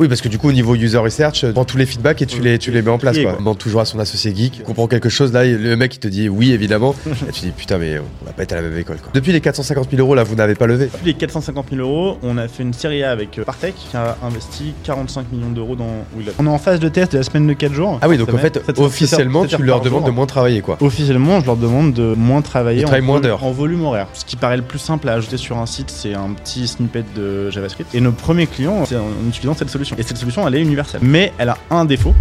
Oui, 0.00 0.08
parce 0.08 0.20
que 0.20 0.28
du 0.28 0.38
coup, 0.38 0.48
au 0.48 0.52
niveau 0.52 0.74
user 0.74 0.98
research, 0.98 1.34
tu 1.34 1.52
prends 1.52 1.64
tous 1.64 1.76
les 1.76 1.86
feedbacks 1.86 2.20
et 2.20 2.26
tu 2.26 2.40
les, 2.40 2.58
tu 2.58 2.72
les 2.72 2.82
mets 2.82 2.90
en 2.90 2.98
place. 2.98 3.16
Quoi. 3.16 3.36
Demande 3.38 3.58
toujours 3.58 3.80
à 3.80 3.84
son 3.84 4.00
associé 4.00 4.34
geek, 4.34 4.64
comprend 4.64 4.88
quelque 4.88 5.08
chose. 5.08 5.32
Là, 5.32 5.44
le 5.44 5.76
mec, 5.76 5.94
il 5.94 6.00
te 6.00 6.08
dit 6.08 6.28
oui, 6.28 6.50
évidemment. 6.50 6.96
et 7.28 7.30
tu 7.30 7.42
dis 7.42 7.52
putain, 7.52 7.78
mais 7.78 8.00
on 8.00 8.26
va 8.26 8.32
pas 8.32 8.42
être 8.42 8.54
à 8.54 8.56
la 8.56 8.62
même 8.62 8.76
école. 8.76 8.96
Quoi. 8.96 9.12
Depuis 9.14 9.30
les 9.30 9.40
450 9.40 9.90
000 9.92 10.02
euros, 10.02 10.16
là, 10.16 10.24
vous 10.24 10.34
n'avez 10.34 10.56
pas 10.56 10.66
levé. 10.66 10.86
Depuis 10.86 11.06
les 11.06 11.14
450 11.14 11.66
000 11.70 11.80
euros, 11.80 12.18
on 12.24 12.38
a 12.38 12.48
fait 12.48 12.64
une 12.64 12.72
série 12.72 13.04
A 13.04 13.12
avec 13.12 13.38
euh, 13.38 13.44
Partech 13.44 13.76
qui 13.76 13.96
a 13.96 14.16
investi 14.24 14.74
45 14.82 15.30
millions 15.30 15.50
d'euros 15.50 15.76
dans. 15.76 16.04
On 16.40 16.46
est 16.46 16.48
en 16.48 16.58
phase 16.58 16.80
de 16.80 16.88
test 16.88 17.12
de 17.12 17.18
la 17.18 17.22
semaine 17.22 17.46
de 17.46 17.52
4 17.52 17.72
jours. 17.72 18.00
Ah 18.02 18.08
oui, 18.08 18.18
donc 18.18 18.34
en 18.34 18.38
fait, 18.38 18.60
officiellement, 18.76 19.46
tu 19.46 19.62
leur 19.62 19.80
demandes 19.80 20.06
de 20.06 20.10
moins 20.10 20.26
travailler, 20.26 20.60
quoi. 20.60 20.76
Officiellement, 20.80 21.40
je 21.40 21.46
leur 21.46 21.56
demande 21.56 21.92
de 21.92 22.14
moins 22.16 22.42
travailler 22.42 22.84
en, 22.84 23.00
moins 23.00 23.22
en 23.30 23.52
volume 23.52 23.84
horaire. 23.84 24.08
Ce 24.12 24.24
qui 24.24 24.34
paraît 24.34 24.56
le 24.56 24.64
plus 24.64 24.80
simple 24.80 25.08
à 25.08 25.12
ajouter 25.12 25.36
sur 25.36 25.56
un 25.58 25.66
site, 25.66 25.90
c'est 25.90 26.14
un 26.14 26.30
petit 26.30 26.66
snippet 26.66 27.04
de 27.14 27.48
JavaScript. 27.50 27.94
Et 27.94 28.00
nos 28.00 28.10
premiers 28.10 28.48
clients, 28.48 28.84
c'est 28.86 28.96
en 28.96 29.28
utilisant 29.28 29.54
cette 29.54 29.70
solution. 29.70 29.83
Et 29.96 30.02
cette 30.02 30.16
solution, 30.16 30.46
elle 30.46 30.54
est 30.54 30.62
universelle. 30.62 31.00
Mais 31.02 31.32
elle 31.38 31.50
a 31.50 31.58
un 31.70 31.84
défaut. 31.84 32.14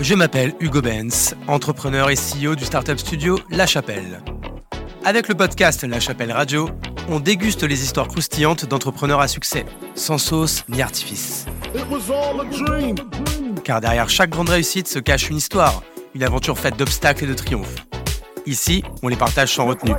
Je 0.00 0.14
m'appelle 0.14 0.54
Hugo 0.60 0.80
Benz, 0.80 1.34
entrepreneur 1.48 2.08
et 2.08 2.14
CEO 2.14 2.54
du 2.54 2.64
startup 2.64 2.98
studio 2.98 3.38
La 3.50 3.66
Chapelle. 3.66 4.22
Avec 5.04 5.28
le 5.28 5.34
podcast 5.34 5.82
La 5.82 5.98
Chapelle 5.98 6.30
Radio, 6.30 6.70
on 7.08 7.18
déguste 7.18 7.64
les 7.64 7.82
histoires 7.82 8.06
croustillantes 8.06 8.64
d'entrepreneurs 8.64 9.20
à 9.20 9.26
succès, 9.26 9.64
sans 9.96 10.18
sauce 10.18 10.64
ni 10.68 10.82
artifice. 10.82 11.46
Car 13.64 13.80
derrière 13.80 14.08
chaque 14.08 14.30
grande 14.30 14.50
réussite 14.50 14.86
se 14.86 14.98
cache 14.98 15.30
une 15.30 15.38
histoire, 15.38 15.82
une 16.14 16.22
aventure 16.22 16.58
faite 16.58 16.76
d'obstacles 16.76 17.24
et 17.24 17.28
de 17.28 17.34
triomphes. 17.34 17.76
Ici, 18.46 18.84
on 19.02 19.08
les 19.08 19.16
partage 19.16 19.52
sans 19.52 19.66
retenue. 19.66 19.94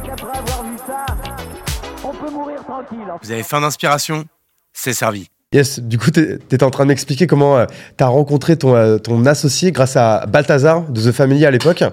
Vous 3.21 3.31
avez 3.31 3.43
faim 3.43 3.61
d'inspiration 3.61 4.25
C'est 4.73 4.93
servi. 4.93 5.27
Yes, 5.53 5.79
du 5.79 5.97
coup, 5.97 6.11
t'es- 6.11 6.37
t'étais 6.37 6.63
en 6.63 6.69
train 6.69 6.83
de 6.83 6.89
m'expliquer 6.89 7.25
comment 7.25 7.57
euh, 7.57 7.65
t'as 7.97 8.05
rencontré 8.07 8.55
ton, 8.57 8.75
euh, 8.75 8.97
ton 8.99 9.25
associé 9.25 9.71
grâce 9.71 9.95
à 9.95 10.25
Balthazar 10.27 10.83
de 10.83 11.01
The 11.01 11.11
Family 11.11 11.45
à 11.45 11.51
l'époque. 11.51 11.83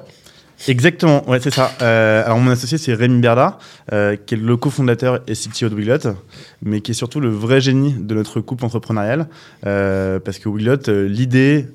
Exactement, 0.68 1.28
ouais, 1.28 1.38
c'est 1.40 1.50
ça. 1.52 1.70
Euh, 1.82 2.24
alors, 2.24 2.38
mon 2.38 2.50
associé, 2.50 2.78
c'est 2.78 2.94
Rémi 2.94 3.20
Berda, 3.20 3.58
euh, 3.92 4.16
qui 4.16 4.34
est 4.34 4.38
le 4.38 4.56
cofondateur 4.56 5.20
et 5.26 5.34
CTO 5.34 5.68
de 5.68 5.74
Wiglot, 5.74 6.14
mais 6.62 6.80
qui 6.80 6.90
est 6.92 6.94
surtout 6.94 7.20
le 7.20 7.28
vrai 7.28 7.60
génie 7.60 7.94
de 7.98 8.14
notre 8.14 8.40
couple 8.40 8.64
entrepreneurial. 8.64 9.26
euh, 9.66 10.18
parce 10.18 10.38
que 10.38 10.48
Wiglot, 10.48 10.88
euh, 10.88 11.08
l'idée, 11.08 11.66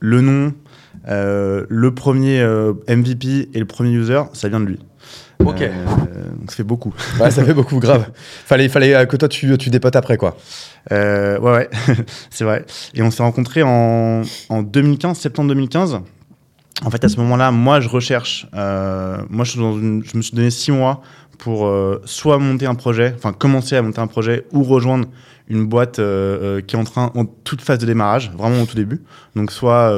le 0.00 0.20
nom, 0.20 0.52
euh, 1.08 1.64
le 1.68 1.94
premier 1.94 2.40
euh, 2.40 2.74
MVP 2.88 3.48
et 3.54 3.58
le 3.58 3.64
premier 3.66 3.90
user, 3.92 4.22
ça 4.34 4.48
vient 4.48 4.60
de 4.60 4.66
lui. 4.66 4.78
Ok. 5.44 5.60
Euh, 5.62 5.70
donc, 6.38 6.50
ça 6.50 6.56
fait 6.56 6.62
beaucoup. 6.62 6.92
Ouais, 7.20 7.30
ça 7.30 7.44
fait 7.44 7.54
beaucoup, 7.54 7.78
grave. 7.78 8.06
Fallait, 8.44 8.68
fallait 8.68 8.94
euh, 8.94 9.04
que 9.06 9.16
toi, 9.16 9.28
tu, 9.28 9.56
tu 9.58 9.70
dépotes 9.70 9.96
après, 9.96 10.16
quoi. 10.16 10.36
Euh, 10.92 11.38
ouais, 11.38 11.52
ouais, 11.52 11.70
c'est 12.30 12.44
vrai. 12.44 12.64
Et 12.94 13.02
on 13.02 13.10
s'est 13.10 13.22
rencontrés 13.22 13.62
en, 13.62 14.22
en 14.48 14.62
2015, 14.62 15.18
septembre 15.18 15.48
2015. 15.48 16.00
En 16.84 16.90
fait, 16.90 17.04
à 17.04 17.08
ce 17.08 17.16
moment-là, 17.18 17.50
moi, 17.50 17.80
je 17.80 17.88
recherche. 17.88 18.46
euh, 18.54 19.16
moi, 19.30 19.44
je, 19.44 19.52
suis 19.52 19.60
dans 19.60 19.72
une- 19.78 20.02
je 20.04 20.16
me 20.16 20.22
suis 20.22 20.34
donné 20.36 20.50
six 20.50 20.72
mois 20.72 21.00
pour 21.38 21.66
euh, 21.66 22.00
soit 22.04 22.38
monter 22.38 22.66
un 22.66 22.74
projet, 22.74 23.14
enfin 23.16 23.32
commencer 23.32 23.76
à 23.76 23.82
monter 23.82 24.00
un 24.00 24.06
projet, 24.06 24.44
ou 24.52 24.62
rejoindre 24.62 25.08
une 25.48 25.64
boîte 25.66 25.98
euh, 26.00 26.60
qui 26.60 26.76
est 26.76 26.78
en 26.78 26.84
train, 26.84 27.12
en 27.14 27.24
toute 27.24 27.60
phase 27.62 27.78
de 27.78 27.86
démarrage, 27.86 28.30
vraiment 28.36 28.62
au 28.62 28.66
tout 28.66 28.74
début. 28.76 29.02
Donc, 29.36 29.52
soit 29.52 29.94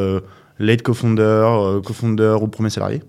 late 0.61 0.83
co-founder, 0.83 1.81
co-founder 1.85 2.37
ou 2.43 2.49
premier 2.49 2.71
salarié. 2.71 3.03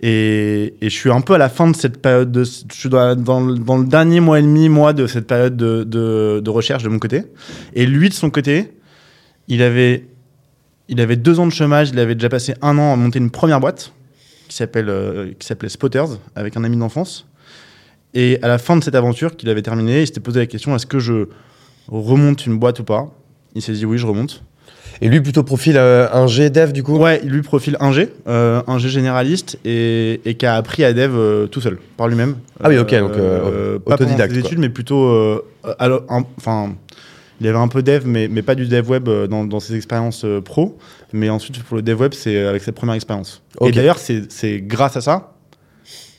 Et, 0.00 0.74
je 0.82 0.88
suis 0.88 1.10
un 1.10 1.20
peu 1.20 1.34
à 1.34 1.38
la 1.38 1.48
fin 1.48 1.70
de 1.70 1.76
cette 1.76 2.02
période, 2.02 2.30
de, 2.30 2.44
je 2.44 2.50
suis 2.72 2.88
dans, 2.88 3.14
le- 3.40 3.84
dernier 3.86 4.20
mois 4.20 4.38
et 4.38 4.42
demi, 4.42 4.68
mois 4.68 4.92
de 4.92 5.06
cette 5.06 5.26
période 5.26 5.56
de, 5.56 5.84
de- 5.84 6.50
recherche 6.50 6.82
de 6.82 6.88
mon 6.88 6.98
côté. 6.98 7.22
Et 7.74 7.86
lui, 7.86 8.08
de 8.08 8.14
son 8.14 8.30
côté, 8.30 8.72
il 9.48 9.62
avait, 9.62 10.06
il 10.88 11.00
avait 11.00 11.16
deux 11.16 11.38
ans 11.40 11.46
de 11.46 11.52
chômage, 11.52 11.90
il 11.90 11.98
avait 11.98 12.14
déjà 12.14 12.28
passé 12.28 12.54
un 12.60 12.76
an 12.78 12.92
à 12.92 12.96
monter 12.96 13.18
une 13.18 13.30
première 13.30 13.60
boîte 13.60 13.92
qui 14.48 14.62
euh, 14.76 15.32
qui 15.38 15.46
s'appelait 15.46 15.68
Spotters, 15.68 16.18
avec 16.34 16.56
un 16.56 16.64
ami 16.64 16.76
d'enfance. 16.76 17.26
Et 18.12 18.38
à 18.42 18.48
la 18.48 18.58
fin 18.58 18.76
de 18.76 18.84
cette 18.84 18.94
aventure 18.94 19.36
qu'il 19.36 19.48
avait 19.48 19.62
terminée, 19.62 20.02
il 20.02 20.06
s'était 20.06 20.20
posé 20.20 20.38
la 20.40 20.46
question 20.46 20.74
est-ce 20.76 20.86
que 20.86 20.98
je 21.00 21.26
remonte 21.88 22.46
une 22.46 22.58
boîte 22.58 22.78
ou 22.80 22.84
pas? 22.84 23.12
Il 23.54 23.62
s'est 23.62 23.72
dit 23.72 23.84
oui, 23.86 23.98
je 23.98 24.06
remonte. 24.06 24.44
Et 25.00 25.08
lui, 25.08 25.20
plutôt 25.20 25.42
profil 25.42 25.76
euh, 25.76 26.06
un 26.12 26.26
G 26.26 26.50
dev, 26.50 26.72
du 26.72 26.82
coup? 26.82 26.96
Ouais, 26.96 27.20
lui 27.24 27.42
profil 27.42 27.76
ingé, 27.80 28.08
euh, 28.28 28.62
ingé 28.66 28.88
généraliste 28.88 29.58
et, 29.64 30.20
et 30.24 30.34
qui 30.34 30.46
a 30.46 30.54
appris 30.56 30.84
à 30.84 30.92
dev 30.92 31.12
euh, 31.14 31.46
tout 31.46 31.60
seul, 31.60 31.78
par 31.96 32.08
lui-même. 32.08 32.36
Ah 32.62 32.68
oui, 32.68 32.78
ok, 32.78 32.94
donc, 32.94 33.12
euh, 33.16 33.78
pas 33.78 33.96
pendant 33.96 34.04
autodidacte, 34.04 34.34
ses 34.34 34.40
quoi. 34.40 34.48
études, 34.48 34.58
mais 34.60 34.68
plutôt, 34.68 35.04
euh, 35.08 35.44
alors, 35.78 36.04
un- 36.08 36.24
enfin, 36.38 36.74
il 37.40 37.48
avait 37.48 37.58
un 37.58 37.68
peu 37.68 37.82
dev, 37.82 38.02
mais, 38.06 38.28
mais 38.28 38.42
pas 38.42 38.54
du 38.54 38.66
dev 38.66 38.88
web 38.88 39.08
euh, 39.08 39.26
dans, 39.26 39.44
dans 39.44 39.60
ses 39.60 39.74
expériences 39.74 40.24
euh, 40.24 40.40
pro. 40.40 40.78
Mais 41.12 41.28
ensuite, 41.28 41.62
pour 41.64 41.76
le 41.76 41.82
dev 41.82 42.00
web, 42.00 42.14
c'est 42.14 42.38
avec 42.46 42.62
sa 42.62 42.72
première 42.72 42.94
expérience. 42.94 43.42
Et 43.64 43.72
d'ailleurs, 43.72 43.98
c'est 43.98 44.60
grâce 44.60 44.96
à 44.96 45.00
ça 45.00 45.32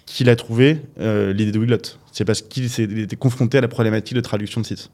qu'il 0.05 0.29
a 0.29 0.35
trouvé 0.35 0.81
euh, 0.99 1.33
l'idée 1.33 1.51
de 1.51 1.59
Wiglot. 1.59 1.77
C'est 2.11 2.25
parce 2.25 2.41
qu'il 2.41 2.65
était 2.99 3.15
confronté 3.15 3.57
à 3.57 3.61
la 3.61 3.67
problématique 3.67 4.15
de 4.15 4.21
traduction 4.21 4.61
de 4.61 4.65
site. 4.65 4.89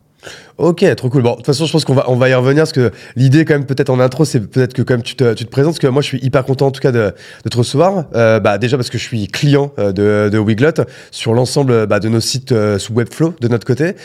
Ok, 0.58 0.86
trop 0.96 1.10
cool. 1.10 1.24
Bon, 1.24 1.32
de 1.32 1.36
toute 1.38 1.46
façon, 1.46 1.66
je 1.66 1.72
pense 1.72 1.86
qu'on 1.86 1.96
va, 1.96 2.10
on 2.10 2.16
va 2.16 2.30
y 2.30 2.34
revenir 2.34 2.62
parce 2.62 2.72
que 2.72 2.92
l'idée, 3.16 3.46
quand 3.46 3.56
même, 3.56 3.66
peut-être 3.66 3.90
en 3.90 4.00
intro, 4.00 4.26
c'est 4.26 4.40
peut-être 4.40 4.74
que 4.74 4.94
même 4.94 5.02
tu 5.02 5.16
te, 5.16 5.34
tu 5.34 5.46
te 5.46 5.50
présentes. 5.50 5.74
Parce 5.74 5.80
que 5.80 5.88
moi, 5.88 6.02
je 6.02 6.08
suis 6.08 6.20
hyper 6.20 6.46
content 6.46 6.68
en 6.68 6.72
tout 6.72 6.82
cas 6.82 6.92
de, 6.92 7.14
te 7.50 7.58
recevoir. 7.58 8.06
Euh, 8.16 8.40
bah, 8.40 8.58
déjà 8.58 8.78
parce 8.78 8.90
que 8.90 8.98
je 8.98 9.04
suis 9.04 9.28
client 9.28 9.72
euh, 9.80 9.92
de, 9.92 10.30
de 10.30 10.38
Wiglot 10.38 10.86
sur 11.10 11.34
l'ensemble 11.34 11.88
bah, 11.88 12.00
de 12.00 12.10
nos 12.10 12.20
sites 12.20 12.52
euh, 12.52 12.78
sous 12.78 12.94
Webflow 12.94 13.34
de 13.40 13.48
notre 13.48 13.66
côté. 13.66 13.96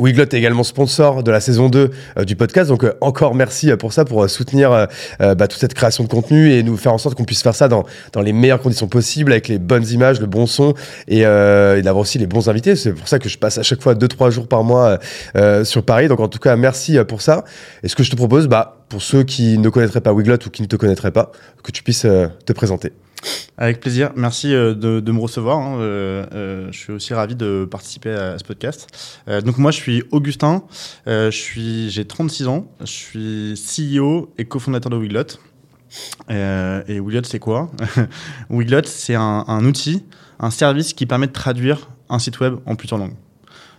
Wiglot 0.00 0.24
est 0.24 0.34
également 0.34 0.64
sponsor 0.64 1.22
de 1.22 1.30
la 1.30 1.40
saison 1.40 1.68
2 1.68 1.90
euh, 2.18 2.24
du 2.24 2.34
podcast, 2.34 2.68
donc 2.68 2.82
euh, 2.82 2.94
encore 3.00 3.34
merci 3.34 3.70
euh, 3.70 3.76
pour 3.76 3.92
ça, 3.92 4.04
pour 4.04 4.28
soutenir 4.28 4.88
bah, 5.20 5.48
toute 5.48 5.60
cette 5.60 5.74
création 5.74 6.02
de 6.04 6.08
contenu 6.08 6.52
et 6.52 6.62
nous 6.62 6.76
faire 6.76 6.92
en 6.92 6.98
sorte 6.98 7.16
qu'on 7.16 7.24
puisse 7.24 7.42
faire 7.42 7.54
ça 7.54 7.68
dans, 7.68 7.84
dans 8.12 8.20
les 8.20 8.32
meilleures 8.32 8.60
conditions 8.60 8.88
possibles, 8.88 9.32
avec 9.32 9.48
les 9.48 9.58
bonnes 9.58 9.86
images, 9.86 10.20
le 10.20 10.26
bon 10.26 10.46
son 10.46 10.74
et, 11.08 11.20
et 11.20 11.82
d'avoir 11.82 11.98
aussi 11.98 12.18
les 12.18 12.26
bons 12.26 12.48
invités. 12.48 12.76
C'est 12.76 12.92
pour 12.92 13.08
ça 13.08 13.18
que 13.18 13.28
je 13.28 13.38
passe 13.38 13.58
à 13.58 13.62
chaque 13.62 13.82
fois 13.82 13.94
2-3 13.94 14.30
jours 14.30 14.48
par 14.48 14.64
mois 14.64 14.98
sur 15.64 15.82
Paris. 15.84 16.08
Donc 16.08 16.20
en 16.20 16.28
tout 16.28 16.38
cas, 16.38 16.56
merci 16.56 16.98
pour 17.06 17.22
ça. 17.22 17.44
Et 17.82 17.88
ce 17.88 17.96
que 17.96 18.02
je 18.02 18.10
te 18.10 18.16
propose, 18.16 18.48
bah, 18.48 18.78
pour 18.88 19.02
ceux 19.02 19.22
qui 19.22 19.58
ne 19.58 19.68
connaîtraient 19.68 20.00
pas 20.00 20.12
Wiglot 20.12 20.38
ou 20.46 20.50
qui 20.50 20.62
ne 20.62 20.66
te 20.66 20.76
connaîtraient 20.76 21.12
pas, 21.12 21.32
que 21.62 21.70
tu 21.70 21.82
puisses 21.82 22.06
te 22.46 22.52
présenter. 22.52 22.92
Avec 23.56 23.80
plaisir. 23.80 24.10
Merci 24.16 24.54
euh, 24.54 24.74
de, 24.74 25.12
me 25.12 25.20
recevoir. 25.20 25.58
hein. 25.58 25.78
Euh, 25.78 26.26
euh, 26.32 26.68
je 26.72 26.78
suis 26.78 26.92
aussi 26.92 27.14
ravi 27.14 27.36
de 27.36 27.66
participer 27.70 28.10
à 28.10 28.38
ce 28.38 28.44
podcast. 28.44 28.88
Donc 29.44 29.58
moi, 29.58 29.70
je 29.70 29.76
suis 29.76 30.02
Augustin. 30.10 30.64
Je 31.06 31.88
j'ai 31.88 32.04
36 32.04 32.48
ans. 32.48 32.66
Je 32.80 32.86
suis 32.86 33.54
CEO 33.54 34.32
et 34.38 34.44
cofondateur 34.44 34.90
de 34.90 34.96
Wiglot. 34.96 35.38
Et 36.28 37.00
Wiglot, 37.00 37.24
c'est 37.24 37.38
quoi? 37.38 37.70
Wiglot, 38.50 38.82
c'est 38.84 39.14
un, 39.14 39.64
outil, 39.64 40.04
un 40.40 40.50
service 40.50 40.92
qui 40.92 41.06
permet 41.06 41.26
de 41.26 41.32
traduire 41.32 41.90
un 42.08 42.18
site 42.18 42.40
web 42.40 42.56
en 42.66 42.74
plusieurs 42.74 42.98
langues. 42.98 43.14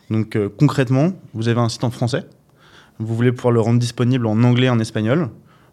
Donc 0.10 0.38
concrètement, 0.58 1.12
vous 1.34 1.48
avez 1.48 1.60
un 1.60 1.70
site 1.70 1.84
en 1.84 1.92
français. 1.92 2.24
Vous 3.00 3.14
voulez 3.14 3.32
pouvoir 3.34 3.52
le 3.52 3.60
rendre 3.60 3.80
disponible 3.80 4.26
en 4.26 4.42
anglais 4.44 4.68
et 4.68 4.70
en 4.70 4.80
espagnol. 4.80 5.30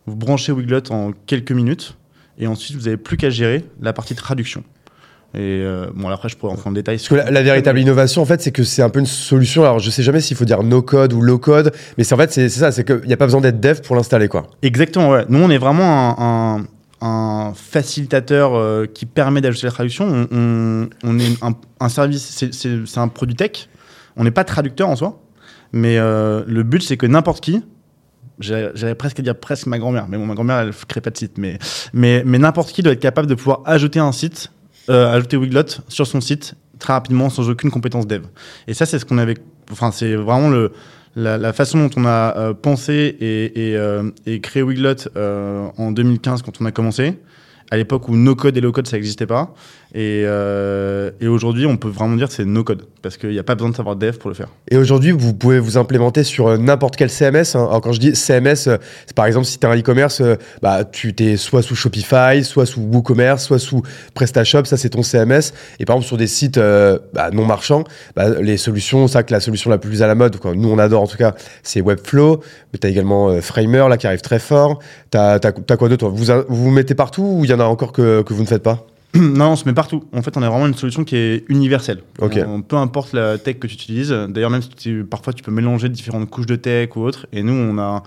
Vous 0.07 0.17
branchez 0.17 0.51
Wiglot 0.51 0.91
en 0.91 1.13
quelques 1.27 1.53
minutes. 1.53 1.97
Et 2.39 2.47
ensuite, 2.47 2.77
vous 2.77 2.85
n'avez 2.85 2.97
plus 2.97 3.17
qu'à 3.17 3.31
gérer 3.31 3.65
la 3.81 3.93
partie 3.93 4.15
traduction. 4.15 4.65
Et 5.35 5.39
euh, 5.63 5.87
bon, 5.95 6.09
après, 6.11 6.29
je 6.29 6.37
pourrais 6.37 6.53
rentrer 6.53 6.69
en 6.69 6.73
détail. 6.73 6.97
Parce 6.97 7.09
que 7.09 7.15
la, 7.15 7.31
la 7.31 7.43
véritable 7.43 7.79
innovation, 7.79 8.21
en 8.21 8.27
fait, 8.27 8.43
c'est 8.43 8.53
que 8.53 8.65
c'est 8.65 8.83
un 8.83 8.91
peu 8.91 9.01
une 9.01 9.07
solution. 9.07 9.63
Alors, 9.63 9.79
je 9.79 9.89
sais 9.91 10.03
jamais 10.03 10.21
s'il 10.21 10.37
faut 10.37 10.45
dire 10.45 10.63
no 10.63 10.83
code 10.83 11.13
ou 11.15 11.23
low 11.23 11.39
code, 11.39 11.73
mais 11.97 12.05
c'est 12.05 12.15
en 12.15 12.19
fait, 12.19 12.33
c'est 12.33 12.49
ça, 12.51 12.71
c'est 12.71 12.85
qu'il 12.85 13.07
n'y 13.07 13.15
a 13.15 13.17
pas 13.17 13.25
besoin 13.27 13.41
d'être 13.41 13.59
dev 13.61 13.81
pour 13.81 13.97
l'installer, 13.97 14.29
quoi. 14.29 14.47
Exactement, 14.63 15.09
ouais. 15.11 15.25
Nous, 15.31 15.39
on 15.39 15.49
est 15.49 15.57
vraiment 15.59 16.19
un, 16.19 16.59
un- 16.61 16.67
un 17.05 17.53
facilitateur 17.55 18.55
euh, 18.55 18.85
qui 18.87 19.07
permet 19.07 19.41
d'ajouter 19.41 19.67
la 19.67 19.73
traduction. 19.73 20.07
On, 20.07 20.37
on- 20.37 20.89
on 21.03 21.19
est 21.19 21.43
un, 21.43 21.53
un 21.81 21.89
service, 21.89 22.49
c'est- 22.53 22.99
un 22.99 23.09
produit 23.09 23.35
tech. 23.35 23.69
On 24.17 24.25
n'est 24.25 24.31
pas 24.31 24.45
traducteur 24.45 24.89
en 24.91 24.97
soi, 24.97 25.19
mais 25.73 25.97
euh, 25.99 26.43
le 26.47 26.63
but, 26.63 26.83
c'est 26.83 26.99
que 26.99 27.07
n'importe 27.07 27.43
qui, 27.43 27.63
j'allais 28.43 28.95
presque 28.95 29.21
dire 29.21 29.37
presque 29.37 29.67
ma 29.67 29.79
grand-mère, 29.79 30.07
mais 30.09 30.17
bon, 30.17 30.27
ma 30.27 30.35
grand-mère, 30.35 30.59
elle 30.59 30.69
ne 30.69 30.73
crée 30.89 31.01
pas 31.01 31.11
de 31.11 31.17
site, 31.17 31.39
mais, 31.39 31.59
mais, 31.93 32.23
mais 32.27 32.39
n'importe 32.39 32.73
qui 32.73 32.83
doit 32.83 32.93
être 32.93 33.01
capable 33.01 33.29
de 33.29 33.35
pouvoir 33.35 33.63
ajouter 33.65 33.99
un 33.99 34.13
site, 34.13 34.53
euh, 34.91 35.13
ajouter 35.13 35.37
Wiglot 35.37 35.81
sur 35.89 36.07
son 36.07 36.21
site 36.21 36.55
très 36.79 36.93
rapidement 36.93 37.31
sans 37.31 37.49
aucune 37.49 37.71
compétence 37.71 38.07
dev. 38.07 38.23
Et 38.67 38.75
ça, 38.75 38.87
c'est 38.87 38.99
ce 38.99 39.05
qu'on 39.05 39.19
avait. 39.19 39.37
Enfin, 39.71 39.93
c'est 39.93 40.15
vraiment 40.17 40.51
le, 40.51 40.73
la, 41.15 41.53
façon 41.53 41.79
dont 41.79 41.91
on 41.97 42.05
a 42.05 42.37
euh, 42.37 42.55
pensé 42.55 43.17
et, 43.21 43.71
et, 43.71 43.77
euh, 43.77 44.11
et 44.27 44.41
créé 44.41 44.63
Wiglot 44.63 45.09
en 45.15 45.93
2015 45.93 46.43
quand 46.43 46.61
on 46.61 46.65
a 46.67 46.73
commencé, 46.73 47.19
à 47.71 47.77
l'époque 47.77 48.09
où 48.09 48.17
no 48.17 48.35
code 48.35 48.57
et 48.57 48.61
low 48.61 48.73
code 48.73 48.87
ça 48.87 48.97
n'existait 48.97 49.27
pas. 49.27 49.55
Et, 49.95 50.25
euh, 50.25 51.11
et 51.21 51.29
aujourd'hui, 51.29 51.67
on 51.67 51.77
peut 51.77 51.89
vraiment 51.89 52.17
dire 52.17 52.29
que 52.29 52.33
c'est 52.33 52.47
no 52.47 52.65
code 52.65 52.87
parce 53.03 53.19
qu'il 53.19 53.31
n'y 53.31 53.39
a 53.39 53.43
pas 53.43 53.55
besoin 53.55 53.69
de 53.69 53.77
savoir 53.77 53.95
dev 53.95 54.17
pour 54.17 54.31
le 54.31 54.35
faire. 54.35 54.49
Et 54.71 54.79
aujourd'hui, 54.79 55.11
vous 55.11 55.35
pouvez 55.35 55.59
vous 55.59 55.77
implémenter 55.77 56.25
sur 56.25 56.47
euh, 56.47 56.57
n'importe 56.57 56.97
quel 56.97 57.11
CMS. 57.11 57.55
hein. 57.55 57.67
Alors, 57.69 57.83
quand 57.83 57.93
je 57.93 58.01
dis 58.01 58.17
CMS, 58.17 58.69
euh, 58.69 58.79
c'est 59.07 59.15
par 59.15 59.27
exemple 59.27 59.47
si 59.47 59.59
tu 59.59 59.67
as 59.67 59.71
un 59.71 59.77
e-commerce, 59.77 60.23
bah, 60.63 60.85
tu 60.85 61.15
es 61.19 61.37
soit 61.37 61.61
sous 61.61 61.75
Shopify, 61.75 62.43
soit 62.43 62.65
sous 62.65 62.81
WooCommerce, 62.81 63.45
soit 63.45 63.59
sous 63.59 63.83
PrestaShop, 64.15 64.65
ça 64.65 64.79
c'est 64.79 64.89
ton 64.89 65.03
CMS. 65.03 65.53
Et 65.79 65.85
par 65.85 65.97
exemple, 65.97 66.07
sur 66.07 66.17
des 66.17 66.27
sites 66.27 66.59
bah, 66.59 67.31
non 67.31 67.45
marchands, 67.45 67.85
bah, 68.17 68.31
les 68.41 68.57
solutions, 68.57 69.05
vrai 69.05 69.25
que 69.25 69.33
la 69.33 69.41
solution 69.41 69.69
la 69.69 69.79
plus 69.79 70.03
à 70.03 70.07
la 70.07 70.15
mode, 70.15 70.39
nous 70.55 70.71
on 70.71 70.79
adore 70.79 71.03
en 71.03 71.07
tout 71.07 71.19
cas, 71.19 71.35
c'est 71.63 71.83
Webflow. 71.83 72.41
Mais 72.73 72.79
tu 72.79 72.87
as 72.87 72.91
également 72.91 73.41
Framer 73.43 73.87
là 73.91 73.99
qui 73.99 74.07
arrive 74.07 74.23
très 74.23 74.39
fort. 74.39 74.79
Tu 75.11 75.19
as, 75.19 75.39
quoi 75.79 75.89
d'autre? 75.91 76.09
Vous, 76.09 76.25
vous 76.25 76.65
vous 76.65 76.71
mettez 76.71 76.95
partout 76.95 77.25
ou 77.25 77.45
il 77.45 77.51
y 77.51 77.55
en 77.55 77.61
a 77.61 77.65
encore 77.65 77.93
que, 77.93 78.23
que 78.23 78.33
vous 78.33 78.43
ne 78.43 78.49
faites 78.49 78.63
pas? 78.63 78.87
non, 79.15 79.51
on 79.53 79.57
se 79.57 79.65
met 79.67 79.75
partout. 79.75 80.05
En 80.13 80.23
fait, 80.23 80.37
on 80.37 80.43
a 80.43 80.49
vraiment 80.49 80.67
une 80.67 80.75
solution 80.75 81.05
qui 81.05 81.17
est 81.17 81.45
universelle. 81.49 82.03
Ok. 82.19 82.39
On- 82.47 82.63
peu 82.63 82.77
importe 82.77 83.13
la 83.13 83.37
tech 83.39 83.59
que 83.59 83.67
tu 83.67 83.75
utilises. 83.75 84.11
D'ailleurs, 84.29 84.51
même 84.51 84.63
si 84.63 84.71
tu- 84.71 85.05
parfois 85.05 85.33
tu 85.33 85.43
peux 85.43 85.51
mélanger 85.51 85.89
différentes 85.89 86.31
couches 86.31 86.47
de 86.47 86.57
tech 86.57 86.97
ou 86.97 87.01
autres. 87.01 87.27
Et 87.33 87.43
nous, 87.43 87.53
on 87.53 87.79
a 87.79 88.03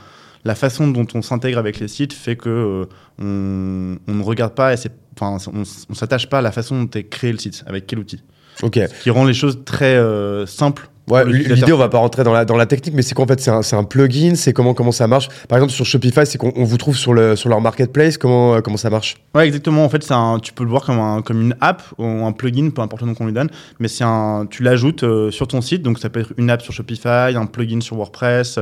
la 0.46 0.56
façon 0.56 0.88
dont 0.88 1.07
on 1.13 1.22
s'intègre 1.22 1.57
avec 1.57 1.80
les 1.80 1.88
sites 1.88 2.13
fait 2.13 2.36
que 2.36 2.50
euh, 2.50 2.86
on, 3.19 3.98
on 4.07 4.16
ne 4.16 4.24
regarde 4.24 4.54
pas 4.54 4.74
et 4.74 4.78
c'est, 4.78 4.92
enfin, 5.19 5.38
on, 5.54 5.63
on 5.90 5.94
s'attache 5.94 6.28
pas 6.30 6.38
à 6.40 6.42
la 6.42 6.52
façon 6.52 6.84
dont 6.84 6.90
est 6.94 7.04
créé 7.06 7.31
le 7.31 7.40
site, 7.40 7.63
avec 7.68 7.88
quel 7.88 8.00
outil, 8.00 8.22
Ok. 8.62 8.75
Ce 8.88 9.04
qui 9.04 9.10
rend 9.10 9.25
les 9.25 9.34
choses 9.34 9.60
très 9.66 9.96
euh, 9.96 10.46
simples. 10.46 10.90
Ouais, 11.10 11.24
l'idée, 11.25 11.72
on 11.72 11.78
va 11.78 11.90
pas 11.90 12.00
rentrer 12.00 12.24
dans 12.24 12.34
la, 12.34 12.46
dans 12.46 12.57
la 12.57 12.66
technique, 12.66 12.96
mais 12.96 13.02
c'est 13.04 13.13
qu'en 13.13 13.28
fait, 13.28 13.40
c'est 13.40 13.52
un, 13.52 13.62
c'est 13.62 13.75
un 13.75 13.84
plugin, 13.84 14.34
c'est 14.36 14.54
comment, 14.54 14.74
comment 14.74 14.92
ça 14.92 15.07
marche. 15.07 15.30
Par 15.48 15.57
exemple, 15.60 15.72
sur 15.74 15.86
Shopify, 15.86 16.25
c'est 16.25 16.38
qu'on 16.40 16.52
on 16.56 16.63
vous 16.63 16.78
trouve 16.78 16.98
sur, 16.98 17.13
le, 17.13 17.36
sur 17.36 17.48
leur 17.50 17.62
marketplace, 17.62 18.18
comment, 18.18 18.56
euh, 18.56 18.62
comment 18.62 18.78
ça 18.78 18.90
marche 18.90 19.18
Ouais, 19.36 19.46
exactement. 19.46 19.86
En 19.86 19.90
fait, 19.90 20.04
c'est 20.04 20.13
un, 20.13 20.40
tu 20.40 20.52
peux 20.54 20.63
le 20.63 20.69
voir 20.72 20.84
comme, 20.84 21.00
un, 21.00 21.22
comme 21.22 21.42
une 21.42 21.56
app 21.62 21.84
ou 22.00 22.06
un 22.06 22.31
plugin, 22.31 22.69
peu 22.72 22.81
importe 22.81 23.04
le 23.04 23.10
nom 23.10 23.13
qu'on 23.13 23.28
lui 23.28 23.34
donne, 23.34 23.50
mais 23.80 23.88
c'est 23.88 24.04
un, 24.04 24.48
tu 24.50 24.63
l'ajoutes 24.63 25.04
euh, 25.04 25.30
sur 25.30 25.48
ton 25.48 25.62
site. 25.62 25.84
Donc, 25.84 26.00
ça 26.00 26.10
peut 26.10 26.22
être 26.22 26.34
une 26.38 26.50
app 26.50 26.62
sur 26.63 26.74
Shopify, 26.74 27.36
un 27.36 27.46
plugin 27.46 27.81
sur 27.81 27.98
WordPress. 27.98 28.58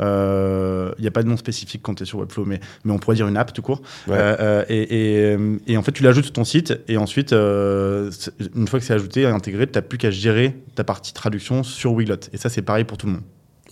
euh, 0.00 0.92
Il 0.98 1.02
n'y 1.02 1.08
a 1.08 1.10
pas 1.10 1.22
de 1.22 1.28
nom 1.28 1.36
spécifique 1.36 1.80
quand 1.82 1.94
tu 1.94 2.02
es 2.02 2.06
sur 2.06 2.18
Webflow, 2.18 2.44
mais, 2.44 2.60
mais 2.84 2.92
on 2.92 2.98
pourrait 2.98 3.16
dire 3.16 3.28
une 3.28 3.36
app 3.36 3.52
tout 3.52 3.62
court. 3.62 3.80
Ouais. 4.06 4.14
Euh, 4.18 4.36
euh, 4.40 4.64
et, 4.68 5.32
et, 5.32 5.72
et 5.72 5.76
en 5.76 5.82
fait, 5.82 5.92
tu 5.92 6.02
l'ajoutes 6.02 6.24
sur 6.24 6.32
ton 6.32 6.44
site 6.44 6.78
et 6.88 6.96
ensuite, 6.96 7.32
euh, 7.32 8.10
une 8.54 8.68
fois 8.68 8.78
que 8.78 8.84
c'est 8.84 8.94
ajouté 8.94 9.22
et 9.22 9.26
intégré, 9.26 9.66
tu 9.66 9.72
n'as 9.74 9.82
plus 9.82 9.98
qu'à 9.98 10.10
gérer 10.10 10.56
ta 10.74 10.84
partie 10.84 11.12
traduction 11.14 11.62
sur 11.62 11.85
Wiglot. 11.94 12.16
Et 12.32 12.36
ça, 12.36 12.48
c'est 12.48 12.62
pareil 12.62 12.84
pour 12.84 12.98
tout 12.98 13.06
le 13.06 13.12
monde. 13.12 13.22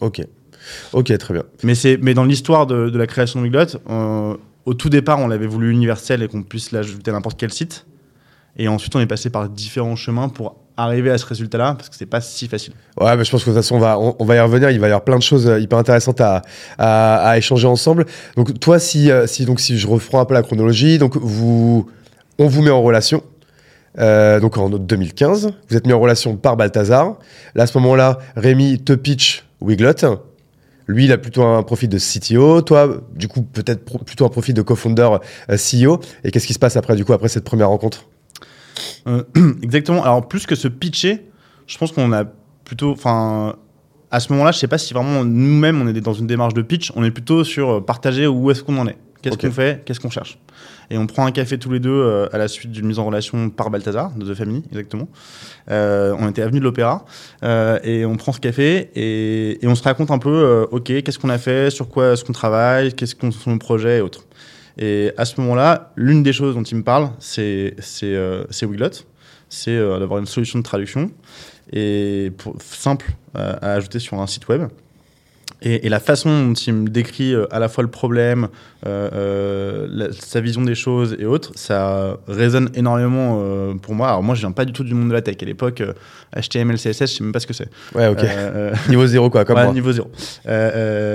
Ok. 0.00 0.20
Ok, 0.93 1.16
très 1.19 1.34
bien. 1.34 1.44
Mais, 1.62 1.75
c'est, 1.75 1.99
mais 2.00 2.14
dans 2.14 2.25
l'histoire 2.25 2.66
de, 2.66 2.90
de 2.90 2.99
la 2.99 3.06
création 3.06 3.40
de 3.40 3.44
Wiglot, 3.44 3.78
euh, 3.90 4.37
au 4.64 4.75
tout 4.75 4.88
départ, 4.88 5.19
on 5.19 5.28
l'avait 5.28 5.46
voulu 5.46 5.70
universel 5.70 6.22
et 6.22 6.28
qu'on 6.28 6.43
puisse 6.43 6.72
l'ajouter 6.72 7.11
à 7.11 7.14
n'importe 7.14 7.38
quel 7.38 7.52
site. 7.52 7.87
Et 8.56 8.69
ensuite, 8.69 8.94
on 8.96 9.00
est 9.00 9.06
passé 9.06 9.31
par 9.31 9.49
différents 9.49 9.96
chemins 9.96 10.28
pour 10.28 10.56
arriver 10.76 11.11
à 11.11 11.19
ce 11.19 11.26
résultat-là, 11.26 11.75
parce 11.75 11.88
que 11.88 11.96
c'est 11.96 12.06
pas 12.06 12.20
si 12.20 12.49
facile. 12.49 12.72
Ouais, 13.00 13.16
mais 13.16 13.25
je 13.25 13.31
pense 13.31 13.44
que 13.44 13.50
de 13.50 13.55
toute 13.55 13.62
façon, 13.62 13.76
on 13.76 13.81
va, 13.81 13.99
on, 13.99 14.17
on 14.19 14.25
va 14.25 14.37
y 14.37 14.40
revenir. 14.40 14.70
Il 14.70 14.81
va 14.81 14.87
y 14.87 14.90
avoir 14.90 15.05
plein 15.05 15.19
de 15.19 15.22
choses 15.22 15.46
euh, 15.49 15.60
hyper 15.60 15.78
intéressantes 15.78 16.20
à, 16.20 16.43
à, 16.78 17.28
à 17.28 17.37
échanger 17.38 17.67
ensemble. 17.67 18.06
Donc, 18.37 18.58
toi, 18.58 18.78
si, 18.78 19.10
euh, 19.10 19.26
si, 19.26 19.44
donc, 19.44 19.60
si 19.60 19.76
je 19.78 19.87
reprends 19.87 20.20
un 20.20 20.25
peu 20.25 20.34
la 20.34 20.43
chronologie, 20.43 20.99
donc 20.99 21.17
vous, 21.17 21.88
on 22.38 22.46
vous 22.46 22.62
met 22.62 22.70
en 22.70 22.82
relation. 22.82 23.22
Euh, 23.99 24.41
donc 24.41 24.58
en 24.58 24.70
2015, 24.70 25.52
vous 25.69 25.76
êtes 25.76 25.87
mis 25.87 25.93
en 25.93 26.00
relation 26.00 26.37
par 26.37 26.56
Balthazar. 26.56 27.17
Là, 27.55 27.64
à 27.64 27.67
ce 27.67 27.79
moment-là, 27.79 28.19
Rémi 28.37 28.82
te 28.82 28.93
pitch 28.93 29.44
Wiglot. 29.61 29.93
Lui, 30.87 31.06
il 31.06 31.12
a 31.12 31.19
plutôt 31.19 31.43
un 31.43 31.62
profil 31.62 31.88
de 31.88 31.99
CTO. 31.99 32.61
Toi, 32.62 33.00
du 33.14 33.29
coup, 33.29 33.43
peut-être 33.43 33.85
plutôt 34.05 34.26
un 34.26 34.29
profil 34.29 34.55
de 34.55 34.62
co-founder 34.62 35.08
euh, 35.50 35.56
CEO. 35.56 36.00
Et 36.25 36.31
qu'est-ce 36.31 36.46
qui 36.46 36.52
se 36.52 36.58
passe 36.58 36.76
après, 36.76 36.94
du 36.96 37.05
coup, 37.05 37.12
après 37.12 37.29
cette 37.29 37.44
première 37.44 37.69
rencontre? 37.69 38.06
Euh, 39.06 39.23
exactement. 39.62 40.02
Alors, 40.02 40.29
plus 40.29 40.46
que 40.46 40.55
se 40.55 40.69
pitcher, 40.69 41.26
je 41.67 41.79
pense 41.79 41.93
qu'on 41.93 42.12
a 42.12 42.25
plutôt. 42.64 42.91
Enfin, 42.93 43.56
à 44.11 44.20
ce 44.20 44.31
moment-là, 44.32 44.52
je 44.52 44.58
sais 44.58 44.69
pas 44.69 44.79
si 44.79 44.93
vraiment 44.93 45.25
nous-mêmes, 45.25 45.81
on 45.81 45.88
est 45.88 46.00
dans 46.00 46.12
une 46.12 46.26
démarche 46.26 46.55
de 46.55 46.62
pitch. 46.62 46.93
On 46.96 47.05
est 47.05 47.11
plutôt 47.11 47.44
sur 47.44 47.85
partager 47.85 48.26
où 48.26 48.50
est-ce 48.50 48.62
qu'on 48.62 48.76
en 48.76 48.87
est. 48.87 48.96
Qu'est-ce 49.23 49.38
qu'on 49.38 49.50
fait? 49.50 49.82
Qu'est-ce 49.87 50.00
qu'on 50.00 50.11
cherche? 50.11 50.38
Et 50.90 50.98
on 50.98 51.06
prend 51.06 51.26
un 51.26 51.32
café 51.32 51.58
tous 51.58 51.70
les 51.70 51.81
deux 51.81 51.90
euh, 51.90 52.28
à 52.32 52.38
la 52.38 52.48
suite 52.48 52.70
d'une 52.70 52.86
mise 52.86 52.98
en 52.98 53.06
relation 53.06 53.50
par 53.50 53.70
Balthazar, 53.70 54.12
de 54.12 54.32
The 54.32 54.36
Family, 54.36 54.62
exactement. 54.70 55.08
Euh, 55.70 56.14
on 56.19 56.28
était 56.28 56.42
avenue 56.42 56.58
de 56.58 56.64
l'Opéra 56.64 57.04
euh, 57.42 57.78
et 57.82 58.04
on 58.04 58.16
prend 58.16 58.32
ce 58.32 58.40
café 58.40 58.90
et, 58.94 59.58
on 59.66 59.75
se 59.75 59.82
raconte 59.82 60.10
un 60.10 60.19
peu, 60.19 60.66
ok, 60.70 60.84
qu'est-ce 61.02 61.19
qu'on 61.19 61.31
a 61.31 61.38
fait, 61.38 61.70
sur 61.70 61.88
quoi 61.88 62.12
est-ce 62.12 62.25
qu'on 62.25 62.32
travaille, 62.32 62.92
qu'est-ce 62.92 63.14
qu'on 63.14 63.31
sont 63.31 63.50
nos 63.50 63.58
projets 63.58 63.98
et 63.98 64.00
autres. 64.00 64.25
Et 64.76 65.12
à 65.16 65.25
ce 65.25 65.40
moment-là, 65.40 65.92
l'une 65.96 66.22
des 66.22 66.32
choses 66.32 66.54
dont 66.54 66.62
il 66.62 66.76
me 66.76 66.82
parle, 66.82 67.10
c'est 67.19 67.75
c'est 67.78 68.14
euh, 68.14 68.44
Wiglot, 68.62 68.90
c'est 69.48 69.76
d'avoir 69.76 70.19
une 70.20 70.26
solution 70.26 70.58
de 70.58 70.64
traduction 70.64 71.10
et 71.72 72.32
simple 72.60 73.12
à 73.34 73.72
ajouter 73.72 73.98
sur 73.98 74.20
un 74.20 74.26
site 74.26 74.48
web. 74.48 74.69
Et, 75.64 75.87
et 75.87 75.88
la 75.88 75.99
façon 75.99 76.49
dont 76.49 76.52
il 76.52 76.75
me 76.75 76.88
décrit 76.88 77.34
euh, 77.34 77.46
à 77.50 77.58
la 77.58 77.69
fois 77.69 77.82
le 77.82 77.90
problème, 77.90 78.49
euh, 78.87 79.08
euh, 79.14 79.87
la- 79.90 80.12
sa 80.12 80.40
vision 80.40 80.62
des 80.62 80.75
choses 80.75 81.16
et 81.19 81.25
autres, 81.25 81.52
ça 81.56 82.19
résonne 82.28 82.69
énormément 82.75 83.40
euh, 83.43 83.75
pour 83.75 83.94
moi. 83.94 84.08
Alors 84.08 84.22
moi, 84.22 84.34
je 84.34 84.40
viens 84.40 84.52
pas 84.52 84.64
du 84.66 84.72
tout 84.72 84.84
du 84.84 84.93
monde 84.94 85.08
de 85.08 85.14
la 85.14 85.22
tech. 85.22 85.37
À 85.40 85.44
l'époque, 85.46 85.81
euh, 85.81 85.94
HTML, 86.37 86.76
CSS, 86.76 87.00
je 87.00 87.06
sais 87.06 87.25
même 87.25 87.32
pas 87.32 87.40
ce 87.40 87.46
que 87.46 87.55
c'est. 87.55 87.69
Ouais, 87.94 88.08
ok. 88.08 88.19
Niveau 88.90 89.06
zéro, 89.06 89.31
quoi, 89.31 89.44
comme 89.44 89.56
Ouais, 89.58 89.64
moi. 89.64 89.72
niveau 89.72 89.90
zéro. 89.93 90.11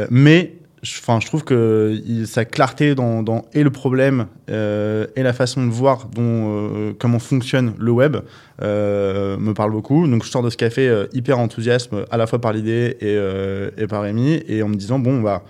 Mais 0.09 0.53
je, 0.81 0.99
'fin, 1.01 1.19
je 1.19 1.25
trouve 1.27 1.43
que 1.43 1.99
il- 2.05 2.27
sa 2.27 2.45
clarté 2.45 2.95
dans, 2.95 3.21
dans 3.23 3.45
et 3.53 3.63
le 3.63 3.69
problème 3.69 4.27
euh, 4.49 5.07
et 5.15 5.23
la 5.23 5.33
façon 5.33 5.65
de 5.65 5.71
voir 5.71 6.07
dont, 6.13 6.21
euh, 6.23 6.93
comment 6.97 7.19
fonctionne 7.19 7.73
le 7.77 7.91
web 7.91 8.17
euh, 8.61 9.37
me 9.37 9.53
parle 9.53 9.71
beaucoup. 9.71 10.07
Donc 10.07 10.23
je 10.23 10.29
sors 10.29 10.41
de 10.43 10.49
ce 10.49 10.57
café 10.57 11.05
hyper 11.13 11.37
enthousiasme 11.39 12.05
à 12.11 12.17
la 12.17 12.27
fois 12.27 12.39
par 12.39 12.53
l'idée 12.53 12.97
et, 13.01 13.81
et 13.81 13.87
par 13.87 14.03
Rémi 14.03 14.41
et 14.47 14.63
en 14.63 14.69
me 14.69 14.75
disant 14.75 14.99
bon 14.99 15.21
bah 15.21 15.43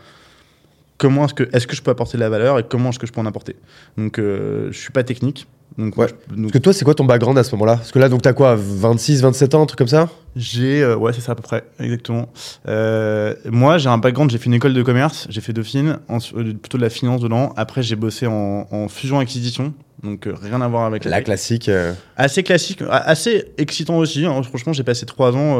comment 0.98 1.26
est-ce 1.26 1.34
que 1.34 1.44
est-ce 1.54 1.68
que 1.68 1.76
je 1.76 1.82
peux 1.82 1.92
apporter 1.92 2.18
de 2.18 2.24
la 2.24 2.30
valeur 2.30 2.60
et 2.60 2.64
comment 2.68 2.90
est-ce 2.90 3.00
que 3.00 3.08
je 3.08 3.12
peux 3.12 3.22
en 3.22 3.26
apporter? 3.26 3.56
Donc 3.98 4.18
je 4.18 4.70
suis 4.72 4.92
pas 4.92 5.04
technique. 5.04 5.48
Donc, 5.78 5.98
Ouais. 5.98 6.08
je- 6.08 6.36
donc 6.36 6.42
Parce 6.46 6.52
que 6.54 6.58
toi, 6.58 6.74
c'est 6.74 6.84
quoi 6.84 6.94
ton 6.96 7.06
background 7.06 7.38
à 7.38 7.44
ce 7.44 7.52
moment-là? 7.56 7.78
Parce 7.78 7.92
que 7.94 8.00
là, 8.00 8.10
donc, 8.10 8.22
t'as 8.24 8.34
quoi? 8.34 8.56
26, 8.58 9.22
27 9.22 9.56
ans, 9.56 9.62
un 9.62 9.66
truc 9.66 9.78
comme 9.78 9.88
ça? 9.88 10.10
J'ai, 10.36 10.82
euh, 10.84 10.96
ouais, 10.96 11.12
c'est 11.14 11.22
ça 11.22 11.32
à 11.32 11.36
peu 11.36 11.42
près, 11.42 11.64
exactement. 11.80 12.30
Euh, 12.68 13.34
moi, 13.46 13.78
j'ai 13.78 13.90
un 13.90 13.98
background, 13.98 14.32
j'ai 14.32 14.38
fait 14.38 14.46
une 14.46 14.54
école 14.54 14.74
de 14.74 14.84
commerce, 14.84 15.28
j'ai 15.30 15.42
fait 15.42 15.54
Dauphine, 15.54 16.00
en- 16.08 16.18
euh, 16.36 16.54
plutôt 16.54 16.78
de 16.78 16.84
la 16.84 16.90
finance 16.90 17.22
dedans. 17.22 17.54
Après, 17.58 17.82
j'ai 17.84 17.96
bossé 17.96 18.28
en, 18.28 18.68
en 18.72 18.88
fusion-acquisition, 18.88 19.74
donc 20.04 20.28
euh, 20.28 20.34
rien 20.42 20.62
à 20.62 20.68
voir 20.68 20.86
avec 20.86 21.04
La 21.04 21.18
tech. 21.18 21.26
classique. 21.26 21.70
Assez 22.16 22.44
classique, 22.44 22.84
assez 22.90 23.46
excitant 23.58 23.98
aussi. 23.98 24.26
hein. 24.26 24.42
Franchement, 24.44 24.72
j'ai 24.72 24.84
passé 24.84 25.06
trois 25.06 25.36
ans 25.36 25.58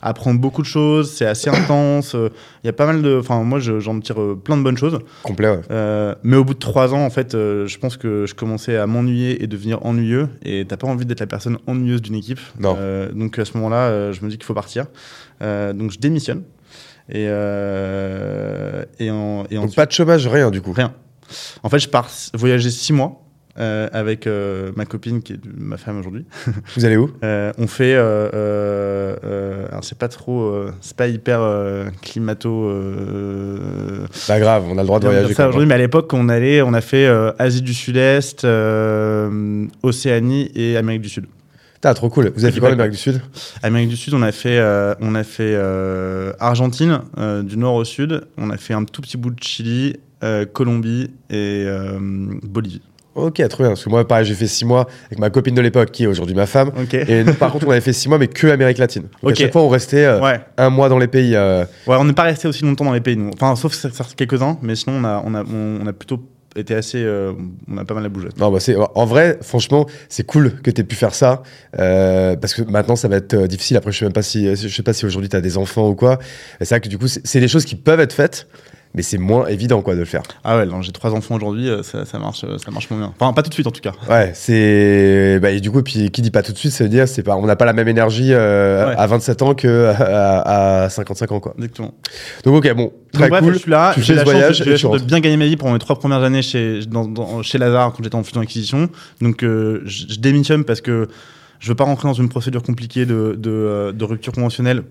à 0.00 0.08
apprendre 0.08 0.40
beaucoup 0.40 0.62
de 0.62 0.66
choses, 0.66 1.10
c'est 1.12 1.26
assez 1.26 1.50
intense. 1.54 2.14
Il 2.64 2.66
y 2.66 2.70
a 2.70 2.72
pas 2.72 2.86
mal 2.86 3.02
de. 3.02 3.18
Enfin, 3.18 3.42
moi, 3.42 3.58
je- 3.58 3.80
j'en 3.80 3.98
tire 4.00 4.16
plein 4.42 4.56
de 4.56 4.62
bonnes 4.62 4.76
choses. 4.78 4.98
complet, 5.22 5.48
ouais. 5.48 6.14
Mais 6.22 6.36
au 6.36 6.44
bout 6.44 6.54
de 6.54 6.58
trois 6.58 6.94
ans, 6.94 7.04
en 7.04 7.10
fait, 7.10 7.32
je 7.32 7.78
pense 7.78 7.96
que 7.96 8.26
je 8.26 8.34
commençais 8.34 8.76
à 8.76 8.86
m'ennuyer 8.86 9.42
et 9.42 9.46
devenir 9.46 9.84
ennuyeux. 9.84 10.28
Et 10.44 10.64
t'as 10.66 10.76
pas 10.76 10.86
envie 10.86 11.04
d'être 11.06 11.20
la 11.20 11.26
personne 11.26 11.58
ennuyeuse 11.66 12.00
d'une 12.02 12.14
équipe. 12.14 12.40
Non. 12.58 12.76
Donc 13.14 13.38
à 13.38 13.44
ce 13.44 13.56
moment-là, 13.56 13.88
euh, 13.88 14.12
je 14.12 14.24
me 14.24 14.30
dis 14.30 14.36
qu'il 14.36 14.44
faut 14.46 14.54
partir. 14.54 14.86
Euh, 15.42 15.72
donc 15.72 15.90
je 15.90 15.98
démissionne. 15.98 16.42
Et, 17.10 17.26
euh, 17.28 18.84
et, 18.98 19.10
en, 19.10 19.44
et 19.50 19.54
Donc, 19.54 19.74
pas 19.74 19.86
de 19.86 19.92
chômage, 19.92 20.26
rien, 20.26 20.50
du 20.50 20.60
coup. 20.60 20.72
rien. 20.72 20.92
En 21.62 21.68
fait, 21.70 21.78
je 21.78 21.88
pars 21.88 22.08
voyager 22.34 22.70
six 22.70 22.92
mois. 22.92 23.22
euh, 23.58 23.88
avec 23.92 24.26
euh, 24.26 24.70
ma 24.76 24.84
copine 24.84 25.20
qui 25.20 25.32
est 25.32 25.40
ma 25.56 25.76
femme 25.78 25.98
aujourd'hui. 25.98 26.24
Vous 26.76 26.84
allez 26.84 26.96
où? 26.96 27.10
Euh, 27.24 27.52
on 27.58 27.66
fait, 27.66 27.94
alors 27.96 29.82
c'est 29.82 29.98
pas 29.98 30.08
trop, 30.08 30.54
c'est 30.80 30.96
pas 30.96 31.08
hyper 31.08 31.40
climato. 32.02 32.70
Pas 34.26 34.38
grave, 34.38 34.64
on 34.68 34.78
a 34.78 34.82
le 34.82 34.86
droit 34.86 35.00
de 35.00 35.06
voyager. 35.06 35.32
aujourd'hui, 35.32 35.66
mais 35.66 35.74
à 35.74 35.78
l'époque, 35.78 36.12
on 36.12 36.28
allait, 36.28 36.62
on 36.62 36.72
a 36.72 36.80
fait 36.80 37.08
Asie 37.38 37.62
du 37.62 37.74
Sud-Est, 37.74 38.46
Océanie 39.82 40.50
et 40.54 40.76
Amérique 40.76 41.02
du 41.02 41.08
Sud. 41.08 41.26
Putain, 41.80 41.94
trop 41.94 42.08
cool. 42.10 42.32
Vous 42.34 42.44
avez 42.44 42.52
fait 42.52 42.58
quoi 42.60 42.70
en 42.70 42.72
Exactement. 42.72 42.82
Amérique 42.82 42.92
du 42.92 42.98
Sud? 42.98 43.22
Amérique 43.62 43.88
du 43.88 43.96
Sud, 43.96 44.14
on 44.14 44.22
a 44.22 44.32
fait, 44.32 44.58
euh, 44.58 44.94
on 45.00 45.14
a 45.14 45.22
fait 45.22 45.52
euh, 45.54 46.32
Argentine, 46.40 47.02
euh, 47.18 47.42
du 47.44 47.56
nord 47.56 47.74
au 47.74 47.84
sud. 47.84 48.22
On 48.36 48.50
a 48.50 48.56
fait 48.56 48.74
un 48.74 48.82
tout 48.84 49.00
petit 49.00 49.16
bout 49.16 49.30
de 49.30 49.40
Chili, 49.40 49.96
Colombie 50.52 51.10
et 51.30 51.64
Bolivie. 52.42 52.82
Ok, 53.14 53.34
trop 53.48 53.62
bien. 53.62 53.70
Parce 53.70 53.84
que 53.84 53.90
moi, 53.90 54.06
pareil, 54.06 54.24
j'ai 54.24 54.34
fait 54.34 54.46
6 54.48 54.64
mois 54.64 54.88
avec 55.06 55.18
ma 55.20 55.30
copine 55.30 55.54
de 55.54 55.60
l'époque, 55.60 55.90
qui 55.92 56.04
est 56.04 56.06
aujourd'hui 56.06 56.34
ma 56.34 56.46
femme. 56.46 56.72
Et 56.92 57.22
nous, 57.24 57.34
par 57.34 57.52
contre, 57.52 57.66
on 57.66 57.70
avait 57.70 57.80
fait 57.80 57.92
6 57.92 58.08
mois, 58.08 58.18
mais 58.18 58.26
que 58.28 58.46
Amérique 58.48 58.78
latine. 58.78 59.02
Donc, 59.02 59.10
Ok. 59.22 59.32
à 59.32 59.34
chaque 59.34 59.52
fois, 59.52 59.62
on 59.62 59.68
restait 59.68 60.04
euh, 60.04 60.20
Ouais. 60.20 60.40
un 60.56 60.70
mois 60.70 60.88
dans 60.88 60.98
les 60.98 61.06
pays. 61.08 61.34
euh, 61.36 61.64
ouais, 61.86 61.96
on 61.96 62.04
n'est 62.04 62.12
pas 62.12 62.22
resté 62.24 62.46
aussi 62.48 62.64
longtemps 62.64 62.84
dans 62.84 62.92
les 62.92 63.00
pays, 63.00 63.16
nous. 63.16 63.30
Enfin, 63.34 63.54
sauf 63.56 63.76
quelques-uns, 64.16 64.58
mais 64.62 64.74
sinon, 64.76 64.98
on 65.00 65.04
a, 65.04 65.22
on 65.24 65.34
a, 65.34 65.44
on 65.44 65.86
a 65.86 65.92
plutôt 65.92 66.20
été 66.60 66.74
assez. 66.74 67.02
euh, 67.02 67.32
on 67.70 67.76
a 67.78 67.84
pas 67.84 67.94
mal 67.94 68.04
à 68.04 68.08
bouger. 68.08 68.28
Non, 68.38 68.50
bah 68.50 68.60
c'est 68.60 68.76
en 68.76 69.04
vrai, 69.06 69.38
franchement, 69.42 69.86
c'est 70.08 70.24
cool 70.24 70.60
que 70.62 70.70
tu 70.70 70.80
aies 70.80 70.84
pu 70.84 70.96
faire 70.96 71.14
ça 71.14 71.42
euh, 71.78 72.36
parce 72.36 72.54
que 72.54 72.62
maintenant 72.62 72.96
ça 72.96 73.08
va 73.08 73.16
être 73.16 73.34
euh, 73.34 73.46
difficile. 73.46 73.76
Après, 73.76 73.92
je 73.92 73.98
sais 73.98 74.04
même 74.04 74.12
pas 74.12 74.22
si 74.22 74.56
sais 74.56 74.82
pas 74.82 74.92
si 74.92 75.06
aujourd'hui 75.06 75.28
tu 75.28 75.36
as 75.36 75.40
des 75.40 75.56
enfants 75.56 75.88
ou 75.88 75.94
quoi. 75.94 76.18
C'est 76.60 76.70
vrai 76.70 76.80
que 76.80 76.88
du 76.88 76.98
coup, 76.98 77.08
c'est 77.08 77.40
des 77.40 77.48
choses 77.48 77.64
qui 77.64 77.76
peuvent 77.76 78.00
être 78.00 78.12
faites, 78.12 78.48
mais 78.98 79.02
c'est 79.04 79.16
moins 79.16 79.46
évident 79.46 79.80
quoi 79.80 79.94
de 79.94 80.00
le 80.00 80.04
faire. 80.04 80.22
Ah 80.42 80.56
ouais, 80.56 80.66
non, 80.66 80.82
j'ai 80.82 80.90
trois 80.90 81.14
enfants 81.14 81.36
aujourd'hui, 81.36 81.68
euh, 81.70 81.84
ça, 81.84 82.04
ça 82.04 82.18
marche, 82.18 82.40
ça 82.40 82.70
marche 82.72 82.90
moins 82.90 82.98
bien. 82.98 83.14
Enfin, 83.18 83.32
pas 83.32 83.42
tout 83.42 83.48
de 83.48 83.54
suite 83.54 83.68
en 83.68 83.70
tout 83.70 83.80
cas. 83.80 83.92
Ouais, 84.10 84.32
c'est 84.34 85.38
bah, 85.40 85.50
et 85.52 85.60
du 85.60 85.70
coup 85.70 85.82
puis 85.84 86.10
qui 86.10 86.20
dit 86.20 86.32
pas 86.32 86.42
tout 86.42 86.50
de 86.52 86.58
suite, 86.58 86.72
ça 86.72 86.82
veut 86.82 86.90
dire 86.90 87.06
c'est 87.06 87.22
pas 87.22 87.36
on 87.36 87.46
n'a 87.46 87.54
pas 87.54 87.64
la 87.64 87.72
même 87.72 87.86
énergie 87.88 88.32
euh, 88.32 88.88
Ouais. 88.88 88.94
à 88.98 89.06
27 89.06 89.42
ans 89.42 89.54
que 89.54 89.92
à, 89.96 90.84
à 90.84 90.88
55 90.90 91.30
ans 91.32 91.38
quoi. 91.40 91.54
Exactement. 91.56 91.94
Donc 92.44 92.56
ok 92.56 92.74
bon, 92.74 92.92
très 93.12 93.22
Donc 93.22 93.30
bref, 93.30 93.44
cool. 93.44 93.52
je 93.54 93.58
suis 93.60 93.70
là, 93.70 93.92
Tu 93.94 94.02
j'ai 94.02 94.14
fais 94.14 94.16
la 94.16 94.24
chance, 94.24 94.32
voyage 94.32 94.60
et 94.62 94.64
la 94.70 94.76
chance 94.76 95.00
de 95.00 95.06
bien 95.06 95.20
gagner 95.20 95.36
ma 95.36 95.46
vie 95.46 95.56
pendant 95.56 95.74
mes 95.74 95.78
trois 95.78 95.96
premières 95.98 96.22
années 96.22 96.42
chez, 96.42 96.80
dans, 96.86 97.04
dans- 97.06 97.42
chez 97.42 97.58
Lazare 97.58 97.92
quand 97.96 98.02
j'étais 98.02 98.16
en 98.16 98.24
fusion 98.24 98.40
acquisition. 98.40 98.88
Donc 99.20 99.44
euh, 99.44 99.80
je, 99.84 100.16
démissionne 100.18 100.64
parce 100.64 100.80
que 100.80 101.06
je 101.60 101.68
veux 101.68 101.74
pas 101.76 101.84
rentrer 101.84 102.08
dans 102.08 102.14
une 102.14 102.28
procédure 102.28 102.62
compliquée 102.64 103.06
de, 103.06 103.36
de, 103.38 103.50
euh, 103.50 103.92
de 103.92 104.04
rupture 104.04 104.32
conventionnelle. 104.32 104.82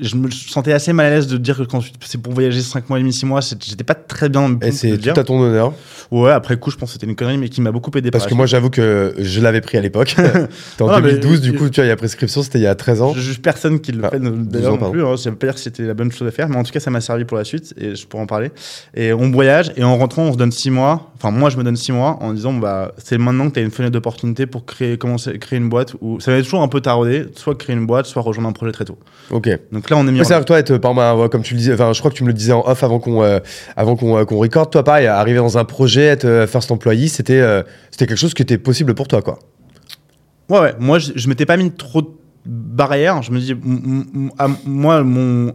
Je 0.00 0.16
me 0.16 0.30
sentais 0.30 0.72
assez 0.72 0.92
mal 0.92 1.06
à 1.06 1.10
l'aise 1.10 1.26
de 1.26 1.36
dire 1.36 1.56
que 1.56 1.62
quand 1.62 1.80
c'est 2.00 2.18
pour 2.20 2.32
voyager 2.32 2.60
5 2.60 2.88
mois 2.88 2.98
et 2.98 3.02
demi, 3.02 3.12
6 3.12 3.26
mois, 3.26 3.40
j'étais 3.40 3.84
pas 3.84 3.94
très 3.94 4.28
bien. 4.28 4.58
Et 4.62 4.72
c'est 4.72 4.96
tout 4.98 5.18
à 5.18 5.24
ton 5.24 5.40
honneur 5.40 5.72
Ouais, 6.10 6.30
après 6.30 6.56
coup, 6.56 6.70
je 6.70 6.76
pense 6.76 6.90
que 6.90 6.92
c'était 6.94 7.06
une 7.06 7.16
connerie, 7.16 7.36
mais 7.38 7.48
qui 7.48 7.60
m'a 7.60 7.72
beaucoup 7.72 7.90
aidé. 7.96 8.10
parce 8.12 8.24
par 8.24 8.30
que 8.30 8.34
moi 8.34 8.46
j'avoue 8.46 8.70
que 8.70 9.14
je 9.18 9.40
l'avais 9.40 9.60
pris 9.60 9.76
à 9.76 9.80
l'époque. 9.80 10.14
C'était 10.70 10.82
en 10.82 10.88
Ah, 10.88 11.00
mais- 11.00 11.10
2012 11.14 11.40
du 11.40 11.52
coup 11.54 11.68
tu 11.68 11.80
vois 11.80 11.86
il 11.86 11.88
y 11.88 11.90
a 11.92 11.96
prescription, 11.96 12.42
c'était 12.42 12.58
il 12.58 12.62
y 12.62 12.66
a 12.66 12.74
13 12.74 13.02
ans. 13.02 13.12
Je 13.14 13.20
juge 13.20 13.40
personne 13.40 13.80
qui 13.80 13.90
le 13.92 14.04
Ah, 14.04 14.10
fait 14.10 14.20
12 14.20 14.46
d'ailleurs 14.48 14.78
non 14.80 14.90
plus. 14.90 15.04
Hein. 15.04 15.16
Ça 15.16 15.30
veut 15.30 15.36
pas 15.36 15.46
dire 15.48 15.54
que 15.54 15.60
c'était 15.60 15.82
la 15.82 15.94
bonne 15.94 16.12
chose 16.12 16.28
à 16.28 16.30
faire, 16.30 16.48
mais 16.48 16.56
en 16.56 16.62
tout 16.62 16.70
cas, 16.72 16.78
ça 16.80 16.90
m'a 16.90 17.00
servi 17.00 17.24
pour 17.24 17.36
la 17.36 17.44
suite 17.44 17.74
et 17.76 17.94
je 17.96 18.06
pourrais 18.06 18.22
en 18.22 18.26
parler. 18.26 18.50
Et 18.94 19.12
on 19.12 19.30
voyage 19.30 19.72
et 19.76 19.82
en 19.84 19.96
rentrant, 19.96 20.22
on 20.22 20.32
se 20.32 20.38
donne 20.38 20.52
six 20.52 20.70
mois. 20.70 21.10
Enfin, 21.16 21.30
moi, 21.30 21.50
je 21.50 21.56
me 21.56 21.64
donne 21.64 21.76
six 21.76 21.92
mois 21.92 22.18
en 22.20 22.32
disant 22.34 22.52
bah, 22.52 22.92
c'est 22.98 23.18
maintenant 23.18 23.48
que 23.48 23.54
tu 23.54 23.60
as 23.60 23.62
une 23.62 23.70
fenêtre 23.70 23.92
d'opportunité 23.92 24.46
pour 24.46 24.64
créer, 24.66 24.98
commencer, 24.98 25.38
créer 25.38 25.58
une 25.58 25.68
boîte. 25.68 25.94
Où... 26.00 26.20
Ça 26.20 26.30
va 26.30 26.38
être 26.38 26.44
toujours 26.44 26.62
un 26.62 26.68
peu 26.68 26.80
taraudé, 26.80 27.26
soit 27.34 27.56
créer 27.56 27.74
une 27.74 27.86
boîte, 27.86 28.06
soit 28.06 28.22
rejoindre 28.22 28.48
un 28.48 28.52
projet 28.52 28.72
très 28.72 28.84
tôt. 28.84 28.98
Ok. 29.30 29.48
Donc 29.72 29.85
là, 29.90 29.96
on 29.96 30.06
est 30.06 30.12
mis 30.12 30.20
Ouais, 30.20 30.32
en- 30.34 30.42
toi, 30.44 30.58
être, 30.58 30.76
par 30.78 30.92
exemple, 30.92 31.22
un- 31.24 31.28
comme 31.28 31.42
tu 31.42 31.54
le 31.54 31.58
disais, 31.58 31.74
enfin, 31.74 31.92
je 31.92 31.98
crois 31.98 32.10
que 32.10 32.16
tu 32.16 32.22
me 32.22 32.28
le 32.28 32.34
disais 32.34 32.52
en 32.52 32.62
off 32.66 32.82
avant 32.82 32.98
qu'on 32.98 33.22
euh, 33.22 33.38
avant 33.76 33.96
qu'on 33.96 34.16
euh, 34.18 34.24
qu'on 34.24 34.38
recorde. 34.38 34.70
Toi, 34.70 34.82
pareil, 34.84 35.06
arriver 35.06 35.38
dans 35.38 35.58
un 35.58 35.64
projet, 35.64 36.02
être 36.04 36.24
euh, 36.24 36.46
first 36.46 36.70
employee, 36.70 37.08
c'était 37.08 37.40
euh, 37.40 37.62
c'était 37.90 38.06
quelque 38.06 38.18
chose 38.18 38.34
qui 38.34 38.42
était 38.42 38.58
possible 38.58 38.94
pour 38.94 39.08
toi, 39.08 39.22
quoi. 39.22 39.38
Ouais, 40.48 40.60
ouais. 40.60 40.74
Moi, 40.78 40.98
je, 40.98 41.12
je 41.16 41.28
m'étais 41.28 41.46
pas 41.46 41.56
mis 41.56 41.70
trop 41.72 42.02
de 42.02 42.08
barrières. 42.46 43.22
Je 43.22 43.32
me 43.32 43.38
dis, 43.40 43.54
à- 44.38 44.48
moi, 44.64 45.02
mon, 45.02 45.52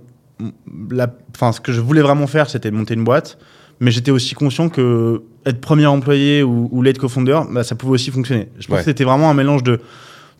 la, 0.92 1.08
ce 1.54 1.60
que 1.62 1.72
je 1.72 1.80
voulais 1.82 2.02
vraiment 2.02 2.28
faire, 2.28 2.50
c'était 2.50 2.72
monter 2.72 2.94
une 2.96 3.04
boîte. 3.04 3.38
Mais 3.80 3.90
j'étais 3.90 4.12
aussi 4.12 4.36
conscient 4.36 4.70
que 4.70 5.24
être 5.46 5.60
premier 5.60 5.88
employé 5.88 6.44
ou, 6.44 6.70
ou 6.72 6.84
lead 6.84 7.00
co-founder, 7.00 7.40
bah, 7.52 7.64
ça 7.64 7.74
pouvait 7.76 7.94
aussi 7.94 8.12
fonctionner. 8.12 8.50
Je 8.60 8.68
pense 8.68 8.76
Ouais. 8.76 8.80
que 8.84 8.86
c'était 8.86 9.04
vraiment 9.06 9.30
un 9.32 9.34
mélange 9.34 9.64
de 9.64 9.80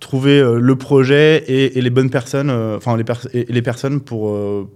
trouver 0.02 0.40
euh, 0.40 0.60
le 0.60 0.76
projet 0.76 1.46
et, 1.48 1.80
les 1.80 1.90
bonnes 1.90 2.10
personnes, 2.10 2.50
euh, 2.50 2.76
enfin 2.76 2.98
les, 2.98 3.06
les 3.46 3.62
personnes 3.62 4.02
pour, 4.02 4.32
euh, 4.32 4.70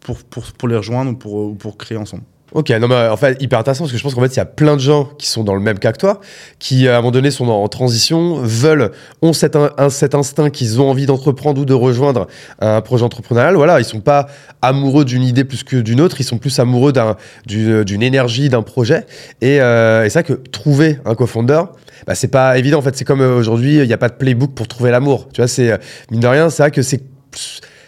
pour, 0.00 0.24
pour, 0.24 0.44
pour 0.52 0.68
les 0.68 0.76
rejoindre 0.76 1.10
ou 1.10 1.14
pour, 1.14 1.34
ou 1.34 1.54
pour 1.54 1.76
créer 1.76 1.98
ensemble. 1.98 2.22
Ok, 2.54 2.68
non 2.68 2.86
mais 2.86 3.08
en 3.08 3.16
fait 3.16 3.40
hyper 3.40 3.58
intéressant 3.58 3.84
parce 3.84 3.92
que 3.92 3.98
je 3.98 4.02
pense 4.02 4.14
qu'en 4.14 4.20
fait 4.20 4.34
il 4.34 4.36
y 4.36 4.40
a 4.40 4.44
plein 4.44 4.74
de 4.76 4.80
gens 4.80 5.04
qui 5.18 5.26
sont 5.26 5.42
dans 5.42 5.54
le 5.54 5.60
même 5.60 5.78
cas 5.78 5.92
que 5.92 5.98
toi, 5.98 6.20
qui 6.58 6.86
à 6.86 6.94
un 6.94 6.96
moment 6.98 7.10
donné 7.10 7.30
sont 7.30 7.48
en 7.48 7.66
transition, 7.68 8.36
veulent, 8.42 8.90
ont 9.22 9.32
cet, 9.32 9.56
un- 9.56 9.70
cet 9.88 10.14
instinct 10.14 10.50
qu'ils 10.50 10.78
ont 10.78 10.90
envie 10.90 11.06
d'entreprendre 11.06 11.62
ou 11.62 11.64
de 11.64 11.72
rejoindre 11.72 12.26
un 12.60 12.82
projet 12.82 13.04
entrepreneurial. 13.04 13.54
Voilà, 13.54 13.80
ils 13.80 13.86
sont 13.86 14.00
pas 14.00 14.26
amoureux 14.60 15.06
d'une 15.06 15.22
idée 15.22 15.44
plus 15.44 15.64
que 15.64 15.76
d'une 15.76 16.00
autre, 16.00 16.16
ils 16.20 16.24
sont 16.24 16.36
plus 16.36 16.58
amoureux 16.58 16.92
d'un- 16.92 17.16
d'une 17.46 17.84
d'une 17.84 18.02
énergie, 18.02 18.50
d'un 18.50 18.62
projet. 18.62 19.06
Et, 19.40 19.60
euh, 19.62 20.02
c'est 20.10 20.12
vrai 20.20 20.24
que 20.24 20.34
trouver 20.50 20.98
un 21.06 21.14
co-founder, 21.14 21.62
bah, 22.06 22.14
c'est 22.14 22.28
pas 22.28 22.58
évident 22.58 22.78
en 22.80 22.82
fait. 22.82 22.94
C'est 22.96 23.04
comme 23.06 23.22
euh, 23.22 23.34
aujourd'hui, 23.38 23.76
il 23.78 23.86
n'y 23.86 23.94
a 23.94 23.98
pas 23.98 24.08
de 24.10 24.14
playbook 24.14 24.52
pour 24.54 24.68
trouver 24.68 24.90
l'amour. 24.90 25.28
Tu 25.32 25.40
vois, 25.40 25.48
c'est 25.48 25.72
euh, 25.72 25.78
mine 26.10 26.20
de 26.20 26.26
rien, 26.26 26.50
c'est 26.50 26.62
vrai 26.64 26.70
que 26.70 26.82
c'est 26.82 27.00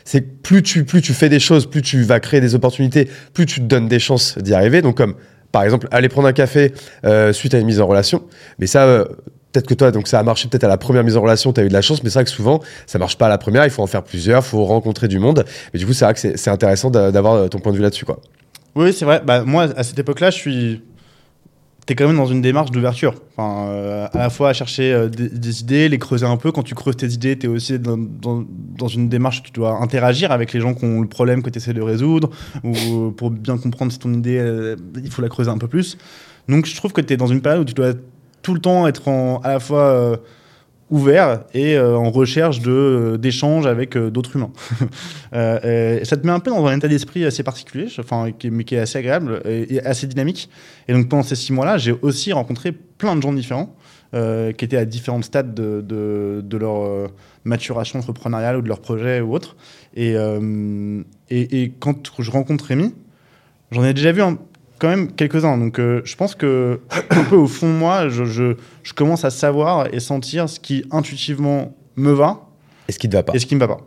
c'est 0.04 0.42
plus 0.42 0.62
tu, 0.62 0.84
plus 0.84 1.02
tu 1.02 1.12
fais 1.14 1.28
des 1.28 1.40
choses, 1.40 1.66
plus 1.66 1.82
tu 1.82 2.02
vas 2.02 2.20
créer 2.20 2.40
des 2.40 2.54
opportunités, 2.54 3.08
plus 3.32 3.46
tu 3.46 3.61
te 3.61 3.64
donnes 3.66 3.88
des 3.88 3.99
chances 3.99 4.38
d'y 4.38 4.54
arriver. 4.54 4.82
Donc, 4.82 4.96
comme 4.96 5.14
par 5.52 5.62
exemple, 5.62 5.87
aller 5.92 6.08
prendre 6.08 6.26
un 6.28 6.32
café 6.32 6.73
euh, 7.04 7.32
suite 7.32 7.54
à 7.54 7.58
une 7.58 7.66
mise 7.66 7.80
en 7.80 7.87
relation. 7.87 8.23
Mais 8.58 8.66
ça, 8.66 8.84
euh, 8.87 9.04
peut-être 9.52 9.68
que 9.68 9.75
toi, 9.75 9.92
donc 9.92 10.08
ça 10.08 10.18
a 10.18 10.23
marché 10.25 10.49
peut-être 10.49 10.64
à 10.64 10.68
la 10.68 10.78
première 10.78 11.04
mise 11.04 11.16
en 11.16 11.20
relation, 11.23 11.52
tu 11.52 11.61
as 11.61 11.64
eu 11.64 11.68
de 11.68 11.73
la 11.73 11.80
chance, 11.80 12.02
mais 12.02 12.11
c'est 12.11 12.14
vrai 12.18 12.25
que 12.25 12.30
souvent, 12.30 12.61
ça 12.87 12.99
marche 12.99 13.16
pas 13.16 13.26
à 13.26 13.28
la 13.28 13.38
première, 13.38 13.64
il 13.64 13.70
faut 13.70 13.82
en 13.82 13.87
faire 13.87 14.02
plusieurs, 14.02 14.40
il 14.42 14.46
faut 14.46 14.64
rencontrer 14.64 15.06
du 15.06 15.20
monde. 15.20 15.44
Mais 15.73 15.78
du 15.78 15.87
coup, 15.87 15.92
c'est 15.92 16.04
vrai 16.04 16.14
que 16.14 16.20
c'est 16.37 16.50
intéressant 16.50 16.90
d'a- 16.90 17.12
d'avoir 17.12 17.34
euh, 17.34 17.49
ton 17.49 17.61
point 17.61 17.70
de 17.70 17.76
vue 17.76 17.82
là-dessus. 17.84 18.04
Oui, 18.75 18.92
c'est 18.92 19.04
vrai. 19.04 19.23
Bah, 19.25 19.44
moi, 19.44 19.68
à 19.76 19.84
cette 19.84 19.99
époque-là, 19.99 20.30
je 20.30 20.37
suis. 20.37 20.82
T'es 21.86 21.94
quand 21.94 22.06
même 22.06 22.16
dans 22.16 22.26
une 22.26 22.40
démarche 22.40 22.70
d'ouverture. 22.70 23.14
Enfin, 23.36 23.66
euh, 23.68 24.06
à 24.12 24.18
la 24.18 24.30
fois 24.30 24.48
à 24.48 24.52
chercher 24.54 24.92
euh, 24.92 25.08
des, 25.08 25.60
idées, 25.60 25.90
les 25.90 25.98
creuser 25.98 26.24
un 26.24 26.38
peu. 26.38 26.50
Quand 26.50 26.62
tu 26.62 26.74
creuses 26.74 26.96
tes 26.96 27.08
idées, 27.08 27.36
t'es 27.36 27.46
aussi 27.46 27.78
dans, 27.78 28.88
une 28.88 29.10
démarche 29.10 29.40
où 29.40 29.42
tu 29.42 29.52
dois 29.52 29.82
interagir 29.82 30.32
avec 30.32 30.54
les 30.54 30.60
gens 30.60 30.72
qui 30.72 30.86
ont 30.86 31.02
le 31.02 31.08
problème 31.08 31.42
que 31.42 31.50
tu 31.50 31.58
essaies 31.58 31.74
de 31.74 31.82
résoudre. 31.82 32.30
Ou 32.62 32.72
euh, 32.72 33.10
pour 33.10 33.30
bien 33.30 33.58
comprendre 33.58 33.92
si 33.92 33.98
ton 33.98 34.14
idée, 34.14 34.38
euh, 34.38 34.76
il 34.96 35.10
faut 35.10 35.20
la 35.20 35.28
creuser 35.28 35.50
un 35.50 35.58
peu 35.58 35.68
plus. 35.68 35.98
Donc, 36.48 36.64
je 36.64 36.74
trouve 36.74 36.92
que 36.92 37.02
tu 37.02 37.12
es 37.12 37.16
dans 37.18 37.26
une 37.26 37.42
période 37.42 37.60
où 37.60 37.64
tu 37.64 37.74
dois 37.74 37.92
tout 38.40 38.54
le 38.54 38.60
temps 38.60 38.86
être 38.86 39.08
en, 39.08 39.40
à 39.40 39.52
la 39.52 39.60
fois 39.60 40.18
ouvert 40.94 41.40
et 41.52 41.76
euh, 41.76 41.96
en 41.96 42.12
recherche 42.12 42.60
euh, 42.66 43.18
d'échanges 43.18 43.66
avec 43.66 43.96
euh, 43.96 44.10
d'autres 44.10 44.36
humains. 44.36 44.52
Ça 45.32 46.16
te 46.16 46.24
met 46.24 46.32
un 46.32 46.38
peu 46.38 46.52
dans 46.52 46.64
un 46.66 46.76
état 46.76 46.86
d'esprit 46.86 47.24
assez 47.24 47.42
particulier, 47.42 47.88
enfin, 47.98 48.30
mais 48.44 48.62
qui 48.62 48.76
est 48.76 48.78
assez 48.78 48.98
agréable 48.98 49.42
et, 49.44 49.80
assez 49.84 50.06
dynamique. 50.06 50.48
Et 50.86 50.92
donc 50.92 51.08
pendant 51.08 51.24
ces 51.24 51.34
six 51.34 51.52
mois-là, 51.52 51.78
j'ai 51.78 51.96
aussi 52.02 52.32
rencontré 52.32 52.70
plein 52.70 53.16
de 53.16 53.22
gens 53.22 53.32
différents 53.32 53.74
qui 54.12 54.64
étaient 54.64 54.76
à 54.76 54.84
différents 54.84 55.22
stades 55.22 55.54
de, 55.54 56.40
de, 56.40 56.56
leur 56.56 57.10
maturation 57.42 57.98
entrepreneuriale 57.98 58.56
ou 58.58 58.62
de 58.62 58.68
leur 58.68 58.80
projet 58.80 59.20
ou 59.20 59.34
autre. 59.34 59.56
Et, 59.96 60.14
et, 61.30 61.62
et 61.62 61.72
quand 61.80 62.12
je 62.20 62.30
rencontre 62.30 62.66
Rémi, 62.66 62.94
j'en 63.72 63.84
ai 63.84 63.92
déjà 63.92 64.12
vu 64.12 64.22
un- 64.22 64.38
quand 64.84 64.90
même 64.90 65.12
quelques-uns. 65.12 65.56
Donc 65.56 65.78
euh, 65.78 66.02
je 66.04 66.14
pense 66.14 66.34
que 66.34 66.80
un 67.10 67.24
peu 67.24 67.36
au 67.36 67.46
fond 67.46 67.68
de 67.68 67.72
moi, 67.72 68.10
je, 68.10 68.24
je, 68.26 68.56
je 68.82 68.92
commence 68.92 69.24
à 69.24 69.30
savoir 69.30 69.86
et 69.94 69.98
sentir 69.98 70.46
ce 70.46 70.60
qui 70.60 70.84
intuitivement 70.90 71.74
me 71.96 72.12
va 72.12 72.50
Et 72.88 72.92
ce 72.92 72.98
qui 72.98 73.08
te 73.08 73.16
va 73.16 73.22
pas. 73.22 73.32
et 73.34 73.38
ce 73.38 73.46
qui 73.46 73.54
me 73.54 73.60
va 73.60 73.68
pas. 73.68 73.80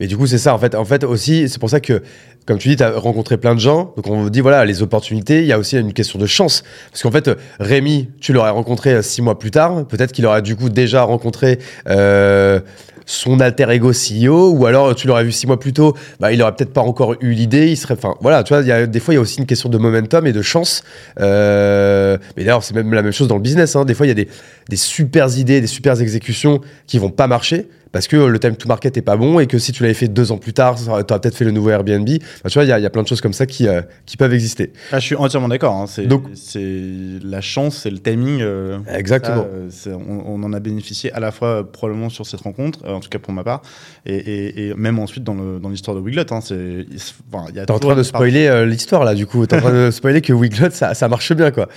Mais 0.00 0.06
du 0.06 0.16
coup, 0.16 0.26
c'est 0.26 0.38
ça. 0.38 0.54
En 0.54 0.58
fait, 0.58 0.74
en 0.74 0.84
fait 0.86 1.04
aussi, 1.04 1.48
c'est 1.48 1.58
pour 1.58 1.68
ça 1.68 1.78
que, 1.78 2.02
comme 2.46 2.58
tu 2.58 2.68
dis, 2.68 2.76
tu 2.76 2.82
as 2.82 2.98
rencontré 2.98 3.36
plein 3.36 3.54
de 3.54 3.60
gens. 3.60 3.92
Donc, 3.96 4.08
on 4.08 4.26
dit, 4.28 4.40
voilà, 4.40 4.64
les 4.64 4.82
opportunités, 4.82 5.40
il 5.40 5.46
y 5.46 5.52
a 5.52 5.58
aussi 5.58 5.78
une 5.78 5.92
question 5.92 6.18
de 6.18 6.26
chance. 6.26 6.64
Parce 6.90 7.02
qu'en 7.02 7.12
fait, 7.12 7.30
Rémi, 7.60 8.08
tu 8.20 8.32
l'aurais 8.32 8.50
rencontré 8.50 8.94
euh, 8.94 9.02
six 9.02 9.22
mois 9.22 9.38
plus 9.38 9.50
tard. 9.50 9.86
Peut-être 9.86 10.12
qu'il 10.12 10.26
aurait 10.26 10.42
du 10.42 10.56
coup 10.56 10.68
déjà 10.68 11.02
rencontré 11.02 11.58
euh, 11.86 12.60
son 13.06 13.40
alter 13.40 13.70
ego 13.70 13.92
CEO. 13.92 14.50
Ou 14.52 14.66
alors, 14.66 14.94
tu 14.94 15.06
l'aurais 15.06 15.24
vu 15.24 15.32
six 15.32 15.46
mois 15.46 15.58
plus 15.58 15.72
tôt. 15.72 15.96
Bah, 16.20 16.32
il 16.32 16.40
aurait 16.42 16.54
peut-être 16.54 16.72
pas 16.72 16.80
encore 16.80 17.14
eu 17.20 17.32
l'idée. 17.32 17.68
Il 17.68 17.76
serait. 17.76 17.94
Enfin, 17.94 18.14
voilà, 18.20 18.42
tu 18.42 18.54
vois, 18.54 18.62
y 18.62 18.72
a, 18.72 18.86
des 18.86 19.00
fois, 19.00 19.14
il 19.14 19.16
y 19.16 19.18
a 19.18 19.22
aussi 19.22 19.38
une 19.38 19.46
question 19.46 19.68
de 19.68 19.78
momentum 19.78 20.26
et 20.26 20.32
de 20.32 20.42
chance. 20.42 20.82
Euh, 21.20 22.18
mais 22.36 22.44
d'ailleurs, 22.44 22.62
c'est 22.62 22.74
même 22.74 22.92
la 22.92 23.02
même 23.02 23.12
chose 23.12 23.28
dans 23.28 23.36
le 23.36 23.42
business. 23.42 23.76
hein. 23.76 23.84
Des 23.84 23.94
fois, 23.94 24.06
il 24.06 24.10
y 24.10 24.12
a 24.12 24.14
des, 24.14 24.28
des 24.68 24.76
super 24.76 25.36
idées, 25.38 25.60
des 25.60 25.66
super 25.66 26.00
exécutions 26.00 26.60
qui 26.86 26.98
vont 26.98 27.10
pas 27.10 27.26
marcher 27.26 27.68
parce 27.94 28.06
que 28.08 28.16
le 28.16 28.38
time 28.38 28.54
to 28.56 28.68
market 28.68 28.94
est 28.98 29.02
pas 29.02 29.16
bon 29.16 29.38
et 29.40 29.46
que 29.46 29.56
si 29.56 29.72
tu 29.72 29.82
l'avais 29.82 29.94
fait 29.94 30.08
deux 30.08 30.32
ans 30.32 30.36
plus 30.36 30.52
tard, 30.52 30.74
tu 30.76 30.90
aurais 30.90 31.04
peut-être 31.04 31.34
fait 31.36 31.44
le 31.46 31.50
nouveau 31.52 31.70
Airbnb. 31.70 32.06
Enfin, 32.08 32.48
tu 32.48 32.54
vois, 32.54 32.64
il 32.64 32.68
y, 32.68 32.72
a- 32.72 32.78
il 32.78 32.82
y 32.82 32.86
a 32.86 32.90
plein 32.90 33.02
de 33.02 33.08
choses 33.08 33.22
comme 33.22 33.32
ça 33.32 33.46
qui, 33.46 33.66
euh, 33.66 33.80
qui 34.04 34.16
peuvent 34.18 34.34
exister. 34.34 34.72
Ah, 34.92 34.98
je 34.98 35.06
suis 35.06 35.14
entièrement 35.16 35.48
d'accord. 35.48 35.74
hein. 35.74 35.86
C'est, 35.88 36.06
Donc- 36.06 36.24
c'est 36.34 36.82
la 37.24 37.40
chance, 37.40 37.78
c'est 37.84 37.90
le 37.90 37.98
timing. 38.00 38.40
euh, 38.42 38.78
Exactement. 38.94 39.46
ça, 39.70 39.90
euh, 39.90 39.96
on, 40.08 40.40
on 40.40 40.42
en 40.42 40.52
a 40.52 40.60
bénéficié 40.60 41.12
à 41.12 41.20
la 41.20 41.30
fois 41.30 41.70
probablement 41.70 42.08
sur 42.10 42.26
cette 42.26 42.40
rencontre, 42.42 42.80
en 42.86 43.00
tout 43.00 43.08
cas 43.08 43.18
pour 43.18 43.32
ma 43.32 43.44
part, 43.44 43.62
et, 44.04 44.16
et- 44.16 44.66
et 44.68 44.74
même 44.74 44.98
ensuite 44.98 45.24
dans, 45.24 45.34
le, 45.34 45.60
dans 45.60 45.68
l'histoire 45.70 45.96
de 45.96 46.02
Wiglet. 46.02 46.32
Hein, 46.32 46.40
c'est, 46.42 46.86
il 46.90 46.98
se- 47.00 47.12
enfin, 47.32 47.46
il 47.50 47.54
y 47.56 47.60
a 47.60 47.64
T'es 47.66 47.72
en 47.72 47.78
train 47.78 47.90
de 47.90 47.94
part- 47.94 48.04
spoiler 48.04 48.66
l'histoire 48.66 49.04
là, 49.04 49.14
du 49.14 49.26
coup. 49.26 49.46
T'es 49.46 49.56
en 49.56 49.60
train 49.60 49.72
de 49.86 49.90
spoiler 49.92 50.20
que 50.20 50.32
Wiglot, 50.32 50.70
ça, 50.72 50.94
ça 50.94 51.08
marche 51.08 51.32
bien, 51.32 51.52
quoi. 51.52 51.68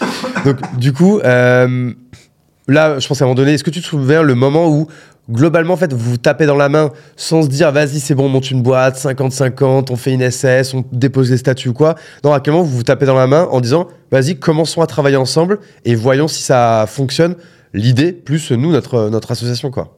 Donc, 0.46 0.58
du 0.80 0.94
coup, 0.94 1.20
là, 1.24 3.00
je 3.00 3.08
pense 3.08 3.22
à 3.22 3.26
un 3.26 3.28
moment 3.28 3.36
donné, 3.36 3.54
est-ce 3.54 3.64
que 3.64 3.70
tu 3.70 3.82
te 3.82 3.86
souviens 3.86 4.22
le 4.24 4.36
moment 4.36 4.68
où, 4.70 4.88
globalement, 5.30 5.74
en 5.74 5.78
fait, 5.78 5.94
vous 5.94 6.12
vous 6.12 6.18
tapez 6.18 6.46
dans 6.46 6.56
la 6.56 6.70
main 6.70 6.92
sans 7.16 7.44
se 7.44 7.48
dire, 7.48 7.72
vas-y, 7.72 8.00
c'est 8.00 8.16
bon, 8.16 8.26
on 8.26 8.30
monte 8.30 8.52
une 8.52 8.62
boîte, 8.62 8.98
50-50, 8.98 9.92
on 9.92 9.96
fait 9.96 10.14
une 10.14 10.30
SS, 10.30 10.74
on 10.74 10.84
dépose 10.92 11.30
des 11.30 11.38
statuts 11.38 11.70
ou 11.70 11.74
quoi 11.74 11.96
Non, 12.24 12.34
à 12.34 12.40
quel 12.40 12.54
moment 12.54 12.64
vous 12.64 12.78
vous 12.78 12.84
tapez 12.84 13.06
dans 13.06 13.16
la 13.16 13.28
main 13.28 13.48
en 13.52 13.62
disant, 13.62 13.88
vas-y, 14.12 14.38
commençons 14.38 14.82
à 14.82 14.88
travailler 14.88 15.18
ensemble 15.18 15.60
et 15.86 15.96
voyons 15.96 16.28
si 16.28 16.42
ça 16.42 16.86
fonctionne 16.88 17.36
L'idée, 17.74 18.14
plus 18.14 18.52
nous, 18.52 18.72
notre, 18.72 19.10
notre 19.10 19.32
association, 19.32 19.72
quoi. 19.72 19.98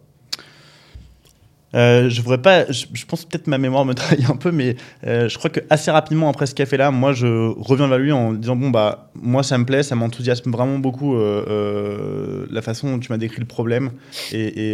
Euh, 1.76 2.10
je 2.10 2.22
voudrais 2.22 2.42
pas. 2.42 2.66
Je, 2.72 2.86
je 2.94 3.06
pense 3.06 3.26
peut-être 3.26 3.48
ma 3.48 3.58
mémoire 3.58 3.86
me 3.86 3.94
trahit 3.96 4.28
un 4.30 4.36
peu, 4.36 4.52
mais 4.52 4.76
euh, 5.06 5.30
je 5.30 5.38
crois 5.38 5.50
que 5.50 5.60
assez 5.70 5.92
rapidement 5.92 6.30
après 6.30 6.46
ce 6.48 6.56
café-là, 6.56 6.90
moi, 6.92 7.14
je 7.14 7.28
reviens 7.60 7.88
vers 7.88 8.00
lui 8.00 8.12
en 8.12 8.34
disant 8.34 8.56
bon 8.56 8.70
bah 8.70 9.12
moi 9.16 9.44
ça 9.44 9.58
me 9.58 9.66
plaît, 9.66 9.84
ça 9.84 9.96
m'enthousiasme 9.96 10.52
vraiment 10.52 10.80
beaucoup 10.80 11.16
euh, 11.16 12.46
la 12.50 12.62
façon 12.62 12.90
dont 12.92 13.00
tu 13.00 13.12
m'as 13.12 13.18
décrit 13.18 13.40
le 13.40 13.46
problème 13.48 13.92
et, 14.32 14.72
et, 14.72 14.74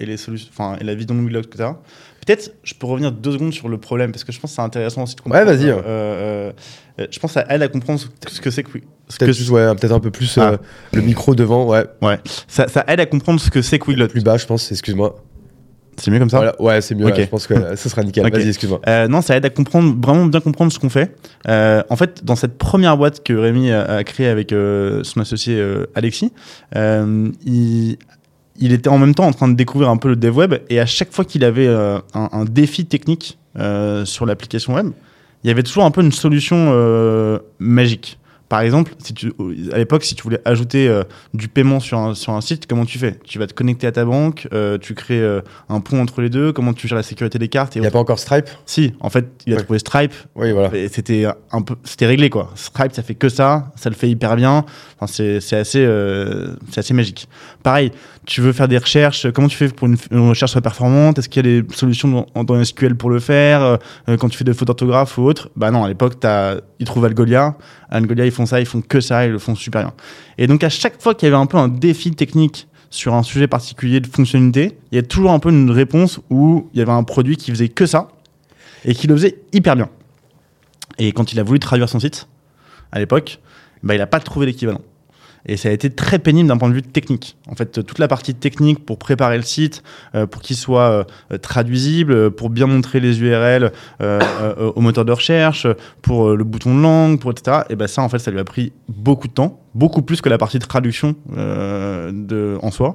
et 0.00 0.06
les 0.06 0.16
solutions, 0.16 0.48
enfin 0.52 0.76
et 0.80 0.84
la 0.84 0.94
vision 0.94 1.14
de 1.14 1.40
que 1.40 1.56
tu 1.56 1.62
as. 1.62 1.76
Peut-être 2.24 2.54
je 2.62 2.74
peux 2.74 2.86
revenir 2.86 3.10
deux 3.10 3.32
secondes 3.32 3.52
sur 3.52 3.68
le 3.68 3.78
problème 3.78 4.12
parce 4.12 4.22
que 4.24 4.30
je 4.32 4.38
pense 4.38 4.50
que 4.52 4.56
c'est 4.56 4.62
intéressant 4.62 5.02
aussi 5.02 5.16
de 5.16 5.20
comprendre. 5.22 5.44
Ouais, 5.44 5.56
vas-y. 5.56 5.68
euh, 5.68 6.52
je 7.10 7.18
pense 7.18 7.36
à 7.36 7.44
elle 7.48 7.62
à 7.62 7.68
comprendre 7.68 8.00
ce 8.28 8.40
que 8.40 8.50
c'est 8.50 8.62
que 8.62 8.78
Peut-être 9.18 9.36
que 9.36 9.50
ouais, 9.50 9.74
peut-être 9.74 9.92
un 9.92 10.00
peu 10.00 10.10
plus 10.10 10.38
Ah. 10.38 10.56
le 10.92 11.02
micro 11.02 11.34
devant, 11.34 11.66
ouais. 11.66 11.84
ouais 12.00 12.18
ça, 12.48 12.68
ça 12.68 12.84
aide 12.88 13.00
à 13.00 13.06
comprendre 13.06 13.40
ce 13.40 13.50
que 13.50 13.60
c'est 13.60 13.78
que 13.78 13.90
Wheelock. 13.90 14.10
Plus 14.10 14.22
bas, 14.24 14.36
je 14.38 14.46
pense, 14.46 14.70
excuse-moi. 14.70 15.16
C'est 15.96 16.10
mieux 16.10 16.18
comme 16.18 16.30
ça 16.30 16.38
Voilà, 16.38 16.60
ouais, 16.60 16.80
c'est 16.80 16.94
mieux. 16.94 17.06
Ok. 17.06 17.16
ouais, 17.16 17.24
je 17.24 17.28
pense 17.28 17.46
que 17.46 17.76
ce 17.76 17.88
sera 17.88 18.02
nickel. 18.02 18.24
Ok. 18.32 18.32
Vas-y, 18.32 18.48
excuse-moi. 18.48 18.80
Euh, 18.88 19.08
non, 19.08 19.20
ça 19.20 19.36
aide 19.36 19.44
à 19.44 19.50
comprendre, 19.50 19.94
vraiment 20.00 20.26
bien 20.26 20.40
comprendre 20.40 20.72
ce 20.72 20.78
qu'on 20.78 20.88
fait. 20.88 21.14
Euh, 21.48 21.82
en 21.90 21.96
fait, 21.96 22.24
dans 22.24 22.36
cette 22.36 22.56
première 22.56 22.96
boîte 22.96 23.22
que 23.22 23.32
Rémi 23.32 23.70
a, 23.70 23.82
a 23.82 24.04
créée 24.04 24.28
avec 24.28 24.52
euh, 24.52 25.02
son 25.04 25.20
associé 25.20 25.62
Alexis, 25.94 26.32
il, 26.74 27.96
il 28.58 28.72
était 28.72 28.88
en 28.88 28.98
même 28.98 29.14
temps 29.14 29.26
en 29.26 29.32
train 29.32 29.48
de 29.48 29.54
découvrir 29.54 29.90
un 29.90 29.96
peu 29.96 30.08
le 30.08 30.16
dev 30.16 30.36
web 30.36 30.54
et 30.70 30.80
à 30.80 30.86
chaque 30.86 31.12
fois 31.12 31.24
qu'il 31.24 31.44
avait 31.44 31.68
un, 31.68 32.02
un 32.14 32.44
défi 32.44 32.86
technique 32.86 33.38
sur 34.04 34.26
l'application 34.26 34.74
web, 34.74 34.90
il 35.44 35.48
y 35.48 35.50
avait 35.50 35.62
toujours 35.62 35.84
un 35.84 35.90
peu 35.90 36.00
une 36.02 36.12
solution 36.12 37.40
magique. 37.58 38.18
Par 38.52 38.60
exemple, 38.60 38.92
si 39.02 39.14
tu, 39.14 39.32
à 39.72 39.78
l'époque, 39.78 40.04
si 40.04 40.14
tu 40.14 40.22
voulais 40.24 40.40
ajouter 40.44 40.86
euh, 40.86 41.04
du 41.32 41.48
paiement 41.48 41.80
sur 41.80 41.96
un, 41.98 42.14
sur 42.14 42.34
un 42.34 42.42
site, 42.42 42.66
comment 42.66 42.84
tu 42.84 42.98
fais? 42.98 43.18
Tu 43.24 43.38
vas 43.38 43.46
te 43.46 43.54
connecter 43.54 43.86
à 43.86 43.92
ta 43.92 44.04
banque, 44.04 44.46
euh, 44.52 44.76
tu 44.76 44.92
crées 44.92 45.22
euh, 45.22 45.40
un 45.70 45.80
pont 45.80 46.02
entre 46.02 46.20
les 46.20 46.28
deux, 46.28 46.52
comment 46.52 46.74
tu 46.74 46.86
gères 46.86 46.96
la 46.98 47.02
sécurité 47.02 47.38
des 47.38 47.48
cartes 47.48 47.76
et 47.76 47.78
Il 47.78 47.80
n'y 47.80 47.88
a 47.88 47.90
pas 47.90 47.98
encore 47.98 48.18
Stripe? 48.18 48.50
Si, 48.66 48.92
en 49.00 49.08
fait, 49.08 49.24
il 49.46 49.54
a 49.54 49.56
Ouais. 49.56 49.62
trouvé 49.62 49.78
Stripe. 49.78 50.12
Oui, 50.34 50.52
voilà. 50.52 50.70
et 50.76 50.88
C'était 50.88 51.24
un 51.50 51.62
peu, 51.62 51.76
c'était 51.84 52.04
réglé 52.04 52.28
quoi. 52.28 52.50
Stripe, 52.54 52.92
ça 52.92 53.02
fait 53.02 53.14
que 53.14 53.30
ça, 53.30 53.72
ça 53.74 53.88
le 53.88 53.96
fait 53.96 54.10
hyper 54.10 54.36
bien. 54.36 54.66
Enfin, 55.00 55.06
c'est, 55.06 55.36
assez, 55.56 55.88
c'est 56.70 56.78
assez 56.80 56.92
magique. 56.92 57.30
Pareil, 57.62 57.90
tu 58.26 58.40
veux 58.40 58.52
faire 58.52 58.68
des 58.68 58.78
recherches. 58.78 59.30
Comment 59.32 59.48
tu 59.48 59.56
fais 59.56 59.68
pour 59.68 59.88
une, 59.88 59.96
une 60.10 60.28
recherche 60.28 60.58
performante? 60.60 61.18
Est-ce 61.18 61.28
qu'il 61.28 61.44
y 61.44 61.56
a 61.56 61.62
des 61.62 61.74
solutions 61.74 62.26
dans, 62.34 62.64
SQL 62.64 62.94
pour 62.94 63.10
le 63.10 63.18
faire? 63.18 63.62
Euh, 63.62 64.16
Quand 64.16 64.28
tu 64.28 64.38
fais 64.38 64.44
des 64.44 64.54
fautes 64.54 64.68
d'orthographe 64.68 65.18
ou 65.18 65.22
autre? 65.22 65.50
Bah 65.56 65.70
non, 65.70 65.84
à 65.84 65.88
l'époque, 65.88 66.14
ils 66.78 66.86
trouvent 66.86 67.04
Algolia. 67.04 67.56
Algolia, 67.90 68.24
ils 68.24 68.30
font 68.30 68.46
ça, 68.46 68.60
ils 68.60 68.66
font 68.66 68.80
que 68.80 69.00
ça, 69.00 69.26
ils 69.26 69.32
le 69.32 69.38
font 69.38 69.54
super 69.54 69.82
bien. 69.82 69.92
Et 70.38 70.46
donc 70.46 70.62
à 70.62 70.68
chaque 70.68 71.02
fois 71.02 71.14
qu'il 71.14 71.26
y 71.26 71.32
avait 71.32 71.40
un 71.40 71.46
peu 71.46 71.56
un 71.56 71.68
défi 71.68 72.12
technique 72.12 72.68
sur 72.90 73.14
un 73.14 73.22
sujet 73.22 73.48
particulier 73.48 74.00
de 74.00 74.06
fonctionnalité, 74.06 74.78
il 74.92 74.96
y 74.96 74.98
a 74.98 75.02
toujours 75.02 75.32
un 75.32 75.38
peu 75.38 75.50
une 75.50 75.70
réponse 75.70 76.20
où 76.30 76.68
il 76.74 76.78
y 76.78 76.82
avait 76.82 76.92
un 76.92 77.04
produit 77.04 77.36
qui 77.36 77.50
faisait 77.50 77.68
que 77.68 77.86
ça 77.86 78.08
et 78.84 78.94
qui 78.94 79.06
le 79.06 79.14
faisait 79.14 79.38
hyper 79.52 79.76
bien. 79.76 79.88
Et 80.98 81.12
quand 81.12 81.32
il 81.32 81.40
a 81.40 81.42
voulu 81.42 81.58
traduire 81.58 81.88
son 81.88 81.98
site, 81.98 82.28
à 82.92 82.98
l'époque, 82.98 83.40
bah, 83.82 83.94
il 83.94 83.98
n'a 83.98 84.06
pas 84.06 84.20
trouvé 84.20 84.46
l'équivalent. 84.46 84.82
Et 85.46 85.56
ça 85.56 85.68
a 85.68 85.72
été 85.72 85.90
très 85.90 86.18
pénible 86.18 86.48
d'un 86.48 86.56
point 86.56 86.68
de 86.68 86.74
vue 86.74 86.82
technique. 86.82 87.36
En 87.48 87.54
fait, 87.54 87.84
toute 87.84 87.98
la 87.98 88.08
partie 88.08 88.34
technique 88.34 88.84
pour 88.84 88.98
préparer 88.98 89.36
le 89.36 89.42
site, 89.42 89.82
euh, 90.14 90.26
pour 90.26 90.40
qu'il 90.42 90.56
soit 90.56 91.06
euh, 91.32 91.38
traduisible, 91.38 92.12
euh, 92.12 92.30
pour 92.30 92.50
bien 92.50 92.66
montrer 92.66 93.00
les 93.00 93.20
URL 93.20 93.72
euh, 94.00 94.20
au 94.74 94.80
moteur 94.80 95.04
de 95.04 95.12
recherche, 95.12 95.66
pour 96.00 96.30
le 96.30 96.44
bouton 96.44 96.76
de 96.76 96.82
langue, 96.82 97.18
pour 97.18 97.32
etc. 97.32 97.62
Et 97.70 97.76
ben 97.76 97.88
ça, 97.88 98.02
en 98.02 98.08
fait, 98.08 98.18
ça 98.18 98.30
lui 98.30 98.38
a 98.38 98.44
pris 98.44 98.72
beaucoup 98.88 99.28
de 99.28 99.32
temps, 99.32 99.60
beaucoup 99.74 100.02
plus 100.02 100.20
que 100.20 100.28
la 100.28 100.38
partie 100.38 100.58
de 100.58 100.64
traduction 100.64 101.16
en 101.36 102.70
soi. 102.70 102.94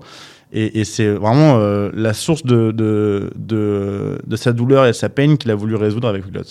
Et, 0.53 0.85
c'est 0.85 1.09
vraiment 1.09 1.57
la 1.93 2.13
source 2.13 2.43
de, 2.43 2.71
de, 2.71 3.31
de, 3.35 4.35
sa 4.35 4.53
douleur 4.53 4.85
et 4.85 4.89
de 4.89 4.93
sa 4.93 5.09
peine 5.09 5.37
qu'il 5.37 5.51
a 5.51 5.55
voulu 5.55 5.75
résoudre 5.75 6.07
avec 6.07 6.25
Wiglot. 6.25 6.43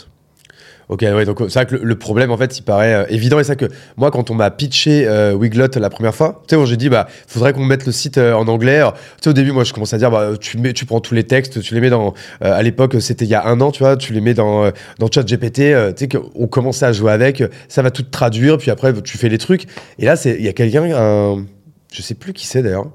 Ok, 0.89 1.03
ouais, 1.03 1.25
donc 1.25 1.39
c'est 1.49 1.55
vrai 1.55 1.67
que 1.67 1.75
le, 1.75 1.97
problème, 1.97 2.31
en 2.31 2.37
fait, 2.37 2.59
il 2.59 2.63
paraît 2.63 2.95
euh, 2.95 3.07
évident. 3.09 3.41
Et 3.41 3.45
c'est 3.45 3.57
que 3.57 3.67
moi, 3.97 4.13
quand 4.13 4.31
on 4.31 4.35
m'a 4.35 4.53
pitché 4.53 5.05
euh, 5.09 5.35
Wiglot 5.35 5.67
la 5.81 5.91
première 5.91 6.15
fois, 6.15 6.43
tu 6.47 6.55
sais, 6.55 6.67
j'ai 6.67 6.77
dit, 6.77 6.89
bah, 6.89 7.09
faudrait 7.27 7.53
qu'on 7.53 7.65
mette 7.65 7.87
le 7.87 7.93
site 7.93 8.19
euh, 8.19 8.35
en 8.35 8.47
anglais. 8.47 8.83
Tu 9.17 9.25
sais, 9.25 9.31
au 9.31 9.33
début, 9.33 9.51
moi, 9.51 9.65
je 9.65 9.73
commence 9.73 9.93
à 9.95 9.99
dire, 9.99 10.13
bah, 10.13 10.33
tu, 10.41 10.59
mets, 10.59 10.73
tu 10.73 10.87
prends 10.87 11.01
tous 11.01 11.15
les 11.15 11.25
textes, 11.25 11.61
tu 11.61 11.75
les 11.75 11.81
mets 11.81 11.91
dans. 11.91 12.15
euh, 12.45 12.53
à 12.53 12.63
l'époque, 12.63 12.97
c'était 13.01 13.25
il 13.25 13.31
y 13.31 13.35
a 13.35 13.45
un 13.47 13.61
an, 13.61 13.73
tu 13.73 13.81
vois, 13.81 13.97
tu 13.97 14.13
les 14.13 14.21
mets 14.21 14.35
dans, 14.35 14.71
dans 15.01 15.11
ChatGPT. 15.11 15.55
tu 15.55 15.73
sais, 15.97 16.09
qu'on 16.09 16.47
commençait 16.47 16.87
à 16.87 16.93
jouer 16.93 17.11
avec, 17.11 17.43
ça 17.69 17.83
va 17.83 17.91
tout 17.91 18.05
traduire, 18.05 18.57
puis 18.59 18.71
après, 18.71 18.93
tu 19.03 19.19
fais 19.19 19.29
les 19.29 19.39
trucs. 19.39 19.67
Et 19.99 20.05
là, 20.05 20.15
il 20.25 20.43
y 20.43 20.49
a 20.49 20.53
quelqu'un, 20.53 20.85
un, 20.95 21.45
je 21.93 22.03
sais 22.03 22.15
plus 22.15 22.33
qui 22.33 22.47
c'est 22.47 22.63
d'ailleurs. 22.63 22.87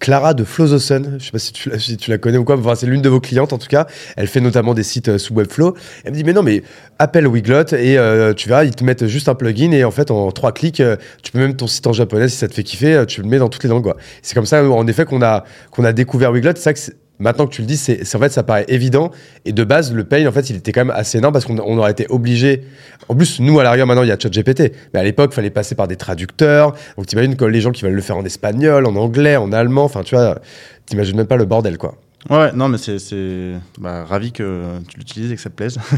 Clara 0.00 0.34
de 0.34 0.44
Flow 0.44 0.68
the 0.68 0.78
Sun, 0.78 1.16
je 1.18 1.24
sais 1.24 1.30
pas 1.32 1.38
si 1.38 1.52
tu, 1.52 2.10
la, 2.10 2.18
connais 2.18 2.38
ou 2.38 2.44
quoi, 2.44 2.58
c'est 2.76 2.86
l'une 2.86 3.02
de 3.02 3.08
vos 3.08 3.20
clientes 3.20 3.52
en 3.52 3.58
tout 3.58 3.66
cas. 3.66 3.86
Elle 4.16 4.28
fait 4.28 4.40
notamment 4.40 4.74
des 4.74 4.82
sites 4.82 5.08
euh, 5.08 5.18
sous 5.18 5.34
Webflow. 5.34 5.74
Elle 6.04 6.12
me 6.12 6.16
dit 6.16 6.24
mais 6.24 6.32
non 6.32 6.42
mais 6.42 6.62
appelle 6.98 7.26
Wiglot 7.26 7.74
et 7.74 7.98
euh, 7.98 8.32
tu 8.32 8.48
verras 8.48 8.64
ils 8.64 8.74
te 8.74 8.84
mettent 8.84 9.06
juste 9.06 9.28
un 9.28 9.34
plugin 9.34 9.72
et 9.72 9.84
en 9.84 9.90
fait 9.90 10.10
en 10.10 10.30
trois 10.30 10.52
clics 10.52 10.80
euh, 10.80 10.96
tu 11.22 11.32
peux 11.32 11.38
même 11.38 11.56
ton 11.56 11.66
site 11.66 11.86
en 11.86 11.92
japonais 11.92 12.28
si 12.28 12.36
ça 12.36 12.48
te 12.48 12.54
fait 12.54 12.62
kiffer, 12.62 13.04
tu 13.06 13.22
le 13.22 13.28
mets 13.28 13.38
dans 13.38 13.48
toutes 13.48 13.64
les 13.64 13.70
langues. 13.70 13.92
C'est 14.22 14.34
comme 14.34 14.46
ça 14.46 14.64
en 14.64 14.86
effet 14.86 15.04
qu'on 15.04 15.22
a 15.22 15.44
qu'on 15.70 15.84
a 15.84 15.92
découvert 15.92 16.32
Wiglot. 16.32 16.52
C'est 16.54 16.62
ça 16.62 16.72
que 16.74 16.80
maintenant 17.18 17.46
que 17.46 17.52
tu 17.52 17.62
le 17.62 17.66
dis, 17.66 17.76
c'est 17.76 18.02
en 18.14 18.18
fait 18.18 18.30
ça 18.30 18.42
paraît 18.42 18.64
évident 18.68 19.10
et 19.44 19.52
de 19.52 19.64
base 19.64 19.92
le 19.92 20.04
pain 20.04 20.26
en 20.26 20.32
fait 20.32 20.50
il 20.50 20.56
était 20.56 20.72
quand 20.72 20.84
même 20.84 20.96
assez 20.96 21.18
énorme 21.18 21.32
parce 21.32 21.44
qu'on 21.44 21.58
on 21.58 21.78
aurait 21.78 21.92
été 21.92 22.06
obligé. 22.08 22.64
En 23.08 23.14
plus 23.14 23.40
nous 23.40 23.58
à 23.60 23.62
l'arrière 23.62 23.86
maintenant 23.86 24.02
il 24.02 24.08
y 24.08 24.12
a 24.12 24.18
ChatGPT, 24.18 24.72
mais 24.92 25.00
à 25.00 25.04
l'époque 25.04 25.32
fallait 25.32 25.50
passer 25.50 25.74
par 25.74 25.88
des 25.88 25.96
traducteurs. 25.96 26.74
Donc 26.96 27.06
t'imagines 27.06 27.36
que 27.36 27.44
les 27.44 27.60
gens 27.60 27.72
qui 27.72 27.82
veulent 27.82 27.94
le 27.94 28.02
faire 28.02 28.16
en 28.16 28.24
espagnol, 28.24 28.86
en 28.86 28.96
anglais, 28.96 29.36
en 29.36 29.52
allemand, 29.52 29.84
enfin 29.84 30.02
tu 30.02 30.14
vois, 30.14 30.38
t'imagines 30.86 31.16
même 31.16 31.26
pas 31.26 31.36
le 31.36 31.44
bordel 31.44 31.78
quoi. 31.78 31.94
Ouais, 32.30 32.50
non, 32.52 32.68
mais 32.68 32.78
c'est, 32.78 33.52
bah, 33.78 34.04
ravi 34.04 34.32
que 34.32 34.78
tu 34.88 34.98
l'utilises 34.98 35.30
et 35.32 35.36
que 35.36 35.40
ça 35.40 35.50
te 35.50 35.54
plaise. 35.54 35.78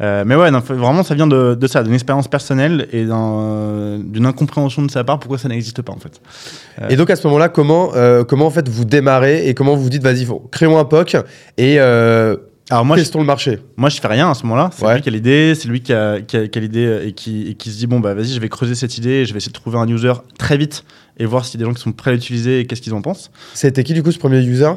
Euh, 0.00 0.24
mais 0.26 0.34
ouais, 0.34 0.50
non, 0.50 0.58
vraiment, 0.60 1.02
ça 1.04 1.14
vient 1.14 1.26
de, 1.28 1.54
de 1.54 1.66
ça, 1.68 1.82
d'une 1.84 1.94
expérience 1.94 2.26
personnelle 2.26 2.88
et 2.92 3.04
d'un, 3.04 4.00
d'une 4.02 4.26
incompréhension 4.26 4.82
de 4.82 4.90
sa 4.90 5.04
part 5.04 5.20
pourquoi 5.20 5.38
ça 5.38 5.48
n'existe 5.48 5.80
pas 5.82 5.92
en 5.92 5.98
fait. 5.98 6.20
Et 6.90 6.96
donc 6.96 7.08
à 7.10 7.14
ce 7.16 7.24
moment-là, 7.28 7.48
comment, 7.48 7.90
euh, 7.94 8.24
comment 8.24 8.46
en 8.46 8.50
fait 8.50 8.68
vous 8.68 8.84
démarrez 8.84 9.46
et 9.48 9.54
comment 9.54 9.76
vous 9.76 9.88
dites 9.90 10.02
vas-y, 10.02 10.26
créons 10.50 10.78
un 10.78 10.84
POC 10.84 11.16
et 11.58 11.76
euh, 11.78 12.36
Alors 12.70 12.84
moi, 12.84 12.96
je, 12.96 13.02
testons 13.02 13.20
le 13.20 13.26
marché. 13.26 13.60
moi, 13.76 13.90
je 13.90 14.00
fais 14.00 14.08
rien 14.08 14.28
à 14.30 14.34
ce 14.34 14.42
moment-là. 14.44 14.70
C'est 14.72 14.84
Ouais. 14.84 14.94
lui 14.96 15.02
qui 15.02 15.08
a 15.08 15.12
l'idée, 15.12 15.54
c'est 15.54 15.68
lui 15.68 15.82
qui 15.82 15.92
a, 15.92 16.20
qui 16.20 16.36
a, 16.36 16.48
qui 16.48 16.58
a 16.58 16.62
l'idée 16.62 17.02
et 17.06 17.12
qui, 17.12 17.46
et 17.48 17.54
qui 17.54 17.70
se 17.70 17.78
dit 17.78 17.86
bon 17.86 18.00
bah 18.00 18.14
vas-y, 18.14 18.32
je 18.32 18.40
vais 18.40 18.48
creuser 18.48 18.74
cette 18.74 18.98
idée, 18.98 19.10
et 19.20 19.24
je 19.26 19.32
vais 19.32 19.36
essayer 19.38 19.52
de 19.52 19.56
trouver 19.58 19.78
un 19.78 19.86
user 19.86 20.14
très 20.38 20.56
vite 20.56 20.84
et 21.18 21.26
voir 21.26 21.44
s'il 21.44 21.60
y 21.60 21.62
a 21.62 21.66
des 21.66 21.70
gens 21.70 21.74
qui 21.74 21.82
sont 21.82 21.92
prêts 21.92 22.10
à 22.10 22.14
l'utiliser 22.14 22.60
et 22.60 22.66
qu'est-ce 22.66 22.80
qu'ils 22.82 22.94
en 22.94 23.02
pensent. 23.02 23.30
C'était 23.54 23.84
qui 23.84 23.92
du 23.94 24.02
coup 24.02 24.10
ce 24.10 24.18
premier 24.18 24.40
user? 24.42 24.72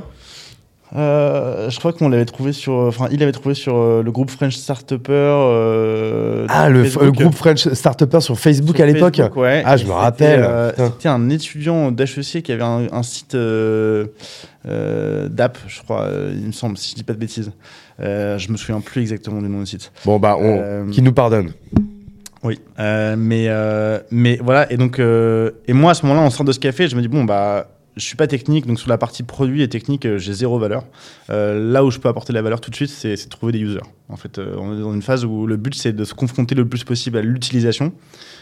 Euh, 0.95 1.69
je 1.69 1.77
crois 1.79 1.91
qu'on 1.93 2.07
l'avait 2.07 2.25
trouvé 2.25 2.53
sur, 2.53 2.73
enfin, 2.73 3.07
il 3.11 3.19
l'avait 3.19 3.31
trouvé 3.33 3.53
sur 3.53 3.75
euh, 3.75 4.01
le 4.01 4.11
groupe 4.11 4.31
French 4.31 4.55
Startupper. 4.55 5.11
euh, 5.13 6.45
Ah, 6.49 6.69
le, 6.69 6.83
groupe 7.11 7.35
French 7.35 7.67
Startupper 7.73 8.21
sur 8.21 8.39
Facebook 8.39 8.77
Sur 8.77 8.85
à 8.85 8.87
l'époque 8.87 9.21
ouais. 9.35 9.61
Ah, 9.65 9.75
je 9.77 9.83
Et 9.83 9.87
me 9.87 9.91
rappelle, 9.91 10.43
euh. 10.43 10.71
C'était 10.77 11.09
un 11.09 11.29
étudiant 11.29 11.91
d'HEC 11.91 12.43
qui 12.43 12.51
avait 12.51 12.63
un, 12.63 12.87
un 12.91 13.03
site 13.03 13.35
euh, 13.35 14.05
euh, 14.67 15.27
d'app, 15.27 15.57
je 15.67 15.81
crois, 15.81 16.03
euh, 16.03 16.33
il 16.33 16.47
me 16.47 16.51
semble, 16.53 16.77
si 16.77 16.91
je 16.91 16.95
dis 16.95 17.03
pas 17.03 17.13
de 17.13 17.19
bêtises. 17.19 17.51
Euh, 17.99 18.37
je 18.37 18.49
me 18.51 18.57
souviens 18.57 18.79
plus 18.81 19.01
exactement 19.01 19.41
du 19.41 19.49
nom 19.49 19.59
du 19.59 19.65
site. 19.65 19.91
Bon, 20.05 20.17
bah, 20.19 20.35
on, 20.39 20.59
Euh, 20.61 20.89
qui 20.91 21.01
nous 21.01 21.13
pardonne. 21.13 21.51
Oui, 22.43 22.59
euh, 22.79 23.15
mais, 23.17 23.45
euh, 23.49 23.99
mais 24.11 24.39
voilà, 24.43 24.71
et 24.71 24.77
donc, 24.77 24.99
euh, 24.99 25.51
et 25.67 25.73
moi 25.73 25.91
à 25.91 25.93
ce 25.95 26.05
moment-là, 26.05 26.25
on 26.25 26.29
sort 26.29 26.45
de 26.45 26.51
ce 26.51 26.59
café, 26.59 26.87
je 26.87 26.95
me 26.95 27.01
dis, 27.01 27.07
bon, 27.07 27.23
bah, 27.23 27.67
je 27.95 28.03
suis 28.03 28.15
pas 28.15 28.27
technique, 28.27 28.65
donc 28.65 28.79
sur 28.79 28.89
la 28.89 28.97
partie 28.97 29.23
produit 29.23 29.61
et 29.61 29.69
technique, 29.69 30.05
euh, 30.05 30.17
j'ai 30.17 30.33
zéro 30.33 30.59
valeur. 30.59 30.85
Euh, 31.29 31.71
là 31.71 31.85
où 31.85 31.91
je 31.91 31.99
peux 31.99 32.09
apporter 32.09 32.33
de 32.33 32.35
la 32.35 32.41
valeur 32.41 32.59
tout 32.59 32.69
de 32.69 32.75
suite, 32.75 32.89
c'est 32.89 33.15
trouver 33.29 33.53
des 33.53 33.59
users. 33.59 33.79
En 34.09 34.17
fait, 34.17 34.37
euh, 34.37 34.55
on 34.57 34.77
est 34.77 34.81
dans 34.81 34.93
une 34.93 35.01
phase 35.01 35.23
où 35.25 35.47
le 35.47 35.57
but, 35.57 35.75
c'est 35.75 35.93
de 35.93 36.03
se 36.03 36.13
confronter 36.13 36.55
le 36.55 36.67
plus 36.67 36.83
possible 36.83 37.17
à 37.17 37.21
l'utilisation. 37.21 37.93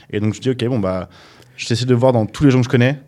Et 0.09 0.19
donc, 0.19 0.33
je 0.33 0.41
dis, 0.41 0.49
ok, 0.49 0.65
bon, 0.65 0.79
bah, 0.79 1.09
j'essaie 1.55 1.85
de 1.85 1.93
voir 1.93 2.13
dans 2.13 2.25
tous 2.25 2.43
les 2.43 2.51
gens 2.51 2.59
que 2.59 2.65
je 2.65 2.69
connais, 2.69 2.99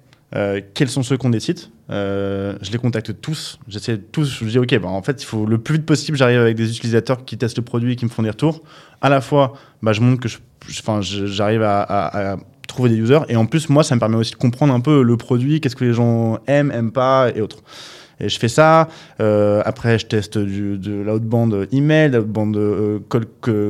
quels 0.74 0.90
sont 0.90 1.02
ceux 1.02 1.18
sites. 1.40 1.72
Euh, 1.90 2.58
je 2.62 2.72
les 2.72 2.78
contacte 2.78 3.22
tous. 3.22 3.58
J'essaie 3.68 3.98
tous. 3.98 4.40
Je 4.42 4.46
dis, 4.46 4.60
ok, 4.60 4.80
bah, 4.80 4.90
en 4.90 5.02
fait, 5.02 5.22
il 5.22 5.26
faut 5.26 5.46
le 5.46 5.58
plus 5.58 5.76
vite 5.76 5.86
possible, 5.86 6.18
j'arrive 6.18 6.40
avec 6.40 6.58
des 6.58 6.70
utilisateurs 6.70 7.24
qui 7.24 7.38
testent 7.38 7.58
le 7.58 7.64
produit 7.64 7.94
et 7.94 7.96
qui 7.96 8.06
me 8.06 8.10
font 8.10 8.24
des 8.24 8.30
retours. 8.30 8.62
À 9.02 9.10
la 9.10 9.22
fois, 9.22 9.54
bah, 9.82 9.94
je 9.94 10.02
montre 10.02 10.20
que 10.20 10.28
je, 10.28 10.38
j'arrive 11.26 11.62
à 11.64 12.38
trouver 12.68 12.90
des 12.90 12.98
users. 12.98 13.22
Et 13.30 13.36
en 13.36 13.46
plus, 13.46 13.70
moi, 13.70 13.84
ça 13.84 13.96
me 13.96 14.00
permet 14.00 14.18
aussi 14.18 14.32
de 14.32 14.38
comprendre 14.38 14.74
un 14.74 14.80
peu 14.80 15.02
le 15.02 15.18
produit, 15.18 15.62
qu'est-ce 15.62 15.76
que 15.76 15.86
les 15.86 15.94
gens 15.94 16.40
aiment, 16.48 16.72
aiment 16.72 16.92
pas 16.92 17.30
et 17.36 17.42
autres. 17.42 17.64
Et 18.20 18.30
je 18.30 18.40
fais 18.40 18.48
ça. 18.48 18.88
Euh, 19.20 19.62
après, 19.66 20.00
je 20.00 20.06
teste 20.06 20.38
du, 20.38 20.78
de 20.78 20.94
l'outbound 20.94 21.68
email, 21.72 22.12
l'outbound 22.12 22.56
euh, 22.56 23.00
call, 23.10 23.26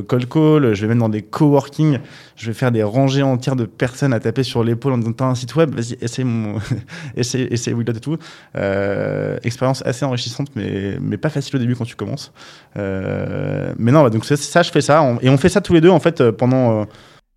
call 0.07 0.27
call. 0.27 0.73
Je 0.73 0.81
vais 0.81 0.87
même 0.87 0.99
dans 0.99 1.09
des 1.09 1.23
coworking. 1.23 1.99
Je 2.35 2.47
vais 2.47 2.53
faire 2.53 2.71
des 2.71 2.83
rangées 2.83 3.23
entières 3.23 3.55
de 3.55 3.65
personnes 3.65 4.13
à 4.13 4.19
taper 4.19 4.43
sur 4.43 4.63
l'épaule 4.63 4.93
en 4.93 4.97
disant 4.97 5.13
T'as 5.13 5.25
un 5.25 5.35
site 5.35 5.55
web? 5.55 5.73
Vas-y, 5.73 5.97
essaye, 6.01 6.25
mon... 6.25 6.59
essaye, 7.15 7.47
essaye 7.49 7.73
Wiglot 7.73 7.95
et 7.95 7.99
tout. 7.99 8.17
Euh, 8.55 9.37
expérience 9.43 9.83
assez 9.85 10.05
enrichissante, 10.05 10.49
mais, 10.55 10.97
mais 11.01 11.17
pas 11.17 11.29
facile 11.29 11.55
au 11.55 11.59
début 11.59 11.75
quand 11.75 11.85
tu 11.85 11.95
commences. 11.95 12.31
Euh, 12.77 13.73
mais 13.77 13.91
non, 13.91 14.03
bah, 14.03 14.09
donc 14.09 14.25
ça, 14.25 14.61
je 14.61 14.71
fais 14.71 14.81
ça. 14.81 15.17
Et 15.21 15.29
on 15.29 15.37
fait 15.37 15.49
ça 15.49 15.61
tous 15.61 15.73
les 15.73 15.81
deux, 15.81 15.89
en 15.89 15.99
fait, 15.99 16.21
euh, 16.21 16.31
pendant. 16.31 16.85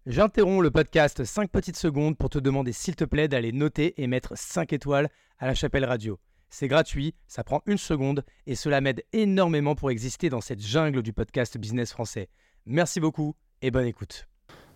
J'interromps 0.08 0.62
le 0.62 0.70
podcast 0.70 1.22
5 1.22 1.50
petites 1.50 1.76
secondes 1.76 2.16
pour 2.16 2.30
te 2.30 2.38
demander 2.38 2.72
s'il 2.72 2.96
te 2.96 3.04
plaît 3.04 3.28
d'aller 3.28 3.52
noter 3.52 3.92
et 4.00 4.06
mettre 4.06 4.32
5 4.36 4.72
étoiles 4.72 5.10
à 5.38 5.46
la 5.46 5.54
chapelle 5.54 5.84
radio. 5.84 6.18
C'est 6.48 6.66
gratuit, 6.66 7.14
ça 7.26 7.44
prend 7.44 7.60
une 7.66 7.76
seconde 7.76 8.24
et 8.46 8.54
cela 8.54 8.80
m'aide 8.80 9.02
énormément 9.12 9.74
pour 9.74 9.90
exister 9.90 10.30
dans 10.30 10.40
cette 10.40 10.66
jungle 10.66 11.02
du 11.02 11.12
podcast 11.12 11.58
business 11.58 11.92
français. 11.92 12.30
Merci 12.64 13.00
beaucoup 13.00 13.34
et 13.60 13.70
bonne 13.70 13.84
écoute. 13.84 14.26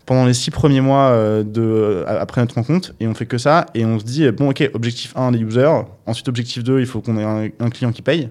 pendant 0.05 0.27
les 0.27 0.35
six 0.35 0.51
premiers 0.51 0.83
mois 0.83 1.09
euh, 1.13 1.43
de, 1.43 1.63
euh, 1.63 2.21
après 2.21 2.43
notre 2.43 2.57
rencontre 2.57 2.93
et 3.01 3.07
on 3.07 3.15
fait 3.15 3.25
que 3.25 3.39
ça 3.39 3.65
et 3.73 3.87
on 3.87 3.99
se 3.99 4.05
dit 4.05 4.31
bon 4.33 4.51
ok 4.51 4.71
objectif 4.75 5.17
1 5.17 5.33
des 5.33 5.39
users 5.39 5.81
ensuite 6.05 6.29
objectif 6.29 6.63
2 6.63 6.81
il 6.81 6.87
faut 6.87 7.01
qu'on 7.01 7.17
ait 7.17 7.53
un, 7.59 7.71
client 7.71 7.93
qui 7.93 8.03
paye 8.03 8.29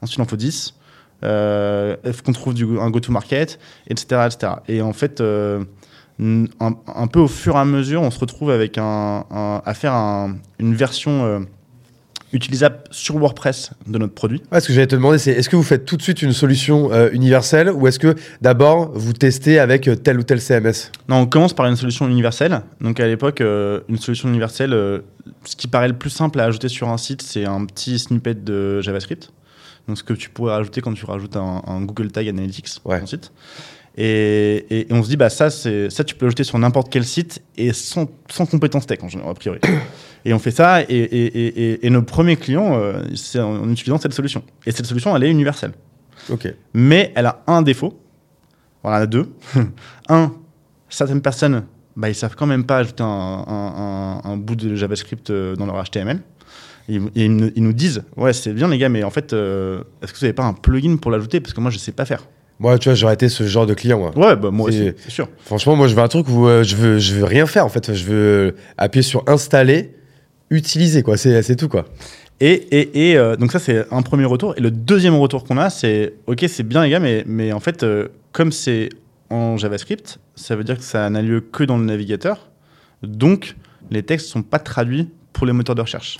ensuite 0.00 0.18
il 0.18 0.22
en 0.22 0.26
faut 0.26 0.36
10 0.36 0.78
euh, 1.24 1.96
il 2.04 2.12
faut 2.12 2.22
qu'on 2.22 2.32
trouve 2.32 2.54
un 2.80 2.90
go-to-market 2.90 3.58
etc., 3.88 4.28
etc 4.28 4.52
et 4.68 4.80
en 4.80 4.92
fait 4.92 5.20
euh, 5.20 5.64
un, 6.20 6.46
un 6.60 7.06
peu 7.08 7.20
au 7.20 7.28
fur 7.28 7.56
et 7.56 7.58
à 7.58 7.64
mesure 7.64 8.00
on 8.02 8.10
se 8.10 8.18
retrouve 8.18 8.50
avec 8.50 8.78
un, 8.78 9.24
un- 9.30 9.62
à 9.64 9.74
faire 9.74 9.92
un- 9.92 10.36
une 10.58 10.74
version 10.74 11.24
euh, 11.24 11.40
utilisable 12.32 12.78
sur 12.90 13.16
WordPress 13.16 13.70
de 13.86 13.98
notre 13.98 14.12
produit. 14.14 14.42
Ouais, 14.50 14.60
ce 14.60 14.66
que 14.68 14.72
j'allais 14.74 14.86
te 14.88 14.96
demander, 14.96 15.16
c'est 15.18 15.30
est-ce 15.32 15.48
que 15.48 15.56
vous 15.56 15.62
faites 15.62 15.84
tout 15.84 15.96
de 15.96 16.02
suite 16.02 16.22
une 16.22 16.32
solution 16.32 16.92
euh, 16.92 17.08
universelle 17.12 17.70
ou 17.70 17.86
est-ce 17.86 17.98
que 17.98 18.14
d'abord 18.40 18.90
vous 18.94 19.12
testez 19.12 19.58
avec 19.58 19.86
euh, 19.88 19.94
tel 19.94 20.18
ou 20.18 20.22
tel 20.22 20.40
CMS 20.40 20.90
Non, 21.08 21.18
on 21.20 21.26
commence 21.26 21.52
par 21.54 21.66
une 21.66 21.76
solution 21.76 22.08
universelle. 22.08 22.62
Donc 22.80 22.98
à 22.98 23.06
l'époque, 23.06 23.40
euh, 23.40 23.80
une 23.88 23.96
solution 23.98 24.28
universelle, 24.28 25.02
ce 25.44 25.54
qui 25.56 25.68
paraît 25.68 25.88
le 25.88 25.96
plus 25.96 26.10
simple 26.10 26.40
à 26.40 26.44
ajouter 26.44 26.68
sur 26.68 26.88
un 26.88 26.98
site, 26.98 27.22
c'est 27.22 27.44
un 27.46 27.64
petit 27.64 27.98
snippet 27.98 28.34
de 28.34 28.80
JavaScript. 28.80 29.30
Donc 29.86 29.96
ce 29.96 30.02
que 30.02 30.12
tu 30.14 30.28
pourrais 30.28 30.54
rajouter 30.54 30.80
quand 30.80 30.94
tu 30.94 31.04
rajoutes 31.06 31.36
un, 31.36 31.62
un 31.66 31.80
Google 31.82 32.10
Tag 32.10 32.28
Analytics 32.28 32.66
sur 32.68 32.84
Ouais. 32.86 32.98
ton 33.00 33.06
site. 33.06 33.30
Et, 33.98 34.66
et- 34.70 34.80
et 34.90 34.92
on 34.92 35.02
se 35.02 35.08
dit, 35.08 35.16
bah 35.16 35.30
ça, 35.30 35.48
ça, 35.50 36.04
tu 36.04 36.14
peux 36.14 36.26
l'ajouter 36.26 36.44
sur 36.44 36.58
n'importe 36.58 36.90
quel 36.90 37.04
site 37.04 37.42
et 37.56 37.72
sans, 37.72 38.06
sans 38.30 38.44
compétences 38.46 38.86
tech, 38.86 38.98
en 39.02 39.08
général, 39.08 39.30
a 39.30 39.34
priori. 39.34 39.58
et 40.24 40.34
on 40.34 40.38
fait 40.38 40.50
ça, 40.50 40.82
et, 40.82 41.88
nos 41.90 42.02
premiers 42.02 42.36
clients, 42.36 42.78
euh, 42.78 43.02
c'est 43.14 43.40
en, 43.40 43.70
utilisant 43.70 43.98
cette 43.98 44.12
solution. 44.12 44.42
Et 44.66 44.72
cette 44.72 44.86
solution, 44.86 45.16
elle 45.16 45.24
est 45.24 45.30
universelle. 45.30 45.72
Ok. 46.28 46.52
Mais 46.74 47.12
elle 47.16 47.26
a 47.26 47.42
un 47.46 47.62
défaut. 47.62 47.98
Voilà, 48.82 48.98
a 48.98 49.06
deux. 49.06 49.30
un, 50.08 50.32
certaines 50.88 51.22
personnes, 51.22 51.64
bah, 51.96 52.08
ils 52.10 52.14
savent 52.14 52.36
quand 52.36 52.46
même 52.46 52.64
pas 52.64 52.78
ajouter 52.78 53.02
un, 53.02 53.06
un- 53.06 54.20
un- 54.26 54.30
un 54.30 54.36
bout 54.36 54.56
de 54.56 54.74
JavaScript 54.74 55.30
euh, 55.30 55.56
dans 55.56 55.64
leur 55.66 55.82
HTML. 55.82 56.20
Et, 56.88 57.00
ils, 57.16 57.34
nous- 57.34 57.50
ils 57.56 57.62
nous 57.62 57.72
disent, 57.72 58.04
ouais, 58.16 58.32
c'est 58.32 58.52
bien 58.52 58.68
les 58.68 58.78
gars, 58.78 58.88
mais 58.90 59.02
en 59.04 59.10
fait, 59.10 59.32
euh, 59.32 59.82
est-ce 60.02 60.12
que 60.12 60.18
vous 60.18 60.24
n'avez 60.26 60.34
pas 60.34 60.44
un 60.44 60.52
plugin 60.52 60.96
pour 60.98 61.10
l'ajouter? 61.10 61.40
Parce 61.40 61.54
que 61.54 61.60
moi, 61.60 61.70
je 61.70 61.78
sais 61.78 61.92
pas 61.92 62.04
faire. 62.04 62.24
Moi, 62.58 62.78
tu 62.78 62.88
vois, 62.88 62.94
j'aurais 62.94 63.14
été 63.14 63.28
ce 63.28 63.44
genre 63.46 63.66
de 63.66 63.74
client, 63.74 63.98
moi. 63.98 64.12
Ouais, 64.16 64.34
bah 64.36 64.50
moi 64.50 64.70
C'est- 64.70 64.88
aussi, 64.90 64.96
c'est 65.04 65.10
sûr. 65.10 65.28
Franchement, 65.44 65.76
moi, 65.76 65.88
je 65.88 65.94
veux 65.94 66.02
un 66.02 66.08
truc 66.08 66.26
où 66.28 66.46
euh, 66.48 66.62
je, 66.62 66.74
veux, 66.76 66.98
je 66.98 67.14
veux 67.14 67.24
rien 67.24 67.46
faire, 67.46 67.66
en 67.66 67.68
fait. 67.68 67.92
Je 67.94 68.04
veux 68.04 68.54
appuyer 68.78 69.02
sur 69.02 69.22
installer, 69.26 69.94
utiliser, 70.50 71.02
quoi. 71.02 71.16
C'est 71.16 71.42
c'est 71.42 71.56
tout, 71.56 71.68
quoi. 71.68 71.84
Et, 72.40 72.52
et, 72.52 73.10
et 73.10 73.16
euh, 73.18 73.36
donc 73.36 73.52
ça, 73.52 73.58
c'est 73.58 73.84
un 73.92 74.02
premier 74.02 74.24
retour. 74.24 74.54
Et 74.56 74.60
le 74.60 74.70
deuxième 74.70 75.14
retour 75.16 75.44
qu'on 75.44 75.56
a, 75.58 75.70
c'est, 75.70 76.14
ok, 76.26 76.44
c'est 76.48 76.62
bien 76.62 76.82
les 76.84 76.90
gars, 76.90 77.00
mais, 77.00 77.24
mais 77.26 77.52
en 77.52 77.60
fait, 77.60 77.82
euh, 77.82 78.08
comme 78.32 78.52
c'est 78.52 78.88
en 79.30 79.56
JavaScript, 79.56 80.18
ça 80.34 80.54
veut 80.56 80.64
dire 80.64 80.76
que 80.78 80.84
ça 80.84 81.08
n'a 81.10 81.20
lieu 81.22 81.40
que 81.40 81.64
dans 81.64 81.78
le 81.78 81.84
navigateur. 81.84 82.48
Donc, 83.02 83.56
les 83.90 84.02
textes 84.02 84.28
sont 84.28 84.42
pas 84.42 84.58
traduits 84.58 85.08
pour 85.32 85.46
les 85.46 85.52
moteurs 85.52 85.74
de 85.74 85.80
recherche. 85.82 86.18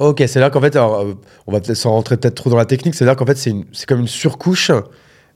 Ok, 0.00 0.18
c'est-à-dire 0.18 0.50
qu'en 0.50 0.60
fait, 0.60 0.74
alors, 0.76 1.04
on 1.46 1.52
va 1.52 1.60
peut-être 1.60 1.76
s'en 1.76 1.90
rentrer 1.92 2.16
peut-être 2.16 2.34
trop 2.34 2.50
dans 2.50 2.56
la 2.56 2.64
technique, 2.64 2.94
c'est-à-dire 2.94 3.16
qu'en 3.16 3.26
fait, 3.26 3.36
c'est 3.38 3.54
c'est 3.72 3.86
comme 3.88 4.00
une 4.00 4.08
surcouche, 4.08 4.72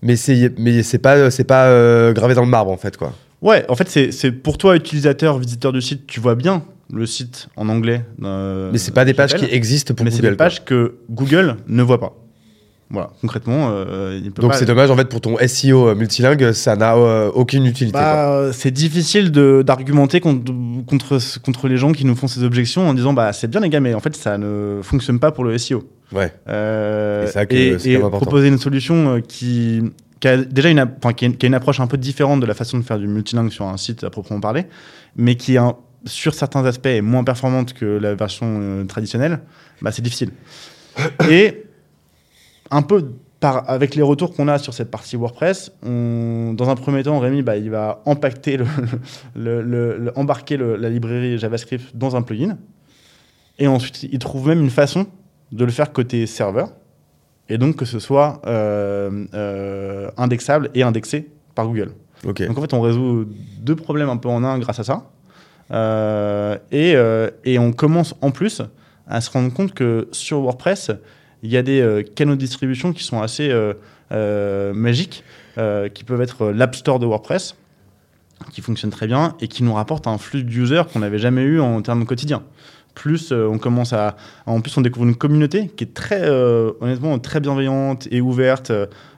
mais 0.02 0.16
c'est 0.16 0.52
mais 0.58 0.82
c'est 0.82 0.98
pas, 0.98 1.30
c'est 1.30 1.44
pas 1.44 1.66
euh, 1.66 2.12
gravé 2.12 2.34
dans 2.34 2.44
le 2.44 2.48
marbre, 2.50 2.70
en 2.70 2.76
fait, 2.76 2.96
quoi. 2.96 3.12
Ouais, 3.40 3.64
en 3.68 3.76
fait, 3.76 3.88
c'est, 3.88 4.10
c'est 4.10 4.32
pour 4.32 4.58
toi, 4.58 4.76
utilisateur, 4.76 5.38
visiteur 5.38 5.72
du 5.72 5.80
site, 5.80 6.06
tu 6.06 6.20
vois 6.20 6.34
bien 6.34 6.62
le 6.92 7.06
site 7.06 7.48
en 7.56 7.68
anglais. 7.68 8.02
euh, 8.22 8.70
mais 8.72 8.78
c'est 8.78 8.94
pas 8.94 9.04
des 9.04 9.14
pages 9.14 9.34
qui 9.34 9.44
existent 9.44 9.94
pour 9.94 10.04
mais 10.04 10.10
c'est 10.10 10.18
Google. 10.18 10.30
des 10.30 10.36
pages 10.36 10.64
que 10.64 10.94
Google 11.10 11.56
ne 11.68 11.82
voit 11.82 12.00
pas. 12.00 12.14
Voilà, 12.90 13.10
concrètement, 13.20 13.68
euh, 13.70 14.18
il 14.22 14.32
peut 14.32 14.40
quoi. 14.40 14.48
Donc 14.48 14.54
c'est 14.54 14.64
dommage, 14.64 14.90
en 14.90 14.96
fait, 14.96 15.04
pour 15.04 15.20
ton 15.20 15.36
SEO 15.46 15.88
euh, 15.88 15.94
multilingue, 15.94 16.52
ça 16.52 16.74
n'a 16.74 16.96
aucune 16.96 17.66
utilité. 17.66 17.92
Bah, 17.98 18.48
c'est 18.52 18.70
difficile 18.70 19.30
d'argumenter 19.30 20.20
contre, 20.20 20.50
contre, 20.86 21.18
contre 21.42 21.68
les 21.68 21.76
gens 21.76 21.92
qui 21.92 22.06
nous 22.06 22.16
font 22.16 22.26
ces 22.28 22.42
objections 22.42 22.88
en 22.88 22.94
disant 22.94 23.12
bah 23.12 23.34
c'est 23.34 23.48
bien 23.48 23.60
les 23.60 23.68
gars 23.68 23.80
mais 23.80 23.92
en 23.92 24.00
fait 24.00 24.16
ça 24.16 24.38
ne 24.38 24.80
fonctionne 24.82 25.18
pas 25.18 25.30
pour 25.32 25.44
le 25.44 25.58
SEO. 25.58 25.84
Ouais. 26.12 26.32
Euh, 26.48 27.24
Et 27.24 27.26
ça 27.28 27.44
que 27.46 27.54
proposer 28.18 28.48
une 28.48 28.58
solution 28.58 29.16
euh, 29.16 29.20
qui, 29.20 29.82
qui 30.20 30.28
a 30.28 30.36
déjà 30.38 30.70
une, 30.70 30.80
enfin, 30.80 31.12
qui 31.12 31.24
a, 31.24 31.28
une- 31.28 31.36
qui 31.36 31.46
a 31.46 31.48
une 31.48 31.54
approche 31.54 31.80
un 31.80 31.86
peu 31.86 31.98
différente 31.98 32.40
de 32.40 32.46
la 32.46 32.54
façon 32.54 32.78
de 32.78 32.82
faire 32.82 32.98
du 32.98 33.06
multilingue 33.06 33.50
sur 33.50 33.66
un 33.66 33.76
site 33.76 34.04
à 34.04 34.10
proprement 34.10 34.40
parler, 34.40 34.64
mais 35.16 35.34
qui 35.36 35.54
est 35.54 35.58
un- 35.58 35.76
sur 36.06 36.32
certains 36.34 36.64
aspects 36.64 36.86
est 36.86 37.02
moins 37.02 37.24
performante 37.24 37.74
que 37.74 37.84
la 37.84 38.14
version 38.14 38.46
euh, 38.60 38.84
traditionnelle, 38.84 39.40
bah, 39.82 39.92
c'est 39.92 40.00
difficile. 40.02 40.30
Et 41.30 41.64
un 42.70 42.82
peu 42.82 43.12
par, 43.40 43.68
avec 43.70 43.94
les 43.94 44.02
retours 44.02 44.34
qu'on 44.34 44.48
a 44.48 44.58
sur 44.58 44.74
cette 44.74 44.90
partie 44.90 45.16
WordPress, 45.16 45.72
on, 45.84 46.54
dans 46.56 46.68
un 46.70 46.74
premier 46.74 47.02
temps, 47.04 47.18
Rémi, 47.20 47.42
bah, 47.42 47.56
il 47.56 47.70
va 47.70 48.02
impacter 48.06 48.56
le, 48.56 48.64
le- 49.36 49.62
le- 49.62 49.96
le- 49.98 50.18
embarquer 50.18 50.56
la 50.56 50.88
librairie 50.88 51.38
JavaScript 51.38 51.94
dans 51.94 52.16
un 52.16 52.22
plugin. 52.22 52.56
Et 53.58 53.66
ensuite, 53.68 54.04
il 54.04 54.18
trouve 54.18 54.48
même 54.48 54.60
une 54.60 54.70
façon 54.70 55.06
de 55.52 55.64
le 55.64 55.70
faire 55.70 55.92
côté 55.92 56.26
serveur. 56.26 56.70
Et 57.48 57.58
donc 57.58 57.76
que 57.76 57.84
ce 57.84 57.98
soit 57.98 58.42
euh, 58.46 59.24
euh, 59.34 60.10
indexable 60.16 60.70
et 60.74 60.82
indexé 60.82 61.28
par 61.54 61.66
Google. 61.66 61.92
Donc 62.24 62.58
en 62.58 62.60
fait, 62.60 62.74
on 62.74 62.80
résout 62.80 63.28
deux 63.60 63.76
problèmes 63.76 64.08
un 64.08 64.16
peu 64.16 64.28
en 64.28 64.44
un 64.44 64.58
grâce 64.58 64.80
à 64.80 64.84
ça. 64.84 65.10
Euh, 65.70 66.58
et, 66.72 66.94
et 67.44 67.58
on 67.58 67.72
commence 67.72 68.14
en 68.22 68.30
plus 68.30 68.62
à 69.06 69.20
se 69.20 69.30
rendre 69.30 69.52
compte 69.52 69.72
que 69.72 70.08
sur 70.12 70.40
WordPress, 70.40 70.90
il 71.42 71.50
y 71.50 71.56
a 71.56 71.62
des 71.62 72.04
canaux 72.16 72.34
de 72.34 72.40
distribution 72.40 72.92
qui 72.92 73.04
sont 73.04 73.22
assez 73.22 73.54
magiques, 74.10 75.24
qui 75.94 76.04
peuvent 76.04 76.22
être 76.22 76.48
l'App 76.48 76.74
Store 76.74 76.98
de 76.98 77.06
WordPress, 77.06 77.54
qui 78.52 78.60
fonctionne 78.60 78.90
très 78.90 79.06
bien 79.06 79.34
et 79.40 79.48
qui 79.48 79.62
nous 79.62 79.74
rapporte 79.74 80.06
un 80.06 80.18
flux 80.18 80.42
d'users 80.42 80.88
qu'on 80.88 81.00
n'avait 81.00 81.18
jamais 81.18 81.42
eu 81.42 81.60
en 81.60 81.80
termes 81.82 82.04
quotidiens. 82.04 82.42
Euh, 83.06 83.48
on 83.48 83.58
commence 83.58 83.92
à, 83.92 84.16
en 84.46 84.60
plus 84.60 84.76
on 84.76 84.80
découvre 84.80 85.06
une 85.06 85.16
communauté 85.16 85.68
qui 85.68 85.84
est 85.84 85.94
très, 85.94 86.22
euh, 86.22 86.72
honnêtement, 86.80 87.18
très 87.18 87.40
bienveillante 87.40 88.08
et 88.10 88.20
ouverte 88.20 88.72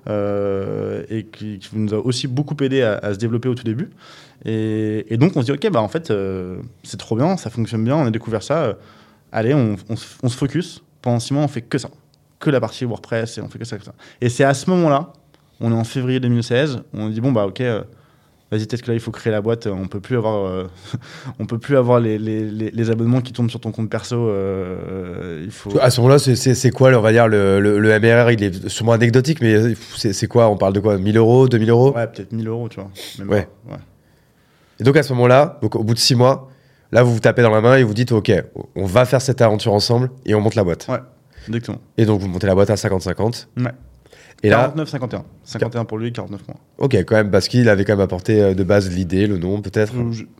euh, 0.08 1.02
et 1.08 1.24
qui, 1.24 1.60
nous 1.72 1.94
a 1.94 1.98
aussi 1.98 2.26
beaucoup 2.26 2.56
aidé 2.62 2.82
à, 2.82 3.14
se 3.14 3.18
développer 3.18 3.48
au 3.48 3.54
tout 3.54 3.64
début. 3.64 3.90
Et, 4.44 5.16
donc 5.18 5.36
on 5.36 5.40
se 5.40 5.46
dit 5.46 5.52
ok 5.52 5.70
bah 5.70 5.82
en 5.82 5.88
fait 5.88 6.12
c'est 6.82 6.96
trop 6.96 7.16
bien, 7.16 7.36
ça 7.36 7.50
fonctionne 7.50 7.84
bien, 7.84 7.96
on 7.96 8.06
a 8.06 8.10
découvert 8.10 8.42
ça. 8.42 8.76
allez 9.32 9.54
on, 9.54 9.76
se- 9.96 10.36
focus 10.36 10.82
pendant 11.02 11.20
six 11.20 11.34
mois 11.34 11.42
on 11.42 11.48
fait 11.48 11.60
que 11.60 11.76
ça, 11.76 11.90
que 12.38 12.48
la 12.48 12.60
partie 12.60 12.84
WordPress 12.84 13.36
et 13.38 13.42
on 13.42 13.48
fait 13.48 13.58
que 13.58 13.64
ça 13.66 13.76
que 13.76 13.84
ça. 13.84 13.92
Et 14.20 14.28
c'est 14.28 14.44
à 14.44 14.54
ce 14.54 14.70
moment-là, 14.70 15.12
on 15.60 15.70
est 15.72 15.74
en 15.74 15.84
février 15.84 16.20
2016, 16.20 16.82
on 16.94 17.08
dit 17.08 17.20
bon 17.20 17.32
bah 17.32 17.46
ok. 17.46 17.62
Vas-y, 18.50 18.66
peut-être 18.66 18.82
que 18.82 18.88
là, 18.88 18.94
il 18.94 19.00
faut 19.00 19.12
créer 19.12 19.32
la 19.32 19.40
boîte. 19.40 19.68
On 19.68 19.86
peut 19.86 20.00
plus 20.00 20.16
avoir, 20.16 20.44
euh, 20.46 20.64
on 21.38 21.46
peut 21.46 21.58
plus 21.58 21.76
avoir 21.76 22.00
les, 22.00 22.18
les, 22.18 22.40
les, 22.50 22.70
les 22.72 22.90
abonnements 22.90 23.20
qui 23.20 23.32
tombent 23.32 23.48
sur 23.50 23.60
ton 23.60 23.70
compte 23.70 23.88
perso. 23.88 24.16
euh, 24.16 25.42
il 25.44 25.50
faut. 25.52 25.70
À 25.80 25.90
ce 25.90 26.00
moment-là, 26.00 26.18
c'est- 26.18 26.70
quoi, 26.72 26.90
on 26.96 27.00
va 27.00 27.12
dire, 27.12 27.28
le, 27.28 27.60
le, 27.60 27.78
le 27.78 28.00
MRR 28.00 28.32
Il 28.32 28.42
est 28.42 28.68
sûrement 28.68 28.92
anecdotique, 28.92 29.40
mais 29.40 29.74
c'est 29.96 30.12
c'est 30.12 30.26
quoi 30.26 30.48
On 30.48 30.56
parle 30.56 30.72
de 30.72 30.80
quoi 30.80 30.98
1000 30.98 31.16
euros 31.16 31.48
2000 31.48 31.70
euros? 31.70 31.94
Ouais, 31.94 32.06
peut-être 32.08 32.32
1000 32.32 32.48
euros, 32.48 32.68
tu 32.68 32.80
vois. 32.80 32.90
Même 33.20 33.28
Ouais. 33.30 33.48
pas, 33.68 33.74
ouais. 33.74 33.80
Et 34.80 34.84
donc 34.84 34.96
à 34.96 35.02
ce 35.02 35.12
moment-là, 35.12 35.58
donc 35.62 35.76
au 35.76 35.84
bout 35.84 35.94
de 35.94 35.98
6 36.00 36.14
mois, 36.16 36.48
là, 36.90 37.02
vous 37.02 37.12
vous 37.14 37.20
tapez 37.20 37.42
dans 37.42 37.50
la 37.50 37.60
main 37.60 37.76
et 37.76 37.82
vous 37.84 37.94
dites 37.94 38.10
Ok, 38.12 38.32
on 38.74 38.84
va 38.86 39.04
faire 39.04 39.20
cette 39.22 39.40
aventure 39.42 39.72
ensemble 39.74 40.10
et 40.26 40.34
on 40.34 40.40
monte 40.40 40.54
la 40.56 40.64
boîte. 40.64 40.88
Ouais, 40.88 40.98
exactement. 41.46 41.78
Et 41.98 42.04
donc 42.04 42.20
vous 42.20 42.26
montez 42.28 42.46
la 42.48 42.54
boîte 42.54 42.70
à 42.70 42.74
50-50. 42.74 43.46
Ouais. 43.58 43.70
Et 44.42 44.48
là, 44.48 44.56
49, 44.74 44.88
51. 44.88 45.24
51 45.44 45.84
pour 45.84 45.98
lui, 45.98 46.12
49 46.12 46.42
points. 46.42 46.54
ok, 46.78 46.94
quand 47.06 47.16
même, 47.16 47.30
parce 47.30 47.48
qu'il 47.48 47.68
avait 47.68 47.84
quand 47.84 47.92
même 47.92 48.00
apporté 48.00 48.40
euh, 48.40 48.54
de 48.54 48.64
base 48.64 48.90
l'idée, 48.90 49.26
le 49.26 49.36
nom, 49.38 49.60
peut-être. 49.60 49.92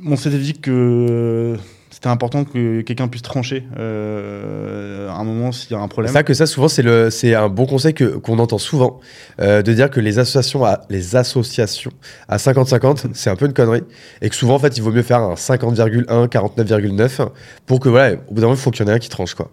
On 0.06 0.16
s'était 0.16 0.38
dit 0.38 0.54
que 0.54 1.56
c'était 1.90 2.08
important 2.08 2.44
que 2.44 2.80
quelqu'un 2.82 3.08
puisse 3.08 3.22
trancher 3.22 3.64
euh, 3.76 5.08
à 5.08 5.14
un 5.14 5.24
moment 5.24 5.50
s'il 5.52 5.72
y 5.72 5.74
a 5.74 5.78
un 5.78 5.82
C'est 5.82 5.88
problème. 5.88 6.12
ça 6.12 6.22
que 6.22 6.34
ça 6.34 6.46
souvent 6.46 6.68
c'est 6.68 6.82
le 6.82 7.10
c'est 7.10 7.34
un 7.34 7.48
bon 7.48 7.66
conseil 7.66 7.94
que 7.94 8.16
qu'on 8.16 8.38
entend 8.38 8.58
souvent 8.58 9.00
euh, 9.40 9.60
de 9.62 9.72
dire 9.72 9.90
que 9.90 9.98
les 9.98 10.18
associations 10.20 10.64
à 10.64 10.82
les 10.88 11.16
associations 11.16 11.90
à 12.28 12.36
50-50 12.36 13.06
c'est 13.12 13.28
un 13.28 13.36
peu 13.36 13.46
une 13.46 13.52
connerie 13.52 13.82
et 14.22 14.28
que 14.30 14.36
souvent 14.36 14.54
en 14.54 14.58
fait 14.60 14.76
il 14.76 14.82
vaut 14.82 14.92
mieux 14.92 15.02
faire 15.02 15.18
un 15.20 15.34
50,1 15.34 16.28
49,9 16.28 17.28
pour 17.66 17.80
que 17.80 17.88
voilà 17.88 18.14
au 18.28 18.34
bout 18.34 18.40
d'un 18.40 18.42
moment 18.42 18.54
il 18.54 18.58
faut 18.60 18.70
qu'il 18.70 18.86
y 18.86 18.88
en 18.88 18.92
ait 18.92 18.94
un 18.94 19.00
qui 19.00 19.08
tranche 19.08 19.34
quoi. 19.34 19.50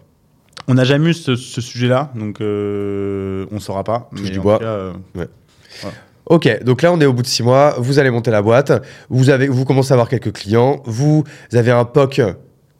On 0.66 0.74
n'a 0.74 0.84
jamais 0.84 1.10
eu 1.10 1.14
ce, 1.14 1.36
ce 1.36 1.60
sujet-là, 1.60 2.10
donc 2.14 2.40
euh, 2.40 3.46
on 3.50 3.56
ne 3.56 3.60
saura 3.60 3.84
pas. 3.84 4.08
Touche 4.10 4.22
mais 4.24 4.30
du 4.30 4.38
en 4.38 4.42
bois. 4.42 4.58
cas, 4.58 4.64
euh, 4.64 4.92
Ok, 6.26 6.62
donc 6.62 6.82
là 6.82 6.92
on 6.92 7.00
est 7.00 7.06
au 7.06 7.14
bout 7.14 7.22
de 7.22 7.26
six 7.26 7.42
mois, 7.42 7.74
vous 7.78 7.98
allez 7.98 8.10
monter 8.10 8.30
la 8.30 8.42
boîte, 8.42 8.72
vous 9.08 9.30
avez, 9.30 9.48
vous 9.48 9.64
commencez 9.64 9.92
à 9.92 9.94
avoir 9.94 10.10
quelques 10.10 10.32
clients, 10.32 10.82
vous 10.84 11.24
avez 11.54 11.70
un 11.70 11.86
POC 11.86 12.20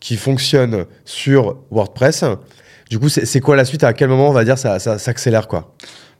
qui 0.00 0.16
fonctionne 0.16 0.84
sur 1.06 1.56
WordPress. 1.70 2.24
Du 2.90 2.98
coup, 2.98 3.08
c'est 3.08 3.40
quoi 3.40 3.56
la 3.56 3.64
suite? 3.64 3.84
À 3.84 3.92
quel 3.94 4.08
moment 4.08 4.28
on 4.28 4.32
va 4.32 4.44
dire 4.44 4.58
ça, 4.58 4.78
ça 4.78 4.98
s'accélère 4.98 5.48
quoi? 5.48 5.74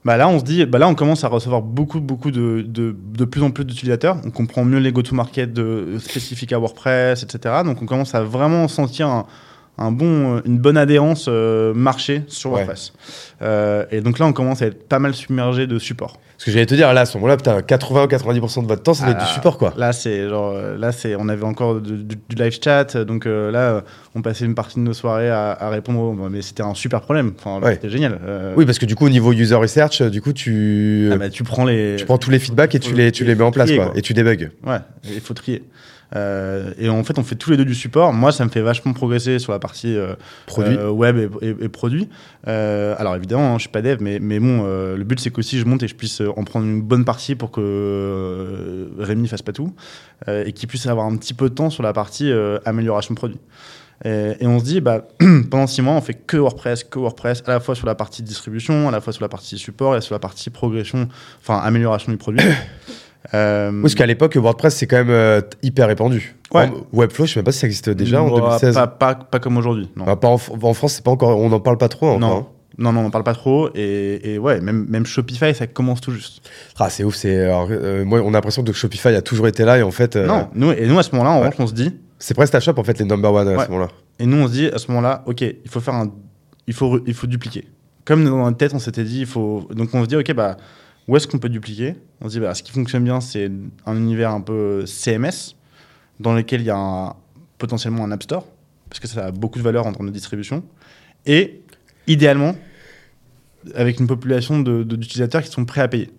Bah 0.05 0.16
là, 0.16 0.29
on 0.29 0.38
se 0.38 0.44
dit, 0.44 0.64
bah 0.64 0.79
là, 0.79 0.88
on 0.88 0.94
commence 0.94 1.25
à 1.25 1.29
recevoir 1.29 1.61
beaucoup, 1.61 2.01
beaucoup 2.01 2.31
de, 2.31 2.62
de, 2.66 2.94
de 2.97 3.25
plus 3.25 3.42
en 3.42 3.51
plus 3.51 3.64
d'utilisateurs. 3.64 4.16
On 4.25 4.31
comprend 4.31 4.64
mieux 4.64 4.79
les 4.79 4.92
go-to-market 4.92 5.51
spécifiques 5.99 6.53
à 6.53 6.59
WordPress, 6.59 7.25
etc. 7.25 7.57
Donc, 7.64 7.83
on 7.83 7.87
commence 7.87 8.14
à 8.14 8.23
vraiment 8.23 8.68
sentir 8.68 9.09
un, 9.09 9.27
un 9.78 9.92
bon, 9.92 10.42
une 10.44 10.58
bonne 10.58 10.76
adhérence 10.76 11.26
euh, 11.28 11.72
marché 11.74 12.22
sur 12.28 12.50
Ouais. 12.50 12.56
WordPress. 12.64 12.92
Euh, 13.42 13.84
et 13.90 14.00
donc 14.00 14.18
là, 14.18 14.26
on 14.26 14.32
commence 14.32 14.62
à 14.62 14.66
être 14.66 14.88
pas 14.88 14.98
mal 14.98 15.14
submergé 15.14 15.66
de 15.66 15.78
support. 15.78 16.18
Parce 16.36 16.44
que 16.44 16.50
j'allais 16.52 16.66
te 16.66 16.74
dire 16.76 16.92
là 16.94 17.00
à 17.00 17.04
ce 17.06 17.16
moment-là, 17.16 17.36
putain, 17.36 17.62
80 17.62 18.04
ou 18.04 18.06
90% 18.06 18.62
de 18.62 18.68
votre 18.68 18.82
temps, 18.82 18.94
ça 18.94 19.04
doit 19.04 19.12
être 19.14 19.20
Ah, 19.22 19.26
du 19.26 19.32
support 19.32 19.58
quoi. 19.58 19.74
Là, 19.76 19.92
c'est 19.92 20.28
genre, 20.28 20.52
euh, 20.54 20.76
là, 20.78 20.92
c'est, 20.92 21.16
on 21.16 21.28
avait 21.28 21.42
encore 21.44 21.80
du, 21.80 21.96
du- 22.04 22.16
du 22.28 22.36
live 22.36 22.56
chat, 22.62 22.96
donc 22.96 23.26
euh, 23.26 23.50
là, 23.50 23.58
euh, 23.72 23.80
on 24.14 24.22
passait 24.22 24.44
une 24.44 24.54
partie 24.54 24.76
de 24.76 24.84
nos 24.84 24.92
soirées 24.92 25.30
à, 25.30 25.50
à 25.50 25.68
répondre. 25.68 25.98
aux- 26.00 26.12
mais 26.28 26.42
c'était 26.42 26.62
un 26.62 26.74
super 26.74 27.00
problème. 27.00 27.32
Enfin, 27.38 27.60
Ouais. 27.64 27.74
c'était 27.74 27.90
génial. 27.90 28.20
Euh, 28.24 28.54
Oui, 28.56 28.66
parce 28.66 28.78
que 28.78 28.86
du 28.86 28.94
coup, 28.94 29.06
au 29.06 29.10
niveau 29.10 29.32
user 29.32 29.56
research, 29.56 30.00
euh, 30.00 30.10
du 30.10 30.20
coup, 30.22 30.32
tu, 30.32 31.10
ah 31.12 31.16
bah, 31.16 31.28
tu 31.28 31.42
prends 31.42 31.64
les, 31.64 31.96
tu 31.98 32.04
prends 32.04 32.18
tous 32.18 32.30
les 32.30 32.38
feedbacks 32.38 32.74
et 32.76 32.78
tu 32.80 32.94
les, 32.94 33.10
tu 33.10 33.24
les 33.24 33.34
mets 33.34 33.42
en 33.44 33.50
place, 33.50 33.66
trier, 33.66 33.78
quoi, 33.78 33.86
quoi. 33.90 33.98
et 33.98 34.02
tu 34.02 34.14
débugs. 34.14 34.50
Ouais, 34.64 34.78
il 35.12 35.20
faut 35.20 35.34
trier. 35.34 35.64
Euh, 36.16 36.73
et 36.79 36.88
en 36.88 37.05
fait, 37.05 37.18
on 37.18 37.23
fait 37.23 37.35
tous 37.35 37.51
les 37.51 37.57
deux 37.59 37.64
du 37.66 37.75
support. 37.75 38.12
Moi, 38.14 38.33
ça 38.33 38.44
me 38.44 38.51
fait 38.51 38.62
vachement 38.62 38.92
progresser 38.94 39.38
sur 39.38 39.53
la 39.53 39.59
partie 39.59 39.94
euh, 39.97 40.14
Produit. 40.47 40.77
euh, 40.77 40.88
web 40.90 41.16
et, 41.42 41.47
et- 41.47 41.57
et 41.64 41.68
produit. 41.68 42.09
Alors 42.47 43.14
évidemment, 43.16 43.53
hein, 43.55 43.59
je 43.59 43.62
suis 43.62 43.68
pas 43.71 43.83
dev, 43.83 43.99
mais, 44.01 44.18
mais 44.21 44.40
bon, 44.40 44.64
le 44.64 45.03
but 45.05 45.21
c'est 45.21 45.31
qu'aussi 45.31 45.59
je 45.59 45.66
monte 45.66 45.83
et 45.83 45.88
je 45.88 45.94
puisse 45.94 46.23
en 46.37 46.44
prendre 46.44 46.64
une 46.64 46.81
bonne 46.81 47.05
partie 47.05 47.35
pour 47.35 47.51
que 47.51 48.88
Rémi 48.99 49.29
fasse 49.29 49.42
pas 49.42 49.53
tout 49.53 49.75
et 50.27 50.53
qu'il 50.53 50.68
puisse 50.68 50.87
avoir 50.87 51.07
un 51.07 51.16
petit 51.16 51.35
peu 51.35 51.49
de 51.51 51.55
temps 51.55 51.71
sur 51.71 51.83
la 51.83 51.92
partie 51.92 52.33
amélioration 52.64 53.14
produit. 53.14 53.38
Et, 54.05 54.37
et 54.40 54.47
on 54.47 54.61
se 54.61 54.64
dit, 54.64 54.81
bah, 54.81 55.09
pendant 55.51 55.66
six 55.66 55.83
mois, 55.83 55.94
on 55.94 56.01
fait 56.01 56.14
que 56.14 56.37
WordPress, 56.37 56.85
que 56.85 56.99
WordPress, 57.01 57.42
à 57.47 57.51
la 57.51 57.61
fois 57.61 57.75
sur 57.75 57.87
la 57.87 57.97
partie 57.97 58.23
distribution, 58.23 58.88
à 58.88 58.92
la 58.92 59.01
fois 59.01 59.12
sur 59.12 59.23
la 59.23 59.29
partie 59.29 59.59
support 59.59 59.97
et 59.97 60.01
sur 60.01 60.14
la 60.14 60.21
partie 60.21 60.51
progression, 60.51 61.09
enfin 61.42 61.59
amélioration 61.59 62.12
du 62.12 62.16
produit. 62.18 62.40
Euh, 63.35 63.70
Oui, 63.72 63.83
parce 63.83 63.94
qu'à 63.94 64.07
l'époque, 64.07 64.37
WordPress, 64.37 64.76
c'est 64.76 64.87
quand 64.87 64.96
même 64.96 65.11
euh, 65.11 65.40
hyper 65.62 65.88
répandu. 65.88 66.37
Ouais. 66.54 66.66
En- 66.68 66.96
Webflow, 66.96 67.26
je 67.26 67.33
sais 67.35 67.38
même 67.40 67.44
pas 67.44 67.52
si 67.52 67.59
ça 67.59 67.66
existait 67.66 67.94
déjà 67.94 68.22
en 68.22 68.31
bah, 68.31 68.59
2016. 68.61 68.74
Pas, 68.74 68.87
pas, 68.87 69.14
pas 69.14 69.38
comme 69.38 69.57
aujourd'hui. 69.57 69.90
Non. 69.96 70.04
Pas 70.16 70.28
en, 70.28 70.35
en 70.62 70.74
France, 70.74 70.94
c'est 70.94 71.04
pas 71.04 71.11
encore, 71.11 71.38
on 71.38 71.48
n'en 71.48 71.61
parle 71.61 71.78
pas 71.78 71.88
trop 71.88 72.07
encore. 72.11 72.20
non. 72.20 72.37
hein. 72.38 72.46
non, 72.78 72.92
non, 72.92 73.00
on 73.00 73.02
n'en 73.04 73.11
parle 73.11 73.24
pas 73.24 73.35
trop. 73.35 73.68
Et, 73.74 74.35
et 74.35 74.38
ouais, 74.38 74.61
même, 74.61 74.87
même 74.88 75.04
Shopify, 75.04 75.52
ça 75.54 75.66
commence 75.66 76.00
tout 76.00 76.12
juste. 76.12 76.48
Ah, 76.78 76.88
c'est 76.90 77.04
ouf. 77.04 77.16
C'est, 77.16 77.44
alors, 77.44 77.66
euh, 77.70 78.04
moi, 78.04 78.20
on 78.24 78.28
a 78.28 78.33
l'impression 78.33 78.62
que 78.62 78.72
Shopify 78.72 79.09
a 79.09 79.20
toujours 79.22 79.48
été 79.48 79.64
là 79.64 79.78
et 79.78 79.83
en 79.83 79.90
fait, 79.90 80.16
euh, 80.16 80.26
Non, 80.26 80.48
nous, 80.54 80.70
et 80.72 80.87
nous, 80.87 80.98
à 80.98 81.02
ce 81.02 81.11
moment-là, 81.12 81.31
en 81.31 81.35
Ouais. 81.40 81.46
revanche, 81.48 81.57
on 81.61 81.66
se 81.66 81.74
dit, 81.74 81.96
c'est 82.20 82.35
PrestaShop 82.35 82.74
en 82.78 82.85
fait 82.85 82.98
les 82.98 83.04
number 83.04 83.33
one 83.33 83.48
à 83.48 83.57
Ouais. 83.57 83.64
ce 83.64 83.70
moment-là. 83.70 83.88
et 84.20 84.26
nous, 84.26 84.37
on 84.38 84.46
se 84.46 84.52
dit, 84.52 84.66
à 84.68 84.78
ce 84.78 84.88
moment-là, 84.92 85.22
OK, 85.26 85.40
il 85.42 85.57
faut 85.68 85.81
faire 85.81 85.94
un. 85.94 86.11
Il 86.68 86.74
faut, 86.74 87.00
il 87.07 87.14
faut 87.14 87.26
dupliquer. 87.26 87.66
Comme 88.04 88.24
dans 88.24 88.38
notre 88.44 88.57
tête, 88.57 88.72
on 88.74 88.78
s'était 88.78 89.04
dit, 89.04 89.20
il 89.20 89.26
faut. 89.26 89.68
Donc, 89.74 89.88
on 89.92 90.02
se 90.04 90.09
dit, 90.09 90.16
OK, 90.16 90.33
bah, 90.33 90.57
où 91.09 91.16
est-ce 91.16 91.27
qu'on 91.27 91.38
peut 91.38 91.49
dupliquer 91.49 91.97
On 92.21 92.29
se 92.29 92.35
dit, 92.35 92.40
bah, 92.40 92.55
ce 92.55 92.62
qui 92.62 92.71
fonctionne 92.73 93.03
bien, 93.05 93.21
c'est 93.21 93.51
un 93.87 93.97
univers 93.97 94.31
un 94.31 94.40
peu 94.40 94.85
CMS, 94.87 95.57
dans 96.21 96.35
lequel 96.35 96.61
il 96.61 96.66
y 96.66 96.71
a 96.71 96.77
un- 96.77 97.14
potentiellement 97.59 98.05
un 98.05 98.12
App 98.12 98.23
Store, 98.23 98.47
parce 98.88 99.01
que 99.01 99.09
ça 99.09 99.27
a 99.27 99.31
beaucoup 99.33 99.59
de 99.59 99.64
valeur 99.64 99.87
en 99.87 99.92
termes 99.92 100.07
de 100.07 100.12
distribution. 100.12 100.62
Et, 101.27 101.61
idéalement, 102.07 102.55
avec 103.75 103.99
une 104.01 104.07
population 104.07 104.61
de- 104.61 104.83
de- 104.85 104.97
d'utilisateurs 104.97 105.42
qui 105.42 105.51
sont 105.51 105.64
prêts 105.64 105.81
à 105.81 105.88
payer. 105.88 106.11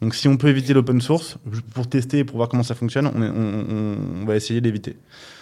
Donc, 0.00 0.14
si 0.14 0.28
on 0.28 0.36
peut 0.38 0.48
éviter 0.48 0.72
l'open 0.72 1.00
source, 1.00 1.36
pour 1.74 1.86
tester 1.88 2.18
et 2.20 2.24
pour 2.24 2.36
voir 2.36 2.48
comment 2.48 2.62
ça 2.62 2.74
fonctionne, 2.74 3.06
on, 3.14 3.22
est- 3.22 3.28
on- 3.28 3.66
on- 3.70 4.22
on 4.22 4.24
va 4.24 4.36
essayer 4.36 4.60
d'éviter. 4.62 4.96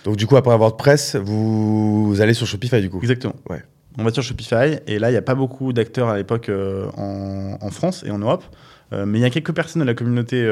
Donc 0.05 0.17
du 0.17 0.27
coup, 0.27 0.37
après 0.37 0.57
WordPress, 0.57 1.15
vous, 1.17 2.07
vous 2.09 2.21
allez 2.21 2.35
sur 2.35 2.47
Shopify 2.47 2.81
du 2.81 2.91
coup? 2.91 2.99
Exactement. 3.01 3.37
Ouais. 3.49 3.63
On 4.01 4.05
va 4.05 4.13
sur 4.13 4.23
Shopify, 4.23 4.79
et 4.87 5.01
là, 5.01 5.09
il 5.11 5.13
n'y 5.13 5.19
a 5.19 5.23
pas 5.23 5.35
beaucoup 5.35 5.73
d'acteurs 5.73 6.09
à 6.09 6.17
l'époque 6.17 6.51
euh, 6.51 6.89
en, 6.97 7.71
France 7.71 8.05
et 8.07 8.13
en 8.13 8.19
Europe. 8.19 8.45
Euh, 8.93 9.05
mais 9.05 9.19
il 9.19 9.23
y 9.23 9.25
a 9.25 9.31
quelques 9.31 9.53
personnes 9.53 9.83
de 9.83 9.87
la 9.87 9.95
communauté 9.95 10.49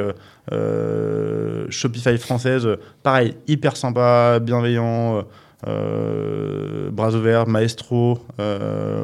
euh, 0.52 1.66
Shopify 1.70 2.18
française, 2.18 2.68
pareil, 3.04 3.36
hyper 3.46 3.76
sympa, 3.76 4.40
bienveillant, 4.40 5.22
bras 5.62 7.14
ouverts, 7.14 7.46
Maestro 7.46 8.18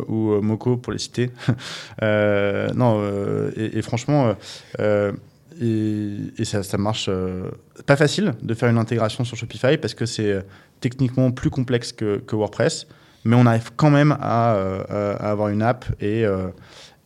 ou 0.08 0.40
Moco 0.42 0.76
pour 0.76 0.92
les 0.92 0.98
citer. 0.98 1.30
Non, 2.02 3.00
et, 3.56 3.80
franchement, 3.82 4.34
ça, 4.76 6.62
ça 6.64 6.78
marche 6.78 7.08
pas 7.86 7.94
facile 7.94 8.34
de 8.42 8.54
faire 8.54 8.68
une 8.68 8.78
intégration 8.78 9.22
sur 9.22 9.36
Shopify 9.36 9.78
parce 9.78 9.94
que 9.94 10.04
c'est 10.04 10.44
techniquement 10.80 11.30
plus 11.30 11.50
complexe 11.50 11.92
que 11.92 12.20
WordPress, 12.34 12.88
mais 13.24 13.36
on 13.36 13.46
arrive 13.46 13.70
quand 13.76 13.90
même 13.90 14.16
à, 14.20 14.54
euh, 14.54 15.14
à 15.18 15.30
avoir 15.30 15.48
une 15.48 15.62
app 15.62 15.84
et, 16.00 16.24
euh, 16.24 16.48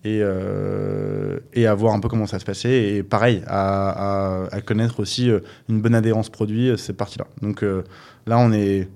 et, 0.04 0.20
euh, 0.22 1.38
et 1.52 1.66
à 1.66 1.74
voir 1.74 1.94
un 1.94 2.00
peu 2.00 2.08
comment 2.08 2.26
ça 2.26 2.38
se 2.38 2.44
passait. 2.44 2.94
Et 2.94 3.02
pareil, 3.02 3.42
à, 3.46 4.44
à- 4.44 4.54
à 4.54 4.60
connaître 4.60 5.00
aussi 5.00 5.30
euh, 5.30 5.40
une 5.68 5.80
bonne 5.80 5.94
adhérence 5.94 6.28
produit, 6.30 6.72
cette 6.78 6.96
partie-là. 6.96 7.26
Donc 7.42 7.62
euh, 7.62 7.82
là, 8.26 8.38
on 8.38 8.52
est 8.52 8.88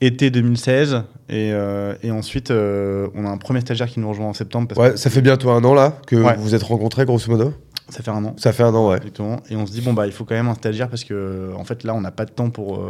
été 0.00 0.30
2016 0.30 1.02
et, 1.30 1.52
euh, 1.52 1.94
et 2.02 2.10
ensuite, 2.10 2.50
on 2.50 3.24
a 3.24 3.28
un 3.28 3.38
premier 3.38 3.60
stagiaire 3.60 3.88
qui 3.88 4.00
nous 4.00 4.08
rejoint 4.08 4.26
en 4.26 4.32
septembre. 4.34 4.68
Parce 4.68 4.78
Ouais, 4.80 4.90
que 4.92 4.96
ça 4.98 5.08
fait 5.08 5.22
bientôt 5.22 5.50
un 5.50 5.64
an 5.64 5.72
là 5.74 5.96
que 6.06 6.16
Ouais. 6.16 6.36
vous 6.36 6.42
vous 6.42 6.54
êtes 6.54 6.62
rencontrés 6.62 7.04
grosso 7.06 7.30
modo? 7.30 7.54
ça 7.90 8.02
fait 8.02 8.10
un 8.10 8.24
an. 8.24 8.34
Ça 8.38 8.52
fait 8.52 8.62
un 8.62 8.74
an, 8.74 8.88
ouais. 8.90 8.96
Exactement. 8.96 9.40
Et 9.50 9.56
on 9.56 9.66
se 9.66 9.72
dit, 9.72 9.82
bon, 9.82 9.92
bah, 9.92 10.06
il 10.06 10.12
faut 10.12 10.24
quand 10.24 10.34
même 10.34 10.48
un 10.48 10.54
stagiaire 10.54 10.88
parce 10.88 11.04
que, 11.04 11.50
en 11.54 11.64
fait, 11.64 11.84
là, 11.84 11.94
on 11.94 12.00
n'a 12.00 12.10
pas 12.10 12.24
de 12.24 12.30
temps 12.30 12.48
pour 12.50 12.82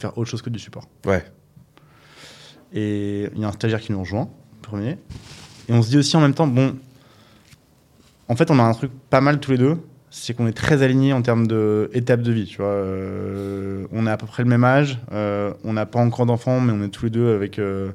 faire 0.00 0.16
autre 0.16 0.30
chose 0.30 0.40
que 0.42 0.50
du 0.50 0.58
support. 0.60 0.84
Ouais. 1.04 1.24
Et 2.72 3.28
il 3.34 3.40
y 3.40 3.44
a 3.44 3.48
un 3.48 3.52
stagiaire 3.52 3.80
qui 3.80 3.92
nous 3.92 4.00
rejoint, 4.00 4.28
premier. 4.62 4.98
Et 5.68 5.72
on 5.72 5.82
se 5.82 5.88
dit 5.88 5.98
aussi 5.98 6.16
en 6.16 6.20
même 6.20 6.34
temps, 6.34 6.46
bon, 6.46 6.76
en 8.28 8.36
fait, 8.36 8.50
on 8.50 8.58
a 8.58 8.62
un 8.62 8.74
truc 8.74 8.90
pas 9.10 9.20
mal 9.20 9.40
tous 9.40 9.52
les 9.52 9.58
deux, 9.58 9.76
c'est 10.10 10.34
qu'on 10.34 10.46
est 10.46 10.52
très 10.52 10.82
alignés 10.82 11.12
en 11.12 11.22
termes 11.22 11.46
d'étapes 11.46 12.22
de 12.22 12.32
vie. 12.32 12.46
Tu 12.46 12.58
vois, 12.58 12.66
Euh, 12.68 13.86
on 13.92 14.06
a 14.06 14.12
à 14.12 14.16
peu 14.16 14.26
près 14.26 14.42
le 14.42 14.48
même 14.48 14.64
âge, 14.64 14.98
euh, 15.12 15.52
on 15.64 15.72
n'a 15.72 15.86
pas 15.86 16.00
encore 16.00 16.26
d'enfants, 16.26 16.60
mais 16.60 16.72
on 16.72 16.82
est 16.82 16.88
tous 16.88 17.04
les 17.06 17.10
deux 17.10 17.34
avec 17.34 17.58
euh, 17.58 17.90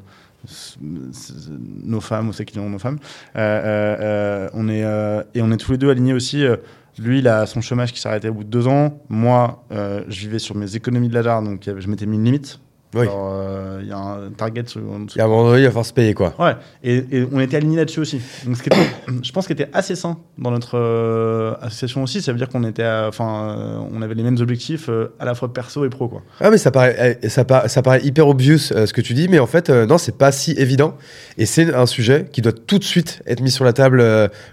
nos 1.84 2.02
femmes, 2.02 2.30
ou 2.30 2.34
ceux 2.34 2.44
qui 2.44 2.58
ont 2.60 2.70
nos 2.70 2.80
femmes. 2.80 3.00
Euh, 3.36 3.40
euh, 3.40 3.98
euh, 4.00 4.50
on 4.54 4.68
est, 4.70 4.84
euh, 4.84 5.24
et 5.34 5.42
on 5.42 5.52
est 5.52 5.58
tous 5.58 5.72
les 5.72 5.78
deux 5.78 5.90
alignés 5.90 6.14
aussi. 6.14 6.46
euh, 6.46 6.58
lui, 7.00 7.20
il 7.20 7.28
a 7.28 7.46
son 7.48 7.62
chômage 7.62 7.92
qui 7.92 8.08
arrêté 8.08 8.30
au 8.30 8.34
bout 8.36 8.44
de 8.44 8.50
deux 8.50 8.68
ans. 8.68 9.00
Moi, 9.10 9.64
euh, 9.72 10.04
je 10.10 10.20
vivais 10.20 10.40
sur 10.40 10.56
mes 10.56 10.76
économies 10.76 11.10
de 11.10 11.16
la 11.16 11.24
donc 11.42 11.64
je 11.66 11.88
m'étais 11.88 12.06
mis 12.06 12.18
une 12.18 12.26
limite. 12.26 12.60
Oui. 12.94 13.02
Alors, 13.02 13.32
euh, 13.34 13.80
Il 13.82 13.90
y 13.90 13.92
a 13.92 13.98
un 13.98 14.30
target 14.38 14.64
dessous. 14.64 14.80
Et 15.16 15.20
à 15.20 15.26
un 15.26 15.28
moment 15.28 15.46
donné, 15.46 15.60
il 15.60 15.64
va 15.66 15.70
falloir 15.70 15.86
se 15.86 15.94
payer 15.94 16.14
quoi. 16.14 16.34
Ouais, 16.40 16.56
et, 16.84 17.04
et 17.12 17.28
on 17.32 17.40
était 17.40 17.58
alignés 17.58 17.78
là-dessus 17.78 18.00
aussi. 18.00 18.22
Donc, 18.46 18.58
ce 18.58 18.64
qui 18.64 18.70
était, 18.70 18.88
je 19.24 19.32
pense 19.32 19.48
qu'il 19.48 19.54
était 19.54 19.70
assez 19.74 19.96
sain 19.96 20.18
dans 20.38 20.52
notre 20.52 20.78
euh, 20.78 21.56
association 21.62 22.04
aussi. 22.04 22.22
Ça 22.22 22.32
veut 22.32 22.38
dire 22.38 22.50
qu'on 22.50 22.64
était, 22.64 22.88
enfin, 22.88 23.58
euh, 23.58 23.78
on 23.92 24.02
avait 24.02 24.16
les 24.16 24.24
mêmes 24.24 24.38
objectifs 24.40 24.90
euh, 24.90 25.14
à 25.20 25.26
la 25.26 25.36
fois 25.36 25.54
perso 25.54 25.86
et 25.86 25.90
pro, 25.90 26.08
quoi. 26.08 26.22
Ah 26.40 26.50
mais 26.52 26.58
ça 26.58 26.72
paraît, 26.72 27.20
eh, 27.22 27.30
ça 27.30 27.46
paraît, 27.46 27.68
ça 27.68 27.82
paraît 27.82 28.02
hyper 28.04 28.28
obvious 28.28 28.60
ce 28.60 28.94
que 28.94 29.02
tu 29.02 29.14
dis, 29.14 29.28
mais 29.28 29.40
en 29.40 29.48
fait 29.48 29.70
non, 29.70 29.98
c'est 29.98 30.18
pas 30.18 30.32
si 30.32 30.52
évident. 30.52 30.96
Et 31.38 31.46
c'est 31.46 31.74
un 31.74 31.86
sujet 31.86 32.28
qui 32.32 32.42
doit 32.42 32.52
tout 32.54 32.80
de 32.80 32.84
suite 32.84 33.22
être 33.26 33.42
mis 33.42 33.52
sur 33.52 33.66
la 33.66 33.74
table 33.74 34.04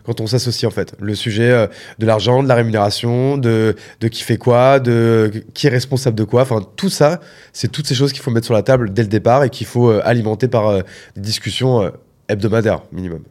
quand 0.05 0.21
on 0.21 0.27
s'associe 0.27 0.71
en 0.71 0.75
fait. 0.75 0.95
Le 1.01 1.15
sujet 1.15 1.69
de 1.99 2.07
l'argent, 2.07 2.43
de 2.43 2.49
la 2.49 2.55
rémunération, 2.55 3.37
de, 3.37 3.77
de 4.01 4.09
qui 4.09 4.23
fait 4.23 4.39
quoi, 4.39 4.81
de 4.81 5.31
qui 5.55 5.67
est 5.67 5.71
responsable 5.71 6.17
de 6.17 6.25
quoi. 6.25 6.43
Enfin 6.43 6.61
tout 6.77 6.89
ça, 6.89 7.21
c'est 7.53 7.71
toutes 7.71 7.87
ces 7.87 7.95
choses 7.95 8.13
qu'il 8.13 8.23
faut 8.23 8.30
mettre 8.31 8.47
sur 8.47 8.55
la 8.55 8.63
table 8.63 8.93
dès 8.93 9.03
le 9.03 9.09
départ 9.09 9.45
et 9.45 9.51
qu'il 9.51 9.67
faut 9.67 9.91
euh, 9.91 10.01
alimenter 10.05 10.49
par 10.49 10.69
euh, 10.69 10.83
des 11.15 11.21
discussions 11.21 11.83
euh, 11.83 11.91
hebdomadaires 12.29 12.83
minimum. 12.93 13.23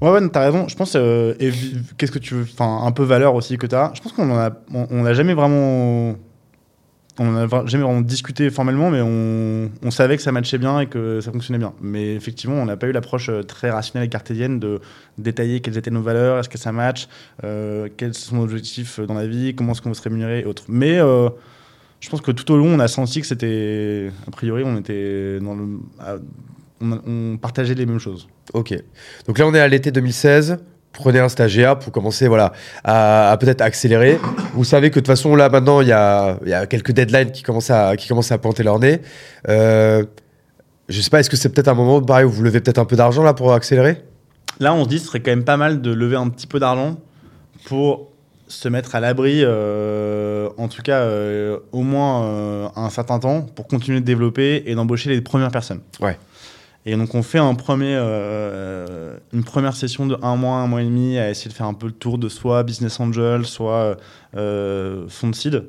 Ouais, 0.00 0.10
ouais, 0.10 0.28
t'as 0.28 0.40
raison. 0.40 0.68
Je 0.68 0.76
pense, 0.76 0.92
qu'est-ce 0.92 2.12
que 2.12 2.18
tu 2.18 2.34
veux, 2.34 2.42
enfin, 2.42 2.84
un 2.84 2.92
peu 2.92 3.04
valeur 3.04 3.34
aussi 3.34 3.56
que 3.56 3.66
t'as. 3.66 3.92
Je 3.94 4.00
pense 4.02 4.12
qu'on 4.12 4.36
a, 4.36 5.12
jamais 5.14 5.34
vraiment, 5.34 6.14
on 7.18 7.36
a 7.36 7.66
jamais 7.66 7.84
vraiment 7.84 8.00
discuté 8.00 8.50
formellement, 8.50 8.90
mais 8.90 9.00
on, 9.00 9.90
savait 9.90 10.16
que 10.16 10.22
ça 10.22 10.32
matchait 10.32 10.58
bien 10.58 10.80
et 10.80 10.86
que 10.88 11.20
ça 11.20 11.30
fonctionnait 11.30 11.60
bien. 11.60 11.72
Mais 11.80 12.14
effectivement, 12.14 12.56
on 12.56 12.66
n'a 12.66 12.76
pas 12.76 12.88
eu 12.88 12.92
l'approche 12.92 13.30
très 13.46 13.70
rationnelle 13.70 14.06
et 14.06 14.10
cartésienne 14.10 14.58
de 14.58 14.80
détailler 15.16 15.60
quelles 15.60 15.78
étaient 15.78 15.92
nos 15.92 16.02
valeurs, 16.02 16.38
est-ce 16.40 16.48
que 16.48 16.58
ça 16.58 16.72
match, 16.72 17.08
euh, 17.44 17.88
quels 17.96 18.14
sont 18.14 18.36
nos 18.36 18.44
objectifs 18.44 19.00
dans 19.00 19.14
la 19.14 19.26
vie, 19.26 19.54
comment 19.54 19.72
est-ce 19.72 19.80
qu'on 19.80 19.90
veut 19.90 19.94
se 19.94 20.02
rémunérer 20.02 20.40
et 20.40 20.44
autres. 20.44 20.64
Mais 20.68 20.98
je 22.04 22.10
pense 22.10 22.20
que 22.20 22.32
tout 22.32 22.52
au 22.52 22.58
long, 22.58 22.66
on 22.66 22.80
a 22.80 22.86
senti 22.86 23.22
que 23.22 23.26
c'était, 23.26 24.10
a 24.28 24.30
priori, 24.30 24.62
on 24.62 24.76
était 24.76 25.40
dans 25.40 25.54
le, 25.54 25.78
à- 25.98 26.16
on, 26.82 27.38
partageait 27.38 27.72
les 27.72 27.86
mêmes 27.86 27.98
choses. 27.98 28.28
Ok. 28.52 28.74
Donc 29.26 29.38
là, 29.38 29.46
on 29.46 29.54
est 29.54 29.58
à 29.58 29.66
l'été 29.66 29.90
2016. 29.90 30.58
Prenez 30.92 31.20
un 31.20 31.30
stagiaire 31.30 31.78
pour 31.78 31.92
commencer 31.92 32.28
voilà, 32.28 32.52
à, 32.84 33.30
à 33.30 33.36
peut-être 33.38 33.62
accélérer. 33.62 34.20
Vous 34.52 34.64
savez 34.64 34.90
que 34.90 34.96
de 34.96 35.00
toute 35.00 35.06
façon, 35.06 35.34
là, 35.34 35.48
maintenant, 35.48 35.80
il 35.80 35.88
y 35.88 35.92
a, 35.92 36.38
il 36.42 36.50
y 36.50 36.52
a 36.52 36.66
quelques 36.66 36.92
deadlines 36.92 37.32
qui 37.32 37.42
commencent 37.42 37.70
à, 37.70 37.96
qui 37.96 38.06
commencent 38.06 38.32
à 38.32 38.36
pointer 38.36 38.64
leur 38.64 38.78
nez. 38.78 39.00
Euh, 39.48 40.04
je 40.90 41.00
sais 41.00 41.08
pas, 41.08 41.20
est-ce 41.20 41.30
que 41.30 41.38
c'est 41.38 41.48
peut-être 41.48 41.68
un 41.68 41.74
moment 41.74 42.02
pareil, 42.02 42.26
où 42.26 42.30
vous 42.30 42.42
levez 42.42 42.60
peut-être 42.60 42.78
un 42.80 42.84
peu 42.84 42.96
d'argent 42.96 43.22
là 43.22 43.32
pour 43.32 43.54
accélérer? 43.54 44.04
Là, 44.60 44.74
on 44.74 44.84
se 44.84 44.90
dit, 44.90 44.98
ce 44.98 45.06
serait 45.06 45.20
quand 45.20 45.30
même 45.30 45.44
pas 45.44 45.56
mal 45.56 45.80
de 45.80 45.90
lever 45.90 46.16
un 46.16 46.28
petit 46.28 46.46
peu 46.46 46.60
d'argent 46.60 46.98
pour 47.64 48.10
se 48.48 48.68
mettre 48.68 48.94
à 48.94 49.00
l'abri, 49.00 49.40
euh, 49.42 50.48
en 50.58 50.68
tout 50.68 50.82
cas, 50.82 51.00
euh, 51.00 51.58
au 51.72 51.82
moins 51.82 52.24
euh, 52.24 52.68
un 52.76 52.90
certain 52.90 53.18
temps, 53.18 53.42
pour 53.42 53.66
continuer 53.66 54.00
de 54.00 54.04
développer 54.04 54.62
et 54.66 54.74
d'embaucher 54.74 55.10
les 55.10 55.20
premières 55.20 55.50
personnes. 55.50 55.80
Ouais. 56.00 56.18
Et 56.86 56.96
donc, 56.96 57.14
on 57.14 57.22
fait 57.22 57.38
un 57.38 57.54
premier, 57.54 57.94
une 59.32 59.44
première 59.44 59.74
session 59.74 60.04
de 60.04 60.18
un 60.20 60.36
mois, 60.36 60.56
un 60.56 60.66
mois 60.66 60.82
et 60.82 60.84
demi, 60.84 61.16
à 61.18 61.30
essayer 61.30 61.48
de 61.48 61.54
faire 61.54 61.66
un 61.66 61.72
peu 61.72 61.86
le 61.86 61.92
tour 61.92 62.18
de 62.18 62.28
soit 62.28 62.62
business 62.62 63.00
angel, 63.00 63.46
soit 63.46 63.96
euh, 64.36 65.08
fond 65.08 65.30
de 65.30 65.34
seed. 65.34 65.64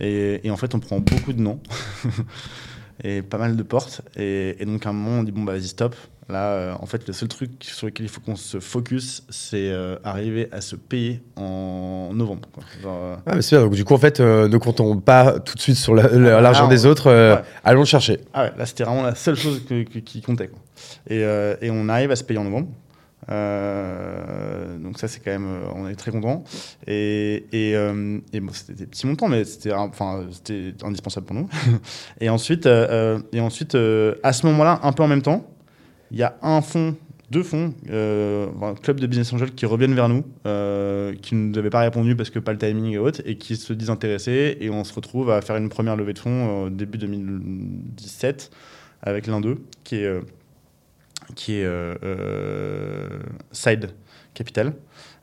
Et, 0.00 0.46
et 0.46 0.50
en 0.50 0.58
fait, 0.58 0.74
on 0.74 0.80
prend 0.80 1.00
beaucoup 1.00 1.32
de 1.32 1.40
noms 1.40 1.60
et 3.04 3.22
pas 3.22 3.38
mal 3.38 3.56
de 3.56 3.62
portes. 3.62 4.02
Et, 4.16 4.56
et 4.60 4.66
donc, 4.66 4.84
à 4.84 4.90
un 4.90 4.92
moment, 4.92 5.20
on 5.20 5.22
dit 5.22 5.32
bon, 5.32 5.44
bah, 5.44 5.52
vas-y, 5.52 5.68
stop. 5.68 5.96
Là, 6.30 6.52
euh, 6.52 6.72
en 6.80 6.86
fait, 6.86 7.06
le 7.06 7.12
seul 7.12 7.28
truc 7.28 7.50
sur 7.62 7.86
lequel 7.86 8.06
il 8.06 8.08
faut 8.08 8.20
qu'on 8.20 8.36
se 8.36 8.60
focus, 8.60 9.24
c'est 9.28 9.70
euh, 9.70 9.96
arriver 10.04 10.48
à 10.52 10.60
se 10.60 10.76
payer 10.76 11.22
en 11.36 12.10
novembre. 12.14 12.48
quoi. 12.52 12.62
Genre, 12.82 12.98
euh, 13.02 13.16
ah, 13.26 13.32
mais 13.34 13.42
c'est 13.42 13.56
bien. 13.56 13.64
Donc, 13.64 13.74
du 13.74 13.84
coup, 13.84 13.94
en 13.94 13.98
fait, 13.98 14.20
ne 14.20 14.56
comptons 14.58 14.96
pas 15.00 15.40
tout 15.40 15.54
de 15.54 15.60
suite 15.60 15.76
sur 15.76 15.94
la- 15.94 16.08
la- 16.08 16.38
Ah, 16.38 16.40
l'argent 16.40 16.66
ah, 16.66 16.70
des 16.70 16.86
autres. 16.86 17.10
ouais. 17.10 17.42
Allons 17.64 17.80
le 17.80 17.86
chercher. 17.86 18.20
Ah 18.32 18.44
ouais, 18.44 18.52
là 18.56 18.64
c'était 18.66 18.84
vraiment 18.84 19.02
la 19.02 19.14
seule 19.14 19.36
chose 19.36 19.62
que- 19.68 19.82
que- 19.84 19.98
qui 19.98 20.22
comptait. 20.22 20.48
quoi. 20.48 20.58
Et, 21.08 21.20
et 21.62 21.70
on 21.70 21.88
arrive 21.88 22.10
à 22.10 22.16
se 22.16 22.24
payer 22.24 22.38
en 22.38 22.44
novembre. 22.44 22.68
Donc 24.82 24.98
ça 24.98 25.08
c'est 25.08 25.20
quand 25.20 25.30
même, 25.30 25.48
on 25.74 25.88
est 25.88 25.94
très 25.94 26.10
content. 26.10 26.44
Et, 26.86 27.44
et, 27.52 27.72
et 28.32 28.40
bon, 28.40 28.52
c'était 28.52 28.72
des 28.74 28.86
petits 28.86 29.06
montants, 29.06 29.28
mais 29.28 29.44
c'était, 29.44 29.72
enfin, 29.72 30.26
c'était 30.32 30.74
indispensable 30.82 31.26
pour 31.26 31.36
nous. 31.36 31.48
et 32.20 32.28
ensuite, 32.28 32.66
et 32.66 33.40
ensuite, 33.40 33.74
à 34.22 34.32
ce 34.32 34.46
moment-là, 34.46 34.80
un 34.82 34.92
peu 34.92 35.02
en 35.02 35.08
même 35.08 35.22
temps, 35.22 35.44
il 36.10 36.18
y 36.18 36.22
a 36.22 36.36
un 36.42 36.60
fonds, 36.60 36.96
deux 37.30 37.42
fonds, 37.42 37.74
euh, 37.90 38.48
un 38.62 38.74
club 38.74 38.98
de 39.00 39.06
business 39.06 39.32
angel 39.32 39.52
qui 39.52 39.64
reviennent 39.66 39.94
vers 39.94 40.08
nous, 40.08 40.24
euh, 40.46 41.14
qui 41.22 41.34
ne 41.34 41.48
nous 41.50 41.58
avaient 41.58 41.70
pas 41.70 41.80
répondu 41.80 42.16
parce 42.16 42.30
que 42.30 42.38
pas 42.38 42.52
le 42.52 42.58
timing 42.58 42.92
et 42.92 42.98
autres, 42.98 43.20
et 43.24 43.36
qui 43.36 43.56
se 43.56 43.72
disent 43.72 43.90
intéressés. 43.90 44.56
Et 44.60 44.70
on 44.70 44.82
se 44.84 44.92
retrouve 44.94 45.30
à 45.30 45.40
faire 45.40 45.56
une 45.56 45.68
première 45.68 45.96
levée 45.96 46.12
de 46.12 46.18
fonds 46.18 46.64
au 46.64 46.70
début 46.70 46.98
2017 46.98 48.50
avec 49.02 49.26
l'un 49.26 49.40
d'eux, 49.40 49.58
qui 49.84 49.96
est 49.96 50.06
euh, 50.06 50.20
qui 51.36 51.54
est 51.60 51.64
euh, 51.64 51.94
euh, 52.02 53.08
Side 53.52 53.90
Capital, 54.34 54.72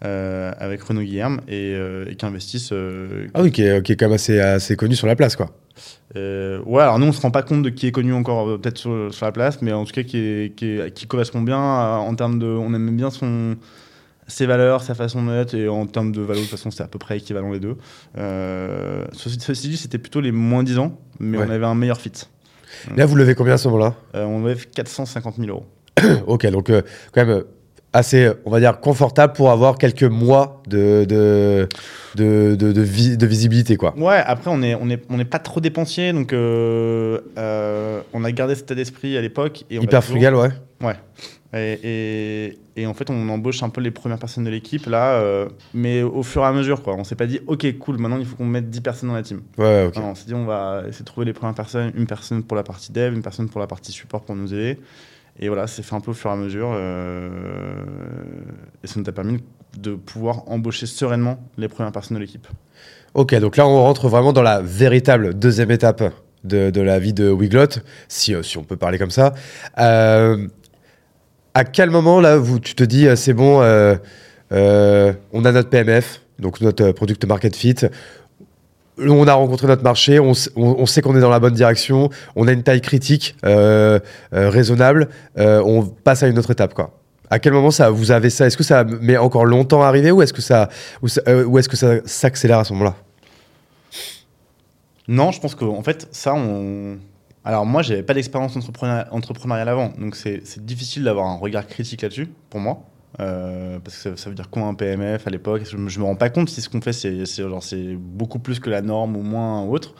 euh, 0.05 0.51
avec 0.57 0.81
Renaud 0.83 1.01
Guilherme, 1.01 1.41
et, 1.47 1.73
euh, 1.75 2.05
qui 2.13 2.25
investissent. 2.25 2.69
euh, 2.71 3.27
Ah 3.33 3.41
oui, 3.43 3.51
qui 3.51 3.63
est, 3.63 3.95
quand 3.95 4.07
même 4.07 4.13
assez 4.13 4.75
connu 4.77 4.95
sur 4.95 5.07
la 5.07 5.15
place, 5.15 5.35
quoi. 5.35 5.53
Euh, 6.15 6.61
ouais, 6.65 6.81
alors 6.83 6.99
nous, 6.99 7.07
on 7.07 7.11
se 7.11 7.21
rend 7.21 7.31
pas 7.31 7.43
compte 7.43 7.63
de 7.63 7.69
qui 7.69 7.87
est 7.87 7.91
connu 7.91 8.13
encore, 8.13 8.47
euh, 8.49 8.57
peut-être 8.57 8.77
sur, 8.77 9.13
sur 9.13 9.25
la 9.25 9.31
place, 9.31 9.61
mais 9.61 9.73
en 9.73 9.85
tout 9.85 9.91
cas, 9.93 10.03
qui, 10.03 10.17
est- 10.17 10.55
qui, 10.55 10.65
est- 10.77 10.93
qui 10.93 11.07
correspond 11.07 11.41
bien 11.41 11.57
à- 11.59 11.97
en 12.01 12.13
termes 12.15 12.39
de. 12.39 12.45
On 12.47 12.73
aime 12.73 12.95
bien 12.95 13.09
son, 13.09 13.55
ses 14.27 14.45
valeurs, 14.45 14.81
sa 14.83 14.93
façon 14.95 15.25
d'être, 15.25 15.53
et 15.53 15.67
en 15.69 15.85
termes 15.85 16.11
de 16.11 16.21
valeur, 16.21 16.37
de 16.43 16.47
toute 16.47 16.51
façon, 16.57 16.71
c'est 16.71 16.83
à 16.83 16.87
peu 16.87 16.99
près 16.99 17.17
équivalent 17.17 17.51
les 17.51 17.59
deux. 17.59 17.77
Euh, 18.17 19.05
ceci, 19.13 19.37
ceci 19.39 19.69
dit, 19.69 19.77
c'était 19.77 19.97
plutôt 19.97 20.21
les 20.21 20.31
moins 20.31 20.63
10 20.63 20.77
ans, 20.79 20.99
mais 21.19 21.37
Ouais. 21.37 21.45
on 21.47 21.51
avait 21.51 21.65
un 21.65 21.75
meilleur 21.75 21.99
fit. 22.01 22.11
Là, 22.95 23.05
vous 23.05 23.15
levez 23.15 23.33
combien 23.35 23.53
à 23.53 23.57
ce 23.57 23.67
moment-là? 23.69 23.95
Euh, 24.15 24.25
on 24.25 24.45
avait 24.45 24.55
450 24.55 25.35
000 25.37 25.49
euros. 25.49 25.65
Ok, 26.27 26.45
donc 26.47 26.67
quand 27.13 27.25
même 27.25 27.43
assez, 27.97 28.29
on 28.45 28.49
va 28.51 28.59
dire, 28.59 28.79
confortable 28.79 29.33
pour 29.33 29.51
avoir 29.51 29.77
quelques 29.77 30.03
mois 30.03 30.61
de, 30.67 31.05
de, 31.05 31.67
de, 32.15 32.55
de, 32.55 32.71
de 32.71 32.81
vi- 32.81 33.17
de 33.17 33.25
visibilité, 33.25 33.75
quoi. 33.77 33.93
Ouais, 33.97 34.21
après, 34.25 34.49
on 34.49 34.59
n'est 34.59 34.75
on 34.75 34.89
est, 34.89 35.03
on 35.09 35.19
est 35.19 35.25
pas 35.25 35.39
trop 35.39 35.59
dépensier, 35.59 36.13
donc 36.13 36.33
euh, 36.33 37.19
euh, 37.37 38.01
on 38.13 38.23
a 38.23 38.31
gardé 38.31 38.55
cet 38.55 38.65
état 38.65 38.75
d'esprit 38.75 39.17
à 39.17 39.21
l'époque. 39.21 39.63
Hyper 39.69 39.85
toujours- 39.87 40.03
frugal, 40.03 40.35
ouais. 40.35 40.49
Ouais. 40.81 40.95
Et, 41.53 41.79
et, 42.75 42.81
et 42.81 42.85
en 42.87 42.93
fait, 42.93 43.09
on 43.09 43.29
embauche 43.29 43.63
un 43.63 43.69
peu 43.69 43.79
les 43.79 43.89
premières 43.89 44.19
personnes 44.19 44.43
de 44.43 44.49
l'équipe, 44.49 44.85
là, 44.85 45.13
euh, 45.13 45.47
mais 45.73 46.03
au 46.03 46.21
fur 46.21 46.41
et 46.43 46.45
à 46.45 46.51
mesure, 46.51 46.83
quoi. 46.83 46.93
On 46.95 47.03
s'est 47.05 47.15
pas 47.15 47.25
dit, 47.25 47.39
ok, 47.47 47.77
cool, 47.79 47.97
maintenant 47.97 48.17
il 48.19 48.25
faut 48.25 48.35
qu'on 48.35 48.45
mette 48.45 48.69
10 48.69 48.81
personnes 48.81 49.09
dans 49.09 49.15
la 49.15 49.23
team. 49.23 49.41
Ouais, 49.57 49.63
ouais, 49.63 49.85
ok. 49.85 49.95
Non, 49.95 50.09
on 50.09 50.15
s'est 50.15 50.25
dit, 50.27 50.33
on 50.33 50.45
va 50.45 50.83
essayer 50.87 50.99
de 51.03 51.05
trouver 51.05 51.25
les 51.25 51.33
premières 51.33 51.55
personnes, 51.55 51.91
une 51.95 52.05
personne 52.05 52.43
pour 52.43 52.57
la 52.57 52.63
partie 52.63 52.91
dev, 52.91 53.13
une 53.13 53.21
personne 53.21 53.47
pour 53.49 53.61
la 53.61 53.67
partie 53.67 53.91
support 53.93 54.21
pour 54.23 54.35
nous 54.35 54.53
aider. 54.53 54.77
Et 55.39 55.47
voilà, 55.49 55.67
c'est 55.67 55.83
fait 55.83 55.95
un 55.95 55.99
peu 55.99 56.11
au 56.11 56.13
fur 56.13 56.29
et 56.29 56.33
à 56.33 56.35
mesure. 56.35 56.71
euh, 56.73 57.29
et 58.83 58.87
ça 58.87 58.99
nous 58.99 59.07
a 59.07 59.11
permis 59.11 59.43
de 59.77 59.93
pouvoir 59.93 60.49
embaucher 60.49 60.85
sereinement 60.85 61.39
les 61.57 61.67
premières 61.67 61.91
personnes 61.91 62.17
de 62.17 62.21
l'équipe. 62.21 62.47
Ok, 63.13 63.35
donc 63.35 63.57
là, 63.57 63.67
on 63.67 63.81
rentre 63.81 64.07
vraiment 64.07 64.33
dans 64.33 64.41
la 64.41 64.61
véritable 64.61 65.37
deuxième 65.37 65.71
étape 65.71 66.03
de, 66.43 66.81
la 66.81 66.99
vie 66.99 67.13
de 67.13 67.29
Wiglot, 67.29 67.79
si, 68.07 68.33
euh, 68.33 68.41
si 68.41 68.57
on 68.57 68.63
peut 68.63 68.77
parler 68.77 68.97
comme 68.97 69.11
ça. 69.11 69.33
Euh, 69.79 70.47
à 71.53 71.65
quel 71.65 71.89
moment, 71.89 72.19
là, 72.19 72.39
tu 72.63 72.75
te 72.75 72.83
dis, 72.83 73.07
c'est 73.15 73.33
bon, 73.33 73.59
on 74.51 75.45
a 75.45 75.51
notre 75.51 75.69
PMF, 75.69 76.21
donc 76.39 76.61
notre 76.61 76.91
Product 76.91 77.25
Market 77.25 77.55
Fit, 77.55 77.75
on 78.99 79.27
a 79.27 79.33
rencontré 79.33 79.67
notre 79.67 79.83
marché, 79.83 80.19
on, 80.19 80.31
on- 80.55 80.85
sait 80.85 81.01
qu'on 81.01 81.15
est 81.15 81.19
dans 81.21 81.29
la 81.29 81.39
bonne 81.39 81.53
direction, 81.53 82.09
on 82.35 82.47
a 82.47 82.51
une 82.51 82.63
taille 82.63 82.81
critique, 82.81 83.35
euh, 83.45 83.99
euh, 84.33 84.49
raisonnable, 84.49 85.09
euh, 85.37 85.61
on 85.65 85.83
passe 85.85 86.23
à 86.23 86.27
une 86.27 86.39
autre 86.39 86.51
étape, 86.51 86.73
quoi. 86.73 86.91
À 87.29 87.39
quel 87.39 87.51
moment 87.53 87.71
ça, 87.71 87.89
vous 87.89 88.11
avez 88.11 88.29
ça 88.29 88.47
Est-ce 88.47 88.55
que 88.55 88.63
ça 88.63 88.83
met 88.85 89.17
encore 89.17 89.45
longtemps 89.45 89.83
à 89.83 89.87
arriver 89.87 90.11
ou 90.11 90.21
est-ce 90.21 90.31
que 90.33 90.41
ça, 90.41 90.69
est-ce 91.03 91.67
que 91.69 91.75
ça 91.75 91.95
s'accélère 92.05 92.59
à 92.59 92.63
ce 92.63 92.71
moment-là? 92.73 92.95
Non, 95.07 95.31
je 95.31 95.39
pense 95.39 95.55
qu'en 95.55 95.83
fait, 95.83 96.07
ça, 96.11 96.33
on. 96.33 96.97
Alors, 97.45 97.65
moi, 97.65 97.81
j'avais 97.81 98.03
pas 98.03 98.13
d'expérience 98.13 98.55
entrepreneur- 98.57 99.05
entrepreneuriale 99.11 99.69
avant, 99.69 99.93
donc 99.97 100.15
c'est 100.15 100.41
difficile 100.65 101.03
d'avoir 101.05 101.27
un 101.27 101.35
regard 101.37 101.65
critique 101.65 102.01
là-dessus, 102.01 102.27
pour 102.49 102.59
moi. 102.59 102.79
Euh, 103.19 103.79
parce 103.83 104.03
que 104.03 104.15
ça, 104.15 104.29
veut 104.29 104.35
dire 104.35 104.49
quoi 104.49 104.63
un 104.63 104.73
PMF 104.73 105.25
à 105.25 105.29
l'époque? 105.29 105.63
Je, 105.65 105.77
je 105.87 105.99
me 105.99 106.05
rends 106.05 106.15
pas 106.15 106.29
compte 106.29 106.49
si 106.49 106.61
ce 106.61 106.69
qu'on 106.69 106.81
fait, 106.81 106.93
c'est 106.93 107.95
beaucoup 107.95 108.39
plus 108.39 108.59
que 108.59 108.69
la 108.69 108.81
norme 108.81 109.15
ou 109.17 109.23
moins 109.23 109.63
ou 109.63 109.73
autre. 109.73 109.95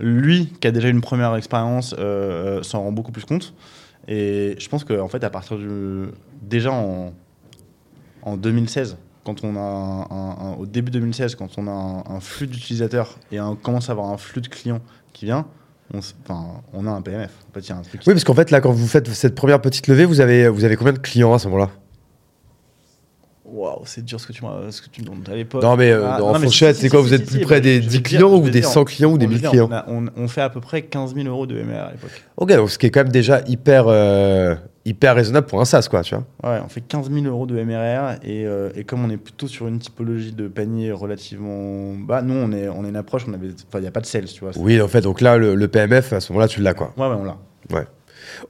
Lui, 0.00 0.52
qui 0.60 0.66
a 0.66 0.70
déjà 0.70 0.88
une 0.88 1.00
première 1.00 1.34
expérience, 1.36 1.94
euh, 1.98 2.58
euh, 2.58 2.62
s'en 2.62 2.82
rend 2.82 2.92
beaucoup 2.92 3.12
plus 3.12 3.24
compte. 3.24 3.54
Et 4.08 4.56
je 4.58 4.68
pense 4.68 4.84
qu'en 4.84 5.08
fait, 5.08 5.22
à 5.22 5.30
partir 5.30 5.58
du. 5.58 6.06
Déjà 6.40 6.72
en, 6.72 7.12
en 8.22 8.36
2016, 8.36 8.96
quand 9.24 9.44
on 9.44 9.56
a 9.56 10.56
au 10.58 10.66
début 10.66 10.90
2016, 10.90 11.36
quand 11.36 11.50
on 11.56 11.68
a 11.68 12.04
un, 12.08 12.20
flux 12.20 12.48
d'utilisateurs 12.48 13.16
et 13.30 13.40
on 13.40 13.54
commence 13.54 13.88
à 13.88 13.92
avoir 13.92 14.10
un 14.10 14.16
flux 14.16 14.40
de 14.40 14.48
clients 14.48 14.80
qui 15.12 15.26
vient, 15.26 15.46
on, 15.94 16.86
a 16.86 16.90
un 16.90 17.02
PMF. 17.02 17.30
En 17.50 17.54
fait, 17.54 17.68
y 17.68 17.72
a 17.72 17.76
un 17.76 17.82
truc. 17.82 18.00
Oui, 18.06 18.14
parce 18.14 18.24
qu'en 18.24 18.34
fait, 18.34 18.50
là, 18.50 18.60
quand 18.60 18.72
vous 18.72 18.86
faites 18.86 19.08
cette 19.10 19.34
première 19.36 19.60
petite 19.60 19.86
levée, 19.86 20.04
vous 20.04 20.20
avez 20.20 20.76
combien 20.76 20.94
de 20.94 20.98
clients 20.98 21.34
à 21.34 21.38
ce 21.38 21.46
moment-là? 21.48 21.70
Waouh, 23.52 23.82
c'est 23.84 24.02
dur 24.02 24.18
ce 24.18 24.26
que 24.26 24.32
tu, 24.32 24.40
ce 24.70 24.80
que 24.80 24.88
tu 24.88 25.02
me 25.02 25.06
demandes 25.06 25.28
à 25.30 25.34
l'époque. 25.34 25.62
Non, 25.62 25.76
mais 25.76 25.90
euh, 25.90 26.06
Ah, 26.08 26.16
non, 26.18 26.32
fourchette, 26.34 26.74
c'est 26.76 26.88
quoi 26.88 27.02
Vous 27.02 27.12
êtes 27.12 27.26
plus 27.26 27.40
près 27.40 27.60
des 27.60 27.76
je 27.76 27.80
vais 27.82 27.86
10 27.88 28.02
te 28.02 28.08
dire, 28.08 28.18
clients 28.18 28.34
ou 28.34 28.48
des 28.48 28.60
te 28.62 28.66
100 28.66 28.80
dire. 28.80 28.84
clients 28.94 29.12
ou 29.12 29.18
des 29.18 29.26
On 29.26 29.28
1000 29.28 29.36
veut 29.36 29.40
dire, 29.42 29.50
clients 29.50 29.84
on, 30.16 30.28
fait 30.28 30.40
à 30.40 30.48
peu 30.48 30.60
près 30.60 30.82
15 30.82 31.14
000 31.14 31.28
euros 31.28 31.46
de 31.46 31.60
MR 31.62 31.74
à 31.88 31.90
l'époque. 31.92 32.24
Ok, 32.38 32.50
donc 32.56 32.70
ce 32.70 32.78
qui 32.78 32.86
est 32.86 32.90
quand 32.90 33.00
même 33.00 33.12
déjà 33.12 33.42
hyper, 33.46 33.84
euh, 33.88 34.54
hyper 34.86 35.14
raisonnable 35.14 35.46
pour 35.46 35.60
un 35.60 35.66
SaaS, 35.66 35.86
quoi, 35.90 36.02
tu 36.02 36.14
vois. 36.14 36.24
Ouais, 36.50 36.60
on 36.64 36.68
fait 36.70 36.80
15 36.80 37.10
000 37.10 37.26
euros 37.26 37.44
de 37.46 37.62
MRR 37.62 38.14
et, 38.24 38.46
euh, 38.46 38.70
et 38.74 38.84
comme 38.84 39.04
on 39.04 39.10
est 39.10 39.18
plutôt 39.18 39.48
sur 39.48 39.68
une 39.68 39.78
typologie 39.80 40.32
de 40.32 40.48
panier 40.48 40.90
relativement 40.90 41.92
bas, 41.94 42.22
nous 42.22 42.34
on 42.34 42.52
est, 42.52 42.70
on 42.70 42.86
est 42.86 42.88
une 42.88 42.96
approche, 42.96 43.24
il 43.28 43.80
n'y 43.80 43.86
a 43.86 43.90
pas 43.90 44.00
de 44.00 44.06
sales, 44.06 44.24
tu 44.24 44.40
vois. 44.40 44.52
Oui, 44.56 44.80
en 44.80 44.88
fait, 44.88 45.02
donc 45.02 45.20
là, 45.20 45.36
le, 45.36 45.54
le 45.56 45.68
PMF, 45.68 46.14
à 46.14 46.20
ce 46.20 46.32
moment-là, 46.32 46.48
tu 46.48 46.62
l'as, 46.62 46.72
quoi. 46.74 46.92
Ouais, 46.96 47.06
ouais, 47.06 47.16
on 47.20 47.24
l'a. 47.24 47.36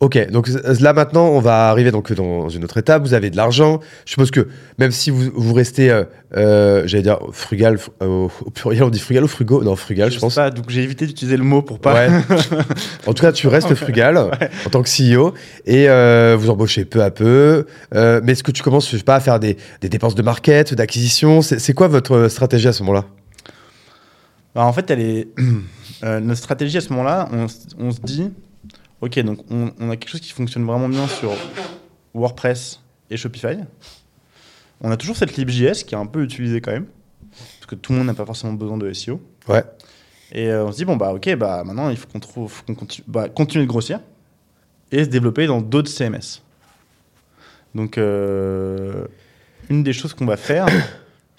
Ok, 0.01 0.31
donc 0.31 0.49
euh, 0.49 0.75
là 0.81 0.93
maintenant, 0.93 1.29
on 1.29 1.41
va 1.41 1.69
arriver 1.71 1.91
donc 1.91 2.13
dans 2.13 2.49
une 2.49 2.65
autre 2.65 2.79
étape. 2.79 3.03
Vous 3.03 3.15
avez 3.15 3.31
de 3.31 3.37
l'argent. 3.37 3.81
Je 4.05 4.11
suppose 4.11 4.31
que 4.31 4.49
même 4.79 4.91
si 4.91 5.11
vous, 5.11 5.31
vous 5.35 5.55
restez, 5.55 5.91
euh, 5.91 6.05
euh, 6.37 6.83
j'allais 6.87 7.03
dire 7.03 7.19
frugal, 7.33 7.77
fr- 7.77 7.89
euh, 8.03 8.29
au, 8.45 8.51
pluriel, 8.51 8.85
on 8.85 8.91
dit 8.91 8.99
frugal 8.99 9.25
ou 9.25 9.29
frugo? 9.29 9.63
Non, 9.63 9.77
frugal, 9.77 10.11
je, 10.11 10.15
sais 10.15 10.21
pense. 10.21 10.35
pas, 10.35 10.51
donc 10.51 10.67
j'ai 10.69 10.83
évité 10.83 11.07
d'utiliser 11.07 11.37
le 11.37 11.45
mot 11.45 11.63
pour 11.63 11.79
pas. 11.79 11.95
Ouais. 11.95 12.09
en 13.07 13.15
tout 13.15 13.23
cas, 13.23 13.33
tu 13.33 13.49
restes 13.49 13.75
frugal 13.75 14.17
en 14.19 14.71
tant 14.71 14.83
que 14.83 14.89
CEO 14.89 15.35
et 15.67 15.87
vous 16.37 16.51
embauchez 16.51 16.85
peu 16.85 17.03
à 17.03 17.11
peu. 17.11 17.67
Mais 17.93 18.33
est-ce 18.33 18.43
que 18.43 18.53
tu 18.53 18.63
commences, 18.63 18.91
je 18.91 18.97
sais 18.97 19.03
pas, 19.03 19.17
à 19.17 19.21
faire 19.21 19.41
des, 19.41 19.57
des 19.81 19.89
dépenses 19.89 20.15
de 20.15 20.23
market, 20.23 20.75
d'acquisition? 20.75 21.43
C'est 21.43 21.75
quoi 21.75 21.89
votre 21.89 22.29
stratégie 22.29 22.69
à 22.69 22.73
ce 22.73 22.83
moment-là? 22.83 23.05
Bah, 24.55 24.65
en 24.65 24.73
fait, 24.73 24.91
elle 24.91 25.01
est... 25.01 25.29
notre 26.03 26.39
stratégie 26.39 26.79
à 26.79 26.81
ce 26.81 26.91
moment-là, 26.91 27.29
on 27.79 27.91
se 27.91 28.01
dit, 28.01 28.31
ok, 29.03 29.19
donc 29.21 29.41
on, 29.51 29.73
on 29.79 29.91
a 29.91 29.97
quelque 29.97 30.09
chose 30.09 30.21
qui 30.21 30.33
fonctionne 30.33 30.65
vraiment 30.65 30.89
bien 30.89 31.07
sur 31.07 31.33
WordPress 32.15 32.81
et 33.11 33.17
Shopify. 33.17 33.59
On 34.81 34.91
a 34.91 34.97
toujours 34.97 35.17
cette 35.17 35.37
libJS 35.37 35.85
qui 35.85 35.95
est 35.95 35.99
un 35.99 36.07
peu 36.07 36.23
utilisée 36.23 36.61
quand 36.61 36.73
même, 36.73 36.87
parce 37.31 37.67
que 37.67 37.75
tout 37.75 37.93
le 37.93 37.99
monde 37.99 38.07
n'a 38.07 38.15
pas 38.15 38.25
forcément 38.25 38.55
besoin 38.55 38.79
de 38.79 38.91
SEO. 38.93 39.21
Ouais. 39.49 39.65
Et 40.33 40.49
euh, 40.49 40.65
on 40.65 40.73
se 40.73 40.79
dit, 40.79 40.85
bon, 40.85 40.97
bah 40.97 41.13
ok, 41.13 41.35
bah 41.37 41.63
maintenant 41.65 41.91
il 41.91 41.97
faut 41.97 42.07
qu'on 42.09 42.21
trouve, 42.21 42.65
qu'on 42.65 42.75
continue, 42.75 43.05
bah, 43.07 43.29
continuer 43.29 43.65
de 43.65 43.69
grossir 43.69 44.01
et 44.91 45.05
se 45.05 45.09
développer 45.09 45.47
dans 45.47 45.61
d'autres 45.61 45.91
CMS. 45.91 46.43
Donc, 47.75 47.99
euh, 47.99 49.07
une 49.69 49.83
des 49.83 49.93
choses 49.93 50.15
qu'on 50.15 50.27
va 50.27 50.37
faire, 50.37 50.67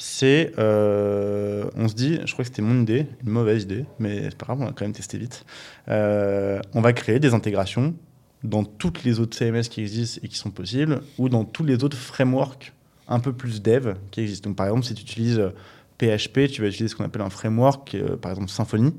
c'est, 0.06 0.52
euh, 0.60 1.64
on 1.78 1.88
se 1.88 1.94
dit, 1.94 2.20
je 2.26 2.34
crois 2.34 2.44
que 2.44 2.50
c'était 2.50 2.62
mon 2.62 2.82
idée, 2.82 3.08
une 3.24 3.30
mauvaise 3.30 3.64
idée, 3.64 3.86
mais 4.00 4.24
c'est 4.24 4.38
pas 4.38 4.48
grave, 4.48 4.60
on 4.60 4.66
va 4.66 4.74
quand 4.74 4.84
même 4.84 4.92
tester 4.92 5.18
vite. 5.18 5.46
Euh, 5.88 6.60
on 6.74 6.82
va 6.82 6.92
créer 6.92 7.22
des 7.22 7.34
intégrations 7.34 7.96
dans 8.44 8.66
toutes 8.66 9.06
les 9.06 9.22
autres 9.22 9.38
CMS 9.38 9.70
qui 9.70 9.80
existent 9.80 10.20
et 10.22 10.28
qui 10.28 10.36
sont 10.36 10.52
possibles, 10.52 11.04
ou 11.18 11.30
dans 11.30 11.46
tous 11.46 11.64
les 11.64 11.86
autres 11.86 11.96
frameworks 11.96 12.74
un 13.08 13.22
peu 13.22 13.32
plus 13.32 13.62
dev 13.62 13.94
qui 14.12 14.20
existent. 14.20 14.50
Donc, 14.50 14.58
par 14.58 14.66
exemple, 14.66 14.86
si 14.86 14.94
tu 14.94 15.04
utilises 15.04 15.40
euh, 15.40 15.52
PHP, 16.00 16.52
tu 16.52 16.62
vas 16.62 16.68
utiliser 16.68 16.90
ce 16.90 16.98
qu'on 16.98 17.06
appelle 17.06 17.22
un 17.22 17.30
framework, 17.30 17.96
euh, 17.96 18.18
par 18.18 18.34
exemple 18.34 18.50
Symfony, 18.50 18.94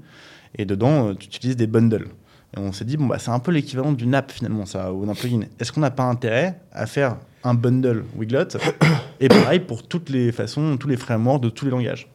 et 0.56 0.64
dedans, 0.64 1.10
euh, 1.10 1.14
tu 1.14 1.26
utilises 1.26 1.56
des 1.56 1.66
bundles. 1.66 2.08
Et 2.56 2.60
on 2.60 2.72
s'est 2.72 2.84
dit, 2.84 2.96
bon, 2.96 3.06
bah, 3.06 3.18
c'est 3.18 3.30
un 3.30 3.38
peu 3.40 3.50
l'équivalent 3.50 3.92
d'une 3.92 4.14
app 4.14 4.30
finalement, 4.30 4.64
ça, 4.66 4.92
ou 4.92 5.04
d'un 5.06 5.14
plugin. 5.14 5.40
Est-ce 5.58 5.72
qu'on 5.72 5.80
n'a 5.80 5.90
pas 5.90 6.04
intérêt 6.04 6.60
à 6.72 6.86
faire 6.86 7.16
un 7.42 7.54
bundle 7.54 8.04
Wiglot 8.16 8.48
Et 9.20 9.28
pareil 9.28 9.60
pour 9.60 9.86
toutes 9.86 10.08
les 10.08 10.30
façons, 10.32 10.76
tous 10.76 10.88
les 10.88 10.96
frameworks 10.96 11.42
de 11.42 11.48
tous 11.48 11.64
les 11.64 11.70
langages? 11.70 12.08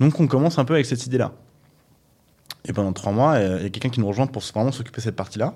Donc 0.00 0.18
on 0.20 0.26
commence 0.26 0.58
un 0.58 0.64
peu 0.64 0.74
avec 0.74 0.86
cette 0.86 1.04
idée-là. 1.06 1.32
Et 2.66 2.72
pendant 2.72 2.92
trois 2.92 3.12
mois, 3.12 3.38
il 3.38 3.62
y 3.62 3.66
a 3.66 3.68
quelqu'un 3.70 3.90
qui 3.90 4.00
nous 4.00 4.06
rejoint 4.08 4.26
pour 4.26 4.42
vraiment 4.42 4.72
s'occuper 4.72 4.96
de 4.96 5.02
cette 5.02 5.16
partie-là. 5.16 5.54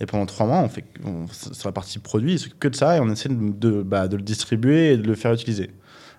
Et 0.00 0.06
pendant 0.06 0.24
trois 0.24 0.46
mois, 0.46 0.58
on 0.60 0.68
fait, 0.70 0.84
on- 1.04 1.26
sur 1.28 1.68
la 1.68 1.72
partie 1.72 1.98
produit, 1.98 2.32
il 2.32 2.38
s'occupe 2.38 2.58
que 2.58 2.68
de 2.68 2.74
ça 2.76 2.96
et 2.96 3.00
on 3.00 3.10
essaie 3.10 3.28
de, 3.28 3.34
de, 3.52 3.82
bah, 3.82 4.08
de 4.08 4.16
le 4.16 4.22
distribuer 4.22 4.92
et 4.92 4.96
de 4.96 5.06
le 5.06 5.14
faire 5.14 5.32
utiliser. 5.34 5.70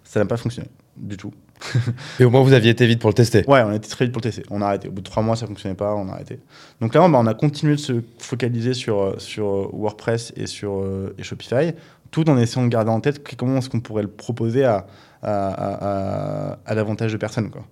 Ça 0.04 0.20
n'a 0.20 0.26
pas 0.28 0.38
fonctionné 0.38 0.70
du 0.96 1.18
tout. 1.18 1.34
Et 2.20 2.26
au 2.26 2.30
moins, 2.30 2.42
vous 2.42 2.54
aviez 2.54 2.72
été 2.72 2.86
vite 2.86 3.00
pour 3.00 3.10
le 3.10 3.14
tester. 3.14 3.44
Ouais, 3.48 3.62
on 3.64 3.70
a 3.70 3.76
été 3.76 3.90
très 3.90 4.06
vite 4.06 4.14
pour 4.14 4.22
le 4.22 4.30
tester. 4.30 4.44
On 4.50 4.62
a 4.62 4.68
arrêté. 4.68 4.88
Au 4.88 4.92
bout 4.92 5.02
de 5.02 5.10
trois 5.10 5.24
mois, 5.24 5.36
ça 5.36 5.48
fonctionnait 5.48 5.76
pas, 5.76 5.94
on 5.96 6.10
a 6.10 6.14
arrêté. 6.14 6.40
Donc 6.80 6.94
là, 6.94 7.08
bah, 7.08 7.18
on 7.20 7.28
a 7.28 7.34
continué 7.34 7.76
de 7.76 7.80
se 7.80 8.02
focaliser 8.20 8.74
sur, 8.74 9.02
euh, 9.02 9.16
sur 9.18 9.46
euh, 9.46 9.70
WordPress 9.74 10.34
et 10.36 10.48
sur 10.48 10.80
euh, 10.80 11.16
et 11.18 11.24
Shopify 11.24 11.74
tout 12.12 12.30
en 12.30 12.38
essayant 12.38 12.66
de 12.66 12.70
garder 12.70 12.92
en 12.92 13.00
tête 13.00 13.24
comment 13.38 13.60
est-ce 13.60 13.70
qu'on 13.70 13.80
pourrait 13.80 14.02
le 14.02 14.10
proposer 14.10 14.66
à, 14.66 14.86
à, 15.24 16.58
à, 16.66 16.76
davantage 16.76 17.14
de 17.14 17.18
personnes. 17.18 17.50
Quoi. 17.50 17.64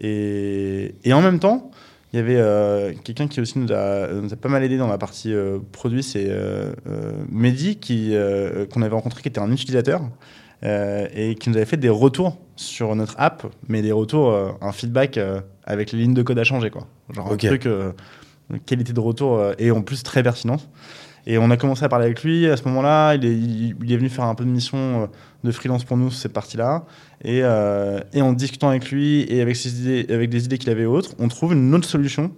Et, 0.00 0.96
et, 1.04 1.12
en 1.12 1.22
même 1.22 1.38
temps, 1.38 1.70
il 2.12 2.16
y 2.16 2.20
avait 2.20 2.96
quelqu'un 3.04 3.28
qui 3.28 3.40
aussi 3.40 3.56
nous 3.56 3.72
a, 3.72 4.08
nous 4.08 4.32
a, 4.32 4.36
pas 4.36 4.48
mal 4.48 4.64
aidé 4.64 4.78
dans 4.78 4.88
la 4.88 4.98
partie 4.98 5.32
produit, 5.70 6.02
c'est 6.02 6.26
euh, 6.28 6.72
Mehdi, 7.30 7.78
qu'on 8.72 8.82
avait 8.82 8.94
rencontré, 8.94 9.22
qui 9.22 9.28
était 9.28 9.38
un 9.38 9.52
utilisateur. 9.52 10.02
Et 10.64 11.34
qui 11.38 11.50
nous 11.50 11.56
avait 11.56 11.66
fait 11.66 11.76
des 11.76 11.90
retours 11.90 12.38
sur 12.56 12.94
notre 12.96 13.14
app, 13.18 13.46
mais 13.68 13.82
des 13.82 13.92
retours, 13.92 14.34
un 14.60 14.72
feedback 14.72 15.18
avec 15.64 15.92
les 15.92 15.98
lignes 15.98 16.14
de 16.14 16.22
code 16.22 16.38
à 16.38 16.44
changer. 16.44 16.70
Quoi. 16.70 16.86
Genre 17.10 17.32
un 17.32 17.36
truc, 17.36 17.68
qualité 18.66 18.92
de 18.92 19.00
retour, 19.00 19.42
et 19.58 19.70
en 19.70 19.82
plus 19.82 20.02
très 20.02 20.22
pertinente. 20.22 20.68
Et 21.26 21.38
on 21.38 21.50
a 21.50 21.56
commencé 21.56 21.84
à 21.84 21.88
parler 21.88 22.06
avec 22.06 22.22
lui. 22.22 22.46
À 22.48 22.56
ce 22.56 22.64
moment-là, 22.64 23.14
il 23.14 23.24
est, 23.24 23.34
il 23.34 23.92
est, 23.92 23.96
venu 23.96 24.08
faire 24.10 24.24
un 24.24 24.34
peu 24.34 24.44
de 24.44 24.50
mission 24.50 25.04
euh, 25.04 25.06
de 25.42 25.50
freelance 25.52 25.84
pour 25.84 25.96
nous 25.96 26.10
sur 26.10 26.20
cette 26.20 26.32
partie-là. 26.32 26.84
Et, 27.22 27.40
euh, 27.42 28.00
et, 28.12 28.20
en 28.20 28.32
discutant 28.32 28.68
avec 28.68 28.90
lui 28.90 29.22
et 29.22 29.40
avec, 29.40 29.56
ses 29.56 29.80
idées, 29.80 30.12
avec 30.12 30.28
des 30.28 30.44
idées 30.44 30.58
qu'il 30.58 30.70
avait 30.70 30.84
autres, 30.84 31.12
on 31.18 31.28
trouve 31.28 31.54
une 31.54 31.74
autre 31.74 31.88
solution, 31.88 32.30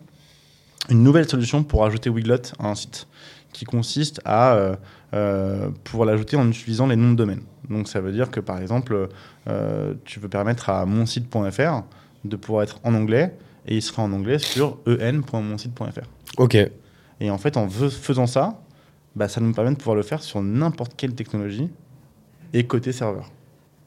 une 0.88 1.02
nouvelle 1.02 1.28
solution 1.28 1.64
pour 1.64 1.84
ajouter 1.84 2.10
Wiglot 2.10 2.52
à 2.60 2.68
un 2.68 2.74
site, 2.76 3.08
qui 3.52 3.64
consiste 3.64 4.20
à 4.24 4.54
euh, 4.54 4.76
euh 5.14 5.68
pouvoir 5.84 6.06
l'ajouter 6.06 6.36
en 6.36 6.48
utilisant 6.48 6.86
les 6.86 6.96
noms 6.96 7.10
de 7.10 7.16
domaine. 7.16 7.42
Donc 7.70 7.88
ça 7.88 8.00
veut 8.00 8.12
dire 8.12 8.30
que 8.30 8.40
par 8.40 8.60
exemple, 8.60 9.08
euh, 9.48 9.94
tu 10.04 10.20
veux 10.20 10.28
permettre 10.28 10.70
à 10.70 10.86
monsite.fr 10.86 11.82
de 12.24 12.36
pouvoir 12.36 12.64
être 12.64 12.80
en 12.84 12.94
anglais 12.94 13.36
et 13.66 13.76
il 13.76 13.82
sera 13.82 14.02
en 14.02 14.12
anglais 14.12 14.38
sur 14.38 14.78
en.monsite.fr. 14.86 16.08
Ok. 16.38 16.56
Et 17.20 17.30
en 17.30 17.38
fait, 17.38 17.56
en 17.56 17.68
faisant 17.68 18.26
ça, 18.26 18.60
bah, 19.14 19.28
ça 19.28 19.40
nous 19.40 19.52
permet 19.52 19.70
de 19.70 19.76
pouvoir 19.76 19.96
le 19.96 20.02
faire 20.02 20.22
sur 20.22 20.42
n'importe 20.42 20.92
quelle 20.96 21.14
technologie 21.14 21.70
et 22.52 22.66
côté 22.66 22.92
serveur. 22.92 23.30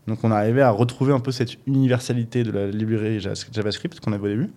Donc 0.07 0.23
on 0.23 0.31
est 0.31 0.35
arrivé 0.35 0.61
à 0.61 0.71
retrouver 0.71 1.13
un 1.13 1.19
peu 1.19 1.31
cette 1.31 1.55
universalité 1.67 2.43
de 2.43 2.51
la 2.51 2.67
librairie 2.67 3.19
JavaScript 3.19 3.99
qu'on 3.99 4.11
avait 4.11 4.25
au 4.25 4.31
début, 4.31 4.49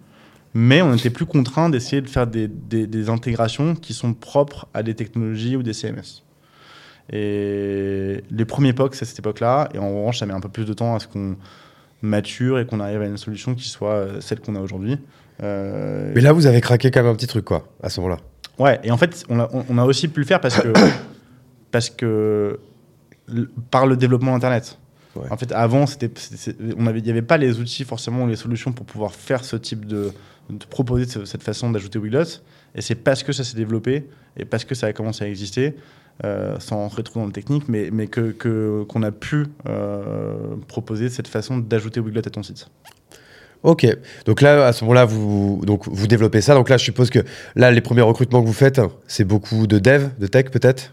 mais 0.55 0.81
on 0.81 0.93
n'était 0.93 1.11
plus 1.11 1.27
contraint 1.27 1.69
d'essayer 1.69 2.01
de 2.01 2.09
faire 2.09 2.27
des, 2.27 2.49
des, 2.49 3.09
intégrations 3.11 3.75
qui 3.75 3.93
sont 3.93 4.15
propres 4.15 4.67
à 4.73 4.83
des 4.83 4.95
technologies 4.95 5.57
ou 5.57 5.63
des 5.63 5.75
CMS. 5.75 6.23
Et 7.11 8.23
les 8.31 8.45
premiers 8.45 8.73
POC, 8.73 8.95
c'est 8.95 9.05
cette 9.05 9.19
époque-là, 9.19 9.69
et 9.75 9.79
en 9.79 9.89
revanche, 9.89 10.19
ça 10.19 10.27
met 10.27 10.35
un 10.35 10.41
peu 10.41 10.49
plus 10.49 10.65
de 10.65 10.73
temps 10.73 10.95
à 10.95 11.01
ce 11.01 11.09
qu'on 11.09 11.37
mature 12.01 12.59
et 12.59 12.67
qu'on 12.67 12.81
arrive 12.81 13.03
à 13.03 13.07
une 13.07 13.17
solution 13.17 13.55
qui 13.55 13.69
soit 13.69 13.91
euh, 13.91 14.21
celle 14.21 14.41
qu'on 14.41 14.57
a 14.57 14.61
aujourd'hui. 14.61 14.99
Euh... 15.43 16.13
Mais 16.15 16.21
là, 16.21 16.33
vous 16.33 16.47
avez 16.47 16.61
craqué 16.61 16.91
quand 16.91 17.03
même 17.03 17.13
un 17.13 17.17
petit 17.17 17.27
truc, 17.27 17.45
quoi, 17.45 17.65
à 17.83 17.89
ce 17.89 18.01
moment-là. 18.01 18.21
Ouais, 18.59 18.81
et 18.85 18.91
en 18.91 18.97
fait, 18.97 19.25
on 19.29 19.41
a, 19.41 19.49
on 19.53 19.79
a 19.79 19.85
aussi 19.85 20.09
pu 20.09 20.21
le 20.21 20.27
faire 20.27 20.41
parce 20.41 20.61
que, 20.61 20.73
parce 21.71 21.91
que 21.91 22.59
par 23.71 23.87
le 23.87 23.97
développement 23.97 24.35
Internet. 24.35 24.79
En 25.31 25.37
fait, 25.37 25.53
avant, 25.53 25.87
c'était, 25.87 26.11
on 26.79 26.87
avait, 26.87 27.01
il 27.01 27.05
n'y 27.05 27.11
avait 27.11 27.21
pas 27.21 27.37
les 27.37 27.61
outils 27.61 27.85
forcément, 27.85 28.25
les 28.27 28.37
solutions 28.37 28.73
pour 28.73 28.87
pouvoir 28.87 29.15
faire 29.15 29.45
ce 29.45 29.57
type 29.57 29.85
de, 29.85 30.11
de 30.49 30.65
proposer 30.65 31.07
cette 31.27 31.43
façon 31.43 31.71
d'ajouter 31.71 31.99
Wiglot. 31.99 32.25
Et 32.75 32.81
c'est 32.81 32.95
parce 32.95 33.23
que 33.23 33.33
ça 33.33 33.45
s'est 33.45 33.57
développé 33.57 34.09
et 34.39 34.47
parce 34.47 34.65
que 34.65 34.75
ça 34.75 34.87
a 34.87 34.93
commencé 34.95 35.25
à 35.25 35.29
exister, 35.29 35.77
euh, 36.25 36.57
sans 36.61 36.77
rentrer 36.77 37.03
trop 37.03 37.21
dans 37.21 37.27
le 37.27 37.33
technique, 37.33 37.65
mais, 37.69 37.91
mais 37.93 38.07
que, 38.07 38.85
qu'on 38.85 39.03
a 39.03 39.11
pu 39.11 39.47
euh, 39.69 40.35
proposer 40.69 41.09
cette 41.09 41.29
façon 41.29 41.59
d'ajouter 41.59 42.01
Wiglot 42.01 42.23
à 42.25 42.31
ton 42.31 42.43
site. 42.43 42.69
Ok, 43.63 43.87
donc 44.25 44.41
là, 44.41 44.67
à 44.67 44.73
ce 44.73 44.85
moment-là, 44.85 45.05
vous, 45.05 45.63
donc, 45.65 45.87
vous 45.87 46.07
développez 46.09 46.41
ça. 46.41 46.55
Donc 46.55 46.69
là, 46.69 46.77
je 46.77 46.85
suppose 46.85 47.11
que 47.11 47.21
là, 47.55 47.71
les 47.71 47.81
premiers 47.81 48.03
recrutements 48.03 48.43
que 48.43 48.47
vous 48.47 48.53
faites, 48.53 48.81
c'est 49.07 49.25
beaucoup 49.25 49.69
de 49.69 49.79
dev, 49.79 50.09
de 50.19 50.27
tech 50.27 50.51
peut-être? 50.51 50.93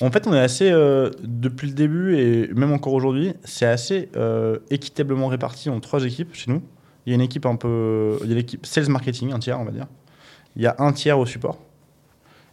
En 0.00 0.10
fait, 0.10 0.26
on 0.26 0.34
est 0.34 0.40
assez, 0.40 0.70
euh, 0.70 1.10
depuis 1.22 1.68
le 1.68 1.74
début 1.74 2.18
et 2.18 2.48
même 2.52 2.72
encore 2.72 2.94
aujourd'hui, 2.94 3.32
c'est 3.44 3.66
assez 3.66 4.08
euh, 4.16 4.58
équitablement 4.70 5.28
réparti 5.28 5.70
en 5.70 5.80
trois 5.80 6.04
équipes 6.04 6.34
chez 6.34 6.50
nous. 6.50 6.62
Il 7.06 7.10
y 7.10 7.12
a 7.12 7.14
une 7.14 7.22
équipe 7.22 7.46
un 7.46 7.56
peu. 7.56 8.18
Il 8.24 8.28
y 8.28 8.32
a 8.32 8.36
l'équipe 8.36 8.66
sales 8.66 8.88
marketing, 8.88 9.32
un 9.32 9.38
tiers, 9.38 9.58
on 9.58 9.64
va 9.64 9.70
dire. 9.70 9.86
Il 10.56 10.62
y 10.62 10.66
a 10.66 10.74
un 10.78 10.92
tiers 10.92 11.18
au 11.18 11.26
support. 11.26 11.58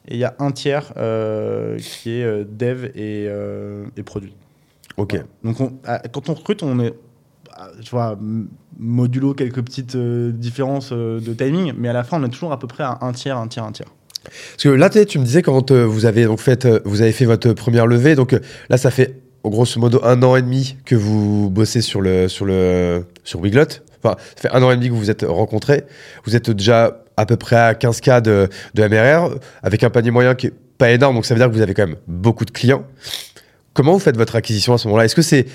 Et 0.07 0.15
il 0.15 0.19
y 0.19 0.23
a 0.23 0.35
un 0.39 0.51
tiers 0.51 0.93
euh, 0.97 1.77
qui 1.77 2.11
est 2.11 2.45
dev 2.45 2.85
et, 2.95 3.27
et 3.97 4.03
produit. 4.03 4.33
Ok. 4.97 5.21
Donc 5.43 5.57
quand 6.11 6.29
on 6.29 6.33
recrute, 6.33 6.63
on 6.63 6.79
est 6.79 6.93
je 7.79 7.89
vois, 7.89 8.17
modulo 8.77 9.33
quelques 9.33 9.61
petites 9.61 9.95
euh, 9.95 10.31
différences 10.31 10.89
euh, 10.91 11.19
de 11.19 11.33
timing, 11.33 11.73
mais 11.77 11.89
à 11.89 11.93
la 11.93 12.03
fin, 12.03 12.21
on 12.21 12.25
est 12.25 12.29
toujours 12.29 12.51
à 12.51 12.59
peu 12.59 12.67
près 12.67 12.83
à 12.83 12.99
un 13.01 13.11
tiers, 13.11 13.37
un 13.37 13.47
tiers, 13.47 13.63
un 13.63 13.71
tiers. 13.71 13.87
Parce 14.23 14.63
que 14.63 14.69
là, 14.69 14.89
tu 14.89 15.19
me 15.19 15.23
disais 15.23 15.41
quand 15.41 15.71
euh, 15.71 15.83
vous 15.83 16.05
avez 16.05 16.25
donc 16.25 16.39
fait, 16.39 16.67
vous 16.85 17.01
avez 17.01 17.11
fait 17.11 17.25
votre 17.25 17.53
première 17.53 17.87
levée, 17.87 18.15
donc 18.15 18.35
là, 18.69 18.77
ça 18.77 18.91
fait 18.91 19.21
grosso 19.43 19.79
modo 19.79 20.01
un 20.03 20.21
an 20.23 20.35
et 20.35 20.41
demi 20.41 20.75
que 20.83 20.95
vous 20.95 21.49
bossez 21.49 21.81
sur 21.81 22.01
le 22.01 22.27
sur 22.27 22.45
le 22.45 23.05
sur 23.23 23.39
Wiglot. 23.39 23.63
Enfin, 24.03 24.17
ça 24.35 24.49
fait 24.49 24.51
un 24.51 24.61
an 24.61 24.71
et 24.71 24.75
demi 24.75 24.87
que 24.87 24.93
vous 24.93 24.99
vous 24.99 25.11
êtes 25.11 25.25
rencontrés. 25.25 25.85
Vous 26.25 26.35
êtes 26.35 26.49
déjà 26.49 27.05
à 27.17 27.25
peu 27.25 27.35
près 27.35 27.55
à 27.55 27.73
15K 27.73 28.21
de, 28.21 28.47
de 28.73 28.87
MRR, 28.87 29.35
avec 29.63 29.83
un 29.83 29.89
panier 29.89 30.11
moyen 30.11 30.35
qui 30.35 30.47
est 30.47 30.53
pas 30.77 30.91
énorme, 30.91 31.15
donc 31.15 31.25
ça 31.25 31.33
veut 31.33 31.39
dire 31.39 31.49
que 31.49 31.55
vous 31.55 31.61
avez 31.61 31.73
quand 31.73 31.87
même 31.87 31.97
beaucoup 32.07 32.45
de 32.45 32.51
clients. 32.51 32.85
Comment 33.73 33.93
vous 33.93 33.99
faites 33.99 34.17
votre 34.17 34.35
acquisition 34.35 34.73
à 34.73 34.77
ce 34.77 34.87
moment-là? 34.87 35.05
Est-ce 35.05 35.15
que 35.15 35.21
c'est 35.21 35.45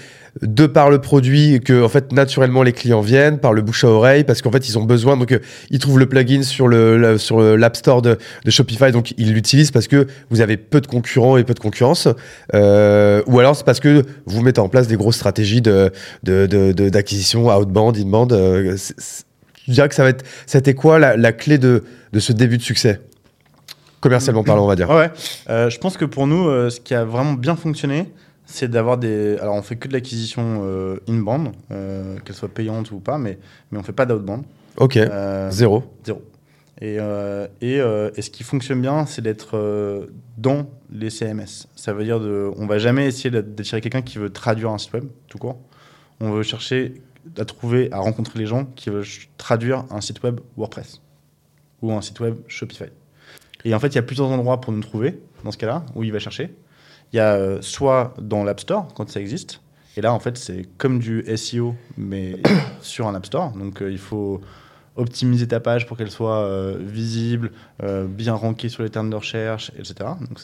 de 0.41 0.67
par 0.67 0.91
le 0.91 1.01
produit 1.01 1.61
que 1.61 1.83
en 1.83 1.89
fait 1.89 2.13
naturellement 2.13 2.63
les 2.63 2.73
clients 2.73 3.01
viennent 3.01 3.39
par 3.39 3.53
le 3.53 3.61
bouche 3.61 3.85
à 3.85 3.89
oreille 3.89 4.25
parce 4.25 4.41
qu'en 4.41 4.51
fait 4.51 4.67
ils 4.69 4.79
ont 4.79 4.85
besoin 4.85 5.17
donc 5.17 5.33
euh, 5.33 5.41
ils 5.71 5.79
trouvent 5.79 5.99
le 5.99 6.07
plugin 6.07 6.43
sur 6.43 6.69
le, 6.69 7.19
sur 7.19 7.41
l'app 7.41 7.77
store 7.77 8.01
de, 8.01 8.17
Shopify 8.49 8.93
donc 8.93 9.13
ils 9.19 9.35
l'utilisent 9.35 9.73
parce 9.73 9.89
que 9.89 10.07
vous 10.31 10.41
avez 10.41 10.57
peu 10.57 10.81
de 10.81 10.87
concurrents 10.87 11.37
et 11.37 11.45
peu 11.45 11.53
de 11.53 11.59
concurrence 11.59 12.09
euh, 12.55 13.23
ou 13.27 13.41
alors 13.41 13.57
c'est 13.57 13.65
parce 13.65 13.81
que 13.81 14.05
vous 14.25 14.41
mettez 14.41 14.61
en 14.61 14.69
place 14.69 14.87
des 14.87 14.97
grosses 14.97 15.17
stratégies 15.17 15.61
de, 15.61 15.93
d'acquisition 16.23 17.55
outbound 17.55 17.99
inbound 17.99 18.33
euh, 18.33 18.77
je 19.67 19.73
dirais 19.73 19.89
que 19.89 19.95
ça 19.95 20.03
va 20.03 20.11
être 20.11 20.25
c'était 20.47 20.75
quoi 20.75 20.99
la, 20.99 21.33
clé 21.33 21.59
de, 21.59 21.85
de 22.13 22.21
ce 22.21 22.33
début 22.33 22.59
de 22.59 22.63
succès? 22.63 23.01
Commercialement 24.01 24.43
parlant, 24.43 24.65
on 24.65 24.69
va 24.69 24.75
dire. 24.75 24.91
Ouais, 24.91 25.13
euh, 25.49 25.71
je 25.71 25.79
pense 25.79 25.97
que 25.97 26.05
pour 26.05 26.27
nous, 26.27 26.49
euh, 26.49 26.71
ce 26.71 26.81
qui 26.81 26.93
a 26.93 27.05
vraiment 27.05 27.35
bien 27.35 27.55
fonctionné, 27.55 28.13
c'est 28.47 28.69
d'avoir 28.69 28.99
des. 28.99 29.39
Alors, 29.41 29.55
on 29.55 29.63
fait 29.63 29.77
que 29.77 29.87
de 29.87 29.93
l'acquisition 29.93 30.63
euh, 30.65 30.97
in-band, 31.09 31.53
qu'elle 31.69 32.35
soit 32.35 32.49
payante 32.49 32.91
ou 32.91 32.99
pas, 32.99 33.17
mais, 33.17 33.39
mais 33.71 33.79
on 33.79 33.85
fait 33.85 33.93
pas 33.93 34.05
d'outbound. 34.05 34.43
Ok. 34.77 34.99
zéro. 35.51 35.85
Zéro. 36.05 36.23
Et, 36.81 36.97
et, 37.61 37.77
et, 37.77 38.23
ce 38.23 38.31
qui 38.31 38.43
fonctionne 38.43 38.81
bien, 38.81 39.07
c'est 39.07 39.23
d'être 39.23 40.09
dans 40.37 40.67
les 40.91 41.11
CMS. 41.11 41.69
Ça 41.77 41.93
veut 41.93 42.03
dire 42.03 42.19
de, 42.19 42.51
on 42.57 42.67
va 42.67 42.79
jamais 42.79 43.07
essayer 43.07 43.31
d'attirer 43.31 43.81
quelqu'un 43.81 44.03
qui 44.03 44.19
veut 44.19 44.31
traduire 44.31 44.71
un 44.71 44.79
site 44.79 44.93
web, 44.95 45.05
tout 45.29 45.39
court. 45.39 45.61
On 46.21 46.33
veut 46.33 46.43
chercher 46.43 46.95
à 47.39 47.45
trouver, 47.45 47.93
à 47.93 47.99
rencontrer 47.99 48.39
les 48.39 48.47
gens 48.47 48.65
qui 48.65 48.91
veulent 48.91 49.07
traduire 49.37 49.85
un 49.91 50.01
site 50.01 50.23
web 50.23 50.41
WordPress 50.57 51.01
ou 51.81 51.93
un 51.93 52.01
site 52.01 52.21
web 52.21 52.37
Shopify. 52.49 52.91
Et 53.65 53.75
en 53.75 53.79
fait, 53.79 53.89
il 53.89 53.95
y 53.97 53.99
a 53.99 54.03
plusieurs 54.03 54.29
endroits 54.29 54.61
pour 54.61 54.73
nous 54.73 54.81
trouver, 54.81 55.21
dans 55.45 55.51
ce 55.51 55.59
cas-là, 55.59 55.85
où 55.95 56.03
il 56.03 56.13
va 56.13 56.19
chercher. 56.19 56.55
Il 57.13 57.17
y 57.17 57.21
a 57.21 57.35
euh, 57.35 57.59
soit 57.61 58.15
dans 58.21 58.45
l'App 58.45 58.61
Store, 58.61 58.89
quand 58.95 59.09
ça 59.09 59.21
existe. 59.21 59.61
Et 59.97 60.01
là, 60.01 60.13
en 60.13 60.21
fait, 60.21 60.39
c'est 60.39 60.67
comme 60.79 60.99
du 60.99 61.25
SEO, 61.37 61.75
mais 61.97 62.41
sur 62.81 63.07
un 63.07 63.15
App 63.15 63.27
Store. 63.27 63.53
Donc, 63.53 63.83
euh, 63.83 63.91
il 63.91 63.99
faut 63.99 64.41
optimiser 64.97 65.49
ta 65.49 65.61
page 65.61 65.87
pour 65.87 65.97
qu'elle 65.97 66.11
soit 66.11 66.45
euh, 66.45 66.77
visible, 66.79 67.53
bien 68.09 68.35
rankée 68.35 68.69
sur 68.69 68.83
les 68.83 68.91
termes 68.91 69.09
de 69.09 69.17
recherche, 69.17 69.73
etc. 69.79 69.95
Donc, 70.21 70.39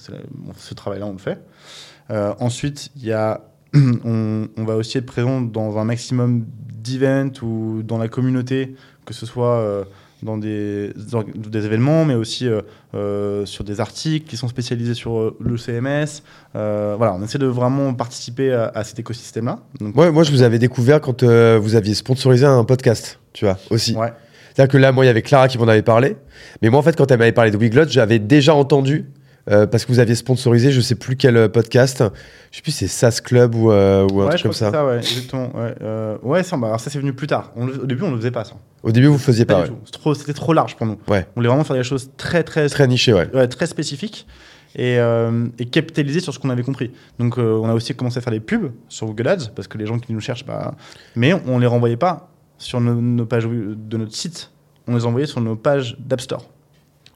ce 0.57 0.75
travail-là, 0.75 1.07
on 1.07 1.13
le 1.13 1.19
fait. 1.19 1.39
ensuite, 2.11 2.91
il 2.97 3.05
y 3.05 3.13
a, 3.13 3.43
on, 4.05 4.49
on, 4.57 4.65
va 4.65 4.77
aussi 4.77 4.99
être 4.99 5.07
présent 5.07 5.41
dans 5.41 5.79
un 5.79 5.85
maximum 5.85 6.45
d'events 6.83 7.33
ou 7.43 7.83
dans 7.83 7.99
la 7.99 8.09
communauté, 8.09 8.75
que 9.05 9.15
ce 9.15 9.27
soit 9.27 9.85
dans 10.23 10.37
des, 10.37 10.93
des 11.37 11.67
événements, 11.67 12.05
mais 12.05 12.15
aussi 12.15 12.49
euh, 12.49 12.63
euh, 12.95 13.47
sur 13.47 13.65
des 13.65 13.81
articles 13.81 14.29
qui 14.29 14.37
sont 14.37 14.49
spécialisés 14.49 14.95
sur 14.95 15.19
euh, 15.19 15.37
le 15.41 15.57
CMS. 15.57 16.23
voilà, 16.55 17.15
on 17.15 17.23
essaie 17.23 17.39
de 17.39 17.47
vraiment 17.47 17.95
participer 17.95 18.53
à, 18.53 18.85
cet 18.85 18.99
écosystème-là. 18.99 19.61
Ouais, 19.95 20.11
moi, 20.11 20.23
je 20.25 20.31
vous 20.31 20.43
avais 20.43 20.59
découvert 20.59 21.01
quand 21.01 21.23
vous 21.23 21.75
aviez 21.75 21.95
sponsorisé 21.95 22.47
un 22.47 22.65
podcast, 22.65 23.21
tu 23.33 23.45
vois, 23.45 23.59
aussi. 23.71 23.95
Ouais. 23.95 24.13
C'est-à-dire 24.55 24.73
que 24.73 24.79
là, 24.79 24.91
moi, 24.91 25.05
il 25.05 25.09
y 25.09 25.11
avait 25.11 25.23
Clara 25.23 25.47
qui 25.47 25.57
m'en 25.57 25.69
avait 25.69 25.83
parlé. 25.83 26.17
Mais 26.63 26.69
moi, 26.69 26.81
en 26.81 26.83
fait, 26.83 26.97
quand 26.97 27.09
elle 27.13 27.19
m'avait 27.19 27.33
parlé 27.33 27.53
de 27.53 27.57
Wiglot, 27.57 27.89
j'avais 27.89 28.19
déjà 28.19 28.55
entendu 28.55 29.07
euh, 29.51 29.67
parce 29.67 29.85
que 29.85 29.93
vous 29.93 29.99
aviez 29.99 30.15
sponsorisé, 30.15 30.71
je 30.71 30.81
sais 30.81 30.95
plus 30.95 31.17
quel 31.17 31.37
euh, 31.37 31.49
podcast. 31.49 32.05
Je 32.51 32.57
sais 32.57 32.63
plus 32.63 32.73
si 32.73 32.89
c'est 32.89 32.89
SAS 32.89 33.21
Club 33.21 33.55
ou, 33.55 33.71
euh, 33.71 34.07
ou 34.13 34.23
un 34.23 34.29
truc 34.29 34.43
comme 34.43 34.53
ça. 34.53 34.71
ça. 34.71 34.87
Ouais. 34.87 35.01
Ouais, 35.33 36.19
ouais 36.23 36.43
ça, 36.43 36.57
bah, 36.57 36.77
ça 36.79 36.91
c'est 36.91 36.99
venu 36.99 37.13
plus 37.13 37.27
tard. 37.27 37.53
au 37.57 37.87
début, 37.87 38.03
on 38.03 38.09
ne 38.09 38.13
le 38.13 38.19
faisait 38.19 38.31
pas 38.31 38.45
ça. 38.45 38.55
Au 38.83 38.93
début, 38.93 39.07
vous 39.07 39.15
ne 39.15 39.19
faisiez 39.19 39.45
pas. 39.45 39.65
pas 39.65 40.15
C'était 40.15 40.33
trop, 40.33 40.53
large 40.53 40.77
pour 40.77 40.87
nous. 40.87 40.99
Ouais. 41.09 41.27
On 41.31 41.41
voulait 41.41 41.49
vraiment 41.49 41.65
faire 41.65 41.77
des 41.77 41.83
choses 41.83 42.11
très 42.17 42.43
très 42.45 42.69
très 42.69 42.87
nichées, 42.87 43.13
ouais. 43.13 43.49
très 43.49 43.67
spécifiques. 43.67 44.27
Et, 44.77 44.99
et, 45.59 45.65
capitaliser 45.65 46.21
sur 46.21 46.33
ce 46.33 46.39
qu'on 46.39 46.51
avait 46.51 46.63
compris. 46.63 46.93
Donc 47.19 47.39
on 47.39 47.69
a 47.69 47.73
aussi 47.73 47.95
commencé 47.95 48.19
à 48.19 48.21
faire 48.21 48.33
des 48.33 48.39
pubs 48.39 48.71
sur 48.89 49.07
Google 49.07 49.29
Ads 49.29 49.49
parce 49.57 49.67
que 49.67 49.79
les 49.79 49.87
gens 49.87 49.99
qui 49.99 50.13
nous 50.13 50.21
cherchent, 50.21 50.45
bah... 50.45 50.75
mais 51.17 51.33
on 51.33 51.57
ne 51.57 51.61
les 51.61 51.67
renvoyait 51.67 51.97
pas 51.97 52.31
sur 52.59 52.81
nos, 52.81 53.25
pages 53.25 53.47
de 53.47 53.97
notre 53.97 54.15
site, 54.15 54.51
on 54.87 54.95
les 54.95 55.07
envoyait 55.07 55.27
sur 55.27 55.41
nos 55.41 55.57
pages 55.57 55.97
d'App 55.99 56.21
Store. 56.21 56.45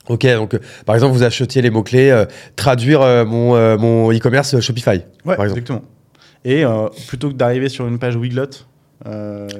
Ok, 0.08 0.26
donc 0.26 0.54
euh, 0.54 0.58
par 0.84 0.94
exemple, 0.96 1.14
vous 1.14 1.22
achetiez 1.22 1.62
les 1.62 1.70
mots-clés, 1.70 2.10
euh, 2.10 2.24
traduire 2.56 3.02
euh, 3.02 3.24
mon, 3.24 3.78
mon 3.78 4.12
e-commerce 4.12 4.58
Shopify. 4.60 4.90
Ouais, 5.24 5.36
Par 5.36 5.44
exemple. 5.44 5.50
exactement. 5.50 5.82
Et 6.44 6.64
plutôt 7.06 7.28
que 7.28 7.34
d'arriver 7.34 7.68
sur 7.68 7.86
une 7.86 8.00
page 8.00 8.16
Wiglot, 8.16 8.46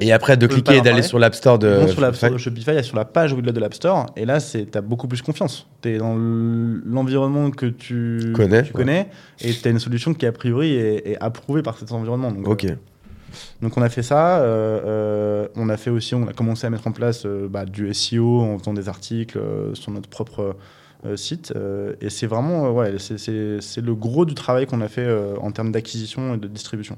Et 0.01 0.13
après 0.13 0.37
de 0.37 0.49
cliquer 0.49 0.79
et 0.79 0.81
d'aller 0.81 1.03
sur 1.03 1.19
l'App 1.21 1.35
Store 1.37 1.59
de 1.61 1.69
vont 1.69 1.87
sur 1.87 2.01
l'App. 2.01 2.17
Store 2.17 2.33
de 2.33 2.39
Shopify, 2.39 2.71
il 2.73 2.75
y 2.75 2.79
a 2.79 2.83
sur 2.83 2.97
la 2.97 3.05
page 3.05 3.33
Wiglot 3.33 3.53
de 3.53 3.61
l'App 3.61 3.75
Store, 3.75 4.07
et 4.17 4.25
là, 4.25 4.41
tu 4.41 4.67
as 4.75 4.81
beaucoup 4.81 5.07
plus 5.07 5.23
confiance. 5.23 5.69
Tu 5.81 5.91
es 5.91 5.99
dans 5.99 6.17
l'environnement 6.17 7.51
que 7.53 7.67
tu 7.67 8.33
Connais, 8.35 8.65
tu 8.65 8.73
connais 8.73 9.09
et 9.41 9.53
tu 9.53 9.69
as 9.69 9.71
une 9.71 9.79
solution 9.79 10.13
qui, 10.13 10.27
a 10.27 10.33
priori, 10.33 10.75
est, 10.75 11.11
est 11.13 11.17
approuvée 11.21 11.63
par 11.63 11.79
cet 11.79 11.93
environnement. 11.93 12.33
Donc, 12.33 12.49
Ok. 12.49 12.67
Donc 13.61 13.77
on 13.77 13.83
a 13.83 13.89
fait 13.89 14.03
ça. 14.03 14.39
euh, 14.39 14.81
euh, 14.85 15.49
on 15.57 15.69
a 15.69 15.77
fait 15.77 15.91
aussi, 15.91 16.15
on 16.15 16.27
a 16.29 16.33
commencé 16.33 16.67
à 16.67 16.71
mettre 16.71 16.87
en 16.87 16.93
place 16.93 17.25
euh, 17.27 17.49
bah, 17.49 17.65
du 17.65 17.93
SEO 17.95 18.41
en 18.41 18.59
faisant 18.59 18.75
des 18.75 18.89
articles 18.89 19.39
sur 19.75 19.91
notre 19.93 20.09
propre 20.09 20.57
site. 21.17 21.53
et 22.01 22.11
c'est 22.11 22.27
vraiment, 22.29 22.71
ouais, 22.71 22.95
c'est- 22.99 23.81
le 23.81 23.95
gros 23.95 24.25
du 24.25 24.35
travail 24.35 24.67
qu'on 24.67 24.81
a 24.81 24.89
fait 24.89 25.09
en 25.41 25.51
termes 25.51 25.73
d'acquisition 25.73 26.35
et 26.35 26.37
de 26.39 26.47
distribution. 26.47 26.97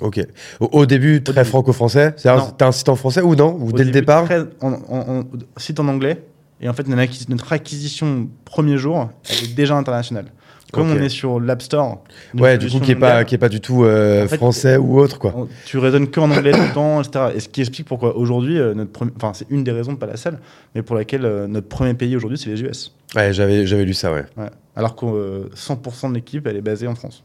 Ok. 0.00 0.20
Au, 0.58 0.68
au 0.72 0.86
début, 0.86 1.22
très 1.22 1.44
franco-français? 1.44 2.16
T'as 2.20 2.50
un 2.66 2.72
site 2.72 2.88
en 2.88 2.96
français 2.96 3.20
ou 3.22 3.36
non? 3.36 3.56
Ou 3.60 3.68
Au 3.68 3.72
dès 3.72 3.84
le 3.84 3.92
départ? 3.92 4.24
très- 4.24 4.40
en, 4.60 4.72
en- 4.88 5.18
en- 5.20 5.24
site 5.56 5.78
en 5.78 5.86
anglais. 5.86 6.24
Et 6.60 6.68
en 6.68 6.72
fait, 6.72 6.88
notre 6.88 7.52
acquisition 7.52 8.28
premier 8.44 8.76
jour, 8.76 9.08
elle 9.30 9.44
est 9.50 9.54
déjà 9.54 9.76
internationale. 9.76 10.26
Comme 10.74 10.90
on 10.92 11.02
est 11.02 11.08
sur 11.08 11.40
l'App 11.40 11.62
Store. 11.62 12.02
Ouais, 12.34 12.58
du 12.58 12.68
coup, 12.70 12.80
qui 12.80 12.90
est 12.92 12.96
pas, 12.96 13.24
qui 13.24 13.34
est 13.34 13.38
pas 13.38 13.48
du 13.48 13.60
tout 13.60 13.84
euh, 13.84 14.24
En 14.24 14.28
fait, 14.28 14.36
français 14.36 14.76
ou 14.76 14.98
autre, 14.98 15.18
quoi. 15.18 15.32
on- 15.36 15.48
Tu 15.66 15.78
raisonnes 15.78 16.08
que 16.08 16.20
en 16.20 16.30
anglais 16.30 16.52
tout 16.52 16.60
le 16.60 16.72
temps, 16.74 17.00
etc. 17.02 17.26
Et 17.36 17.40
ce 17.40 17.48
qui 17.48 17.60
explique 17.60 17.86
pourquoi 17.86 18.16
aujourd'hui, 18.16 18.58
euh, 18.58 18.74
notre 18.74 19.06
enfin, 19.16 19.32
c'est 19.34 19.46
une 19.50 19.64
des 19.64 19.72
raisons, 19.72 19.96
pas 19.96 20.06
la 20.06 20.16
seule, 20.16 20.38
mais 20.74 20.82
pour 20.82 20.96
laquelle 20.96 21.24
euh, 21.24 21.46
notre 21.46 21.68
premier 21.68 21.94
pays 21.94 22.16
aujourd'hui, 22.16 22.38
c'est 22.38 22.50
les 22.50 22.62
US. 22.62 22.92
Ouais, 23.16 23.32
j'avais, 23.32 23.66
j'avais 23.66 23.84
lu 23.84 23.94
ça, 23.94 24.12
ouais. 24.12 24.24
Ouais. 24.36 24.50
Alors 24.76 24.96
que 24.96 25.06
euh, 25.06 25.44
100% 25.54 26.08
de 26.10 26.14
l'équipe, 26.14 26.46
elle 26.46 26.56
est 26.56 26.60
basée 26.62 26.86
en 26.88 26.94
France. 26.96 27.22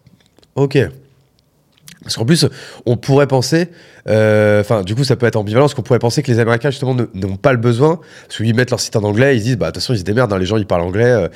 Ok. 0.55 0.77
Parce 2.03 2.15
qu'en 2.15 2.25
plus, 2.25 2.45
on 2.85 2.95
pourrait 2.95 3.27
penser, 3.27 3.67
euh, 4.07 4.61
enfin, 4.61 4.83
du 4.83 4.95
coup, 4.95 5.03
ça 5.03 5.17
peut 5.17 5.25
être 5.25 5.35
ambivalent, 5.35 5.65
parce 5.65 5.73
qu'on 5.73 5.81
pourrait 5.81 5.99
penser 5.99 6.23
que 6.23 6.31
les 6.31 6.39
Américains, 6.39 6.69
justement, 6.69 6.95
n'ont 7.13 7.35
pas 7.35 7.51
le 7.51 7.57
besoin, 7.57 7.99
parce 8.25 8.37
qu'ils 8.37 8.55
mettent 8.55 8.69
leur 8.69 8.79
site 8.79 8.95
en 8.95 9.03
anglais, 9.03 9.35
ils 9.35 9.39
se 9.39 9.45
disent, 9.45 9.57
bah, 9.57 9.67
de 9.67 9.71
toute 9.71 9.81
façon, 9.83 9.93
ils 9.93 9.99
se 9.99 10.03
démerdent, 10.05 10.31
hein, 10.31 10.39
les 10.39 10.45
gens, 10.45 10.55
ils 10.55 10.65
parlent 10.65 10.83
anglais, 10.83 11.03
euh, 11.11 11.27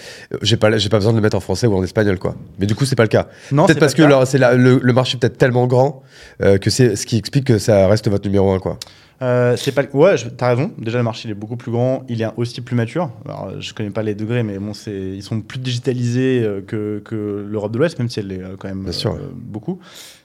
j'ai 0.42 0.56
pas, 0.56 0.70
pas 0.72 0.78
besoin 0.98 1.12
de 1.12 1.18
le 1.18 1.22
mettre 1.22 1.36
en 1.36 1.42
français 1.42 1.68
ou 1.68 1.76
en 1.76 1.84
espagnol, 1.84 2.18
quoi. 2.18 2.36
Mais 2.60 2.66
du 2.66 2.76
coup, 2.76 2.86
c'est 2.86 2.96
pas 2.96 3.04
le 3.04 3.10
cas. 3.10 3.28
Non, 3.52 3.66
peut-être 3.66 3.80
parce 3.80 3.94
que 3.94 4.04
leur- 4.10 4.26
c'est 4.26 4.38
la- 4.38 4.54
le, 4.56 4.80
le 4.82 4.94
marché 4.94 5.18
est 5.18 5.20
peut-être 5.20 5.38
tellement 5.38 5.68
grand 5.68 6.02
euh, 6.42 6.58
que 6.58 6.70
c'est 6.70 6.96
ce 6.96 7.06
qui 7.06 7.18
explique 7.18 7.46
que 7.46 7.58
ça 7.58 7.88
reste 7.88 8.08
votre 8.08 8.26
numéro 8.26 8.52
un, 8.54 8.60
quoi. 8.60 8.78
Euh, 9.24 9.56
c'est 9.56 9.72
pas 9.72 9.84
le- 9.84 9.96
ouais 9.96 10.18
je- 10.18 10.28
t'as 10.28 10.50
raison. 10.50 10.72
Déjà 10.78 10.98
le 10.98 11.04
marché 11.04 11.28
il 11.28 11.32
est 11.32 11.36
beaucoup 11.36 11.56
plus 11.56 11.72
grand. 11.72 12.04
Il 12.10 12.22
est 12.22 12.28
aussi 12.36 12.60
plus 12.62 12.76
mature. 12.76 13.10
Alors 13.26 13.60
je 13.62 13.74
connais 13.74 13.90
pas 13.90 14.04
les 14.04 14.16
degrés 14.16 14.44
mais 14.44 14.60
bon 14.60 14.74
c'est 14.74 14.92
ils 15.16 15.24
sont 15.24 15.40
plus 15.42 15.60
digitalisés 15.60 16.44
euh, 16.44 16.62
que, 16.62 17.02
que 17.06 17.46
l'Europe 17.50 17.72
de 17.72 17.78
l'Ouest 17.78 17.98
même 18.00 18.10
si 18.10 18.20
elle 18.20 18.32
est 18.32 18.42
euh, 18.44 18.56
quand 18.60 18.68
même 18.68 18.86
ouais. 18.86 18.92
beaucoup. 19.36 19.80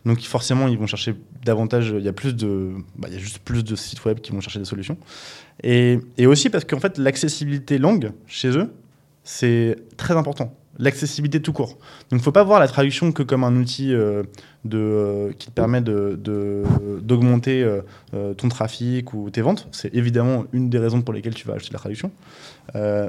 Donc 0.04 0.20
forcément 0.22 0.66
ils 0.68 0.76
vont 0.78 0.86
chercher 0.86 1.14
davantage 1.44 1.94
il 1.96 2.04
y 2.04 2.08
a 2.08 2.12
plus 2.12 2.34
de 2.34 2.72
bah, 2.96 3.08
il 3.10 3.14
y 3.14 3.16
a 3.16 3.20
juste 3.20 3.38
plus 3.38 3.62
de 3.62 3.76
sites 3.76 4.04
web 4.04 4.18
qui 4.20 4.32
vont 4.32 4.40
chercher 4.40 4.58
des 4.58 4.64
solutions. 4.64 4.96
Et, 5.62 6.00
et 6.16 6.26
aussi 6.26 6.50
parce 6.50 6.64
qu'en 6.64 6.80
fait 6.80 6.98
l'accessibilité 6.98 7.78
langue 7.78 8.10
chez 8.26 8.48
eux 8.58 8.72
c'est 9.22 9.76
très 9.96 10.14
important. 10.14 10.54
L'accessibilité 10.80 11.42
tout 11.42 11.52
court. 11.52 11.76
Donc 12.10 12.20
faut 12.20 12.30
pas 12.32 12.44
voir 12.44 12.60
la 12.60 12.68
traduction 12.68 13.10
que 13.12 13.24
comme 13.24 13.42
un 13.44 13.54
outil 13.56 13.92
euh, 13.92 14.22
de, 14.68 14.78
euh, 14.78 15.32
qui 15.38 15.48
te 15.48 15.52
permet 15.52 15.80
de- 15.80 16.18
de- 16.22 16.62
d'augmenter 17.02 17.62
euh, 17.62 17.80
euh, 18.14 18.34
ton 18.34 18.48
trafic 18.48 19.12
ou 19.14 19.30
tes 19.30 19.40
ventes. 19.40 19.66
C'est 19.72 19.94
évidemment 19.94 20.44
une 20.52 20.68
des 20.70 20.78
raisons 20.78 21.02
pour 21.02 21.14
lesquelles 21.14 21.34
tu 21.34 21.46
vas 21.48 21.54
acheter 21.54 21.72
la 21.72 21.78
traduction. 21.78 22.10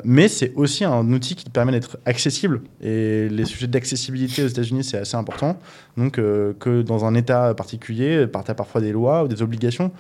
Mais 0.05 0.29
c'est 0.29 0.53
aussi 0.55 0.85
un 0.85 1.05
outil 1.11 1.35
qui 1.35 1.43
te 1.43 1.49
permet 1.49 1.73
d'être 1.73 1.97
accessible. 2.05 2.61
Et 2.81 3.27
les 3.29 3.43
sujets 3.43 3.67
d'accessibilité 3.67 4.41
aux 4.41 4.47
États-Unis, 4.47 4.85
c'est 4.85 4.97
assez 4.97 5.17
important. 5.17 5.57
Donc, 5.97 6.13
que 6.13 6.81
dans 6.81 7.03
un 7.03 7.13
État 7.13 7.53
particulier, 7.53 8.25
par- 8.25 8.45
parfois 8.45 8.79
des 8.79 8.93
lois 8.93 9.25
ou 9.25 9.27
des 9.27 9.41
obligations 9.41 9.91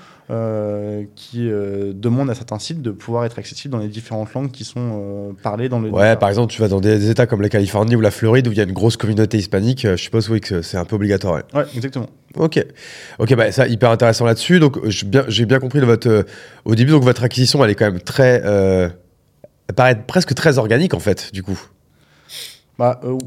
qui 1.15 1.49
demandent 1.93 2.29
à 2.29 2.35
certains 2.35 2.59
sites 2.59 2.81
de 2.81 2.91
pouvoir 2.91 3.25
être 3.25 3.37
accessibles 3.37 3.73
dans 3.73 3.79
les 3.79 3.89
différentes 3.89 4.33
langues 4.33 4.49
qui 4.51 4.63
sont 4.63 5.35
parlées 5.43 5.67
dans 5.67 5.81
le. 5.81 5.89
Ouais, 5.89 6.15
par 6.15 6.29
exemple, 6.29 6.53
tu 6.53 6.61
vas 6.61 6.69
dans 6.69 6.79
des, 6.79 7.09
États 7.09 7.27
comme 7.27 7.41
la 7.41 7.49
Californie 7.49 7.97
ou 7.97 8.01
la 8.01 8.11
Floride 8.11 8.47
où 8.47 8.51
il 8.53 8.57
y 8.57 8.61
a 8.61 8.63
une 8.63 8.71
grosse 8.71 8.95
communauté 8.95 9.37
hispanique, 9.37 9.85
je 9.85 9.95
suppose, 9.97 10.29
oui, 10.29 10.39
que 10.39 10.61
c'est 10.61 10.77
un 10.77 10.85
peu 10.85 10.95
obligatoire. 10.95 11.41
Ouais, 11.53 11.65
exactement. 11.75 12.07
Ok, 12.35 12.63
ok, 13.17 13.35
bah 13.35 13.51
ça 13.51 13.67
hyper 13.67 13.89
intéressant 13.89 14.25
là-dessus. 14.25 14.59
Donc 14.59 14.77
j'ai 14.87 15.45
bien, 15.45 15.59
compris 15.59 15.79
votre, 15.79 16.07
euh, 16.07 16.23
au 16.65 16.75
début, 16.75 16.91
donc 16.91 17.03
votre 17.03 17.23
acquisition, 17.23 17.63
elle 17.63 17.71
est 17.71 17.75
quand 17.75 17.91
même 17.91 18.01
très, 18.01 18.41
euh, 18.45 18.87
elle 19.67 19.75
paraît 19.75 19.99
presque 20.05 20.33
très 20.35 20.57
organique 20.59 20.93
en 20.93 20.99
fait, 20.99 21.33
du 21.33 21.41
coup. 21.41 21.59
Bah, 22.77 22.99
euh, 23.03 23.17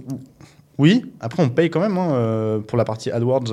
oui, 0.78 1.04
après 1.20 1.42
on 1.42 1.48
paye 1.48 1.68
quand 1.68 1.80
même 1.80 1.98
hein, 1.98 2.62
pour 2.66 2.78
la 2.78 2.84
partie 2.84 3.10
AdWords. 3.10 3.52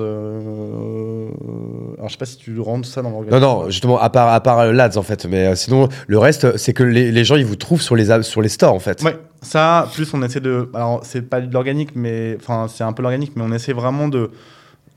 alors 1.98 2.08
je 2.08 2.12
sais 2.12 2.18
pas 2.18 2.26
si 2.26 2.38
tu 2.38 2.58
rentres 2.60 2.88
ça 2.88 3.02
dans 3.02 3.10
Non, 3.10 3.16
l'organisation. 3.22 3.62
non, 3.62 3.70
justement, 3.70 3.98
à 4.00 4.08
part, 4.08 4.32
à 4.32 4.40
part 4.40 4.72
l'ADS 4.72 4.96
en 4.96 5.02
fait, 5.02 5.26
mais 5.26 5.54
sinon 5.56 5.88
le 6.06 6.18
reste, 6.18 6.56
c'est 6.56 6.72
que 6.72 6.82
les, 6.84 7.10
les 7.12 7.24
gens 7.24 7.36
ils 7.36 7.44
vous 7.44 7.56
trouvent 7.56 7.82
sur 7.82 7.96
les, 7.96 8.22
sur 8.22 8.40
les 8.40 8.48
stores 8.48 8.74
en 8.74 8.78
fait. 8.78 9.02
Ouais, 9.02 9.18
ça, 9.42 9.88
plus 9.92 10.12
on 10.14 10.22
essaie 10.22 10.40
de. 10.40 10.70
Alors 10.74 11.00
c'est 11.02 11.22
pas 11.22 11.40
de 11.40 11.52
l'organique, 11.52 11.90
mais. 11.94 12.36
Enfin, 12.40 12.66
c'est 12.68 12.84
un 12.84 12.92
peu 12.92 13.02
l'organique, 13.02 13.32
mais 13.36 13.42
on 13.44 13.52
essaie 13.52 13.72
vraiment 13.72 14.08
de. 14.08 14.30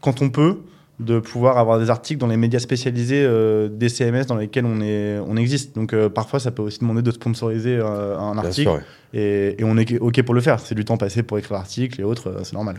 Quand 0.03 0.21
on 0.21 0.29
peut, 0.29 0.57
de 0.99 1.19
pouvoir 1.19 1.57
avoir 1.57 1.79
des 1.79 1.89
articles 1.89 2.19
dans 2.19 2.27
les 2.27 2.37
médias 2.37 2.59
spécialisés 2.59 3.23
euh, 3.25 3.67
des 3.69 3.89
CMS 3.89 4.25
dans 4.27 4.35
lesquels 4.35 4.65
on, 4.65 4.81
est, 4.81 5.17
on 5.25 5.37
existe. 5.37 5.75
Donc 5.75 5.93
euh, 5.93 6.09
parfois 6.09 6.39
ça 6.39 6.51
peut 6.51 6.61
aussi 6.61 6.79
demander 6.79 7.01
de 7.01 7.11
sponsoriser 7.11 7.77
euh, 7.77 8.17
un 8.17 8.33
Bien 8.33 8.43
article. 8.43 8.61
sûr, 8.61 8.73
ouais. 8.73 8.81
Et, 9.16 9.57
on 9.61 9.78
est 9.78 9.99
OK 9.99 10.22
pour 10.24 10.34
le 10.34 10.41
faire. 10.41 10.59
C'est 10.59 10.74
du 10.74 10.86
temps 10.86 10.97
passé 10.97 11.22
pour 11.22 11.38
écrire 11.38 11.53
l'article 11.53 12.01
et 12.01 12.03
autres, 12.03 12.30
euh, 12.30 12.39
c'est 12.43 12.53
normal. 12.53 12.78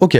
Ok, 0.00 0.16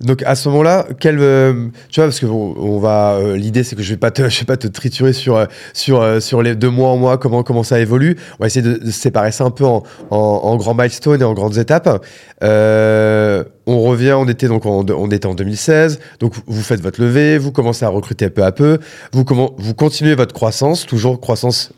donc 0.00 0.24
à 0.24 0.34
ce 0.34 0.48
moment-là, 0.48 0.86
euh, 1.04 1.68
tu 1.88 2.00
vois, 2.00 2.06
parce 2.06 2.18
que 2.18 2.26
on 2.26 2.78
va, 2.80 3.12
euh, 3.12 3.36
l'idée 3.36 3.62
c'est 3.62 3.76
que 3.76 3.82
je 3.82 3.94
vais 3.94 4.00
vais 4.18 4.44
pas 4.46 4.56
te 4.56 4.66
triturer 4.66 5.12
sur 5.12 5.46
sur 5.72 6.20
sur 6.20 6.42
les 6.42 6.56
deux 6.56 6.70
mois 6.70 6.88
en 6.90 6.96
mois 6.96 7.18
comment 7.18 7.44
comment 7.44 7.62
ça 7.62 7.78
évolue. 7.78 8.16
On 8.38 8.42
va 8.42 8.46
essayer 8.48 8.62
de, 8.62 8.90
séparer 8.90 9.30
ça 9.30 9.44
un 9.44 9.50
peu 9.50 9.64
en, 9.64 9.84
en, 10.10 10.56
grands 10.56 10.74
milestones 10.74 11.20
et 11.20 11.24
en 11.24 11.34
grandes 11.34 11.58
étapes. 11.58 12.04
On 12.42 13.82
revient, 13.82 14.14
on 14.18 14.26
était 14.26 14.48
donc 14.48 14.66
en, 14.66 14.84
on 14.88 15.10
était 15.10 15.26
en 15.26 15.34
2016, 15.34 16.00
donc 16.18 16.34
vous 16.46 16.62
faites 16.62 16.80
votre 16.80 17.00
levée, 17.00 17.38
vous 17.38 17.52
commencez 17.52 17.84
à 17.84 17.88
recruter 17.88 18.28
peu 18.30 18.42
à 18.42 18.50
peu, 18.50 18.78
vous 19.12 19.24
comment, 19.24 19.54
vous 19.58 19.74
continuez 19.74 20.16
votre 20.16 20.34
croissance, 20.34 20.86
toujours 20.86 21.20
croissance 21.20 21.72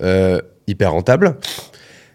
hyper 0.67 0.93
rentable. 0.93 1.37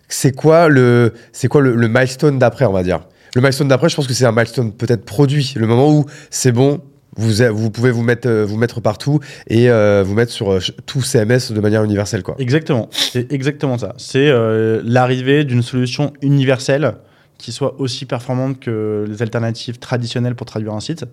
C'est 0.08 0.36
quoi 0.36 0.70
le, 0.70 1.14
c'est 1.32 1.47
quoi 1.47 1.62
le, 1.62 1.76
le 1.76 1.88
milestone 1.88 2.39
d'après, 2.39 2.66
on 2.66 2.74
va 2.74 2.84
dire? 2.84 3.01
Le 3.36 3.41
milestone 3.41 3.68
d'après, 3.68 3.89
je 3.89 3.95
pense 3.95 4.08
que 4.08 4.14
c'est 4.14 4.26
un 4.26 4.32
milestone 4.32 4.72
peut-être 4.72 5.05
produit, 5.05 5.53
le 5.58 5.68
moment 5.68 5.91
où 5.91 6.05
c'est 6.30 6.51
bon, 6.51 6.82
vous, 7.18 7.32
vous 7.51 7.72
pouvez 7.72 7.91
vous 7.91 8.03
mettre, 8.03 8.28
euh, 8.28 8.45
vous 8.45 8.58
mettre 8.58 8.80
partout 8.80 9.20
et 9.47 9.70
euh, 9.70 10.03
vous 10.05 10.14
mettre 10.14 10.32
sur 10.32 10.53
euh, 10.53 10.60
tout 10.86 11.01
CMS 11.01 11.51
de 11.51 11.60
manière 11.60 11.84
universelle, 11.84 12.24
quoi. 12.24 12.36
Exactement, 12.38 12.88
c'est 12.91 13.32
exactement 13.34 13.78
ça. 13.78 13.93
C'est 13.97 14.30
euh, 14.30 14.82
l'arrivée 14.84 15.43
d'une 15.43 15.64
solution 15.64 16.14
universelle 16.22 16.95
qui 17.38 17.51
soit 17.51 17.80
aussi 17.80 18.05
performante 18.05 18.60
que 18.60 19.05
les 19.08 19.22
alternatives 19.22 19.78
traditionnelles 19.78 20.36
pour 20.36 20.45
traduire 20.47 20.74
un 20.74 20.80
site 20.80 21.05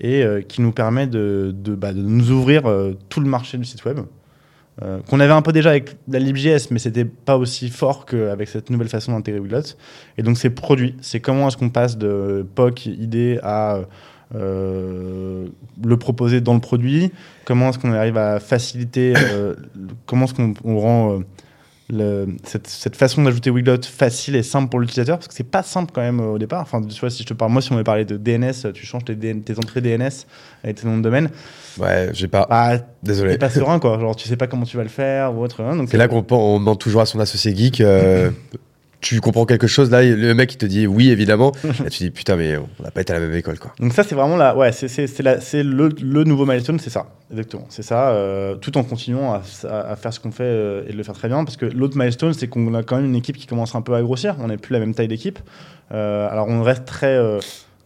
et 0.00 0.24
qui 0.48 0.60
nous 0.60 0.72
permet 0.72 1.06
de, 1.06 1.54
de, 1.54 1.74
bah, 1.74 1.92
nous 1.94 2.30
ouvrir 2.30 2.64
tout 3.08 3.20
le 3.20 3.26
marché 3.26 3.56
du 3.56 3.64
site 3.64 3.84
web. 3.84 4.00
Euh, 4.80 5.00
qu'on 5.08 5.20
avait 5.20 5.32
un 5.32 5.42
peu 5.42 5.52
déjà 5.52 5.68
avec 5.70 5.96
la 6.08 6.18
LibJS, 6.18 6.70
mais 6.70 6.78
c'était 6.78 7.04
pas 7.04 7.36
aussi 7.36 7.68
fort 7.68 8.06
qu'avec 8.06 8.48
cette 8.48 8.70
nouvelle 8.70 8.88
façon 8.88 9.12
d'intégrer 9.12 9.38
Wiglot. 9.38 9.76
Et 10.16 10.22
donc 10.22 10.38
c'est 10.38 10.48
produit, 10.48 10.96
c'est 11.02 11.20
comment 11.20 11.48
est-ce 11.48 11.58
qu'on 11.58 11.68
passe 11.68 11.98
de 11.98 12.46
POC, 12.54 12.86
idée 12.86 13.38
à 13.42 13.80
euh, 14.34 15.46
le 15.84 15.96
proposer 15.98 16.40
dans 16.40 16.54
le 16.54 16.60
produit, 16.60 17.12
comment 17.44 17.68
est-ce 17.68 17.78
qu'on 17.78 17.92
arrive 17.92 18.16
à 18.16 18.40
faciliter, 18.40 19.12
euh, 19.14 19.54
comment 20.06 20.24
est-ce 20.24 20.34
qu'on 20.34 20.54
on 20.64 20.78
rend 20.78 21.20
le- 21.90 22.26
cette, 22.44 22.66
cette 22.68 22.96
façon 22.96 23.22
d'ajouter 23.22 23.50
Wiglot 23.50 23.82
facile 23.82 24.36
et 24.36 24.42
simple 24.42 24.68
pour 24.70 24.80
l'utilisateur, 24.80 25.18
parce 25.18 25.28
que 25.28 25.34
c'est 25.34 25.42
pas 25.50 25.62
simple 25.62 25.90
quand 25.94 26.00
même 26.00 26.20
au 26.20 26.38
départ. 26.38 26.62
Enfin, 26.62 26.80
tu 26.82 26.98
vois, 27.00 27.10
si 27.10 27.22
je 27.22 27.28
te 27.28 27.34
parle, 27.34 27.52
moi, 27.52 27.60
si 27.60 27.70
on 27.72 27.74
m'avait 27.74 27.84
parlé 27.84 28.04
de 28.04 28.16
DNS, 28.16 28.72
tu 28.72 28.86
changes 28.86 29.04
tes, 29.04 29.14
DN 29.14 29.42
tes 29.42 29.58
entrées 29.58 29.80
DNS 29.80 30.26
avec 30.64 30.76
tes 30.80 30.86
noms 30.86 30.96
de 30.98 31.02
domaine, 31.02 31.30
Ouais, 31.78 32.10
j'ai 32.12 32.28
pas. 32.28 32.46
bah, 32.50 32.78
Désolé. 33.02 33.32
t'es 33.32 33.38
pas 33.38 33.48
serein, 33.50 33.78
quoi. 33.78 33.98
Genre, 33.98 34.14
tu 34.14 34.28
sais 34.28 34.36
pas 34.36 34.46
comment 34.46 34.64
tu 34.64 34.76
vas 34.76 34.82
le 34.82 34.88
faire 34.90 35.34
ou 35.34 35.42
autre. 35.42 35.62
hein, 35.62 35.74
donc 35.76 35.88
C'est 35.90 35.96
là 35.96 36.06
qu'on 36.08 36.24
on 36.30 36.58
demande 36.60 36.78
toujours 36.78 37.00
à 37.00 37.06
son 37.06 37.18
associé 37.20 37.54
geek. 37.56 37.80
euh, 37.80 38.30
tu 39.02 39.20
comprends 39.20 39.44
quelque 39.44 39.66
chose 39.66 39.90
là, 39.90 40.02
le 40.02 40.32
mec 40.34 40.54
il 40.54 40.56
te 40.56 40.64
dit 40.64 40.86
oui 40.86 41.10
évidemment. 41.10 41.52
et 41.84 41.90
tu 41.90 42.04
dis 42.04 42.10
putain 42.10 42.36
mais 42.36 42.56
on 42.56 42.82
n'a 42.82 42.90
pas 42.90 43.02
été 43.02 43.12
à 43.12 43.18
la 43.18 43.26
même 43.26 43.36
école 43.36 43.58
quoi. 43.58 43.74
Donc 43.78 43.92
ça, 43.92 44.02
c'est 44.04 44.14
vraiment 44.14 44.36
la, 44.36 44.56
ouais, 44.56 44.72
c'est 44.72 45.62
le, 45.62 45.88
le 46.00 46.24
nouveau 46.24 46.46
milestone, 46.46 46.78
c'est 46.78 46.88
ça, 46.90 47.06
exactement, 47.30 47.66
c'est 47.68 47.82
ça, 47.82 48.10
euh, 48.10 48.54
tout 48.56 48.78
en 48.78 48.84
continuant 48.84 49.34
à, 49.34 49.42
à- 49.68 49.96
faire 49.96 50.12
ce 50.14 50.20
qu'on 50.20 50.30
fait 50.32 50.44
euh, 50.44 50.84
et 50.88 50.92
de 50.92 50.96
le 50.96 51.02
faire 51.02 51.14
très 51.14 51.28
bien, 51.28 51.44
parce 51.44 51.56
que 51.58 51.66
l'autre 51.66 51.98
milestone, 51.98 52.32
c'est 52.32 52.48
qu'on 52.48 52.72
a 52.74 52.82
quand 52.82 52.96
même 52.96 53.04
une 53.06 53.16
équipe 53.16 53.36
qui 53.36 53.46
commence 53.46 53.74
un 53.74 53.82
peu 53.82 53.94
à 53.94 54.00
grossir, 54.02 54.36
on 54.40 54.46
n'est 54.48 54.56
plus 54.56 54.72
la 54.72 54.78
même 54.80 54.94
taille 54.94 55.08
d'équipe, 55.08 55.38
Euh, 55.92 56.26
alors 56.30 56.48
on 56.48 56.62
reste 56.62 56.86
très 56.86 57.18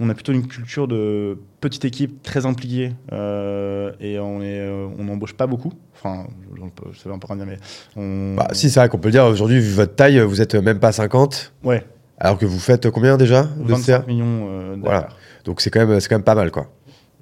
on 0.01 0.11
a 0.11 0.15
plutôt 0.15 0.33
une 0.33 0.47
culture 0.47 0.87
de 0.89 1.39
petite 1.61 1.85
équipe 1.85 2.23
très 2.23 2.45
impliquée 2.47 2.93
euh, 3.13 3.93
et 4.01 4.19
on 4.19 4.43
est, 4.43 4.61
euh, 4.61 4.87
on 4.99 5.05
n'embauche 5.05 5.33
pas 5.35 5.47
beaucoup. 5.47 5.73
Enfin, 5.95 6.27
je, 6.55 6.61
je, 6.93 6.99
je 7.05 7.09
un 7.11 7.19
peu 7.19 7.27
rien 7.29 7.37
dire, 7.37 7.47
mais 7.47 7.59
on. 7.97 8.35
Bah, 8.37 8.49
si, 8.53 8.69
c'est 8.71 8.81
vrai 8.81 8.89
qu'on 8.89 8.99
peut 8.99 9.09
le 9.09 9.13
dire. 9.13 9.25
Aujourd'hui, 9.25 9.59
vu 9.61 9.73
votre 9.73 9.95
taille, 9.95 10.21
vous 10.21 10.41
êtes 10.43 10.55
même 10.55 10.79
pas 10.81 10.93
50. 10.93 11.55
Ouais. 11.65 11.85
Alors 12.19 12.39
que 12.39 12.47
vous 12.47 12.59
faites 12.59 12.91
combien 12.91 13.17
déjà 13.17 13.43
de 13.45 13.73
25 13.73 13.83
CA 13.85 14.05
millions 14.07 14.49
euh, 14.51 14.77
Voilà. 14.81 15.09
Donc 15.45 15.61
c'est 15.61 15.71
quand 15.71 15.85
même, 15.87 16.01
c'est 16.01 16.09
quand 16.09 16.17
même 16.17 16.25
pas 16.25 16.35
mal, 16.35 16.51
quoi. 16.51 16.67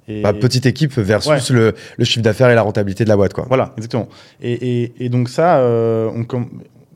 Et- 0.07 0.21
Bah, 0.21 0.33
petite 0.33 0.65
équipe 0.65 0.97
versus 0.97 1.49
Ouais. 1.49 1.55
le, 1.55 1.73
le 1.97 2.05
chiffre 2.05 2.23
d'affaires 2.23 2.49
et 2.49 2.55
la 2.55 2.61
rentabilité 2.61 3.03
de 3.05 3.09
la 3.09 3.15
boîte, 3.17 3.33
quoi. 3.33 3.45
Voilà, 3.47 3.73
exactement. 3.77 4.07
Et, 4.41 4.53
et- 4.83 5.05
et 5.05 5.09
donc 5.09 5.29
ça, 5.29 5.57
euh, 5.59 6.09
on 6.13 6.23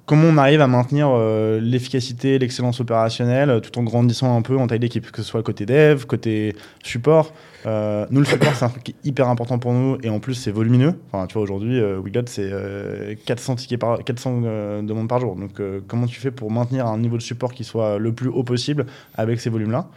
comment 0.09 0.27
on 0.27 0.37
arrive 0.37 0.59
à 0.59 0.65
maintenir 0.65 1.09
euh, 1.11 1.59
l'efficacité, 1.61 2.39
l'excellence 2.39 2.79
opérationnelle, 2.79 3.51
euh, 3.51 3.59
tout 3.59 3.77
en 3.77 3.83
grandissant 3.83 4.35
un 4.35 4.41
peu 4.41 4.57
en 4.57 4.65
taille 4.65 4.79
d'équipe, 4.79 5.11
que 5.11 5.21
ce 5.21 5.29
soit 5.29 5.43
côté 5.43 5.67
dev, 5.67 6.05
côté 6.05 6.55
support. 6.83 7.31
Euh, 7.67 8.07
nous, 8.09 8.21
le 8.21 8.25
support, 8.25 8.55
c'est 8.55 8.65
un 8.65 8.69
truc 8.69 8.83
qui 8.85 8.91
est 8.93 9.07
hyper 9.07 9.29
important 9.29 9.59
pour 9.59 9.71
nous, 9.71 9.99
et 10.01 10.09
en 10.09 10.19
plus, 10.19 10.33
c'est 10.33 10.49
volumineux. 10.49 10.95
Enfin, 11.11 11.27
tu 11.27 11.35
vois, 11.35 11.43
aujourd'hui, 11.43 11.79
euh, 11.79 11.99
Wiglot, 11.99 12.23
c'est 12.25 12.49
euh, 12.51 13.13
400, 13.23 13.57
tickets 13.57 13.79
par, 13.79 14.03
400 14.03 14.41
euh, 14.45 14.81
demandes 14.81 15.07
par 15.07 15.19
jour. 15.19 15.35
Donc, 15.35 15.61
comment 15.87 16.07
tu 16.07 16.19
fais 16.19 16.31
pour 16.31 16.49
maintenir 16.49 16.87
un 16.87 16.97
niveau 16.97 17.17
de 17.17 17.21
support 17.21 17.53
qui 17.53 17.63
soit 17.63 17.99
le 17.99 18.11
plus 18.11 18.29
haut 18.29 18.43
possible 18.43 18.87
avec 19.13 19.39
ces 19.39 19.51
volumes-là? 19.51 19.89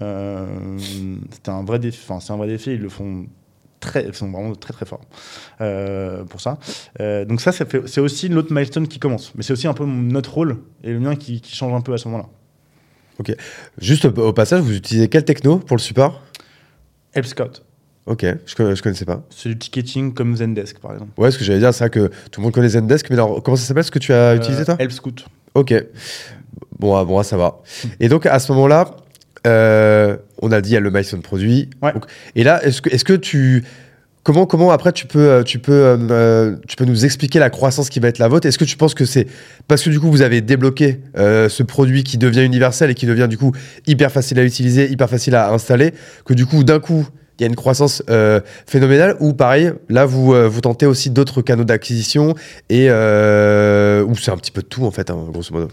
C'était 0.00 1.50
un 1.50 1.62
vrai 1.62 1.78
défi. 1.78 2.04
C'est 2.20 2.32
un 2.32 2.36
vrai 2.36 2.48
défi. 2.48 2.72
Ils 2.72 2.80
le 2.80 2.88
font 2.88 3.26
très, 3.80 4.04
ils 4.06 4.14
sont 4.14 4.30
vraiment 4.30 4.54
très 4.54 4.72
très 4.72 4.86
forts 4.86 5.00
euh, 5.60 6.24
pour 6.24 6.40
ça. 6.40 6.58
Euh, 7.00 7.24
donc 7.24 7.40
ça, 7.40 7.52
c'est 7.52 8.00
aussi 8.00 8.28
l'autre 8.28 8.52
milestone 8.52 8.86
qui 8.86 8.98
commence. 8.98 9.32
Mais 9.34 9.42
c'est 9.42 9.52
aussi 9.52 9.66
un 9.66 9.74
peu 9.74 9.84
notre 9.84 10.32
rôle 10.32 10.58
et 10.84 10.92
le 10.92 11.00
mien 11.00 11.16
qui, 11.16 11.40
qui 11.40 11.56
change 11.56 11.72
un 11.72 11.80
peu 11.80 11.92
à 11.92 11.98
ce 11.98 12.06
moment-là. 12.08 12.28
Juste 13.78 14.06
au, 14.06 14.32
passage, 14.32 14.62
vous 14.62 14.74
utilisez 14.74 15.08
quel 15.08 15.24
techno 15.24 15.58
pour 15.58 15.76
le 15.76 15.82
support? 15.82 16.22
Help 17.12 17.26
Scout, 17.26 17.62
Ok, 18.06 18.24
je, 18.24 18.74
je 18.74 18.82
connaissais 18.82 19.04
pas. 19.04 19.22
c'est 19.30 19.50
du 19.50 19.58
ticketing 19.58 20.14
comme 20.14 20.34
Zendesk 20.36 20.78
par 20.80 20.92
exemple. 20.92 21.12
Ouais, 21.18 21.30
ce 21.30 21.38
que 21.38 21.44
j'allais 21.44 21.58
dire, 21.58 21.74
c'est 21.74 21.84
vrai 21.84 21.90
que 21.90 22.10
tout 22.30 22.40
le 22.40 22.44
monde 22.44 22.52
connaît 22.52 22.70
Zendesk, 22.70 23.10
mais 23.10 23.16
alors, 23.16 23.42
comment 23.42 23.56
ça 23.56 23.64
s'appelle 23.64 23.84
ce 23.84 23.90
que 23.90 23.98
tu 23.98 24.12
as 24.12 24.36
utilisé, 24.36 24.64
toi? 24.64 24.74
Euh, 24.74 24.82
Help 24.84 24.92
Scout. 24.92 25.26
Ok. 25.54 25.74
Bon, 26.78 26.96
ah, 26.96 27.04
bon, 27.04 27.18
ah, 27.18 27.24
ça 27.24 27.36
va. 27.36 27.60
Et 27.98 28.08
donc, 28.08 28.26
à 28.26 28.38
ce 28.38 28.50
moment-là, 28.52 28.90
euh, 29.46 30.16
on 30.42 30.52
a 30.52 30.60
dit, 30.60 30.70
il 30.70 30.74
y 30.74 30.76
a 30.76 30.80
le 30.80 30.90
milestone 30.90 31.22
produit. 31.22 31.70
Ouais. 31.82 31.92
Donc, 31.92 32.04
et 32.36 32.44
là, 32.44 32.62
est-ce 32.64 32.82
que, 32.82 32.90
est 32.90 33.02
que 33.02 33.14
tu. 33.14 33.64
Comment, 34.22 34.44
comment 34.44 34.70
après 34.70 34.92
tu 34.92 35.06
peux, 35.06 35.30
euh, 35.30 35.42
tu, 35.42 35.58
peux, 35.58 35.96
euh, 36.10 36.54
tu 36.68 36.76
peux 36.76 36.84
nous 36.84 37.06
expliquer 37.06 37.38
la 37.38 37.48
croissance 37.48 37.88
qui 37.88 38.00
va 38.00 38.08
être 38.08 38.18
la 38.18 38.28
vôtre? 38.28 38.46
Est-ce 38.46 38.58
que 38.58 38.66
tu 38.66 38.76
penses 38.76 38.92
que 38.92 39.06
c'est 39.06 39.26
parce 39.66 39.82
que 39.82 39.88
du 39.88 39.98
coup 39.98 40.10
vous 40.10 40.20
avez 40.20 40.42
débloqué 40.42 41.00
euh, 41.16 41.48
ce 41.48 41.62
produit 41.62 42.04
qui 42.04 42.18
devient 42.18 42.44
universel 42.44 42.90
et 42.90 42.94
qui 42.94 43.06
devient 43.06 43.28
du 43.30 43.38
coup 43.38 43.52
hyper 43.86 44.12
facile 44.12 44.38
à 44.38 44.44
utiliser, 44.44 44.92
hyper 44.92 45.08
facile 45.08 45.34
à 45.36 45.50
installer, 45.50 45.94
que 46.26 46.34
du 46.34 46.44
coup 46.44 46.64
d'un 46.64 46.80
coup 46.80 47.08
il 47.38 47.44
y 47.44 47.44
a 47.44 47.48
une 47.48 47.56
croissance 47.56 48.02
euh, 48.10 48.40
phénoménale? 48.66 49.16
Ou 49.20 49.32
pareil 49.32 49.72
là 49.88 50.04
vous, 50.04 50.34
euh, 50.34 50.48
vous 50.48 50.60
tentez 50.60 50.84
aussi 50.84 51.08
d'autres 51.08 51.40
canaux 51.40 51.64
d'acquisition 51.64 52.34
et 52.68 52.88
euh, 52.90 54.04
ou 54.04 54.14
c'est 54.16 54.32
un 54.32 54.36
petit 54.36 54.52
peu 54.52 54.60
de 54.60 54.66
tout 54.66 54.84
en 54.84 54.90
fait 54.90 55.08
hein, 55.08 55.28
grosso 55.32 55.54
modo? 55.54 55.68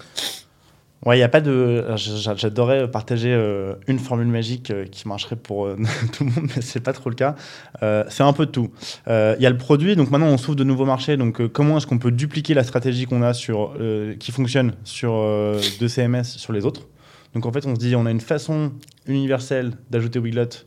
Ouais, 1.08 1.18
il 1.18 1.24
a 1.24 1.30
pas 1.30 1.40
de. 1.40 1.86
j'a- 1.96 2.36
J'adorais 2.36 2.92
partager 2.92 3.32
euh, 3.34 3.76
une 3.88 3.98
formule 3.98 4.28
magique 4.28 4.72
euh, 4.72 4.84
qui 4.86 5.08
marcherait 5.08 5.38
pour 5.38 5.66
euh, 5.66 5.78
tout 6.12 6.26
le 6.26 6.32
monde, 6.32 6.50
mais 6.54 6.62
c'est 6.62 6.82
pas 6.82 6.92
trop 6.92 7.10
le 7.10 7.16
cas. 7.16 7.36
Euh, 7.82 8.04
c'est 8.10 8.24
un 8.24 8.34
peu 8.34 8.46
de 8.46 8.52
tout. 8.52 8.72
Euh, 9.08 9.34
Il 9.40 9.42
y 9.42 9.46
a 9.46 9.50
le 9.50 9.56
produit, 9.58 9.96
donc 9.96 10.12
maintenant 10.12 10.28
on 10.28 10.38
s'ouvre 10.38 10.58
de 10.58 10.66
nouveaux 10.66 10.84
marchés. 10.84 11.16
Donc 11.16 11.40
euh, 11.40 11.48
comment 11.48 11.78
est-ce 11.78 11.88
qu'on 11.88 11.98
peut 11.98 12.12
dupliquer 12.12 12.54
la 12.54 12.66
stratégie 12.66 13.06
qu'on 13.06 13.22
a 13.22 13.34
sur 13.34 13.74
euh, 13.80 14.16
qui 14.16 14.34
fonctionne 14.34 14.74
sur 14.84 15.14
euh, 15.14 15.62
deux 15.80 15.88
CMS 15.88 16.24
sur 16.26 16.52
les 16.52 16.66
autres? 16.66 16.88
Donc 17.34 17.46
en 17.46 17.54
fait, 17.54 17.66
on 17.66 17.74
se 17.76 17.80
dit 17.80 17.96
on 17.96 18.06
a 18.06 18.12
une 18.12 18.20
façon 18.20 18.74
universelle 19.06 19.72
d'ajouter 19.90 20.20
Wiglot, 20.20 20.66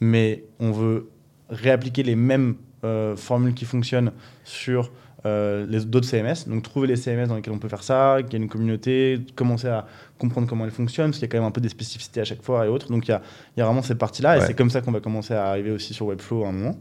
mais 0.00 0.44
on 0.60 0.70
veut 0.70 1.08
réappliquer 1.48 2.02
les 2.02 2.16
mêmes 2.16 2.56
euh, 2.84 3.16
formules 3.16 3.54
qui 3.54 3.64
fonctionnent 3.64 4.12
sur 4.44 4.82
euh, 4.84 4.90
les 5.68 5.84
d'autres 5.84 6.06
CMS. 6.08 6.46
Donc 6.48 6.62
trouver 6.62 6.86
les 6.86 6.96
CMS 6.96 7.26
dans 7.28 7.36
lesquels 7.36 7.52
on 7.52 7.58
peut 7.58 7.68
faire 7.68 7.82
ça, 7.82 8.18
qu'il 8.24 8.32
y 8.38 8.40
a 8.40 8.42
une 8.42 8.48
communauté, 8.48 9.18
commencer 9.34 9.68
à 9.68 9.86
comprendre 10.18 10.46
comment 10.48 10.64
elles 10.64 10.70
fonctionnent, 10.70 11.10
parce 11.10 11.18
qu'il 11.18 11.26
y 11.26 11.30
a 11.30 11.32
quand 11.32 11.38
même 11.38 11.48
un 11.48 11.50
peu 11.52 11.60
des 11.60 11.68
spécificités 11.68 12.20
à 12.20 12.24
chaque 12.24 12.42
fois 12.42 12.64
et 12.66 12.68
autres. 12.68 12.88
Donc 12.90 13.06
il 13.08 13.10
y 13.10 13.14
a, 13.14 13.20
il 13.56 13.60
y 13.60 13.62
a 13.62 13.66
vraiment 13.66 13.82
cette 13.82 13.98
partie-là, 13.98 14.36
et 14.36 14.40
Ouais. 14.40 14.46
c'est 14.46 14.54
comme 14.54 14.70
ça 14.70 14.80
qu'on 14.80 14.92
va 14.92 15.00
commencer 15.00 15.34
à 15.34 15.46
arriver 15.46 15.70
aussi 15.70 15.92
sur 15.94 16.06
Webflow 16.06 16.44
à 16.44 16.48
un 16.48 16.52
moment. 16.52 16.76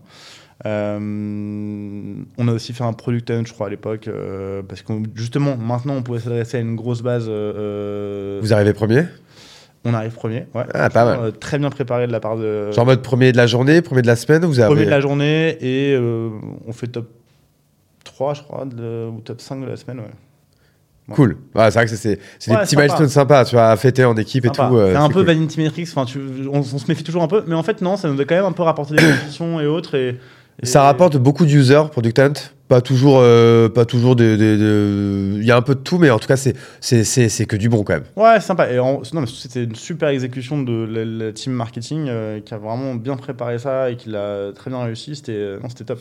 Euh, 0.65 2.23
on 2.37 2.47
a 2.47 2.51
aussi 2.53 2.73
fait 2.73 2.83
un 2.83 2.93
product 2.93 3.29
hunt, 3.29 3.43
je 3.45 3.53
crois, 3.53 3.67
à 3.67 3.69
l'époque, 3.69 4.07
euh, 4.07 4.61
parce 4.67 4.81
que 4.81 4.93
justement, 5.13 5.57
maintenant, 5.57 5.95
on 5.95 6.01
pouvait 6.03 6.19
s'adresser 6.19 6.57
à 6.57 6.59
une 6.61 6.75
grosse 6.75 7.01
base. 7.01 7.25
euh, 7.27 8.39
Vous 8.41 8.53
arrivez 8.53 8.73
premier? 8.73 9.03
On 9.87 9.93
arrive 9.93 10.13
premier, 10.13 10.45
ouais. 10.55 10.63
Ah, 10.73 10.89
pas 10.89 11.05
mal. 11.05 11.19
Euh, 11.21 11.31
très 11.31 11.59
bien 11.59 11.69
préparé 11.69 12.07
de 12.07 12.11
la 12.11 12.19
part 12.19 12.37
de. 12.37 12.71
Genre 12.71 12.83
en 12.83 12.85
mode 12.87 13.01
premier 13.03 13.31
de 13.31 13.37
la 13.37 13.45
journée, 13.47 13.81
premier 13.83 14.01
de 14.01 14.07
la 14.07 14.15
semaine 14.15 14.43
vous 14.45 14.59
avez... 14.59 14.69
Premier 14.73 14.85
de 14.85 14.89
la 14.89 14.99
journée 15.01 15.57
et 15.61 15.93
euh, 15.93 16.29
on 16.65 16.71
fait 16.73 16.87
top 16.87 17.07
3, 18.15 18.33
je 18.33 18.41
crois, 18.43 18.63
de- 18.65 19.09
ou 19.09 19.19
top 19.19 19.41
5 19.41 19.59
de 19.61 19.65
la 19.67 19.75
semaine. 19.75 19.99
Ouais. 19.99 21.13
Cool. 21.15 21.37
Ouais, 21.53 21.65
c'est 21.69 21.73
vrai 21.79 21.85
que 21.85 21.91
c'est- 21.95 22.15
des 22.15 22.17
petits 22.55 22.69
sympa. 22.75 22.81
milestones 22.83 23.09
sympas, 23.09 23.45
tu 23.45 23.55
vois, 23.55 23.67
à 23.69 23.75
fêter 23.75 24.05
en 24.05 24.15
équipe 24.15 24.45
et 24.45 24.49
tout. 24.49 24.61
euh, 24.61 24.91
c'est 24.91 24.97
un 24.97 25.07
peu 25.09 25.15
cool. 25.15 25.25
Vanity 25.25 25.59
Metrics, 25.61 25.89
tu- 26.07 26.19
on, 26.51 26.59
on 26.59 26.63
se 26.63 26.87
méfie 26.87 27.03
toujours 27.03 27.21
un 27.23 27.27
peu, 27.27 27.43
mais 27.45 27.55
en 27.55 27.61
fait, 27.61 27.81
non, 27.81 27.95
ça 27.97 28.09
nous 28.09 28.19
a 28.19 28.25
quand 28.25 28.35
même 28.35 28.45
un 28.45 28.53
peu 28.53 28.63
rapporté 28.63 28.95
des 28.95 29.03
positions 29.03 29.59
et 29.59 29.67
autres. 29.67 29.95
Et, 29.95 30.17
et- 30.63 30.65
Ça 30.65 30.81
rapporte 30.83 31.17
beaucoup 31.17 31.45
d'users, 31.45 31.89
Product 31.91 32.17
Hunt. 32.19 32.33
Pas 32.67 32.81
toujours, 32.81 33.19
euh, 33.19 33.69
pas 33.69 33.85
toujours 33.85 34.15
des- 34.15 34.33
Il 35.37 35.43
y 35.45 35.51
a 35.51 35.55
un 35.57 35.61
peu 35.61 35.75
de 35.75 35.79
tout, 35.81 35.99
mais 35.99 36.09
en 36.09 36.17
tout 36.17 36.27
cas, 36.27 36.37
c'est 36.37 36.55
c'est- 36.79 37.03
c'est 37.03 37.29
c'est 37.29 37.45
que 37.45 37.55
du 37.55 37.69
bon 37.69 37.83
quand 37.83 37.93
même. 37.93 38.05
Ouais, 38.15 38.39
sympa. 38.39 38.71
Et 38.71 38.79
en- 38.79 39.03
non, 39.13 39.25
c'était 39.27 39.65
une 39.65 39.75
super 39.75 40.09
exécution 40.09 40.63
de 40.63 40.85
la, 40.89 41.05
la 41.05 41.31
team 41.33 41.53
marketing 41.53 42.07
euh, 42.09 42.39
qui 42.39 42.51
a 42.55 42.57
vraiment 42.57 42.95
bien 42.95 43.17
préparé 43.17 43.59
ça 43.59 43.91
et 43.91 43.95
qui 43.97 44.09
l'a 44.09 44.51
très 44.55 44.71
bien 44.71 44.83
réussi. 44.83 45.15
C'était 45.15 45.57
non, 45.61 45.69
c'était 45.69 45.83
top. 45.83 45.99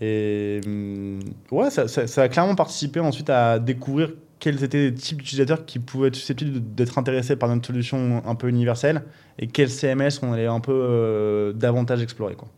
Et 0.00 0.60
hum, 0.66 1.20
ouais, 1.50 1.70
ça, 1.70 2.22
a 2.22 2.28
clairement 2.28 2.54
participé 2.54 3.00
ensuite 3.00 3.30
à 3.30 3.58
découvrir 3.58 4.12
quels 4.38 4.62
étaient 4.62 4.90
les 4.90 4.94
types 4.94 5.18
d'utilisateurs 5.18 5.64
qui 5.64 5.78
pouvaient 5.78 6.08
être 6.08 6.16
susceptibles 6.16 6.60
d'être 6.74 6.98
intéressés 6.98 7.36
par 7.36 7.48
notre 7.48 7.66
solution 7.66 8.22
un 8.26 8.34
peu 8.34 8.48
universelle 8.48 9.02
et 9.38 9.46
quels 9.46 9.70
CMS 9.70 10.20
on 10.22 10.32
allait 10.32 10.46
un 10.46 10.60
peu 10.60 10.72
euh, 10.72 11.52
davantage 11.54 12.02
explorer. 12.02 12.34
Quoi. 12.34 12.48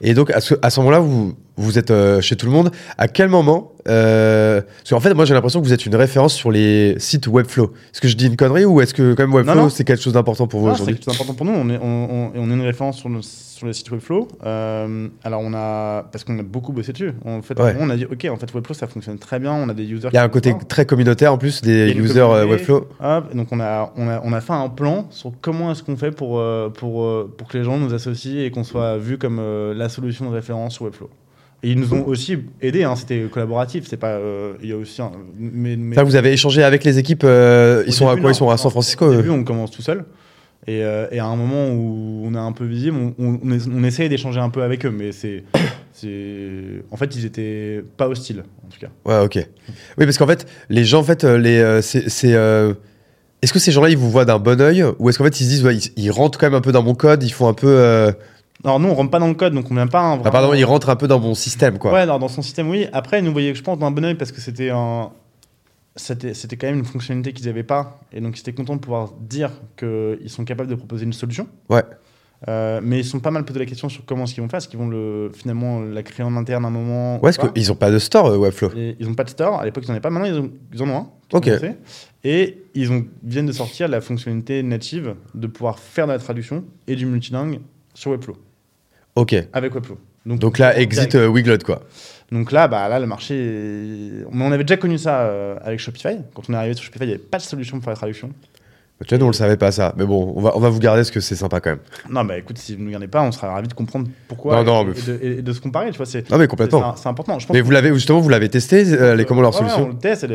Et 0.00 0.14
donc, 0.14 0.30
à 0.30 0.40
ce, 0.40 0.54
à 0.62 0.70
ce 0.70 0.80
moment-là, 0.80 0.98
vous, 1.00 1.34
vous 1.56 1.78
êtes 1.78 1.90
euh, 1.90 2.20
chez 2.20 2.36
tout 2.36 2.46
le 2.46 2.52
monde. 2.52 2.70
À 2.98 3.08
quel 3.08 3.28
moment 3.28 3.72
euh, 3.88 4.60
Parce 4.60 4.90
qu'en 4.90 5.00
fait, 5.00 5.14
moi, 5.14 5.24
j'ai 5.24 5.32
l'impression 5.32 5.60
que 5.60 5.66
vous 5.66 5.72
êtes 5.72 5.86
une 5.86 5.94
référence 5.96 6.34
sur 6.34 6.50
les 6.50 6.96
sites 6.98 7.26
Webflow. 7.28 7.72
Est-ce 7.94 8.00
que 8.02 8.08
je 8.08 8.16
dis 8.16 8.26
une 8.26 8.36
connerie 8.36 8.66
ou 8.66 8.80
est-ce 8.82 8.92
que 8.92 9.14
quand 9.14 9.22
même 9.26 9.34
Webflow, 9.34 9.70
c'est 9.70 9.84
quelque 9.84 10.02
chose 10.02 10.12
d'important 10.12 10.46
pour 10.46 10.60
vous 10.60 10.68
Ah, 10.68 10.74
c'est 10.74 10.82
aujourd'hui 10.82 10.96
quelque 10.96 11.04
chose 11.06 11.14
d'important 11.18 11.34
pour 11.34 11.46
nous. 11.46 11.52
On 11.52 11.70
est, 11.70 11.78
on, 11.82 12.08
on- 12.10 12.34
et 12.34 12.38
on 12.38 12.50
est 12.50 12.54
une 12.54 12.60
référence 12.66 12.98
sur 12.98 13.08
le, 13.08 13.22
sur 13.22 13.66
le 13.66 13.72
site 13.72 13.90
Webflow. 13.90 14.28
Euh, 14.44 15.08
alors, 15.24 15.40
on 15.42 15.54
a. 15.54 16.02
Parce 16.12 16.24
qu'on 16.24 16.38
a 16.38 16.42
beaucoup 16.42 16.72
bossé 16.72 16.92
dessus. 16.92 17.12
En 17.24 17.40
fait, 17.40 17.58
Ouais. 17.58 17.74
on 17.80 17.88
a 17.88 17.96
dit, 17.96 18.04
OK, 18.04 18.26
en 18.30 18.36
fait, 18.36 18.52
Webflow, 18.52 18.74
ça 18.74 18.86
fonctionne 18.86 19.16
très 19.18 19.38
bien. 19.38 19.54
On 19.54 19.68
a 19.70 19.74
des 19.74 19.84
users. 19.84 20.08
Il 20.12 20.16
y 20.16 20.18
a 20.18 20.24
un 20.24 20.28
côté 20.28 20.54
très 20.68 20.84
communautaire 20.84 21.32
en 21.32 21.38
plus 21.38 21.62
des 21.62 21.92
users. 21.92 22.20
Webflow. 22.46 22.86
Hop, 23.02 23.34
donc, 23.34 23.48
on 23.50 23.60
a, 23.60 23.92
on, 23.96 24.08
a, 24.10 24.20
on 24.24 24.32
a 24.34 24.40
fait 24.42 24.52
un 24.52 24.68
plan 24.68 25.06
sur 25.10 25.32
comment 25.40 25.72
est-ce 25.72 25.82
qu'on 25.82 25.96
fait 25.96 26.10
pour, 26.10 26.42
pour, 26.74 27.26
pour 27.38 27.48
que 27.48 27.56
les 27.56 27.64
gens 27.64 27.78
nous 27.78 27.94
associent 27.94 28.40
et 28.44 28.50
qu'on 28.50 28.64
soit 28.64 28.98
vu 28.98 29.16
comme 29.16 29.38
euh, 29.40 29.72
la 29.86 29.90
solution 29.90 30.28
de 30.28 30.34
référence 30.34 30.74
sur 30.74 30.84
Webflow. 30.84 31.08
Et 31.62 31.70
ils 31.70 31.78
nous 31.80 31.94
ont 31.94 32.06
aussi 32.06 32.36
aidés. 32.60 32.84
Hein, 32.84 32.96
C'était 32.96 33.22
collaboratif. 33.32 33.84
C'est 33.88 33.96
pas. 33.96 34.08
euh, 34.18 34.52
Il 34.62 34.68
y 34.68 34.72
a 34.72 34.76
aussi. 34.76 35.00
Un, 35.00 35.10
mais, 35.38 35.76
mais- 35.76 35.94
Ça, 35.96 36.02
vous 36.04 36.14
avez 36.16 36.32
échangé 36.32 36.62
avec 36.62 36.84
les 36.84 36.98
équipes. 36.98 37.24
euh, 37.24 37.82
ils 37.86 37.92
sont 37.94 38.08
à 38.08 38.16
quoi 38.16 38.30
Ils 38.30 38.34
sont 38.34 38.50
à 38.50 38.56
San 38.58 38.70
Francisco 38.70 39.06
Au 39.06 39.14
début, 39.16 39.30
on 39.30 39.42
commence 39.42 39.70
tout 39.70 39.82
seul. 39.82 40.04
Et, 40.66 40.82
euh, 40.82 41.06
et 41.12 41.18
à 41.20 41.26
un 41.26 41.36
moment 41.36 41.68
où 41.70 42.24
on 42.26 42.34
est 42.34 42.38
un 42.38 42.52
peu 42.52 42.64
visible, 42.66 42.96
on, 42.98 43.14
on, 43.24 43.40
on 43.44 43.50
essa- 43.52 43.70
on 43.72 43.84
essaye 43.84 44.08
d'échanger 44.08 44.40
un 44.40 44.50
peu 44.50 44.62
avec 44.62 44.84
eux, 44.84 44.90
mais 44.90 45.12
c'est, 45.12 45.44
en 46.90 46.96
fait, 46.96 47.14
ils 47.16 47.24
étaient 47.24 47.82
pas 47.96 48.08
hostiles, 48.08 48.42
en 48.64 48.68
tout 48.68 48.78
cas. 48.80 48.88
Ouais, 49.04 49.24
ok. 49.24 49.36
Oui, 49.98 50.04
parce 50.04 50.18
qu'en 50.18 50.26
fait, 50.26 50.46
les 50.68 50.84
gens, 50.84 51.00
en 51.00 51.04
fait, 51.04 51.22
les, 51.24 51.80
c'est, 51.82 52.04
est-ce 53.42 53.52
que 53.52 53.58
ces 53.58 53.70
gens-là, 53.72 53.90
ils 53.90 53.96
vous 53.96 54.10
voient 54.10 54.24
d'un 54.24 54.38
bon 54.38 54.60
oeil? 54.60 54.84
Ou 54.98 55.08
est-ce 55.08 55.18
qu'en 55.18 55.24
fait, 55.24 55.40
ils 55.40 55.44
se 55.44 55.48
disent, 55.50 55.64
ouais, 55.64 55.76
ils, 55.76 55.92
ils 56.04 56.10
rentrent 56.10 56.38
quand 56.38 56.46
même 56.46 56.54
un 56.54 56.60
peu 56.60 56.72
dans 56.72 56.82
mon 56.82 56.94
code, 56.94 57.22
ils 57.22 57.32
font 57.32 57.48
un 57.48 57.54
peu. 57.54 58.12
Alors 58.64 58.80
nous, 58.80 58.88
on 58.88 58.94
rentre 58.94 59.10
pas 59.10 59.18
dans 59.18 59.28
le 59.28 59.34
code, 59.34 59.52
donc 59.54 59.70
on 59.70 59.74
vient 59.74 59.86
pas. 59.86 60.00
un- 60.00 60.18
enfin, 60.18 60.30
pardon, 60.30 60.54
ils 60.54 60.64
rentrent 60.64 60.88
un 60.90 60.96
peu 60.96 61.06
dans 61.08 61.20
mon 61.20 61.34
système, 61.34 61.78
quoi. 61.78 61.92
Ouais, 61.92 62.06
dans, 62.06 62.18
dans 62.18 62.28
son 62.28 62.42
système, 62.42 62.68
oui. 62.70 62.86
Après, 62.92 63.18
ils 63.18 63.24
nous 63.24 63.32
voyaient, 63.32 63.54
je 63.54 63.62
pense, 63.62 63.78
d'un 63.78 63.90
bon 63.90 64.04
oeil 64.04 64.14
parce 64.14 64.32
que 64.32 64.40
c'était 64.40 64.70
un. 64.70 65.10
C'était, 65.98 66.34
c'était 66.34 66.56
quand 66.56 66.66
même 66.66 66.78
une 66.80 66.84
fonctionnalité 66.84 67.32
qu'ils 67.32 67.46
n'avaient 67.46 67.62
pas. 67.62 68.00
Et 68.12 68.20
donc, 68.20 68.36
ils 68.36 68.40
étaient 68.40 68.52
contents 68.52 68.76
de 68.76 68.80
pouvoir 68.80 69.12
dire 69.18 69.50
qu'ils 69.78 70.28
sont 70.28 70.44
capables 70.44 70.68
de 70.68 70.74
proposer 70.74 71.04
une 71.04 71.12
solution. 71.14 71.46
Ouais. 71.70 71.84
Euh, 72.48 72.80
mais 72.82 72.98
ils 72.98 73.04
sont 73.04 73.18
pas 73.18 73.30
mal 73.30 73.46
posé 73.46 73.58
la 73.58 73.64
question 73.64 73.88
sur 73.88 74.04
comment 74.04 74.24
est-ce 74.24 74.34
qu'ils 74.34 74.42
vont 74.42 74.48
faire. 74.50 74.58
Est-ce 74.58 74.68
qu'ils 74.68 74.78
vont 74.78 74.88
le, 74.88 75.30
finalement 75.34 75.80
la 75.80 76.02
créer 76.02 76.24
en 76.24 76.36
interne 76.36 76.66
à 76.66 76.68
un 76.68 76.70
moment 76.70 77.18
Ouais, 77.22 77.30
est-ce 77.30 77.38
qu'ils 77.40 77.72
ont 77.72 77.76
pas 77.76 77.90
de 77.90 77.98
store, 77.98 78.26
euh, 78.26 78.36
Webflow 78.36 78.72
Et 78.76 78.94
ils 79.00 79.06
n'ont 79.08 79.14
pas 79.14 79.24
de 79.24 79.30
store. 79.30 79.58
À 79.58 79.64
l'époque, 79.64 79.84
ils 79.84 79.88
n'en 79.88 79.94
avaient 79.94 80.02
pas. 80.02 80.10
Maintenant, 80.10 80.28
ils, 80.28 80.38
ont- 80.38 80.50
ils 80.74 80.82
en 80.82 80.88
ont 80.90 80.96
un. 80.96 81.06
Ok. 81.32 81.48
ont. 81.48 81.76
Et 82.24 82.62
ils 82.74 82.92
ont, 82.92 83.06
viennent 83.22 83.46
de 83.46 83.52
sortir 83.52 83.88
la 83.88 84.02
fonctionnalité 84.02 84.62
native 84.62 85.14
de 85.34 85.46
pouvoir 85.46 85.78
faire 85.78 86.06
de 86.06 86.12
la 86.12 86.18
traduction 86.18 86.64
et 86.86 86.94
du 86.94 87.06
multilingue 87.06 87.60
sur 87.94 88.10
Webflow, 88.10 88.36
Ok. 89.16 89.34
avec 89.52 89.74
Webflow. 89.74 89.98
Donc 90.26 90.58
là, 90.58 90.78
exit 90.78 91.14
euh, 91.14 91.26
Wiglot, 91.28 91.58
quoi. 91.64 91.82
Donc 92.32 92.50
là, 92.52 92.66
bah, 92.68 92.88
là, 92.88 92.98
le 92.98 93.06
marché. 93.06 93.34
est- 93.36 94.26
Mais 94.32 94.44
on 94.44 94.50
avait 94.52 94.64
déjà 94.64 94.76
connu 94.76 94.98
ça 94.98 95.20
euh, 95.22 95.56
avec 95.62 95.78
Shopify. 95.78 96.16
Quand 96.34 96.42
on 96.48 96.52
est 96.52 96.56
arrivé 96.56 96.74
sur 96.74 96.84
Shopify, 96.84 97.04
il 97.04 97.08
n'y 97.08 97.12
avait 97.14 97.22
pas 97.22 97.38
de 97.38 97.42
solution 97.42 97.78
pour 97.80 97.90
la 97.90 97.96
traduction. 97.96 98.30
Tu 99.04 99.08
vois, 99.10 99.18
nous, 99.18 99.24
on 99.26 99.28
le 99.28 99.34
savait 99.34 99.58
pas 99.58 99.72
ça. 99.72 99.92
Mais 99.98 100.06
bon, 100.06 100.32
on 100.34 100.40
va, 100.40 100.56
on 100.56 100.60
va 100.60 100.70
vous 100.70 100.78
garder 100.78 101.00
parce 101.00 101.10
que 101.10 101.20
c'est 101.20 101.34
sympa 101.36 101.60
quand 101.60 101.68
même. 101.70 101.80
Non, 102.08 102.24
bah 102.24 102.38
écoute, 102.38 102.56
si 102.56 102.72
vous 102.74 102.80
ne 102.80 102.86
nous 102.86 102.90
gardez 102.92 103.08
pas, 103.08 103.22
on 103.22 103.30
sera 103.30 103.52
ravis 103.52 103.68
de 103.68 103.74
comprendre 103.74 104.08
pourquoi 104.26 104.56
Non, 104.56 104.64
non, 104.64 104.82
et, 104.82 104.86
mais- 104.86 105.14
et 105.26 105.28
de, 105.34 105.38
et 105.40 105.42
de 105.42 105.52
se 105.52 105.60
comparer. 105.60 105.90
Tu 105.90 105.98
vois, 105.98 106.06
c'est 106.06 106.30
Non, 106.30 106.38
mais 106.38 106.46
complètement. 106.48 106.96
c'est 106.96 107.06
important. 107.08 107.38
Je 107.38 107.46
pense 107.46 107.54
Mais 107.54 107.60
vous 107.60 107.70
l'avez, 107.70 107.92
justement, 107.92 108.20
vous 108.20 108.30
l'avez 108.30 108.48
testé, 108.48 108.84
euh, 108.94 109.14
les, 109.14 109.26
comment 109.26 109.42
leur 109.42 109.52
Ouais, 109.52 109.58
solution 109.58 109.84
on 109.84 109.88
le 109.88 109.98
teste, 109.98 110.26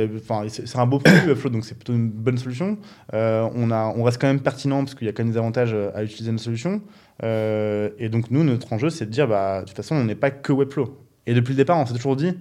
c'est 0.66 0.78
un 0.78 0.86
beau 0.86 1.00
produit 1.00 1.28
Webflow, 1.28 1.50
donc 1.50 1.66
c'est 1.66 1.74
plutôt 1.74 1.94
une 1.94 2.10
bonne 2.10 2.38
solution. 2.38 2.78
Euh, 3.16 3.50
on, 3.56 3.72
a, 3.72 3.92
on 3.98 4.04
reste 4.04 4.22
quand 4.22 4.28
même 4.28 4.42
pertinent 4.42 4.84
parce 4.84 4.94
qu'il 4.94 5.08
y 5.08 5.10
a 5.10 5.14
quand 5.14 5.24
même 5.24 5.32
des 5.34 5.40
avantages 5.40 5.72
euh, 5.74 5.90
à 5.96 6.04
utiliser 6.04 6.32
notre 6.32 6.44
solution. 6.44 6.82
Euh, 7.24 7.90
et 8.00 8.10
donc 8.10 8.30
nous, 8.32 8.44
notre 8.44 8.72
enjeu, 8.74 8.90
c'est 8.92 9.06
de 9.08 9.12
dire, 9.12 9.28
bah, 9.28 9.62
de 9.62 9.66
toute 9.66 9.76
façon, 9.76 9.96
on 9.96 10.04
n'est 10.04 10.16
pas 10.16 10.30
que 10.32 10.54
Webflow. 10.54 10.98
Et 11.28 11.34
depuis 11.34 11.52
le 11.54 11.58
départ, 11.58 11.78
on 11.80 11.86
s'est 11.88 11.94
toujours 11.94 12.16
dit, 12.16 12.38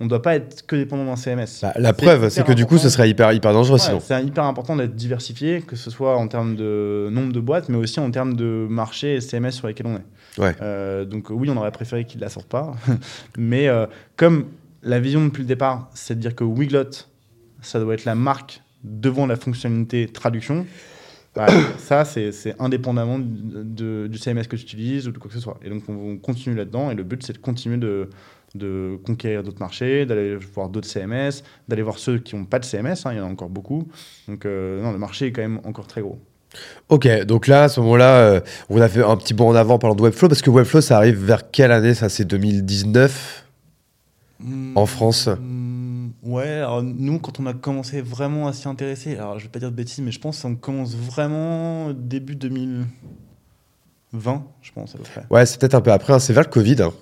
on 0.00 0.04
ne 0.04 0.08
doit 0.08 0.22
pas 0.22 0.36
être 0.36 0.64
que 0.66 0.76
dépendant 0.76 1.04
d'un 1.04 1.16
CMS. 1.16 1.46
Bah, 1.62 1.72
La 1.76 1.92
preuve, 1.92 2.28
c'est 2.28 2.44
que 2.46 2.52
du 2.52 2.66
coup, 2.66 2.74
ce 2.76 2.82
important. 2.82 2.90
serait 2.94 3.10
hyper, 3.10 3.32
hyper 3.32 3.52
dangereux 3.52 3.78
Ouais, 3.78 3.84
sinon. 3.84 4.00
c'est 4.00 4.22
hyper 4.24 4.44
important 4.44 4.76
d'être 4.76 4.94
diversifié, 4.94 5.60
que 5.62 5.74
ce 5.76 5.90
soit 5.90 6.16
en 6.16 6.28
termes 6.28 6.54
de 6.56 7.08
nombre 7.10 7.32
de 7.32 7.40
boîtes, 7.40 7.68
mais 7.68 7.76
aussi 7.78 7.98
en 8.00 8.10
termes 8.10 8.34
de 8.34 8.66
marché 8.70 9.16
et 9.16 9.20
CMS 9.20 9.50
sur 9.52 9.66
lesquels 9.66 9.86
on 9.86 9.96
est. 9.96 10.40
Ouais. 10.42 10.54
Euh, 10.62 11.04
donc 11.04 11.30
oui, 11.30 11.50
on 11.50 11.56
aurait 11.56 11.72
préféré 11.72 12.04
qu'ils 12.04 12.18
ne 12.20 12.24
la 12.24 12.30
sortent 12.30 12.48
pas, 12.48 12.74
mais 13.36 13.66
euh, 13.68 13.86
comme 14.16 14.46
la 14.84 15.00
vision 15.00 15.24
depuis 15.24 15.42
le 15.42 15.48
départ, 15.48 15.90
c'est 15.94 16.14
de 16.14 16.20
dire 16.20 16.34
que 16.36 16.44
Wiglot, 16.44 16.84
ça 17.60 17.80
doit 17.80 17.94
être 17.94 18.04
la 18.04 18.14
marque 18.14 18.62
devant 18.84 19.26
la 19.26 19.34
fonctionnalité 19.34 20.06
traduction, 20.06 20.64
bah, 21.34 21.46
ça 21.78 22.04
c'est 22.04 22.30
indépendamment 22.60 23.18
de- 23.18 24.06
du 24.06 24.16
CMS 24.18 24.44
que 24.46 24.54
tu 24.54 24.62
utilises 24.62 25.08
ou 25.08 25.10
de 25.12 25.18
quoi 25.18 25.28
que 25.28 25.34
ce 25.34 25.40
soit. 25.42 25.58
Et 25.64 25.68
donc 25.70 25.82
on, 25.88 25.94
on 25.94 26.16
continue 26.18 26.54
là-dedans, 26.54 26.92
et 26.92 26.94
le 26.94 27.02
but 27.02 27.20
c'est 27.26 27.32
de 27.32 27.38
continuer 27.38 27.78
de 27.78 28.08
de 28.54 28.98
conquérir 29.04 29.42
d'autres 29.42 29.60
marchés, 29.60 30.06
d'aller 30.06 30.36
voir 30.36 30.68
d'autres 30.68 30.88
CMS, 30.88 31.42
d'aller 31.68 31.82
voir 31.82 31.98
ceux 31.98 32.18
qui 32.18 32.34
n'ont 32.36 32.44
pas 32.44 32.58
de 32.58 32.64
CMS, 32.64 32.94
hein, 33.04 33.12
il 33.12 33.18
y 33.18 33.20
en 33.20 33.26
a 33.26 33.30
encore 33.30 33.48
beaucoup. 33.50 33.86
Donc 34.26 34.44
euh, 34.46 34.82
non, 34.82 34.92
le 34.92 34.98
marché 34.98 35.26
est 35.26 35.32
quand 35.32 35.42
même 35.42 35.60
encore 35.64 35.86
très 35.86 36.00
gros. 36.00 36.18
Ok, 36.88 37.06
donc 37.24 37.46
là, 37.46 37.64
à 37.64 37.68
ce 37.68 37.78
moment-là, 37.80 38.16
euh, 38.20 38.40
on 38.70 38.80
a 38.80 38.88
fait 38.88 39.02
un 39.04 39.16
petit 39.18 39.34
bond 39.34 39.50
en 39.50 39.54
avant 39.54 39.78
parlant 39.78 39.94
de 39.94 40.00
Webflow, 40.02 40.28
parce 40.28 40.40
que 40.40 40.48
Webflow, 40.48 40.80
ça 40.80 40.96
arrive 40.96 41.22
vers 41.22 41.50
quelle 41.50 41.72
année 41.72 41.92
Ça, 41.92 42.08
c'est 42.08 42.24
2019 42.24 43.44
En 44.74 44.86
France? 44.86 45.28
Mm, 45.28 45.68
Ouais, 46.22 46.48
alors 46.48 46.82
nous, 46.82 47.18
quand 47.20 47.38
on 47.40 47.46
a 47.46 47.54
commencé 47.54 48.00
vraiment 48.02 48.48
à 48.48 48.52
s'y 48.52 48.66
intéresser, 48.68 49.16
alors 49.16 49.38
je 49.38 49.44
vais 49.44 49.50
pas 49.50 49.60
dire 49.60 49.70
de 49.70 49.76
bêtises, 49.76 50.00
mais 50.04 50.10
je 50.10 50.18
pense 50.20 50.42
qu'on 50.42 50.56
commence 50.56 50.94
vraiment 50.96 51.92
début 51.92 52.34
2020, 52.34 52.86
je 54.60 54.72
pense 54.72 54.94
à 54.94 54.98
peu 54.98 55.04
près. 55.04 55.22
Ouais, 55.30 55.46
c'est 55.46 55.60
peut-être 55.60 55.74
un 55.74 55.80
peu 55.80 55.92
après, 55.92 56.12
hein, 56.12 56.18
c'est 56.18 56.32
vers 56.32 56.42
le 56.44 56.50
Covid. 56.50 56.82
hein. 56.82 56.92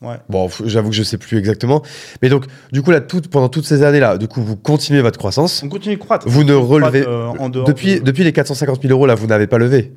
Ouais. 0.00 0.14
Bon, 0.28 0.48
j'avoue 0.64 0.90
que 0.90 0.94
je 0.94 1.02
sais 1.02 1.18
plus 1.18 1.38
exactement. 1.38 1.82
Mais 2.22 2.28
donc, 2.28 2.44
du 2.70 2.82
coup, 2.82 2.92
là, 2.92 3.00
tout, 3.00 3.20
pendant 3.20 3.48
toutes 3.48 3.64
ces 3.66 3.82
années-là, 3.82 4.16
du 4.16 4.28
coup, 4.28 4.40
vous 4.42 4.54
continuez 4.56 5.00
votre 5.02 5.18
croissance. 5.18 5.60
On 5.64 5.68
continue 5.68 5.96
de 5.96 6.00
croître. 6.00 6.28
Vous 6.28 6.44
ne 6.44 6.54
relevez. 6.54 7.04
euh, 7.06 7.26
en 7.26 7.48
dehors 7.48 7.66
depuis, 7.66 7.98
de- 7.98 8.04
depuis 8.04 8.22
les 8.22 8.32
450 8.32 8.80
000 8.82 8.92
euros, 8.92 9.06
là, 9.06 9.16
vous 9.16 9.26
n'avez 9.26 9.48
pas 9.48 9.58
levé. 9.58 9.92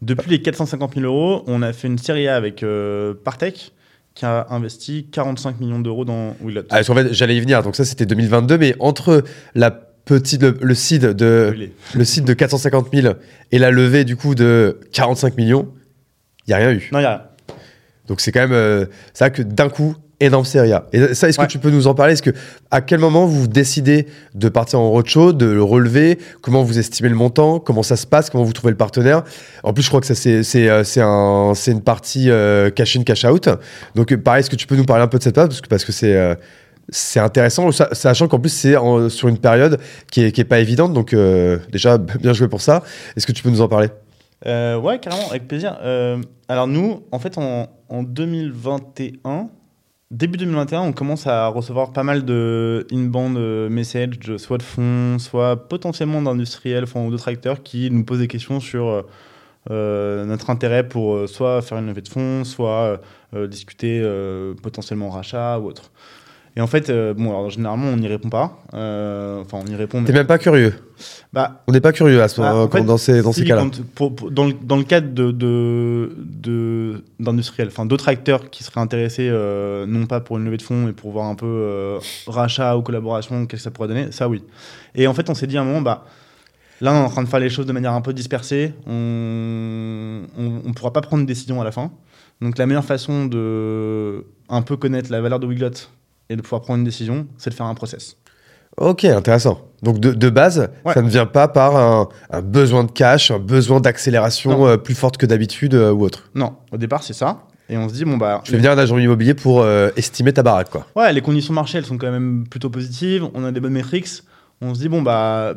Depuis 0.00 0.30
les 0.30 0.40
450 0.40 0.94
000 0.94 1.04
euros, 1.06 1.44
on 1.46 1.60
a 1.60 1.72
fait 1.74 1.86
une 1.88 1.98
série 1.98 2.28
A 2.28 2.36
avec 2.36 2.62
euh, 2.62 3.12
Partech 3.24 3.72
qui 4.14 4.24
a 4.24 4.46
investi 4.50 5.08
45 5.12 5.60
millions 5.60 5.80
d'euros 5.80 6.04
dans 6.06 6.34
Willot. 6.42 6.62
Ah, 6.70 6.76
parce 6.76 6.86
qu'en 6.86 6.94
fait, 6.94 7.12
j'allais 7.12 7.36
y 7.36 7.40
venir. 7.40 7.62
Donc, 7.62 7.76
ça, 7.76 7.84
c'était 7.84 8.06
2022. 8.06 8.56
Mais 8.56 8.74
entre 8.78 9.22
la 9.54 9.70
petite, 9.70 10.42
le, 10.42 10.56
le 10.62 10.74
seed 10.74 11.02
de, 11.04 11.54
le 11.94 12.04
seed 12.04 12.24
de 12.24 12.32
450 12.32 12.88
000 12.94 13.14
et 13.52 13.58
la 13.58 13.70
levée, 13.70 14.04
du 14.04 14.16
coup, 14.16 14.34
de 14.34 14.80
45 14.92 15.36
millions, 15.36 15.68
il 16.46 16.50
n'y 16.50 16.54
a 16.54 16.56
rien 16.56 16.72
eu. 16.72 16.88
Non, 16.92 16.98
il 16.98 17.02
y 17.02 17.06
a 17.06 17.31
Donc 18.08 18.20
c'est 18.20 18.32
quand 18.32 18.40
même 18.40 18.52
euh, 18.52 18.86
ça 19.14 19.30
que 19.30 19.42
d'un 19.42 19.68
coup 19.68 19.94
énorme 20.20 20.44
série 20.44 20.72
A. 20.72 20.86
Et 20.92 21.14
ça, 21.14 21.28
est-ce 21.28 21.40
Ouais. 21.40 21.46
que 21.46 21.50
tu 21.52 21.58
peux 21.58 21.70
nous 21.70 21.88
en 21.88 21.94
parler? 21.94 22.12
Est-ce 22.12 22.22
que 22.22 22.30
à 22.70 22.80
quel 22.80 23.00
moment 23.00 23.26
vous 23.26 23.48
décidez 23.48 24.06
de 24.34 24.48
partir 24.48 24.78
en 24.78 24.88
roadshow, 24.90 25.32
de 25.32 25.46
le 25.46 25.62
relever? 25.62 26.18
Comment 26.42 26.62
vous 26.62 26.78
estimez 26.78 27.08
le 27.08 27.16
montant? 27.16 27.58
Comment 27.58 27.82
ça 27.82 27.96
se 27.96 28.06
passe? 28.06 28.30
Comment 28.30 28.44
vous 28.44 28.52
trouvez 28.52 28.70
le 28.70 28.76
partenaire? 28.76 29.24
En 29.64 29.72
plus, 29.72 29.82
je 29.82 29.88
crois 29.88 30.00
que 30.00 30.06
ça 30.06 30.14
c'est 30.14 30.44
c'est 30.44 30.68
euh, 30.68 30.84
c'est 30.84 31.00
un 31.02 31.52
c'est 31.56 31.72
une 31.72 31.82
partie 31.82 32.30
euh, 32.30 32.70
cash 32.70 32.96
in 32.96 33.02
cash 33.02 33.24
out. 33.24 33.48
Donc 33.96 34.12
euh, 34.12 34.16
pareil, 34.16 34.40
est-ce 34.40 34.50
que 34.50 34.54
tu 34.56 34.66
peux 34.68 34.76
nous 34.76 34.84
parler 34.84 35.02
un 35.02 35.08
peu 35.08 35.18
de 35.18 35.24
cette 35.24 35.34
phase 35.34 35.48
parce 35.48 35.60
que 35.60 35.68
parce 35.68 35.84
que 35.84 35.90
c'est 35.92 36.14
euh, 36.16 36.34
c'est 36.88 37.20
intéressant, 37.20 37.70
sa- 37.72 37.92
sachant 37.94 38.28
qu'en 38.28 38.38
plus 38.40 38.50
c'est 38.50 38.74
sur 39.08 39.28
une 39.28 39.38
période 39.38 39.78
qui 40.10 40.24
est, 40.24 40.32
qui 40.32 40.40
est 40.40 40.44
pas 40.44 40.58
évidente. 40.60 40.92
Donc 40.92 41.14
euh, 41.14 41.58
déjà 41.72 41.98
bien 42.20 42.32
joué 42.32 42.46
pour 42.48 42.60
ça. 42.60 42.82
Est-ce 43.16 43.26
que 43.26 43.32
tu 43.32 43.42
peux 43.42 43.50
nous 43.50 43.60
en 43.60 43.68
parler? 43.68 43.88
Euh, 44.46 44.78
ouais, 44.78 44.98
carrément, 44.98 45.28
avec 45.30 45.46
plaisir. 45.48 45.78
Euh, 45.82 46.20
alors 46.48 46.66
nous, 46.66 47.04
en 47.12 47.18
fait, 47.18 47.38
en, 47.38 47.68
en 47.88 48.02
2021, 48.02 49.50
début 50.10 50.38
2021, 50.38 50.80
on 50.80 50.92
commence 50.92 51.26
à 51.26 51.46
recevoir 51.48 51.92
pas 51.92 52.02
mal 52.02 52.24
de 52.24 52.86
inbound 52.92 53.36
euh, 53.36 53.68
messages, 53.68 54.36
soit 54.38 54.58
de 54.58 54.62
fonds, 54.62 55.18
soit 55.18 55.68
potentiellement 55.68 56.22
d'industriels 56.22 56.84
enfin, 56.84 57.04
ou 57.04 57.10
d'autres 57.10 57.28
acteurs 57.28 57.62
qui 57.62 57.90
nous 57.90 58.04
posent 58.04 58.20
des 58.20 58.28
questions 58.28 58.60
sur 58.60 59.04
notre 59.70 60.50
intérêt 60.50 60.88
pour 60.88 61.28
soit 61.28 61.62
faire 61.62 61.78
une 61.78 61.86
levée 61.86 62.02
de 62.02 62.08
fonds, 62.08 62.42
soit 62.44 63.00
discuter 63.46 64.04
potentiellement 64.60 65.08
rachat 65.10 65.60
ou 65.60 65.66
autre. 65.68 65.92
Et 66.54 66.60
en 66.60 66.66
fait, 66.66 66.90
euh, 66.90 67.14
bon, 67.14 67.30
alors, 67.30 67.48
généralement, 67.48 67.86
on 67.86 67.96
n'y 67.96 68.08
répond 68.08 68.28
pas. 68.28 68.58
Euh, 68.74 69.40
Enfin, 69.40 69.58
on 69.64 69.66
y 69.70 69.74
répond, 69.74 70.00
mais... 70.00 70.06
T'es 70.06 70.12
même 70.12 70.26
pas 70.26 70.36
curieux. 70.38 70.74
Bah, 71.32 71.62
On 71.66 71.72
n'est 71.72 71.80
pas 71.80 71.92
curieux 71.92 72.22
à 72.22 72.28
ce 72.28 72.42
ah, 72.42 72.68
fait, 72.70 72.82
dans 72.82 72.98
ces 72.98 73.22
dans 73.22 73.32
si, 73.32 73.40
ces 73.40 73.46
cas-là. 73.46 73.62
quand- 73.62 73.82
pour- 73.94 74.14
pour- 74.14 74.30
dans, 74.30 74.44
le, 74.44 74.52
dans 74.62 74.76
le 74.76 74.84
cadre 74.84 75.08
de, 75.14 75.30
de, 75.30 76.14
de- 76.18 77.02
d'industriels, 77.18 77.68
enfin 77.68 77.86
d'autres 77.86 78.08
acteurs 78.08 78.50
qui 78.50 78.64
seraient 78.64 78.80
intéressés, 78.82 79.28
euh, 79.30 79.86
non 79.86 80.04
pas 80.06 80.20
pour 80.20 80.36
une 80.36 80.44
levée 80.44 80.58
de 80.58 80.62
fonds, 80.62 80.84
mais 80.84 80.92
pour 80.92 81.10
voir 81.10 81.26
un 81.26 81.34
peu 81.34 81.46
euh, 81.46 81.98
rachat 82.26 82.76
ou 82.76 82.82
collaboration, 82.82 83.46
qu'est-ce 83.46 83.62
que 83.62 83.64
ça 83.64 83.70
pourrait 83.70 83.88
donner, 83.88 84.12
ça 84.12 84.28
oui. 84.28 84.44
Et 84.94 85.06
en 85.06 85.14
fait, 85.14 85.30
on 85.30 85.34
s'est 85.34 85.46
dit 85.46 85.56
à 85.56 85.62
un 85.62 85.64
moment, 85.64 85.80
bah, 85.80 86.04
là, 86.82 86.92
on 86.92 86.96
est 86.96 87.06
en 87.06 87.08
train 87.08 87.22
de 87.22 87.28
faire 87.28 87.40
les 87.40 87.48
choses 87.50 87.64
de 87.66 87.72
manière 87.72 87.94
un 87.94 88.02
peu 88.02 88.12
dispersée, 88.12 88.74
on 88.86 88.92
ne 90.68 90.72
pourra 90.74 90.92
pas 90.92 91.00
prendre 91.00 91.20
une 91.22 91.26
décision 91.26 91.60
à 91.62 91.64
la 91.64 91.72
fin. 91.72 91.90
Donc 92.42 92.58
la 92.58 92.66
meilleure 92.66 92.84
façon 92.84 93.24
de 93.26 94.24
un 94.50 94.62
peu 94.62 94.76
connaître 94.76 95.10
la 95.10 95.20
valeur 95.22 95.40
de 95.40 95.46
Wiglot 95.46 95.70
et 96.28 96.36
de 96.36 96.42
pouvoir 96.42 96.62
prendre 96.62 96.78
une 96.78 96.84
décision, 96.84 97.26
c'est 97.38 97.50
de 97.50 97.54
faire 97.54 97.66
un 97.66 97.74
process. 97.74 98.16
Ok, 98.78 99.04
intéressant. 99.04 99.60
Donc 99.82 99.98
de, 100.00 100.12
de 100.12 100.30
base, 100.30 100.70
Ouais. 100.84 100.94
ça 100.94 101.02
ne 101.02 101.08
vient 101.08 101.26
pas 101.26 101.46
par 101.48 101.76
un, 101.76 102.08
un 102.30 102.40
besoin 102.40 102.84
de 102.84 102.90
cash, 102.90 103.30
un 103.30 103.38
besoin 103.38 103.80
d'accélération 103.80 104.66
euh, 104.66 104.76
plus 104.78 104.94
forte 104.94 105.18
que 105.18 105.26
d'habitude 105.26 105.74
euh, 105.74 105.92
ou 105.92 106.04
autre. 106.04 106.30
Non, 106.34 106.54
au 106.72 106.78
départ, 106.78 107.02
c'est 107.02 107.12
ça. 107.12 107.42
Et 107.68 107.76
on 107.76 107.88
se 107.88 107.94
dit, 107.94 108.04
bon, 108.04 108.16
bah. 108.16 108.40
Tu 108.44 108.50
fais 108.52 108.56
venir 108.56 108.72
un 108.72 108.78
agent 108.78 108.96
immobilier 108.98 109.34
pour 109.34 109.60
euh, 109.60 109.90
estimer 109.96 110.32
ta 110.32 110.42
baraque, 110.42 110.70
quoi. 110.70 110.86
Ouais, 110.96 111.12
les 111.12 111.20
conditions 111.20 111.52
de 111.52 111.56
marché, 111.56 111.78
elles 111.78 111.84
sont 111.86 111.98
quand 111.98 112.10
même 112.10 112.46
plutôt 112.48 112.70
positives. 112.70 113.24
On 113.34 113.44
a 113.44 113.52
des 113.52 113.60
bonnes 113.60 113.72
métriques. 113.72 114.08
On 114.60 114.74
se 114.74 114.80
dit, 114.80 114.88
bon, 114.88 115.02
bah, 115.02 115.54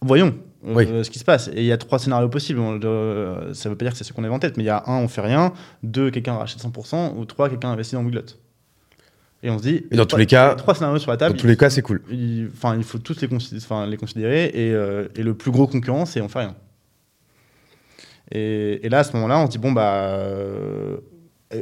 voyons 0.00 0.34
Oui. 0.64 0.86
ce 1.02 1.10
qui 1.10 1.18
se 1.18 1.24
passe. 1.24 1.48
Et 1.48 1.60
il 1.60 1.64
y 1.64 1.72
a 1.72 1.78
trois 1.78 1.98
scénarios 1.98 2.28
possibles. 2.28 2.60
Ça 3.54 3.68
veut 3.68 3.76
pas 3.76 3.84
dire 3.84 3.92
que 3.92 3.98
c'est 3.98 4.04
ce 4.04 4.12
qu'on 4.12 4.24
avait 4.24 4.34
en 4.34 4.38
tête, 4.38 4.56
mais 4.56 4.62
il 4.64 4.66
y 4.66 4.70
a 4.70 4.82
un, 4.86 4.98
on 4.98 5.08
fait 5.08 5.20
rien. 5.22 5.52
Deux, 5.82 6.10
quelqu'un 6.10 6.34
rachète 6.34 6.62
100%. 6.62 7.14
Ou 7.16 7.24
trois, 7.24 7.48
quelqu'un 7.48 7.70
investit 7.70 7.94
dans 7.94 8.02
Wiglot. 8.04 8.22
Et 9.42 9.50
on 9.50 9.58
se 9.58 9.62
dit. 9.64 9.84
Et 9.90 9.96
dans 9.96 10.06
tous 10.06 10.16
les 10.16 10.26
cas- 10.26 10.54
Trois 10.54 10.74
scénarios 10.74 10.98
sur 10.98 11.10
la 11.10 11.16
table. 11.16 11.34
Dans 11.34 11.40
tous 11.40 11.46
les 11.48 11.56
cas, 11.56 11.68
c'est 11.70 11.82
cool. 11.82 12.02
il, 12.10 12.48
enfin, 12.52 12.76
il 12.76 12.84
faut 12.84 12.98
tous 12.98 13.20
les, 13.20 13.28
considérer, 13.28 13.62
enfin, 13.64 13.86
les 13.86 13.96
considérer. 13.96 14.44
Et, 14.54 14.72
euh, 14.72 15.08
et 15.16 15.22
le 15.22 15.34
plus 15.34 15.50
gros 15.50 15.66
concurrent, 15.66 16.06
c'est 16.06 16.20
on 16.20 16.28
fait 16.28 16.40
rien. 16.40 16.54
Et, 18.30 18.86
et 18.86 18.88
là, 18.88 19.00
à 19.00 19.04
ce 19.04 19.12
moment-là, 19.14 19.38
on 19.40 19.46
se 19.46 19.50
dit 19.52 19.58
bon, 19.58 19.72
bah. 19.72 19.94
euh, 19.94 20.96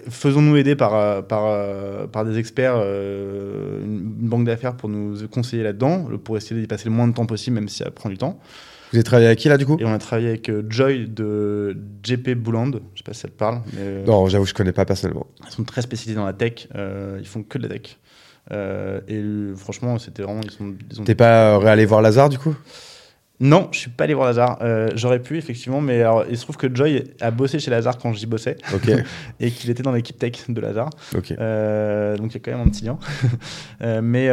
Faisons-nous 0.08 0.56
aider 0.56 0.76
par, 0.76 0.94
euh, 0.94 1.20
par, 1.20 1.46
euh, 1.46 2.06
par 2.06 2.24
des 2.24 2.38
experts, 2.38 2.74
euh, 2.76 3.82
une 3.84 4.28
banque 4.28 4.44
d'affaires 4.44 4.76
pour 4.76 4.88
nous 4.88 5.26
conseiller 5.26 5.64
là-dedans, 5.64 6.06
pour 6.22 6.36
essayer 6.36 6.60
d'y 6.60 6.68
passer 6.68 6.84
le 6.84 6.92
moins 6.94 7.08
de 7.08 7.12
temps 7.12 7.26
possible, 7.26 7.56
même 7.56 7.68
si 7.68 7.78
ça 7.78 7.90
prend 7.90 8.08
du 8.08 8.16
temps. 8.16 8.38
Vous 8.90 8.96
avez 8.96 9.04
travaillé 9.04 9.26
avec 9.28 9.38
qui 9.38 9.48
là 9.48 9.56
du 9.56 9.66
coup 9.66 9.76
Et 9.80 9.84
on 9.84 9.92
a 9.92 9.98
travaillé 9.98 10.28
avec 10.28 10.48
euh, 10.48 10.62
Joy 10.68 11.06
de 11.08 11.76
JP 12.02 12.30
Bouland, 12.34 12.70
je 12.94 12.98
sais 12.98 13.04
pas 13.04 13.12
si 13.12 13.20
ça 13.20 13.28
te 13.28 13.32
parle, 13.34 13.62
mais 13.72 13.78
euh, 13.80 14.04
Non, 14.04 14.26
j'avoue, 14.28 14.46
je 14.46 14.54
connais 14.54 14.72
pas 14.72 14.84
personnellement. 14.84 15.26
ils 15.46 15.52
sont 15.52 15.64
très 15.64 15.82
spécialisés 15.82 16.16
dans 16.16 16.26
la 16.26 16.32
tech, 16.32 16.68
euh, 16.74 17.18
ils 17.20 17.26
font 17.26 17.42
que 17.42 17.58
de 17.58 17.68
la 17.68 17.78
tech. 17.78 17.96
Euh, 18.52 19.00
et 19.06 19.16
euh, 19.16 19.54
franchement, 19.54 19.98
c'était 19.98 20.22
vraiment. 20.24 20.40
Ils 20.42 20.50
sont, 20.50 20.74
ils 20.90 21.00
ont 21.00 21.04
T'es 21.04 21.14
pas 21.14 21.58
réallé 21.58 21.84
voir 21.86 22.02
Lazare 22.02 22.28
du 22.30 22.38
coup? 22.38 22.54
Non, 23.38 23.68
je 23.72 23.78
suis 23.78 23.90
pas 23.90 24.04
allé 24.04 24.12
voir 24.14 24.26
Lazare. 24.26 24.58
Euh, 24.60 24.90
J'aurais 24.96 25.20
pu, 25.20 25.38
effectivement, 25.38 25.80
mais 25.80 26.00
alors, 26.00 26.24
il 26.28 26.36
se 26.36 26.42
trouve 26.42 26.56
que 26.58 26.74
Joy 26.74 27.04
a 27.20 27.30
bossé 27.30 27.58
chez 27.58 27.70
Lazare 27.70 27.96
quand 27.96 28.12
j'y 28.12 28.26
bossais 28.26 28.56
Ok, 28.74 28.90
et 29.40 29.50
qu'il 29.50 29.70
était 29.70 29.82
dans 29.82 29.92
l'équipe 29.92 30.18
tech 30.18 30.32
de 30.48 30.60
Lazare. 30.60 30.90
ok. 31.16 31.32
Euh, 31.38 32.16
donc 32.18 32.32
il 32.32 32.34
y 32.34 32.36
a 32.36 32.40
quand 32.40 32.50
même 32.58 32.66
un 32.66 32.70
petit 32.70 32.84
lien. 32.84 32.98
Euh, 33.82 34.00
mais 34.02 34.30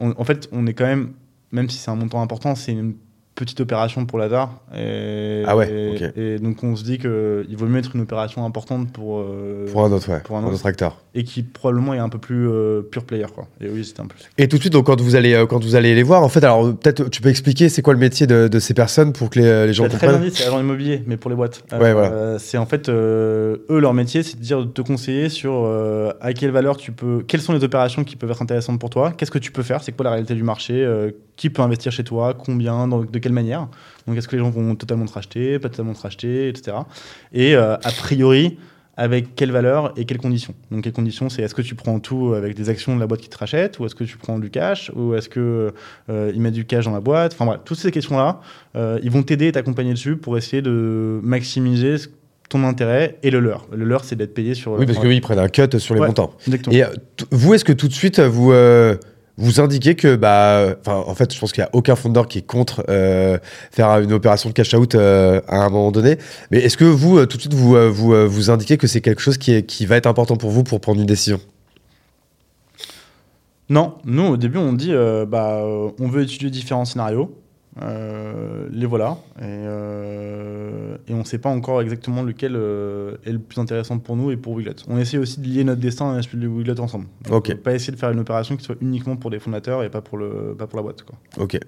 on- 0.00 0.14
en 0.18 0.24
fait, 0.24 0.48
on 0.52 0.66
est 0.66 0.72
quand 0.74 0.86
même, 0.86 1.12
même 1.50 1.68
si 1.68 1.76
c'est 1.78 1.90
un 1.90 1.94
montant 1.96 2.22
important, 2.22 2.54
c'est 2.54 2.72
une 2.72 2.94
petite 3.34 3.60
opération 3.60 4.04
pour 4.06 4.18
Lazare. 4.18 4.50
Et, 4.76 5.42
Ah 5.46 5.56
ouais, 5.56 5.70
et, 5.70 5.90
ok. 6.06 6.16
et 6.16 6.38
donc 6.38 6.62
on 6.62 6.76
se 6.76 6.84
dit 6.84 6.98
qu'il 6.98 7.08
vaut 7.56 7.64
mieux 7.66 7.72
mettre 7.72 7.94
une 7.96 8.02
opération 8.02 8.44
importante 8.44 8.92
pour, 8.92 9.20
euh, 9.20 9.66
Pour 9.72 9.84
un 9.84 9.92
autre, 9.92 10.10
ouais. 10.10 10.20
pour 10.20 10.36
un 10.36 10.44
autre. 10.44 10.54
autre 10.54 10.66
acteur. 10.66 10.98
et 11.14 11.24
qui 11.24 11.42
probablement 11.42 11.94
est 11.94 11.98
un 11.98 12.08
peu 12.08 12.18
plus 12.18 12.48
euh, 12.48 12.82
pure 12.82 13.04
player. 13.04 13.26
Quoi. 13.34 13.46
Et 13.60 13.68
oui, 13.68 13.84
c'était 13.84 14.00
un 14.00 14.06
peu. 14.06 14.16
Et 14.38 14.48
tout 14.48 14.56
de 14.56 14.62
suite, 14.62 14.72
donc 14.72 14.86
quand 14.86 15.00
vous 15.00 15.16
allez, 15.16 15.34
euh, 15.34 15.46
quand 15.46 15.62
vous 15.62 15.74
allez 15.76 15.94
les 15.94 16.02
voir, 16.02 16.22
en 16.22 16.28
fait, 16.28 16.44
alors 16.44 16.66
euh, 16.66 16.72
peut-être 16.72 17.08
tu 17.10 17.22
peux 17.22 17.28
expliquer 17.30 17.68
c'est 17.68 17.82
quoi 17.82 17.94
le 17.94 17.98
métier 18.00 18.26
de, 18.26 18.48
de 18.48 18.58
ces 18.58 18.74
personnes 18.74 19.12
pour 19.12 19.30
que 19.30 19.38
les, 19.38 19.66
les 19.66 19.72
gens 19.72 19.84
T'as 19.84 19.96
très 19.96 20.06
bien 20.06 20.14
comprennent. 20.16 20.30
dit, 20.30 20.36
c'est 20.36 20.46
agent 20.46 20.60
immobilier, 20.60 21.02
mais 21.06 21.16
pour 21.16 21.30
les 21.30 21.36
boîtes. 21.36 21.64
Ouais, 21.72 21.92
voilà. 21.92 22.10
Euh, 22.12 22.38
c'est 22.38 22.58
en 22.58 22.66
fait, 22.66 22.88
euh, 22.88 23.56
eux, 23.70 23.78
leur 23.80 23.94
métier, 23.94 24.22
c'est 24.22 24.36
de 24.36 24.42
dire, 24.42 24.60
de 24.60 24.64
te 24.70 24.82
conseiller 24.82 25.28
sur 25.30 25.52
euh, 25.64 26.12
à 26.20 26.32
quelle 26.34 26.50
valeur 26.50 26.76
tu 26.76 26.92
peux, 26.92 27.22
quelles 27.26 27.40
sont 27.40 27.52
les 27.54 27.64
opérations 27.64 28.04
qui 28.04 28.16
peuvent 28.16 28.30
être 28.30 28.42
intéressantes 28.42 28.78
pour 28.78 28.90
toi, 28.90 29.12
qu'est-ce 29.16 29.30
que 29.30 29.38
tu 29.38 29.52
peux 29.52 29.62
faire, 29.62 29.82
c'est 29.82 29.92
quoi 29.92 30.04
la 30.04 30.10
réalité 30.10 30.34
du 30.34 30.42
marché, 30.42 30.74
euh, 30.84 31.10
qui 31.36 31.50
peut 31.50 31.62
investir 31.62 31.92
chez 31.92 32.04
toi, 32.04 32.34
combien, 32.34 32.86
dans 32.88 33.00
de 33.00 33.18
quelle 33.22 33.32
manière. 33.32 33.68
Donc, 34.06 34.16
est-ce 34.18 34.28
que 34.28 34.36
les 34.36 34.42
gens 34.42 34.50
vont 34.50 34.74
totalement 34.74 35.06
te 35.06 35.12
racheter, 35.12 35.58
pas 35.58 35.68
totalement 35.70 35.94
te 35.94 36.02
racheter, 36.02 36.48
etc. 36.48 36.76
Et 37.32 37.54
euh, 37.56 37.74
a 37.76 37.90
priori, 37.92 38.58
avec 38.98 39.34
quelle 39.34 39.50
valeur 39.52 39.94
et 39.96 40.04
quelles 40.04 40.18
conditions. 40.18 40.54
Donc, 40.70 40.82
quelles 40.84 40.92
conditions, 40.92 41.30
c'est 41.30 41.40
est-ce 41.42 41.54
que 41.54 41.62
tu 41.62 41.74
prends 41.74 41.98
tout 41.98 42.34
avec 42.34 42.54
des 42.54 42.68
actions 42.68 42.94
de 42.94 43.00
la 43.00 43.06
boîte 43.06 43.20
qui 43.20 43.30
te 43.30 43.38
rachète, 43.38 43.78
ou 43.78 43.86
est-ce 43.86 43.94
que 43.94 44.04
tu 44.04 44.18
prends 44.18 44.38
du 44.38 44.50
cash, 44.50 44.90
ou 44.94 45.14
est-ce 45.14 45.30
que 45.30 45.72
euh, 46.10 46.30
ils 46.34 46.40
mettent 46.42 46.52
du 46.52 46.66
cash 46.66 46.84
dans 46.84 46.92
la 46.92 47.00
boîte. 47.00 47.32
Enfin, 47.32 47.46
voilà, 47.46 47.60
toutes 47.64 47.78
ces 47.78 47.90
questions-là, 47.90 48.40
euh, 48.76 49.00
ils 49.02 49.10
vont 49.10 49.22
t'aider 49.22 49.46
et 49.46 49.52
t'accompagner 49.52 49.92
dessus 49.92 50.16
pour 50.16 50.36
essayer 50.36 50.60
de 50.60 51.20
maximiser 51.22 51.96
ton 52.50 52.64
intérêt 52.64 53.16
et 53.22 53.30
le 53.30 53.40
leur. 53.40 53.66
Le 53.74 53.86
leur, 53.86 54.04
c'est 54.04 54.14
d'être 54.14 54.34
payé 54.34 54.52
sur. 54.52 54.72
Oui, 54.72 54.84
parce 54.84 54.98
qu'ils 54.98 55.20
prennent 55.22 55.38
un 55.38 55.48
cut 55.48 55.78
sur 55.78 55.94
les 55.94 56.02
Ouais. 56.02 56.06
montants. 56.08 56.34
exactement. 56.46 56.76
Et 56.76 56.82
euh, 56.84 56.88
vous, 57.30 57.54
est-ce 57.54 57.64
que 57.64 57.72
tout 57.72 57.88
de 57.88 57.94
suite, 57.94 58.20
vous, 58.20 58.52
euh, 58.52 58.96
vous 59.38 59.60
indiquez 59.60 59.94
que, 59.94 60.14
bah, 60.14 60.76
en 60.86 61.14
fait, 61.14 61.32
je 61.34 61.40
pense 61.40 61.52
qu'il 61.52 61.62
n'y 61.62 61.66
a 61.66 61.70
aucun 61.72 61.96
fondeur 61.96 62.28
qui 62.28 62.38
est 62.38 62.46
contre 62.46 62.84
euh, 62.88 63.38
faire 63.70 63.88
une 64.00 64.12
opération 64.12 64.50
de 64.50 64.54
cash 64.54 64.74
out 64.74 64.94
euh, 64.94 65.40
à 65.48 65.64
un 65.64 65.70
moment 65.70 65.90
donné. 65.90 66.18
Mais 66.50 66.58
est-ce 66.58 66.76
que 66.76 66.84
vous, 66.84 67.18
euh, 67.18 67.26
tout 67.26 67.38
de 67.38 67.42
suite, 67.42 67.54
vous, 67.54 67.74
vous, 67.92 68.28
vous 68.28 68.50
indiquez 68.50 68.76
que 68.76 68.86
c'est 68.86 69.00
quelque 69.00 69.22
chose 69.22 69.38
qui, 69.38 69.52
est, 69.52 69.62
qui 69.64 69.86
va 69.86 69.96
être 69.96 70.06
important 70.06 70.36
pour 70.36 70.50
vous 70.50 70.64
pour 70.64 70.80
prendre 70.80 71.00
une 71.00 71.06
décision? 71.06 71.40
Non, 73.70 73.94
nous 74.04 74.24
au 74.24 74.36
début 74.36 74.58
on 74.58 74.74
dit 74.74 74.92
bah 75.28 75.62
on 75.64 76.08
veut 76.08 76.24
étudier 76.24 76.50
différents 76.50 76.84
scénarios, 76.84 77.34
Euh, 77.80 78.68
les 78.70 78.84
voilà 78.84 79.16
et, 79.38 79.44
euh, 79.44 80.98
et 81.08 81.14
on 81.14 81.20
ne 81.20 81.24
sait 81.24 81.38
pas 81.38 81.48
encore 81.48 81.80
exactement 81.80 82.22
lequel 82.22 82.54
euh, 82.54 83.16
est 83.24 83.32
le 83.32 83.38
plus 83.38 83.58
intéressant 83.58 83.98
pour 83.98 84.14
nous 84.14 84.30
et 84.30 84.36
pour 84.36 84.52
Wiglet. 84.52 84.76
On 84.88 84.98
essaie 84.98 85.16
aussi 85.16 85.40
de 85.40 85.46
lier 85.46 85.64
notre 85.64 85.80
destin 85.80 86.18
et 86.18 86.22
celui 86.22 86.38
de 86.42 86.48
Wiglet 86.48 86.78
ensemble. 86.80 87.06
Donc, 87.30 87.54
Pas 87.54 87.72
essayer 87.72 87.94
de 87.94 87.98
faire 87.98 88.10
une 88.10 88.20
opération 88.20 88.58
qui 88.58 88.64
soit 88.64 88.76
uniquement 88.82 89.16
pour 89.16 89.30
des 89.30 89.38
fondateurs 89.38 89.82
et 89.82 89.88
pas 89.88 90.02
pour 90.02 90.18
le 90.18 90.54
pas 90.58 90.66
pour 90.66 90.76
la 90.76 90.82
boîte 90.82 91.02
quoi. 91.02 91.16
Ok. 91.38 91.58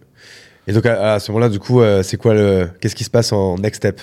Et 0.67 0.73
donc, 0.73 0.87
à, 0.87 1.21
ce 1.21 1.31
moment-là, 1.31 1.51
du 1.51 1.59
coup, 1.59 1.83
euh, 1.83 2.03
c'est 2.03 2.17
quoi 2.17 2.33
le. 2.33 2.69
Qu'est-ce 2.81 2.95
qui 2.95 3.05
se 3.05 3.11
passe 3.11 3.33
en 3.33 3.59
next 3.59 3.77
step? 3.77 4.01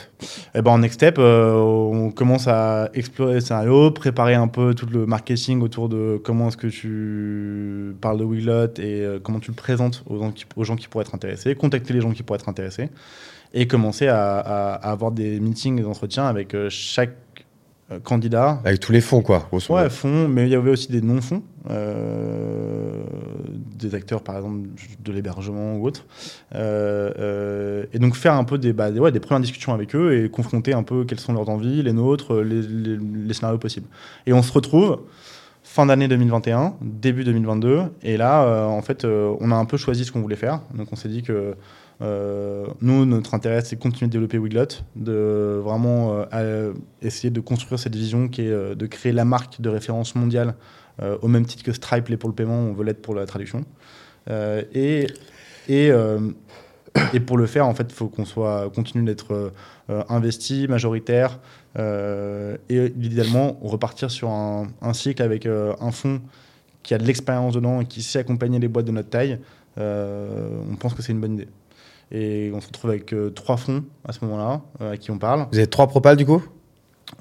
Et 0.54 0.62
ben 0.62 0.72
en 0.72 0.78
next 0.78 0.96
step, 0.96 1.16
euh, 1.18 1.56
on 1.56 2.12
commence 2.12 2.48
à 2.48 2.90
explorer 2.94 3.36
les 3.36 3.42
scénarios, 3.42 3.90
préparer 3.90 4.36
un 4.36 4.48
peu 4.48 4.76
tout 4.76 4.86
le 4.86 5.08
marketing 5.08 5.62
autour 5.62 5.90
de 5.90 6.22
comment 6.24 6.50
est-ce 6.50 6.58
que 6.58 6.68
tu 6.68 7.96
parles 8.00 8.20
de 8.20 8.24
Wiglot 8.24 8.68
et 8.78 9.02
euh, 9.02 9.20
comment 9.22 9.40
tu 9.40 9.50
le 9.50 9.56
présentes 9.56 10.04
aux 10.06 10.20
gens, 10.20 10.76
qui, 10.76 10.88
pourraient 10.88 11.04
être 11.04 11.16
intéressés, 11.16 11.56
contacter 11.56 11.94
les 11.94 12.02
gens 12.02 12.12
qui 12.12 12.22
pourraient 12.22 12.40
être 12.40 12.50
intéressés 12.50 12.90
et 13.54 13.66
commencer 13.66 14.08
à, 14.08 14.38
à- 14.38 14.92
avoir 14.92 15.12
des 15.12 15.40
meetings 15.40 15.80
et 15.80 15.82
des 15.82 15.88
entretiens 15.88 16.28
avec 16.28 16.56
chaque 16.70 17.16
euh, 17.92 18.00
candidat. 18.00 18.60
Avec 18.66 18.80
tous 18.80 18.92
les 18.92 19.02
fonds, 19.02 19.22
quoi. 19.22 19.48
Ouais, 19.76 19.90
fonds, 19.90 20.28
mais 20.28 20.44
il 20.48 20.50
y 20.50 20.56
avait 20.56 20.72
aussi 20.72 20.92
des 20.92 21.02
non-fonds, 21.02 21.44
euh, 21.70 23.04
des 23.78 23.96
acteurs 23.96 24.22
par 24.24 24.38
exemple 24.38 24.68
de 25.04 25.12
l'hébergement 25.12 25.76
ou 25.78 25.86
autre. 25.88 26.06
Euh, 26.56 27.12
euh, 27.20 27.86
et 27.94 28.00
donc 28.00 28.16
faire 28.16 28.34
un 28.34 28.44
peu 28.44 28.58
des, 28.58 28.74
bah, 28.74 28.92
des, 28.92 29.00
ouais, 29.00 29.12
des 29.12 29.20
premières 29.20 29.42
discussions 29.42 29.74
avec 29.74 29.96
eux 29.96 30.24
et 30.24 30.30
confronter 30.30 30.74
un 30.74 30.84
peu 30.84 31.06
quelles 31.06 31.20
sont 31.20 31.34
leurs 31.34 31.50
envies, 31.50 31.82
les 31.84 31.94
nôtres, 31.94 32.36
les, 32.42 32.62
les- 32.62 32.98
les 32.98 33.34
scénarios 33.34 33.58
possibles. 33.60 33.88
Et 34.26 34.34
on 34.34 34.42
se 34.42 34.52
retrouve 34.52 35.00
fin 35.64 35.86
d'année 35.86 36.08
2021, 36.08 36.74
début 36.82 37.24
2022, 37.24 37.82
et 38.04 38.18
là, 38.18 38.66
en 38.68 38.82
fait, 38.82 39.06
on 39.06 39.52
a 39.52 39.56
un 39.56 39.66
peu 39.66 39.78
choisi 39.78 40.04
ce 40.06 40.12
qu'on 40.12 40.20
voulait 40.22 40.36
faire. 40.36 40.62
Donc 40.74 40.88
on 40.92 40.96
s'est 40.96 41.08
dit 41.08 41.22
que 41.22 41.54
euh, 42.02 42.66
nous, 42.82 43.06
notre 43.06 43.34
intérêt, 43.34 43.62
c'est 43.64 43.76
de 43.76 43.82
continuer 43.82 44.08
de 44.08 44.12
développer 44.12 44.38
Wiglot, 44.40 44.66
de 44.96 45.62
vraiment 45.64 46.26
euh, 46.34 46.74
essayer 47.02 47.30
de 47.30 47.40
construire 47.40 47.80
cette 47.80 47.96
vision 47.96 48.28
qui 48.28 48.42
est 48.42 48.52
euh, 48.52 48.74
de 48.76 48.86
créer 48.88 49.12
la 49.12 49.26
marque 49.26 49.62
de 49.62 49.70
référence 49.70 50.16
mondiale 50.16 50.56
au 51.24 51.28
même 51.28 51.48
titre 51.48 51.64
que 51.64 51.72
Stripe 51.72 52.10
l'est 52.10 52.18
pour 52.18 52.30
le 52.30 52.36
paiement, 52.36 52.60
on 52.60 52.74
veut 52.74 52.84
l'être 52.84 53.02
pour 53.02 53.16
la 53.16 53.26
traduction. 53.26 53.66
Et, 54.30 55.08
pour 57.26 57.38
le 57.38 57.48
faire, 57.48 57.66
en 57.66 57.74
fait, 57.74 57.88
il 57.90 57.94
faut 57.94 58.08
qu'on 58.08 58.26
soit 58.26 58.70
continue 58.70 59.04
d'être 59.04 59.52
investi, 60.10 60.68
majoritaire, 60.68 61.40
et 61.80 62.94
idéalement 63.02 63.58
repartir 63.64 64.12
sur 64.12 64.30
un, 64.30 64.68
un 64.84 64.94
cycle 64.94 65.24
avec 65.24 65.48
un 65.48 65.92
fonds 65.92 66.22
qui 66.84 66.94
a 66.94 67.00
de 67.00 67.04
l'expérience 67.04 67.56
dedans 67.56 67.82
et 67.82 67.86
qui 67.86 68.04
sait 68.04 68.20
accompagner 68.20 68.60
les 68.60 68.68
boîtes 68.68 68.86
de 68.86 68.92
notre 68.92 69.10
taille. 69.10 69.40
On 69.78 70.76
pense 70.78 70.94
que 70.94 71.02
c'est 71.02 71.14
une 71.14 71.22
bonne 71.22 71.34
idée. 71.34 71.48
Et 72.12 72.52
on 72.54 72.60
se 72.62 72.68
retrouve 72.68 72.92
avec 72.92 73.14
euh, 73.14 73.30
trois 73.30 73.58
fonds 73.58 73.84
à 74.06 74.12
ce 74.12 74.24
moment-là, 74.26 74.62
euh, 74.82 74.92
à 74.94 74.98
qui 74.98 75.12
on 75.12 75.18
parle. 75.18 75.48
Vous 75.52 75.58
avez 75.58 75.68
trois 75.68 75.88
propales, 75.88 76.18
du 76.18 76.26
coup? 76.26 76.44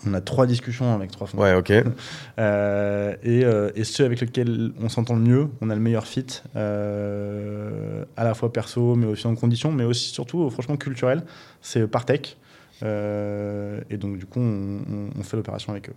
On 0.07 0.15
a 0.15 0.21
trois 0.21 0.47
discussions 0.47 0.95
avec 0.95 1.11
trois 1.11 1.27
fonds. 1.27 1.39
Ouais, 1.39 1.55
ok. 1.55 1.73
Euh, 2.39 3.15
et, 3.23 3.45
euh, 3.45 3.71
et 3.75 3.85
ceux 3.85 4.05
avec 4.07 4.21
lesquels 4.21 4.73
on 4.81 4.89
s'entend 4.89 5.15
le 5.15 5.21
mieux, 5.21 5.49
on 5.61 5.69
a 5.69 5.75
le 5.75 5.81
meilleur 5.81 6.07
fit, 6.07 6.43
à 6.55 8.25
la 8.25 8.35
fois 8.35 8.53
perso, 8.53 8.95
mais 8.95 9.07
aussi 9.07 9.27
en 9.27 9.35
conditions, 9.35 9.73
mais 9.73 9.85
aussi 9.85 10.09
surtout, 10.11 10.49
franchement, 10.51 10.77
culturel, 10.77 11.23
c'est 11.61 11.87
Partech. 11.87 12.39
Et 12.83 13.97
donc, 13.99 14.17
du 14.19 14.25
coup, 14.27 14.41
on, 14.41 14.79
on- 14.91 15.11
on 15.19 15.23
fait 15.23 15.37
l'opération 15.37 15.73
avec 15.73 15.91
eux. 15.91 15.95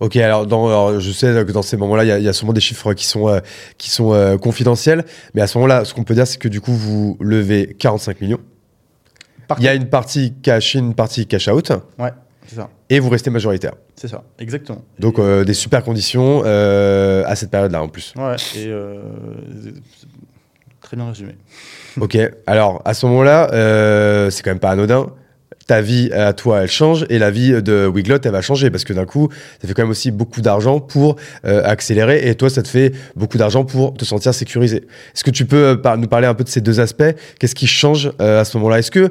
Ok, 0.00 0.16
alors, 0.16 0.46
dans, 0.46 0.66
alors, 0.66 1.00
je 1.00 1.10
sais 1.12 1.26
que 1.46 1.52
dans 1.52 1.62
ces 1.62 1.76
moments-là, 1.76 2.04
il 2.04 2.08
y 2.08 2.12
a- 2.12 2.18
il 2.18 2.24
y, 2.24 2.28
a 2.28 2.32
sûrement 2.32 2.52
des 2.52 2.60
chiffres 2.60 2.92
qui 2.94 3.06
sont, 3.06 3.28
euh, 3.28 3.40
qui 3.78 3.90
sont 3.90 4.12
euh, 4.12 4.36
confidentiels, 4.36 5.04
mais 5.34 5.40
à 5.42 5.46
ce 5.46 5.56
moment-là, 5.58 5.84
ce 5.84 5.94
qu'on 5.94 6.04
peut 6.04 6.14
dire, 6.14 6.26
c'est 6.26 6.38
que 6.38 6.48
du 6.48 6.60
coup, 6.60 6.72
vous 6.72 7.16
levez 7.20 7.74
45 7.78 8.20
millions. 8.20 8.40
Il 9.58 9.64
y 9.64 9.68
a 9.68 9.74
une 9.74 9.88
partie 9.88 10.34
cash 10.42 10.74
in, 10.76 10.80
une 10.80 10.94
partie 10.94 11.26
cash 11.26 11.48
out, 11.48 11.70
Ouais, 11.98 12.10
c'est 12.46 12.56
ça. 12.56 12.70
et 12.90 12.98
vous 12.98 13.08
restez 13.10 13.30
majoritaire. 13.30 13.72
C'est 13.94 14.08
ça, 14.08 14.24
exactement. 14.38 14.82
Donc, 14.98 15.18
euh, 15.18 15.44
des 15.44 15.54
super 15.54 15.84
conditions 15.84 16.42
à 16.42 17.34
cette 17.36 17.50
période-là, 17.50 17.82
en 17.82 17.88
plus. 17.88 18.14
Ouais, 18.16 18.36
et 18.56 18.72
très 20.80 20.96
bien 20.96 21.08
résumé. 21.08 21.36
Ok, 22.00 22.18
alors 22.46 22.82
à 22.84 22.94
ce 22.94 23.06
moment-là, 23.06 23.48
c'est 24.30 24.42
quand 24.42 24.50
même 24.50 24.58
pas 24.60 24.70
anodin. 24.70 25.12
Ta 25.66 25.80
vie 25.80 26.12
à 26.12 26.34
toi, 26.34 26.62
elle 26.62 26.70
change 26.70 27.06
et 27.08 27.18
la 27.18 27.30
vie 27.30 27.62
de 27.62 27.86
Wiglot, 27.86 28.18
elle 28.22 28.32
va 28.32 28.42
changer 28.42 28.70
parce 28.70 28.84
que 28.84 28.92
d'un 28.92 29.06
coup, 29.06 29.30
ça 29.62 29.66
fait 29.66 29.72
quand 29.72 29.80
même 29.80 29.90
aussi 29.90 30.10
beaucoup 30.10 30.42
d'argent 30.42 30.78
pour 30.78 31.16
euh, 31.46 31.62
accélérer 31.64 32.28
et 32.28 32.34
toi, 32.34 32.50
ça 32.50 32.62
te 32.62 32.68
fait 32.68 32.92
beaucoup 33.16 33.38
d'argent 33.38 33.64
pour 33.64 33.94
te 33.94 34.04
sentir 34.04 34.34
sécurisé. 34.34 34.84
Est-ce 35.14 35.24
que 35.24 35.30
tu 35.30 35.46
peux 35.46 35.78
euh, 35.82 35.96
nous 35.96 36.06
parler 36.06 36.26
un 36.26 36.34
peu 36.34 36.44
de 36.44 36.50
ces 36.50 36.60
deux 36.60 36.80
aspects? 36.80 37.14
Qu'est-ce 37.40 37.54
qui 37.54 37.66
change 37.66 38.12
euh, 38.20 38.42
à 38.42 38.44
ce 38.44 38.58
moment-là? 38.58 38.78
Est-ce 38.80 38.90
que 38.90 39.10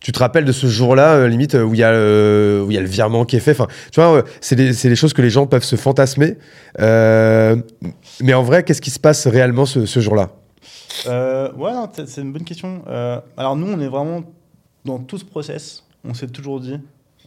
tu 0.00 0.12
te 0.12 0.18
rappelles 0.18 0.44
de 0.44 0.52
ce 0.52 0.66
jour-là, 0.66 1.26
limite, 1.28 1.54
où 1.54 1.72
il 1.72 1.80
y, 1.80 1.82
a, 1.82 1.92
y 1.92 2.76
a 2.76 2.80
le 2.80 2.86
virement 2.86 3.24
qui 3.24 3.36
est 3.36 3.40
fait? 3.40 3.52
Enfin, 3.52 3.66
tu 3.90 3.98
vois, 3.98 4.22
c'est 4.42 4.54
des, 4.54 4.72
des 4.72 4.96
choses 4.96 5.14
que 5.14 5.22
les 5.22 5.30
gens 5.30 5.46
peuvent 5.46 5.64
se 5.64 5.76
fantasmer. 5.76 6.36
Mais 6.78 8.34
en 8.34 8.42
vrai, 8.42 8.64
qu'est-ce 8.64 8.82
qui 8.82 8.90
se 8.90 9.00
passe 9.00 9.26
réellement 9.26 9.64
ce, 9.64 9.86
ce 9.86 10.00
jour-là? 10.00 10.28
Ouais, 11.06 11.72
c'est 12.06 12.20
une 12.20 12.34
bonne 12.34 12.44
question. 12.44 12.82
Alors 13.38 13.56
nous, 13.56 13.72
on 13.72 13.80
est 13.80 13.88
vraiment 13.88 14.22
dans 14.84 14.98
tout 14.98 15.16
ce 15.16 15.24
process. 15.24 15.84
On 16.08 16.14
s'est 16.14 16.26
toujours 16.28 16.60
dit, 16.60 16.78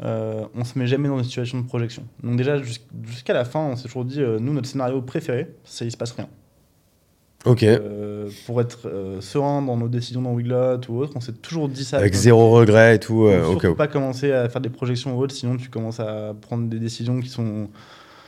euh, 0.04 0.46
on 0.56 0.64
se 0.64 0.78
met 0.80 0.88
jamais 0.88 1.08
dans 1.10 1.18
une 1.18 1.24
situation 1.24 1.60
de 1.60 1.66
projection. 1.66 2.04
Donc 2.24 2.38
déjà 2.38 2.58
jus- 2.62 2.80
jusqu'à 3.08 3.34
la 3.34 3.46
fin, 3.46 3.60
on 3.60 3.76
s'est 3.76 3.84
toujours 3.84 4.06
dit, 4.06 4.22
euh, 4.22 4.40
nous 4.40 4.54
notre 4.54 4.68
scénario 4.68 5.02
préféré, 5.02 5.50
c'est 5.64 5.86
il 5.86 5.92
se 5.92 5.98
passe 5.98 6.12
rien. 6.14 6.28
Ok. 7.46 7.64
Euh, 7.64 8.30
pour 8.46 8.60
être 8.60 8.88
euh, 8.88 9.22
serein 9.22 9.62
dans 9.62 9.78
nos 9.78 9.88
décisions 9.88 10.22
dans 10.22 10.34
Wiglot 10.34 10.82
ou 10.90 10.98
autre, 10.98 11.14
on 11.16 11.22
s'est 11.22 11.32
toujours 11.34 11.70
dit 11.70 11.86
ça. 11.86 11.98
Avec 11.98 12.14
zéro 12.14 12.52
regret 12.52 12.96
et 12.96 13.00
tout, 13.00 13.30
cas 13.62 13.70
où. 13.70 13.76
pas 13.76 13.88
commencer 13.88 14.32
à 14.34 14.50
faire 14.50 14.60
des 14.62 14.70
projections 14.70 15.18
ou 15.18 15.22
autre, 15.22 15.34
sinon 15.34 15.56
tu 15.56 15.70
commences 15.70 16.02
à 16.02 16.34
prendre 16.42 16.68
des 16.68 16.80
décisions 16.80 17.20
qui 17.22 17.30
sont 17.30 17.70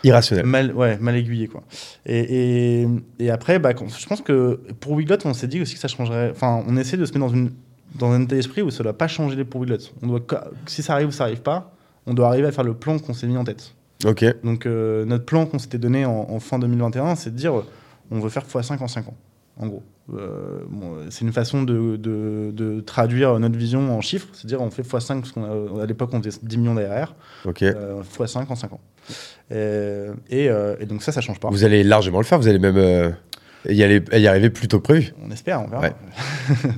Irrationnel. 0.03 0.45
mal, 0.45 0.73
ouais, 0.73 0.97
mal 0.97 1.15
aiguillé 1.17 1.47
quoi. 1.47 1.61
Et, 2.05 2.81
et, 2.83 2.87
et 3.19 3.29
après, 3.29 3.59
bah, 3.59 3.71
je 3.75 4.05
pense 4.07 4.21
que 4.21 4.59
pour 4.79 4.93
Wiglot, 4.93 5.17
on 5.25 5.33
s'est 5.33 5.47
dit 5.47 5.61
aussi 5.61 5.73
que 5.75 5.79
ça 5.81 5.89
changerait. 5.89 6.31
Enfin, 6.31 6.63
on 6.67 6.75
essaie 6.77 6.97
de 6.97 7.05
se 7.05 7.11
mettre 7.11 7.25
dans 7.27 7.33
une 7.33 7.51
dans 7.95 8.11
un 8.11 8.21
état 8.21 8.35
d'esprit 8.35 8.61
où 8.61 8.69
ça 8.71 8.83
doit 8.83 8.97
pas 8.97 9.07
changer 9.07 9.43
pour 9.43 9.61
Wiglot. 9.61 9.77
On 10.01 10.07
doit, 10.07 10.21
si 10.65 10.81
ça 10.83 10.93
arrive 10.93 11.07
ou 11.09 11.11
ça 11.11 11.25
arrive 11.25 11.41
pas, 11.41 11.73
on 12.07 12.13
doit 12.13 12.27
arriver 12.27 12.47
à 12.47 12.51
faire 12.51 12.63
le 12.63 12.73
plan 12.73 12.97
qu'on 12.99 13.13
s'est 13.13 13.27
mis 13.27 13.37
en 13.37 13.43
tête. 13.43 13.73
Ok. 14.05 14.25
Donc 14.43 14.65
euh, 14.65 15.05
notre 15.05 15.25
plan 15.25 15.45
qu'on 15.45 15.59
s'était 15.59 15.77
donné 15.77 16.05
en, 16.05 16.27
en 16.29 16.39
fin 16.39 16.57
2021, 16.59 17.15
c'est 17.15 17.29
de 17.31 17.35
dire 17.35 17.55
euh, 17.59 17.65
on 18.09 18.19
veut 18.19 18.29
faire 18.29 18.43
x5 18.45 18.79
en 18.81 18.87
5 18.87 19.07
ans, 19.09 19.15
en 19.59 19.67
gros. 19.67 19.83
Euh, 20.13 20.61
bon, 20.67 20.95
euh, 20.95 21.05
c'est 21.11 21.21
une 21.23 21.31
façon 21.31 21.61
de, 21.63 21.95
de- 21.95 22.51
de 22.51 22.81
traduire 22.81 23.39
notre 23.39 23.55
vision 23.57 23.95
en 23.95 24.01
chiffres, 24.01 24.27
c'est-à-dire 24.33 24.59
on 24.61 24.71
fait 24.71 24.81
x5 24.81 25.19
parce 25.21 25.31
qu'à 25.31 25.85
l'époque 25.85 26.09
on 26.13 26.21
faisait 26.21 26.39
10 26.41 26.57
millions 26.57 26.73
d'ARR, 26.75 27.13
Ok. 27.45 27.61
euh, 27.61 28.01
x5 28.17 28.47
en 28.49 28.55
5 28.55 28.73
ans. 28.73 28.79
Euh, 29.51 30.13
et, 30.29 30.49
euh, 30.49 30.75
et 30.79 30.85
donc 30.85 31.03
ça, 31.03 31.11
ça 31.11 31.21
change 31.21 31.39
pas. 31.39 31.49
Vous 31.49 31.63
allez 31.63 31.83
largement 31.83 32.17
le 32.19 32.23
faire. 32.23 32.39
Vous 32.39 32.47
allez 32.47 32.59
même 32.59 32.77
euh, 33.69 33.73
y, 33.73 33.83
aller, 33.83 34.01
y 34.13 34.27
arriver 34.27 34.49
plus 34.49 34.67
tôt 34.67 34.79
que 34.79 34.83
prévu. 34.83 35.13
On 35.25 35.31
espère, 35.31 35.61
on 35.61 35.67
verra. 35.67 35.81
Ouais. 35.81 35.93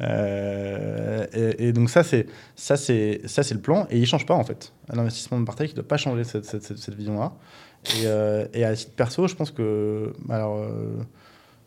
Euh, 0.00 1.26
et, 1.32 1.68
et 1.68 1.72
donc 1.72 1.88
ça, 1.88 2.02
c'est 2.02 2.26
ça, 2.56 2.76
c'est 2.76 3.20
ça, 3.26 3.42
c'est 3.42 3.54
le 3.54 3.60
plan, 3.60 3.86
et 3.90 3.98
il 3.98 4.06
change 4.06 4.26
pas 4.26 4.34
en 4.34 4.44
fait. 4.44 4.72
Un 4.92 4.98
investissement 4.98 5.38
de 5.38 5.44
partage, 5.44 5.70
il 5.70 5.74
doit 5.74 5.86
pas 5.86 5.96
changer 5.96 6.24
cette, 6.24 6.44
cette, 6.44 6.62
cette- 6.62 6.78
cette 6.78 6.94
vision-là. 6.94 7.32
Et, 8.00 8.06
euh, 8.06 8.46
et 8.54 8.64
à 8.64 8.74
titre 8.74 8.92
perso, 8.96 9.26
je 9.28 9.34
pense 9.34 9.50
que 9.50 10.12
alors, 10.28 10.58
euh, 10.58 10.96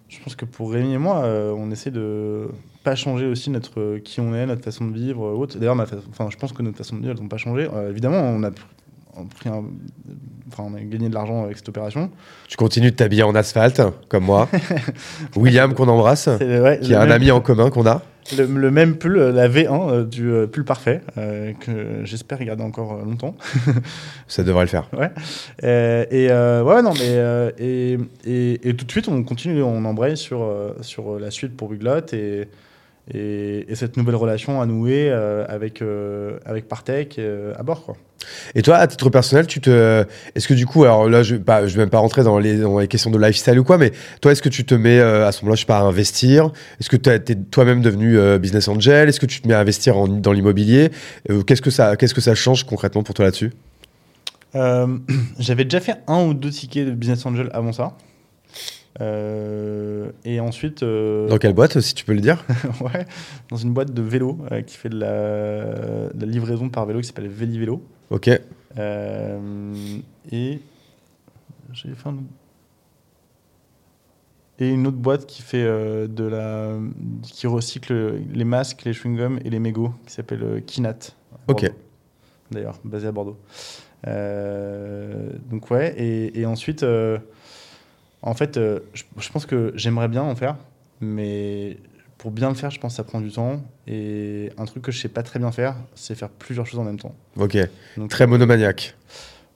je 0.10 0.20
pense 0.24 0.36
que 0.36 0.46
pour 0.46 0.72
Rémi 0.74 0.94
et 0.94 0.98
moi, 0.98 1.22
on 1.26 1.70
essaie 1.72 1.92
de 1.92 2.48
pas 2.84 2.96
changer 2.96 3.26
aussi 3.28 3.50
notre 3.50 3.98
qui 4.00 4.20
on 4.20 4.34
est, 4.34 4.46
notre 4.46 4.64
façon 4.64 4.86
de 4.86 4.94
vivre. 4.94 5.46
D'ailleurs, 5.56 5.78
enfin, 6.10 6.30
je 6.30 6.38
pense 6.38 6.54
que 6.54 6.62
notre 6.62 6.78
façon 6.78 6.96
de 6.96 7.02
vivre, 7.02 7.14
elles 7.16 7.22
n'ont 7.22 7.30
pas 7.30 7.38
changé. 7.38 7.68
Évidemment, 7.90 8.20
on 8.22 8.44
a 8.44 8.52
pris 9.26 9.50
un- 9.50 9.64
enfin, 10.52 10.64
on 10.72 10.74
a 10.76 10.80
gagné 10.82 11.10
de 11.10 11.14
l'argent 11.14 11.44
avec 11.46 11.58
cette 11.58 11.70
opération. 11.70 12.10
Tu 12.48 12.58
continues 12.58 12.92
de 12.92 12.96
t'habiller 12.96 13.24
en 13.24 13.36
asphalte, 13.36 13.82
comme 14.10 14.24
moi. 14.26 14.48
William, 15.36 15.74
qu'on 15.74 15.88
embrasse, 15.88 16.28
ouais, 16.28 16.80
qui 16.82 16.94
a 16.94 17.02
un 17.02 17.10
ami 17.12 17.32
en 17.32 17.42
commun 17.42 17.70
qu'on 17.70 17.86
a. 17.86 18.02
le, 18.38 18.46
le 18.46 18.72
même 18.72 18.98
pull, 18.98 19.18
la 19.18 19.48
V1 19.48 19.90
euh, 19.90 20.04
du 20.04 20.30
euh, 20.32 20.48
pull 20.48 20.66
parfait, 20.66 21.02
euh, 21.18 21.54
que 21.60 22.04
j'espère 22.04 22.44
garder 22.44 22.64
encore 22.64 22.94
euh, 22.94 23.06
longtemps. 23.06 23.36
Ça 24.28 24.44
devrait 24.44 24.64
le 24.66 24.70
faire. 24.70 24.90
Ouais. 24.98 25.10
Euh, 25.64 26.06
et 26.12 26.28
euh, 26.30 26.62
ouais, 26.64 26.82
non, 26.82 26.92
mais 26.94 27.00
euh, 27.04 27.52
et, 27.58 27.98
et, 28.26 28.70
et 28.70 28.76
tout 28.76 28.86
de 28.86 28.92
suite, 28.92 29.08
on 29.08 29.24
continue, 29.24 29.62
on 29.64 29.86
embraye 29.86 30.18
sur, 30.18 30.42
euh, 30.44 30.74
sur 30.82 31.20
la 31.20 31.32
suite 31.32 31.56
pour 31.56 31.70
Wiglot 31.70 32.02
et, 32.14 32.48
et, 33.14 33.72
et 33.72 33.76
cette 33.76 33.96
nouvelle 33.96 34.16
relation 34.16 34.60
à 34.62 34.66
nouer 34.66 35.10
euh, 35.10 35.46
avec, 35.48 35.82
euh, 35.82 36.38
avec 36.46 36.68
Partech 36.68 37.16
euh, 37.20 37.54
à 37.58 37.64
bord. 37.64 37.84
Quoi. 37.86 37.96
Et 38.56 38.62
toi, 38.62 38.78
à 38.78 38.88
titre 38.88 39.10
personnel, 39.10 39.48
tu 39.48 39.62
te, 39.62 40.06
est-ce 40.36 40.48
que 40.48 40.54
du 40.54 40.66
coup, 40.66 40.84
alors 40.84 41.10
là, 41.10 41.24
je, 41.24 41.36
je 41.36 41.74
vais 41.76 41.78
même 41.78 41.90
pas 41.90 42.00
rentrer 42.00 42.24
dans 42.24 42.40
les, 42.40 42.58
dans 42.58 42.80
les 42.80 42.88
questions 42.88 43.10
de 43.10 43.18
lifestyle 43.18 43.60
ou 43.60 43.64
quoi, 43.64 43.78
mais 43.78 43.92
toi, 44.22 44.32
est-ce 44.32 44.42
que 44.42 44.50
tu 44.50 44.66
te 44.66 44.76
mets 44.76 45.00
euh, 45.00 45.28
à 45.28 45.32
ce 45.32 45.42
moment-là, 45.42 45.56
je 45.56 45.62
sais 45.62 45.66
pas, 45.66 45.80
à 45.80 45.84
investir? 45.84 46.52
Est-ce 46.80 46.90
que 46.90 46.98
tu 46.98 47.10
es 47.10 47.20
toi-même 47.20 47.82
devenu 47.82 48.18
euh, 48.18 48.38
business 48.38 48.68
angel? 48.68 49.10
Est-ce 49.10 49.20
que 49.20 49.26
tu 49.26 49.42
te 49.42 49.48
mets 49.48 49.54
à 49.54 49.60
investir 49.60 49.96
dans 50.08 50.32
l'immobilier? 50.32 50.92
Euh, 51.30 51.44
Qu'est-ce 51.44 51.62
que 51.62 51.72
ça, 51.72 51.96
qu'est-ce 51.96 52.14
que 52.14 52.22
ça 52.22 52.36
change 52.36 52.66
concrètement 52.66 53.04
pour 53.04 53.16
toi 53.16 53.26
là-dessus? 53.26 53.52
J'avais 55.40 55.66
déjà 55.66 55.80
fait 55.80 55.98
un 56.08 56.24
ou 56.24 56.34
deux 56.34 56.50
tickets 56.50 56.88
de 56.88 56.92
Business 56.92 57.24
Angel 57.28 57.48
avant 57.54 57.74
ça. 57.74 57.94
Euh, 59.00 60.12
et 60.26 60.40
ensuite. 60.40 60.82
euh, 60.84 61.28
Dans 61.28 61.38
quelle 61.38 61.54
boîte, 61.54 61.80
si 61.82 61.94
tu 61.94 62.04
peux 62.04 62.14
le 62.14 62.22
dire 62.22 62.44
ouais, 62.82 63.06
dans 63.50 63.58
une 63.58 63.72
boîte 63.74 63.94
de 63.94 64.02
vélo 64.02 64.40
euh, 64.52 64.62
qui 64.62 64.76
fait 64.76 64.90
de 64.90 64.98
la, 65.00 66.10
de 66.14 66.26
la 66.26 66.32
livraison 66.32 66.70
par 66.70 66.86
vélo 66.86 67.00
qui 67.02 67.08
s'appelle 67.08 67.28
Véli 67.28 67.60
Vélo. 67.60 67.84
Ok. 68.10 68.28
Et 68.30 68.42
j'ai 71.74 71.90
fait 71.96 72.10
un 72.10 72.18
Et 74.60 74.70
une 74.70 74.88
autre 74.88 74.98
boîte 74.98 75.26
qui 75.28 75.42
fait 75.42 75.64
de 75.64 76.24
la 76.24 76.74
qui 77.24 77.46
recycle 77.48 78.20
les 78.34 78.44
masques, 78.46 78.84
les 78.86 78.94
chewing-gums 78.94 79.40
et 79.46 79.50
les 79.50 79.60
mégots 79.60 79.92
qui 80.06 80.14
s'appelle 80.14 80.64
Kinat. 80.66 80.98
Ok. 81.48 81.72
D'ailleurs, 82.52 82.80
basé 82.84 83.08
à 83.08 83.12
Bordeaux. 83.12 83.38
Donc 84.06 85.70
ouais, 85.72 85.94
et, 85.98 86.40
et 86.40 86.46
ensuite, 86.46 86.86
en 88.28 88.34
fait, 88.34 88.58
euh, 88.58 88.80
je, 88.94 89.04
je 89.20 89.30
pense 89.30 89.46
que 89.46 89.72
j'aimerais 89.76 90.08
bien 90.08 90.24
en 90.24 90.36
faire, 90.36 90.56
mais 91.02 91.78
pour 92.18 92.32
bien 92.32 92.50
le 92.50 92.56
faire, 92.56 92.72
je 92.72 92.80
pense 92.80 92.94
que 92.94 92.98
ça 92.98 93.04
prend 93.04 93.22
du 93.22 93.32
temps. 93.32 93.62
Et 93.88 94.52
un 94.58 94.66
truc 94.66 94.84
que 94.84 94.92
je 94.92 95.00
sais 95.00 95.08
pas 95.10 95.24
très 95.24 95.40
bien 95.40 95.52
faire, 95.52 95.76
c'est 95.96 96.16
faire 96.16 96.30
plusieurs 96.30 96.66
choses 96.66 96.80
en 96.80 96.84
même 96.84 97.00
temps. 97.00 97.16
Ok. 97.38 97.58
Donc, 97.98 98.10
Très 98.10 98.28
monomaniaque. 98.28 98.96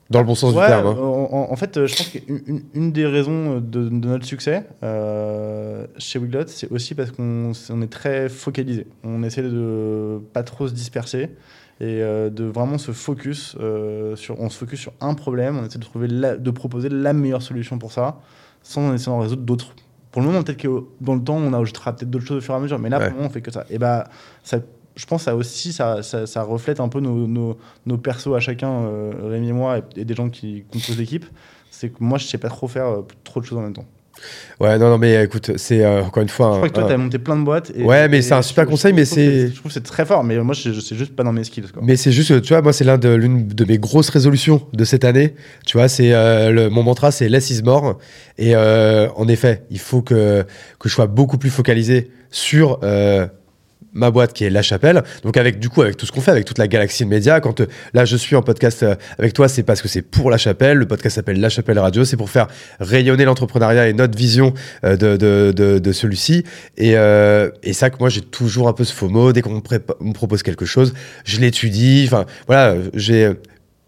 Dans 0.10 0.20
le 0.20 0.26
bon 0.26 0.36
sens 0.36 0.54
Ouais, 0.54 0.62
du 0.64 0.68
terme. 0.68 0.88
hein. 0.88 0.96
en, 1.00 1.48
en- 1.52 1.56
fait, 1.56 1.78
euh, 1.78 1.88
je 1.88 1.96
pense 1.96 2.10
qu'une 2.10 2.64
une, 2.74 2.92
des 2.92 3.06
raisons 3.06 3.56
de, 3.62 3.62
de 3.88 4.08
notre 4.08 4.26
succès 4.26 4.66
euh, 4.84 5.88
chez 5.98 6.20
Wiglot, 6.20 6.48
c'est 6.48 6.70
aussi 6.70 6.96
parce 6.96 7.12
qu'on 7.12 7.54
on 7.70 7.82
est 7.82 7.92
très 7.92 8.28
focalisé. 8.28 8.88
On 9.06 9.24
essaie 9.24 9.42
de 9.44 10.20
pas 10.34 10.44
trop 10.44 10.68
se 10.68 10.74
disperser 10.74 11.30
et 11.80 12.02
euh, 12.04 12.30
de 12.30 12.44
vraiment 12.44 12.78
se 12.78 12.92
focus 12.92 13.56
euh, 13.62 14.18
sur. 14.18 14.38
On 14.42 14.50
se 14.50 14.58
focus 14.58 14.82
sur 14.82 14.92
un 15.00 15.14
problème. 15.14 15.58
On 15.58 15.66
essaie 15.66 15.80
de 15.80 15.84
trouver, 15.86 16.08
la- 16.10 16.36
de 16.36 16.52
proposer 16.52 16.90
la 16.90 17.14
meilleure 17.14 17.42
solution 17.42 17.80
pour 17.80 17.94
ça, 17.94 18.20
sans 18.64 18.90
en 18.90 18.94
essayer 18.94 19.12
d'en 19.12 19.20
résoudre 19.20 19.44
d'autres. 19.44 19.74
Pour 20.12 20.22
le 20.22 20.28
moment, 20.28 20.44
peut-être 20.44 20.58
que 20.60 20.84
dans 21.00 21.16
le 21.16 21.24
temps, 21.24 21.38
on 21.38 21.54
ajoutera 21.54 21.96
peut-être 21.96 22.10
d'autres 22.10 22.26
choses 22.26 22.38
au 22.38 22.42
fur 22.42 22.54
et 22.54 22.58
à 22.58 22.60
mesure, 22.60 22.80
mais 22.80 22.90
là, 22.90 22.98
Ouais. 23.00 23.06
pour 23.06 23.12
le 23.14 23.18
moment, 23.18 23.30
on 23.30 23.34
fait 23.34 23.42
que 23.42 23.52
ça. 23.52 23.66
Et 23.70 23.78
bah, 23.78 24.10
ça, 24.44 24.60
je 24.96 25.06
pense 25.06 25.22
que 25.22 25.26
ça 25.26 25.36
aussi, 25.36 25.72
ça, 25.72 26.04
ça, 26.04 26.28
ça 26.28 26.44
reflète 26.44 26.80
un 26.82 26.90
peu 26.90 27.00
nos, 27.00 27.28
nos, 27.28 27.58
nos 27.86 27.98
persos 27.98 28.36
à 28.36 28.40
chacun, 28.42 28.70
euh, 28.70 29.12
Rémi 29.30 29.50
et 29.50 29.54
moi, 29.54 29.78
et, 29.78 30.02
et 30.02 30.06
des 30.06 30.14
gens 30.14 30.30
qui 30.30 30.64
composent 30.72 30.98
l'équipe. 30.98 31.26
C'est 31.70 31.90
que 31.90 31.96
moi, 32.04 32.18
je 32.18 32.26
sais 32.26 32.38
pas 32.38 32.50
trop 32.50 32.68
faire 32.68 32.88
euh, 32.88 33.02
trop 33.24 33.40
de 33.40 33.46
choses 33.46 33.58
en 33.58 33.62
même 33.62 33.74
temps. 33.74 33.86
Ouais, 34.60 34.78
non, 34.78 34.90
non, 34.90 34.98
mais 34.98 35.24
écoute, 35.24 35.52
c'est 35.58 35.84
euh, 35.84 36.04
encore 36.04 36.22
une 36.24 36.30
fois. 36.30 36.48
Je 36.48 36.52
un- 36.52 36.58
crois 36.58 36.70
que 36.70 36.74
toi, 36.76 36.84
un- 36.84 36.88
tu 36.88 36.94
as 36.94 36.98
monté 36.98 37.20
plein 37.20 37.36
de 37.38 37.44
boîtes. 37.44 37.72
Et, 37.76 37.84
Ouais, 37.84 38.08
mais 38.08 38.22
c'est 38.22 38.34
un 38.34 38.42
super 38.42 38.66
conseil, 38.68 38.92
je 38.92 38.96
mais 38.96 39.06
trouve 39.06 39.16
que 39.18 39.22
c'est- 39.24 39.48
Je 39.48 39.54
trouve 39.56 39.64
que 39.70 39.74
c'est 39.74 39.84
très 39.84 40.06
fort, 40.06 40.24
mais 40.24 40.38
moi, 40.40 40.54
je, 40.54 40.72
je 40.72 40.80
sais 40.80 40.96
juste 40.96 41.16
pas 41.16 41.24
dans 41.24 41.34
mes 41.34 41.44
skills. 41.44 41.72
Quoi. 41.74 41.82
Mais 41.86 41.96
c'est 41.96 42.12
juste, 42.12 42.42
tu 42.42 42.54
vois, 42.54 42.62
moi, 42.62 42.74
c'est 42.74 42.84
l'un 42.84 42.98
de, 42.98 43.10
l'une 43.10 43.48
de 43.48 43.66
mes 43.66 43.78
grosses 43.78 44.10
résolutions 44.10 44.62
de 44.74 44.84
cette 44.84 45.04
année. 45.04 45.34
Tu 45.66 45.78
vois, 45.78 45.88
c'est 45.88 46.14
euh, 46.14 46.52
le, 46.52 46.70
mon 46.70 46.84
mantra, 46.84 47.12
c'est 47.12 47.28
less 47.30 47.50
is 47.50 47.64
more. 47.64 47.98
Et 48.38 48.56
euh, 48.56 49.08
en 49.16 49.28
effet, 49.28 49.64
il 49.72 49.80
faut 49.80 50.02
que, 50.02 50.46
que 50.80 50.90
je 50.90 50.94
sois 50.94 51.08
beaucoup 51.08 51.38
plus 51.38 51.50
focalisé 51.50 52.12
sur 52.30 52.80
euh, 52.84 53.26
ma 53.94 54.12
boîte 54.12 54.34
qui 54.34 54.44
est 54.44 54.50
La 54.50 54.62
Chapelle. 54.62 55.04
Donc 55.24 55.38
avec 55.38 55.60
du 55.60 55.70
coup 55.70 55.82
avec 55.82 55.98
tout 55.98 56.06
ce 56.06 56.12
qu'on 56.12 56.22
fait, 56.22 56.32
avec 56.32 56.46
toute 56.46 56.58
la 56.58 56.68
galaxie 56.68 57.04
de 57.04 57.10
médias. 57.10 57.40
Quand 57.40 57.62
euh, 57.62 57.68
là 57.94 58.06
je 58.06 58.16
suis 58.16 58.36
en 58.36 58.42
podcast 58.42 58.84
euh, 58.84 58.96
avec 59.18 59.34
toi, 59.34 59.48
c'est 59.48 59.64
parce 59.64 59.82
que 59.82 59.88
c'est 59.88 60.02
pour 60.02 60.30
La 60.30 60.38
Chapelle. 60.38 60.78
Le 60.78 60.88
podcast 60.88 61.16
s'appelle 61.16 61.40
La 61.40 61.50
Chapelle 61.50 61.80
Radio. 61.80 62.06
C'est 62.06 62.18
pour 62.18 62.30
faire 62.30 62.48
rayonner 62.80 63.26
l'entrepreneuriat 63.26 63.90
et 63.90 63.94
notre 63.94 64.18
vision 64.18 64.54
euh, 64.84 64.96
de, 64.96 65.18
de, 65.18 65.80
de, 65.80 65.92
celui-ci. 65.92 66.44
Et, 66.78 66.92
et 66.92 67.74
ça 67.74 67.90
que 67.90 67.98
moi 68.00 68.10
j'ai 68.10 68.22
toujours 68.22 68.68
un 68.68 68.74
peu 68.74 68.84
ce 68.84 68.94
FOMO. 68.94 69.34
Dès 69.34 69.42
qu'on 69.42 69.56
me, 69.56 69.62
me 70.00 70.14
propose 70.14 70.44
quelque 70.44 70.66
chose, 70.66 70.94
je 71.26 71.40
l'étudie. 71.40 72.04
Enfin 72.08 72.26
voilà, 72.48 72.76
j'ai 72.94 73.32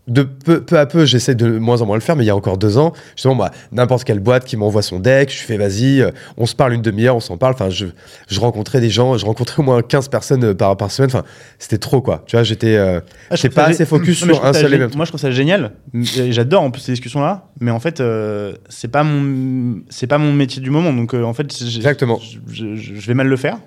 de 0.08 0.24
peu, 0.24 0.62
peu 0.62 0.78
à 0.78 0.86
peu, 0.86 1.06
j'essaie 1.06 1.34
de 1.36 1.58
moins 1.60 1.82
en 1.82 1.86
moins 1.86 1.96
le 1.96 2.02
faire, 2.02 2.16
mais 2.18 2.24
il 2.26 2.28
y 2.28 2.30
a 2.30 2.36
encore 2.36 2.58
deux 2.58 2.78
ans, 2.78 2.92
justement, 3.16 3.36
bah, 3.36 3.52
n'importe 3.72 4.04
quelle 4.04 4.20
boîte 4.20 4.44
qui 4.44 4.58
m'envoie 4.58 4.82
son 4.82 5.00
deck, 5.00 5.32
je 5.32 5.42
fais 5.44 5.56
vas-y, 5.58 6.02
euh, 6.02 6.12
on 6.38 6.46
se 6.46 6.56
parle 6.56 6.74
une 6.74 6.82
demi-heure, 6.82 7.16
on 7.16 7.20
s'en 7.22 7.38
parle. 7.38 7.54
Enfin, 7.54 7.70
je, 7.70 7.86
je 8.28 8.40
rencontrais 8.42 8.82
des 8.82 8.90
gens, 8.90 9.18
je 9.18 9.26
rencontrais 9.26 9.62
au 9.62 9.64
moins 9.64 9.82
15 9.82 10.10
personnes 10.10 10.44
euh, 10.44 10.54
par, 10.54 10.76
par 10.76 10.92
semaine. 10.92 11.10
Enfin, 11.10 11.24
c'était 11.58 11.78
trop, 11.78 12.02
quoi. 12.02 12.24
Tu 12.28 12.36
vois, 12.36 12.44
j'étais 12.44 12.76
euh, 12.76 13.00
Ah, 13.30 13.36
je 13.38 13.48
pas 13.48 13.66
assez 13.66 13.86
focus 13.86 14.26
Non, 14.26 14.34
sur 14.34 14.46
un 14.46 14.52
seul 14.54 14.74
événement. 14.74 14.96
Moi, 14.98 15.06
je 15.06 15.12
trouve 15.12 15.22
ça 15.22 15.32
génial. 15.32 15.72
Et 15.94 16.32
J'adore 16.34 16.64
en 16.64 16.72
plus 16.72 16.82
ces 16.82 16.92
discussions-là, 16.92 17.46
mais 17.62 17.72
en 17.72 17.80
fait, 17.80 18.02
euh, 18.02 18.54
c'est 18.70 18.90
pas 18.90 19.04
mon, 19.04 19.82
c'est 19.90 20.08
pas 20.08 20.18
mon 20.18 20.34
métier 20.34 20.62
du 20.62 20.70
moment. 20.70 20.92
Donc, 20.92 21.14
en 21.14 21.34
fait, 21.34 21.44
Exactement. 21.44 22.20
Je, 22.52 22.76
je- 22.76 22.94
je 22.96 23.08
vais 23.08 23.14
mal 23.14 23.28
le 23.28 23.38
faire. 23.38 23.58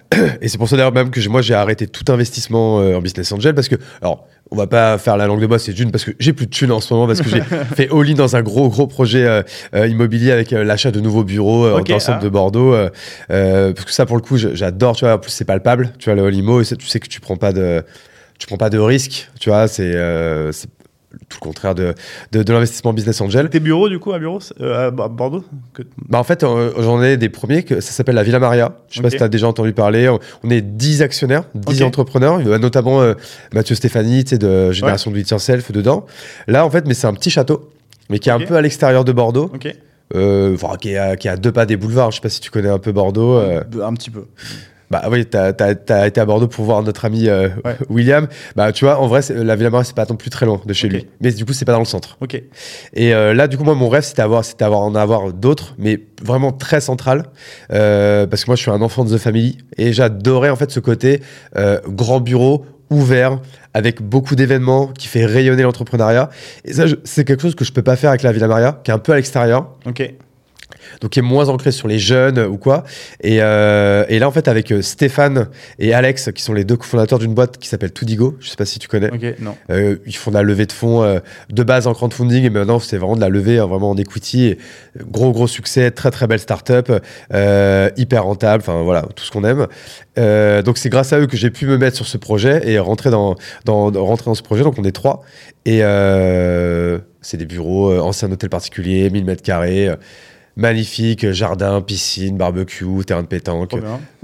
Et 0.43 0.49
c'est 0.49 0.59
pour 0.59 0.68
ça 0.68 0.76
d'ailleurs 0.76 0.93
même 0.93 1.11
que 1.11 1.26
moi 1.28 1.41
j'ai 1.43 1.55
arrêté 1.55 1.87
tout 1.87 2.11
investissement 2.12 2.76
en 2.76 3.01
business 3.01 3.32
angel 3.32 3.55
parce 3.55 3.68
que 3.68 3.76
alors 4.03 4.26
on 4.51 4.57
va 4.57 4.66
pas 4.66 4.97
faire 4.99 5.16
la 5.16 5.26
langue 5.26 5.40
de 5.40 5.47
bois 5.47 5.59
c'est 5.59 5.72
d'une 5.72 5.90
parce 5.90 6.05
que 6.05 6.12
j'ai 6.18 6.32
plus 6.32 6.47
de 6.47 6.51
thunes 6.51 6.72
en 6.72 6.80
ce 6.80 6.92
moment 6.94 7.07
parce 7.07 7.20
que 7.20 7.28
j'ai 7.28 7.40
fait 7.74 7.90
all 7.92 8.14
dans 8.14 8.36
un 8.36 8.42
gros 8.42 8.68
gros 8.68 8.86
projet 8.86 9.26
euh, 9.26 9.42
euh, 9.74 9.88
immobilier 9.88 10.30
avec 10.30 10.53
euh, 10.53 10.62
l'achat 10.62 10.90
de 10.90 11.01
nouveaux 11.01 11.24
bureaux 11.24 11.64
euh, 11.64 11.78
Ok, 11.78 11.88
dans 11.88 11.94
le 11.94 12.01
centre 12.01 12.18
ah. 12.20 12.24
de 12.24 12.28
Bordeaux 12.28 12.76
parce 13.28 13.84
que 13.84 13.92
ça 13.92 14.07
pour 14.07 14.16
le 14.16 14.22
coup 14.22 14.36
j'adore 14.36 14.97
tu 14.97 15.05
vois 15.05 15.14
en 15.14 15.18
plus 15.18 15.30
c'est 15.30 15.44
palpable 15.44 15.92
tu 15.99 16.11
vois 16.11 16.14
le 16.14 16.26
all 16.26 16.62
et 16.62 16.76
tu 16.76 16.86
sais 16.86 17.01
que 17.01 17.09
tu 17.09 17.20
prends 17.20 17.36
pas 17.36 17.53
de 17.53 17.82
tu 18.38 18.47
prends 18.47 18.57
pas 18.57 18.70
de 18.70 18.78
risque 18.78 19.28
tu 19.40 19.51
vois 19.51 19.66
c'est 19.66 19.94
tout 21.29 21.39
le 21.41 21.45
contraire 21.45 21.75
de, 21.75 21.95
de, 22.33 22.43
de 22.43 22.53
l'investissement 22.53 22.93
business 22.93 23.21
angel. 23.21 23.49
Tes 23.51 23.61
bureaux, 23.61 23.89
du 23.89 23.99
coup, 23.99 24.12
à, 24.12 24.19
bureau, 24.19 24.39
euh, 24.61 24.89
à 24.89 24.91
Bo- 24.91 25.09
Bordeaux 25.09 25.45
que- 25.75 25.83
Bah 26.09 26.19
en 26.19 26.25
fait, 26.25 26.45
euh, 26.45 26.71
j'en 26.79 27.03
ai 27.03 27.17
des 27.17 27.29
premiers, 27.29 27.62
que 27.62 27.81
ça 27.81 27.93
s'appelle 27.93 28.14
la 28.14 28.23
Villa 28.23 28.39
Maria. 28.39 28.77
Je 28.91 28.97
sais 28.97 29.03
pas 29.03 29.11
si 29.11 29.17
tu 29.17 29.23
as 29.23 29.29
déjà 29.29 29.49
entendu 29.49 29.73
parler. 29.73 30.09
On- 30.09 30.51
est 30.51 30.61
10 30.61 31.03
actionnaires, 31.03 31.45
10 31.55 31.83
Ok. 31.83 31.87
entrepreneurs, 31.89 32.39
notamment 32.59 33.01
euh, 33.03 33.14
Mathieu 33.53 33.75
Stéphanie, 33.75 34.25
de 34.25 34.71
Génération 34.73 35.11
de 35.11 35.19
It 35.19 35.29
Yourself 35.31 35.73
dedans. 35.73 36.07
Là, 36.47 36.64
en 36.64 36.71
fait, 36.71 36.87
mais 36.87 36.95
c'est 36.95 37.07
un 37.07 37.14
petit 37.14 37.31
château, 37.31 37.71
mais 38.11 38.19
qui 38.19 38.29
est 38.29 38.33
un 38.33 38.41
peu 38.41 38.55
à 38.57 38.61
l'extérieur 38.61 39.05
de 39.05 39.12
Bordeaux, 39.12 39.51
enfin, 40.14 40.77
qui, 40.81 40.91
est 40.91 40.97
à, 40.99 41.17
qui 41.17 41.27
est 41.29 41.31
à 41.33 41.37
deux 41.37 41.51
pas 41.53 41.67
des 41.67 41.77
boulevards. 41.77 42.11
Je 42.12 42.17
sais 42.17 42.21
pas 42.23 42.29
si 42.29 42.41
tu 42.41 42.51
connais 42.51 42.69
un 42.69 42.79
peu 42.79 42.93
Bordeaux. 42.93 43.37
Un 43.39 43.95
petit 43.95 44.11
peu. 44.11 44.27
Bah 44.91 45.05
oui, 45.11 45.26
t'as 45.26 45.53
as, 45.59 46.07
été 46.07 46.20
à 46.20 46.24
Bordeaux 46.24 46.49
pour 46.49 46.64
voir 46.64 46.82
notre 46.82 47.05
ami 47.05 47.28
euh, 47.28 47.49
Ouais. 47.64 47.76
William. 47.89 48.28
Bah 48.55 48.72
tu 48.72 48.84
vois, 48.84 49.01
en 49.01 49.07
vrai, 49.07 49.20
la 49.30 49.57
Villa 49.57 49.70
Maria, 49.70 49.84
c'est 49.84 49.97
pas 49.97 50.07
non 50.09 50.16
plus 50.16 50.30
très 50.30 50.47
loin 50.47 50.61
de 50.64 50.72
chez 50.72 50.89
lui. 50.89 51.07
Mais 51.20 51.32
du 51.32 51.45
coup, 51.45 51.53
c'est 51.53 51.64
pas 51.64 51.72
dans 51.72 51.80
le 51.80 51.84
centre. 51.84 52.16
Ok. 52.20 52.41
Et 52.95 53.14
euh, 53.14 53.34
là, 53.34 53.49
du 53.49 53.57
coup, 53.57 53.64
moi, 53.64 53.74
mon 53.74 53.89
rêve, 53.89 54.05
c'était 54.05 54.22
avoir, 54.22 54.45
c'était 54.45 54.64
avoir, 54.64 54.80
en 54.80 54.95
avoir 54.95 55.32
d'autres, 55.32 55.74
mais 55.78 56.01
vraiment 56.22 56.53
très 56.53 56.80
central, 56.80 57.24
euh, 57.72 58.26
parce 58.26 58.45
que 58.45 58.51
moi, 58.51 58.57
je 58.57 58.62
suis 58.62 58.70
un 58.70 58.82
enfant 58.82 59.05
de 59.05 59.16
The 59.16 59.18
Family 59.20 59.59
et 59.76 59.93
j'adorais 59.93 60.51
en 60.51 60.57
fait 60.57 60.70
ce 60.70 60.80
côté 60.80 61.20
grand 61.89 62.20
bureau 62.20 62.64
ouvert 62.91 63.41
avec 63.74 64.01
beaucoup 64.01 64.37
d'événements 64.37 64.87
qui 64.89 65.09
fait 65.09 65.26
rayonner 65.26 65.62
l'entrepreneuriat. 65.62 66.30
Et 66.64 66.72
ça, 66.72 66.84
c'est 67.05 67.24
quelque 67.24 67.43
chose 67.43 67.55
que 67.55 67.64
je 67.64 67.72
peux 67.72 67.82
pas 67.82 67.97
faire 67.97 68.11
avec 68.11 68.22
la 68.22 68.32
Villa 68.32 68.49
Maria, 68.49 68.80
qui 68.84 68.91
est 68.91 68.95
un 68.95 68.99
peu 68.99 69.12
à 69.12 69.16
l'extérieur 69.16 69.68
Ok. 69.87 70.14
Donc 71.01 71.11
qui 71.11 71.18
est 71.18 71.22
moins 71.22 71.49
ancré 71.49 71.72
sur 71.72 71.89
les 71.89 71.99
jeunes 71.99 72.39
ou 72.41 72.57
quoi. 72.57 72.84
Et, 73.22 73.39
euh, 73.41 74.05
et 74.09 74.18
là, 74.18 74.28
en 74.28 74.30
fait, 74.32 74.49
avec 74.49 74.72
euh, 74.72 74.82
Stéphane 74.82 75.49
et 75.78 75.95
Alex, 75.95 76.30
qui 76.34 76.43
sont 76.43 76.53
les 76.55 76.64
deux 76.64 76.76
cofondateurs 76.76 77.18
d'une 77.18 77.34
boîte 77.34 77.59
qui 77.59 77.68
s'appelle 77.68 77.93
Tudigo, 77.93 78.37
je 78.41 78.49
sais 78.49 78.57
pas 78.57 78.66
si 78.66 78.78
tu 78.78 78.89
connais. 78.89 79.11
Ok. 79.11 79.34
Non. 79.41 79.57
Euh, 79.70 79.97
ils 80.07 80.16
font 80.16 80.30
de 80.30 80.37
la 80.37 80.43
levée 80.43 80.66
de 80.66 80.72
fonds 80.72 81.03
euh, 81.03 81.20
de 81.51 81.62
base 81.62 81.87
en 81.87 81.95
crowdfunding 81.95 82.45
et 82.45 82.51
maintenant 82.51 82.78
c'est 82.78 82.97
vraiment 82.99 83.16
de 83.16 83.20
la 83.20 83.28
levée 83.28 83.59
euh, 83.59 83.64
vraiment 83.66 83.91
en 83.91 83.97
equity. 83.97 84.47
Et, 84.47 84.59
gros 85.11 85.32
gros 85.32 85.47
succès, 85.47 85.91
très 85.91 86.11
très 86.11 86.26
belle 86.26 86.39
startup, 86.41 86.91
hyper 87.97 88.24
rentable, 88.24 88.62
enfin 88.62 88.82
voilà 88.82 89.03
tout 89.14 89.24
ce 89.24 89.30
qu'on 89.30 89.45
aime. 89.45 89.66
Donc 90.64 90.78
c'est 90.78 90.89
grâce 90.89 91.12
à 91.12 91.18
eux 91.20 91.26
que 91.26 91.37
j'ai 91.37 91.51
pu 91.51 91.66
me 91.66 91.76
mettre 91.78 91.97
sur 91.97 92.07
ce 92.07 92.16
projet 92.16 92.62
et 92.68 92.78
rentrer 92.78 93.11
dans, 93.11 93.34
dans, 93.64 93.91
dans- 93.91 94.05
rentrer 94.07 94.26
dans 94.26 94.34
ce 94.34 94.43
projet. 94.43 94.62
Donc 94.64 94.78
on 94.78 94.84
est 94.84 94.93
trois 94.93 95.22
et 95.66 95.80
c'est 97.22 97.37
des 97.37 97.47
bureaux, 97.47 97.99
ancien 98.01 98.30
hôtel 98.30 98.49
particulier, 98.51 99.11
1000 99.11 99.24
mètres 99.24 99.43
carrés. 99.43 99.91
Magnifique, 100.57 101.30
jardin, 101.32 101.82
piscine, 101.82 102.36
barbecue, 102.38 102.84
terrain 103.07 103.22
de 103.22 103.26
pétanque 103.26 103.74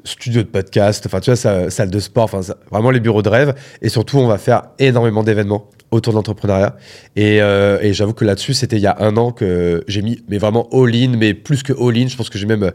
studio 0.04 0.42
de 0.42 0.48
podcast, 0.48 1.04
enfin 1.06 1.20
tu 1.20 1.30
vois, 1.30 1.36
ça- 1.36 1.70
salle 1.70 1.90
de 1.90 1.98
sport, 2.00 2.24
enfin 2.24 2.40
vraiment 2.72 2.90
les 2.90 2.98
bureaux 3.00 3.22
de 3.22 3.28
rêve. 3.28 3.54
Et 3.82 3.88
surtout, 3.88 4.18
on 4.18 4.26
va 4.26 4.38
faire 4.38 4.62
énormément 4.78 5.22
d'événements 5.22 5.68
autour 5.92 6.12
de 6.14 6.16
l'entrepreneuriat. 6.16 6.74
Et, 7.16 7.40
euh, 7.42 7.78
et 7.82 7.92
j'avoue 7.92 8.14
que 8.14 8.24
là-dessus, 8.24 8.54
c'était 8.54 8.76
il 8.76 8.82
y 8.82 8.86
a 8.86 8.96
un 8.98 9.16
an 9.18 9.30
que 9.30 9.84
j'ai 9.86 10.00
mis, 10.02 10.24
mais 10.28 10.38
vraiment 10.38 10.68
all-in, 10.72 11.16
mais 11.18 11.34
plus 11.34 11.62
que 11.62 11.72
all-in, 11.74 12.08
je 12.08 12.16
pense 12.16 12.30
que 12.30 12.38
j'ai 12.38 12.46
même 12.46 12.62
euh, 12.64 12.70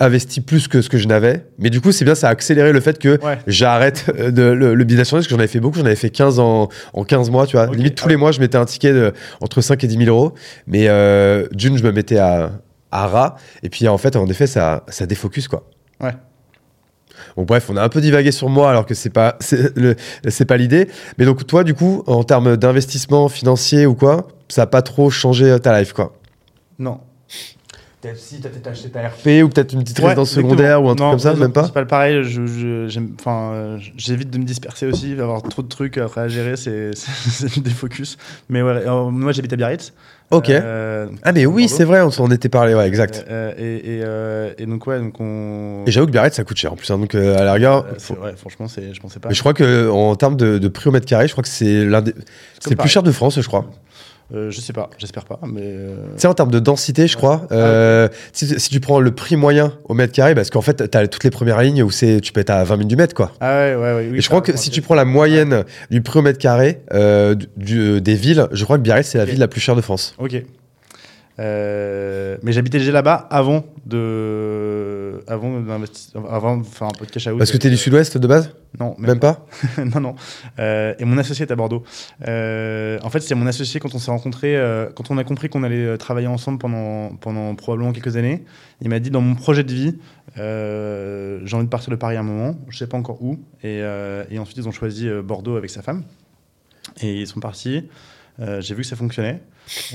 investi 0.00 0.40
plus 0.40 0.66
que 0.68 0.80
ce 0.80 0.88
que 0.88 0.96
je 0.96 1.06
n'avais. 1.06 1.44
Mais 1.58 1.68
du 1.68 1.80
coup, 1.82 1.92
c'est 1.92 2.04
bien, 2.06 2.14
ça 2.14 2.28
a 2.28 2.30
accéléré 2.30 2.72
le 2.72 2.80
fait 2.80 2.98
que 2.98 3.20
Ouais. 3.22 3.38
j'arrête 3.46 4.06
euh, 4.18 4.30
de, 4.30 4.42
le, 4.42 4.74
le 4.74 4.84
business 4.84 5.10
parce 5.10 5.24
que 5.26 5.30
j'en 5.30 5.38
avais 5.38 5.48
fait 5.48 5.60
beaucoup. 5.60 5.78
J'en 5.78 5.84
avais 5.86 5.96
fait 5.96 6.10
15 6.10 6.38
en, 6.38 6.68
en 6.94 7.04
15 7.04 7.28
mois, 7.30 7.46
tu 7.46 7.56
vois. 7.56 7.66
Limite, 7.66 7.96
tous 7.96 8.04
Ah 8.06 8.08
les 8.10 8.16
mois, 8.16 8.32
je 8.32 8.40
mettais 8.40 8.56
un 8.56 8.64
ticket 8.64 8.92
de, 8.92 9.12
entre 9.42 9.60
5 9.60 9.82
et 9.84 9.86
10 9.86 9.98
000 10.06 10.08
euros. 10.16 10.32
Mais 10.66 10.86
euh, 10.88 11.46
d'une, 11.52 11.76
je 11.76 11.82
me 11.82 11.92
mettais 11.92 12.16
à, 12.18 12.52
à 12.94 13.06
ras. 13.08 13.34
Et 13.62 13.68
puis, 13.68 13.86
en 13.88 13.98
fait, 13.98 14.16
en 14.16 14.26
effet, 14.26 14.46
ça, 14.46 14.84
ça 14.88 15.06
défocus, 15.06 15.48
quoi. 15.48 15.64
Ouais. 16.00 16.12
Donc 17.36 17.46
bref, 17.46 17.68
on 17.70 17.76
a 17.76 17.82
un 17.82 17.88
peu 17.88 18.00
divagué 18.00 18.32
sur 18.32 18.48
moi 18.48 18.70
alors 18.70 18.86
que 18.86 18.94
c'est 18.94 19.10
pas 19.10 19.36
c'est 19.40 19.76
le- 19.76 19.94
c'est 20.28 20.44
pas 20.44 20.56
l'idée. 20.56 20.88
Mais 21.18 21.24
donc 21.24 21.46
toi 21.46 21.62
du 21.64 21.72
coup 21.74 22.02
en 22.06 22.24
termes 22.24 22.56
d'investissement 22.56 23.28
financier 23.28 23.86
ou 23.86 23.94
quoi, 23.94 24.26
ça 24.48 24.62
a 24.62 24.66
pas 24.66 24.82
trop 24.82 25.10
changé 25.10 25.56
ta 25.60 25.78
life 25.78 25.92
quoi. 25.92 26.12
Non. 26.78 27.00
Peut-être 28.00 28.18
si 28.18 28.40
t'as 28.40 28.48
peut-être 28.50 28.66
acheté 28.66 28.90
ta 28.90 29.08
RP 29.08 29.42
ou 29.44 29.48
peut-être 29.48 29.72
une 29.72 29.82
petite 29.82 29.98
Ouais, 30.00 30.06
résidence 30.06 30.30
secondaire 30.30 30.82
ou 30.82 30.90
un 30.90 30.94
truc 30.96 31.08
comme 31.10 31.18
ça, 31.18 31.34
même 31.34 31.52
pas. 31.52 31.64
C'est 31.64 31.72
pas 31.72 31.80
le 31.80 31.86
pareil. 31.86 32.22
Je, 32.24 32.44
je- 32.46 32.88
j'aime- 32.88 33.14
enfin, 33.18 33.78
j'évite 33.96 34.30
de 34.30 34.38
me 34.38 34.44
disperser 34.44 34.86
aussi, 34.86 35.12
avoir 35.12 35.40
trop 35.42 35.62
de 35.62 35.68
trucs 35.68 35.96
après 35.98 36.20
à 36.22 36.28
gérer, 36.28 36.56
c'est 36.56 36.90
c'est- 36.96 37.48
c'est 37.48 37.60
des 37.62 37.70
focus. 37.70 38.18
Mais 38.48 38.60
ouais, 38.60 38.72
euh, 38.86 39.08
moi 39.10 39.32
j'habite 39.32 39.52
à 39.52 39.56
Biarritz. 39.56 39.92
Ok. 40.30 40.50
Euh, 40.50 41.06
ah 41.22 41.32
mais 41.32 41.46
oui 41.46 41.68
c'est 41.68 41.84
vrai, 41.84 42.00
on 42.00 42.10
s'en 42.10 42.30
était 42.30 42.48
parlé, 42.48 42.74
ouais 42.74 42.88
exact. 42.88 43.24
Euh, 43.28 43.52
euh, 43.52 43.54
et, 43.58 43.76
et, 43.98 44.00
euh, 44.04 44.52
et 44.58 44.66
donc 44.66 44.86
ouais, 44.86 44.98
donc 44.98 45.14
on. 45.20 45.84
Et 45.86 45.90
j'avoue 45.90 46.06
que 46.06 46.12
Biarritz 46.12 46.34
ça 46.34 46.44
coûte 46.44 46.56
cher 46.56 46.72
en 46.72 46.76
plus, 46.76 46.90
hein, 46.90 46.98
donc 46.98 47.14
à 47.14 47.44
la 47.44 47.52
rigueur. 47.52 47.86
Faut- 47.98 48.14
ouais, 48.14 48.34
franchement, 48.36 48.66
c'est, 48.66 48.92
je 48.94 49.00
pensais 49.00 49.20
pas. 49.20 49.28
Mais 49.28 49.34
je 49.34 49.40
crois 49.40 49.54
que 49.54 49.88
en 49.90 50.16
termes 50.16 50.36
de, 50.36 50.58
de 50.58 50.68
prix 50.68 50.88
au 50.88 50.92
mètre 50.92 51.06
carré, 51.06 51.26
je 51.28 51.32
crois 51.32 51.42
que 51.42 51.48
c'est 51.48 51.84
l'un 51.84 52.02
des, 52.02 52.14
c'est 52.58 52.70
le 52.70 52.76
plus 52.76 52.88
cher 52.88 53.02
de 53.02 53.12
France, 53.12 53.40
je 53.40 53.46
crois. 53.46 53.66
Euh, 54.34 54.50
je 54.50 54.60
sais 54.60 54.72
pas, 54.72 54.90
j'espère 54.98 55.24
pas, 55.24 55.38
mais. 55.46 55.60
euh, 55.62 55.94
Tu 56.14 56.20
sais, 56.22 56.26
en 56.26 56.34
termes 56.34 56.50
de 56.50 56.58
densité, 56.58 57.06
je 57.06 57.16
crois, 57.16 57.46
Ah, 57.50 57.54
euh, 57.54 58.08
si, 58.32 58.58
si 58.58 58.68
tu 58.70 58.80
prends 58.80 58.98
le 59.00 59.12
prix 59.14 59.36
moyen 59.36 59.74
au 59.84 59.94
mètre 59.94 60.12
carré, 60.12 60.34
parce 60.34 60.50
qu'en 60.50 60.60
fait, 60.60 60.90
tu 60.90 60.98
as 60.98 61.06
toutes 61.08 61.24
les 61.24 61.30
premières 61.30 61.60
lignes 61.62 61.82
où 61.82 61.90
c'est, 61.90 62.20
tu 62.20 62.32
peux 62.32 62.40
être 62.40 62.50
à 62.50 62.64
20 62.64 62.76
000 62.78 62.88
du 62.88 62.96
mètre, 62.96 63.14
quoi. 63.14 63.32
Ah 63.40 63.52
ouais, 63.60 63.74
ouais, 63.76 63.80
ouais. 63.94 64.08
oui, 64.10 64.18
et 64.18 64.20
je 64.20 64.28
crois 64.28 64.40
que 64.40 64.56
si 64.56 64.70
tu 64.70 64.82
prends 64.82 64.94
la 64.96 65.04
moyenne 65.04 65.64
du 65.90 66.00
prix 66.02 66.18
au 66.18 66.22
mètre 66.22 66.38
carré 66.38 66.80
du- 67.56 68.00
des 68.00 68.14
villes, 68.14 68.48
je 68.52 68.64
crois 68.64 68.76
que 68.78 68.82
Biarritz, 68.82 69.06
c'est 69.06 69.18
la 69.18 69.24
ville 69.24 69.38
la 69.38 69.48
plus 69.48 69.60
chère 69.60 69.76
de 69.76 69.80
France. 69.80 70.14
Ok. 70.18 70.42
Euh, 71.40 72.36
mais 72.42 72.52
j'habitais 72.52 72.78
déjà 72.78 72.92
là-bas 72.92 73.26
avant 73.30 73.64
de, 73.86 75.20
avant 75.26 75.62
avant 76.30 76.56
de 76.58 76.64
faire 76.64 76.86
un 76.86 76.92
peu 76.96 77.06
de 77.06 77.10
cash 77.10 77.26
out. 77.26 77.38
Parce 77.38 77.50
que 77.50 77.56
tu 77.56 77.66
es 77.66 77.70
du 77.70 77.76
sud-ouest 77.76 78.18
de 78.18 78.26
base? 78.26 78.54
Non, 78.78 78.94
Même 78.98 79.18
pas? 79.20 79.46
Non, 79.78 80.00
non. 80.00 80.14
Euh, 80.58 80.94
et 80.98 81.04
mon 81.04 81.18
associé 81.18 81.46
est 81.46 81.52
à 81.52 81.56
Bordeaux. 81.56 81.84
Euh, 82.26 82.98
en 83.02 83.10
fait, 83.10 83.20
c'est 83.20 83.34
mon 83.34 83.46
associé 83.46 83.80
quand 83.80 83.94
on 83.94 83.98
s'est 83.98 84.10
rencontrés, 84.10 84.56
euh, 84.56 84.88
quand 84.94 85.10
on 85.10 85.18
a 85.18 85.24
compris 85.24 85.48
qu'on 85.48 85.62
allait 85.62 85.86
euh, 85.86 85.96
travailler 85.96 86.26
ensemble 86.26 86.58
pendant, 86.58 87.10
pendant 87.16 87.54
probablement 87.54 87.92
quelques 87.92 88.16
années. 88.16 88.44
Il 88.80 88.88
m'a 88.88 88.98
dit 88.98 89.10
dans 89.10 89.20
mon 89.20 89.34
projet 89.34 89.64
de 89.64 89.72
vie, 89.72 89.96
euh, 90.38 91.40
j'ai 91.44 91.56
envie 91.56 91.66
de 91.66 91.70
partir 91.70 91.90
de 91.90 91.96
Paris 91.96 92.16
à 92.16 92.20
un 92.20 92.24
moment, 92.24 92.56
je 92.68 92.78
sais 92.78 92.86
pas 92.86 92.96
encore 92.96 93.22
où. 93.22 93.38
Et, 93.62 93.80
euh, 93.82 94.24
et 94.30 94.38
ensuite, 94.38 94.58
ils 94.58 94.68
ont 94.68 94.72
choisi 94.72 95.08
euh, 95.08 95.22
Bordeaux 95.22 95.56
avec 95.56 95.70
sa 95.70 95.82
femme. 95.82 96.04
Et 97.00 97.20
ils 97.20 97.26
sont 97.26 97.40
partis. 97.40 97.88
Euh, 98.40 98.60
j'ai 98.60 98.74
vu 98.74 98.82
que 98.82 98.88
ça 98.88 98.96
fonctionnait. 98.96 99.40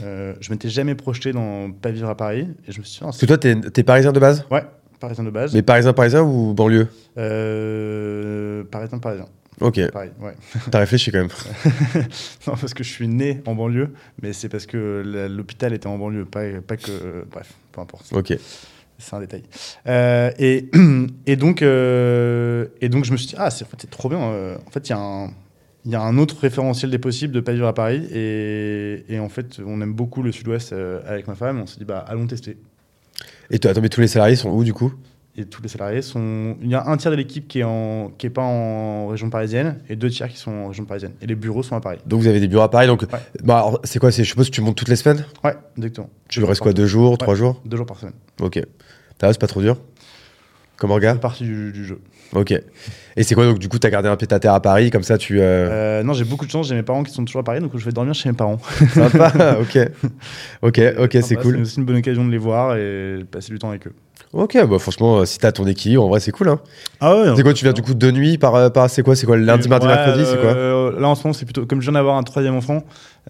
Euh, 0.01 0.33
je 0.39 0.51
m'étais 0.51 0.69
jamais 0.69 0.95
projeté 0.95 1.31
dans 1.33 1.71
pas 1.71 1.91
vivre 1.91 2.09
à 2.09 2.15
Paris. 2.15 2.47
Et 2.67 2.71
je 2.71 2.79
me 2.79 2.83
suis 2.85 2.93
dit, 2.93 2.97
ah, 3.01 3.05
Parce 3.05 3.17
que 3.17 3.25
toi, 3.25 3.37
t'es 3.37 3.55
es 3.77 3.83
parisien 3.83 4.11
de 4.13 4.19
base? 4.19 4.45
Ouais, 4.49 4.63
parisien 4.99 5.23
de 5.23 5.29
base. 5.29 5.53
Mais 5.53 5.61
parisien, 5.61 5.91
parisien 5.93 6.21
ou 6.23 6.53
banlieue? 6.53 6.87
Euh, 7.17 8.63
parisien, 8.71 8.99
parisien. 8.99 9.25
Ok, 9.61 9.91
Pareil, 9.91 10.11
ouais. 10.21 10.35
t'as 10.71 10.79
réfléchi 10.79 11.11
quand 11.11 11.17
même. 11.17 11.27
non, 12.47 12.53
parce 12.55 12.73
que 12.73 12.81
je 12.81 12.89
suis 12.89 13.09
né 13.09 13.41
en 13.45 13.55
banlieue, 13.55 13.93
mais 14.21 14.31
c'est 14.31 14.47
parce 14.47 14.65
que 14.65 15.27
l'hôpital 15.29 15.73
était 15.73 15.87
en 15.87 15.97
banlieue, 15.97 16.23
pas, 16.23 16.43
pas 16.65 16.77
que. 16.77 17.25
bref, 17.29 17.51
peu 17.73 17.81
importe. 17.81 18.05
Ok. 18.13 18.33
C'est 18.97 19.15
un 19.15 19.19
détail. 19.19 19.43
Euh, 19.87 20.31
et, 20.39 20.69
et, 21.25 21.35
donc, 21.35 21.61
euh, 21.61 22.67
et 22.79 22.87
donc, 22.87 23.03
je 23.03 23.11
me 23.11 23.17
suis 23.17 23.27
dit, 23.27 23.35
ah, 23.37 23.49
c'est 23.49 23.65
en 23.65 23.67
fait, 23.67 23.85
trop 23.89 24.07
bien. 24.07 24.19
en 24.19 24.71
fait, 24.71 24.87
il 24.87 24.91
y, 24.91 24.93
a 24.93 24.99
un- 24.99 25.29
il 25.85 25.91
y 25.91 25.95
a 25.95 26.01
un 26.01 26.17
autre 26.17 26.37
référentiel 26.39 26.91
des 26.91 26.99
possibles 26.99 27.33
de 27.33 27.39
pas 27.39 27.53
vivre 27.53 27.67
à 27.67 27.73
Paris. 27.73 28.03
Et, 28.13 29.05
et 29.09 29.19
en 29.19 29.29
fait, 29.29 29.59
on 29.65 29.81
aime 29.81 29.93
beaucoup 29.93 30.21
le 30.21 30.31
sud-ouest 30.31 30.73
euh, 30.73 31.01
avec 31.07 31.27
ma 31.27 31.35
femme. 31.35 31.59
On 31.61 31.65
s'est 31.65 31.77
dit, 31.79 31.85
bah, 31.85 32.03
allons 32.07 32.27
tester. 32.27 32.57
Et 33.51 33.59
toi, 33.59 33.71
attends, 33.71 33.81
mais 33.81 33.89
tous 33.89 34.01
les 34.01 34.07
salariés 34.07 34.35
sont 34.35 34.49
où 34.49 34.63
du 34.63 34.73
coup? 34.73 34.93
Et 35.37 35.45
tous 35.45 35.61
les 35.61 35.69
salariés 35.69 36.01
sont. 36.01 36.57
Il 36.61 36.69
y 36.69 36.75
a 36.75 36.85
un 36.87 36.97
tiers 36.97 37.11
de 37.11 37.15
l'équipe 37.15 37.47
qui 37.47 37.59
est, 37.59 37.63
en... 37.63 38.11
qui 38.17 38.25
est 38.25 38.29
pas 38.29 38.41
en 38.43 39.07
région 39.07 39.29
parisienne 39.29 39.79
et 39.87 39.95
deux 39.95 40.09
tiers 40.09 40.27
qui 40.27 40.37
sont 40.37 40.51
en 40.51 40.67
région 40.67 40.83
parisienne. 40.83 41.13
Et 41.21 41.27
les 41.27 41.35
bureaux 41.35 41.63
sont 41.63 41.75
à 41.77 41.79
Paris. 41.81 41.99
Donc 42.05 42.19
vous 42.21 42.27
avez 42.27 42.41
des 42.41 42.47
bureaux 42.49 42.63
à 42.63 42.69
Paris, 42.71 42.87
donc 42.87 43.03
Ouais. 43.03 43.19
bah, 43.43 43.71
c'est 43.85 43.99
quoi 43.99 44.09
Je 44.09 44.23
suppose 44.23 44.49
que 44.49 44.55
tu 44.55 44.61
montes 44.61 44.75
toutes 44.75 44.89
les 44.89 44.97
semaines? 44.97 45.23
Ouais, 45.43 45.55
exactement. 45.77 46.09
Tu 46.27 46.43
restes 46.43 46.61
quoi, 46.61 46.73
deux 46.73 46.87
jours, 46.87 47.17
trois 47.17 47.35
jours? 47.35 47.61
Deux 47.63 47.77
jours 47.77 47.85
par 47.85 47.97
semaine. 47.99 48.15
Ok. 48.41 48.59
Va, 49.21 49.31
c'est 49.31 49.39
pas 49.39 49.47
trop 49.47 49.61
dur? 49.61 49.77
Comme 50.79 50.89
C'est 50.89 50.95
regard 50.95 51.19
partie 51.19 51.43
du, 51.43 51.71
du 51.71 51.85
jeu. 51.85 51.99
Ok. 52.33 52.51
Et 53.17 53.23
c'est 53.23 53.35
quoi 53.35 53.45
donc 53.45 53.59
du 53.59 53.67
coup 53.69 53.79
t'as 53.79 53.89
gardé 53.89 54.07
un 54.07 54.15
pied 54.15 54.27
à 54.31 54.39
terre 54.39 54.53
à 54.53 54.61
Paris 54.61 54.91
comme 54.91 55.03
ça 55.03 55.17
tu 55.17 55.39
euh... 55.41 55.43
Euh, 55.43 56.03
non, 56.03 56.13
j'ai 56.13 56.23
beaucoup 56.25 56.45
de 56.45 56.51
chance. 56.51 56.67
J'ai 56.67 56.75
mes 56.75 56.83
parents 56.83 57.03
qui 57.03 57.11
sont 57.11 57.25
toujours 57.25 57.41
à 57.41 57.43
Paris, 57.43 57.59
donc 57.59 57.71
je 57.75 57.83
vais 57.83 57.91
dormir 57.91 58.13
chez 58.13 58.29
mes 58.29 58.35
parents. 58.35 58.57
sympa 58.93 59.57
ok 59.61 59.77
ok 60.61 60.81
ok 60.99 61.17
c'est 61.21 61.35
cool 61.35 61.55
C'est 61.55 61.61
aussi 61.61 61.79
une 61.79 61.85
bonne 61.85 61.97
occasion 61.97 62.23
de 62.25 62.31
les 62.31 62.37
voir 62.37 62.75
et 62.77 63.19
passer 63.29 63.51
du 63.51 63.59
temps 63.59 63.69
avec 63.69 63.87
eux. 63.87 63.93
ok 64.33 64.57
bah 64.69 64.77
franchement 64.79 65.17
euh, 65.19 65.25
si 65.25 65.39
t'as 65.39 65.51
ton 65.51 65.65
équilibre 65.65 66.05
en 66.05 66.09
vrai 66.09 66.19
c'est 66.19 66.31
cool 66.31 66.49
hein 66.49 66.59
Ah 67.01 67.15
ouais. 67.17 67.33
c'est 67.35 67.41
quoi 67.43 67.53
tu 67.53 67.65
viens 67.65 67.73
du 67.73 67.81
coup 67.81 67.95
de 67.95 68.11
nuit 68.11 68.37
par 68.37 68.71
par 68.71 68.89
c'est 68.89 69.01
quoi 69.01 69.15
c'est 69.15 69.25
quoi 69.25 69.35
le 69.37 69.43
lundi 69.43 69.67
mardi 69.67 69.87
Ouais, 69.87 69.95
mercredi 69.95 70.23
c'est 70.25 70.39
quoi 70.39 70.53
Là, 70.99 71.07
en 71.07 71.15
ce 71.15 71.23
moment, 71.23 71.33
c'est 71.33 71.45
plutôt. 71.45 71.65
Comme 71.65 71.81
je 71.81 71.85
viens 71.85 71.93
d'avoir 71.93 72.17
un 72.17 72.23
troisième 72.23 72.55
enfant, 72.55 72.83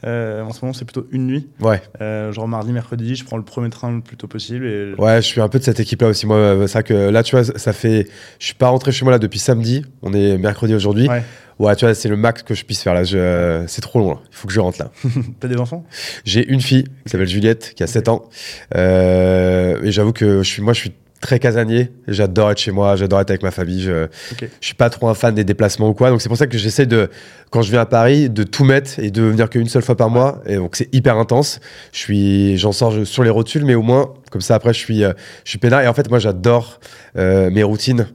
euh, 0.06 0.42
en 0.44 0.52
ce 0.52 0.64
moment, 0.64 0.74
c'est 0.74 0.86
plutôt 0.86 1.08
une 1.12 1.28
nuit. 1.28 1.48
ouais 1.62 1.82
Euh, 2.02 2.32
genre 2.32 2.48
mardi, 2.48 2.72
mercredi, 2.72 3.16
je 3.16 3.26
prends 3.26 3.38
le 3.38 3.44
premier 3.44 3.70
train 3.70 3.92
le 3.96 4.02
plus 4.02 4.18
tôt 4.18 4.28
possible. 4.28 4.66
Et... 4.66 4.94
ouais 4.98 5.18
je 5.22 5.28
suis 5.28 5.42
un 5.42 5.50
peu 5.50 5.60
de 5.60 5.64
cette 5.64 5.80
équipe 5.80 6.02
là 6.02 6.08
aussi 6.10 6.26
moi 6.26 6.38
euh, 6.38 6.68
c'est 6.68 6.74
vrai 6.74 6.84
que 6.84 6.94
là 7.10 7.24
tu 7.24 7.36
vois 7.36 7.44
ça 7.44 7.74
fait 7.74 8.08
je 8.40 8.46
suis 8.46 8.54
pas 8.56 8.70
rentré 8.70 8.92
chez 8.92 9.04
moi 9.06 9.12
là 9.12 9.20
depuis 9.20 9.40
samedi 9.40 9.84
on 10.02 10.14
est 10.14 10.38
mercredi 10.38 10.74
aujourd'hui 10.74 11.08
Ouais. 11.10 11.24
ouais 11.60 11.76
tu 11.76 11.86
vois 11.86 11.94
c'est 11.94 12.10
le 12.10 12.16
max 12.18 12.44
que 12.44 12.54
je 12.54 12.64
puisse 12.66 12.82
faire 12.82 12.94
là 12.94 13.04
je... 13.04 13.64
c'est 13.68 13.82
trop 13.82 14.00
long 14.00 14.20
il 14.32 14.36
faut 14.36 14.48
que 14.48 14.54
je 14.54 14.60
rentre 14.60 14.80
là 14.80 14.92
T'as 15.40 15.48
des 15.48 15.58
enfants? 15.58 15.86
J'ai 16.26 16.48
une 16.48 16.62
fille 16.62 16.84
qui 16.84 17.10
s'appelle 17.12 17.28
Juliette, 17.28 17.74
qui 17.76 17.84
a 17.84 17.88
7 17.88 18.08
ans. 18.10 18.30
Euh, 18.76 19.82
et 19.84 19.92
j'avoue 19.92 20.14
que 20.14 20.44
je 20.44 20.50
suis, 20.50 20.62
moi, 20.62 20.74
je 20.74 20.80
suis 20.80 20.94
très 21.22 21.40
casanier. 21.40 21.92
J'adore 22.08 22.52
être 22.52 22.58
chez 22.60 22.72
moi, 22.72 22.96
j'adore 22.96 23.20
être 23.22 23.30
avec 23.30 23.44
ma 23.44 23.52
famille. 23.52 23.82
Je, 23.82 24.06
Ok. 24.32 24.48
je 24.62 24.66
suis 24.66 24.76
pas 24.76 24.90
trop 24.90 25.08
un 25.10 25.14
fan 25.14 25.36
des 25.36 25.44
déplacements 25.44 25.90
ou 25.90 25.94
quoi. 25.94 26.10
Donc 26.10 26.22
c'est 26.22 26.30
pour 26.30 26.38
ça 26.38 26.48
que 26.48 26.58
j'essaie 26.58 26.86
de, 26.86 27.10
quand 27.52 27.62
je 27.62 27.72
viens 27.72 27.82
à 27.82 27.86
Paris, 27.86 28.30
de 28.30 28.44
tout 28.44 28.64
mettre 28.64 29.00
et 29.00 29.12
de 29.12 29.22
venir 29.24 29.50
qu'une 29.50 29.68
seule 29.68 29.82
fois 29.84 29.98
par 29.98 30.10
mois. 30.10 30.42
Et 30.46 30.56
donc 30.56 30.76
c'est 30.76 30.94
hyper 30.94 31.18
intense. 31.18 31.60
Je 31.92 31.98
suis, 32.00 32.58
j'en 32.58 32.72
sors 32.72 33.06
sur 33.06 33.24
les 33.24 33.30
rotules, 33.30 33.66
mais 33.66 33.76
au 33.76 33.82
moins, 33.82 34.14
comme 34.32 34.42
ça 34.42 34.56
après, 34.56 34.74
je 34.74 34.80
suis, 34.80 35.04
euh, 35.04 35.14
je 35.44 35.50
suis 35.50 35.60
peinard. 35.60 35.82
Et 35.82 35.88
en 35.88 35.94
fait, 35.94 36.10
moi, 36.10 36.20
j'adore 36.20 36.80
euh, 37.18 37.50
mes 37.50 37.64
routines. 37.64 38.08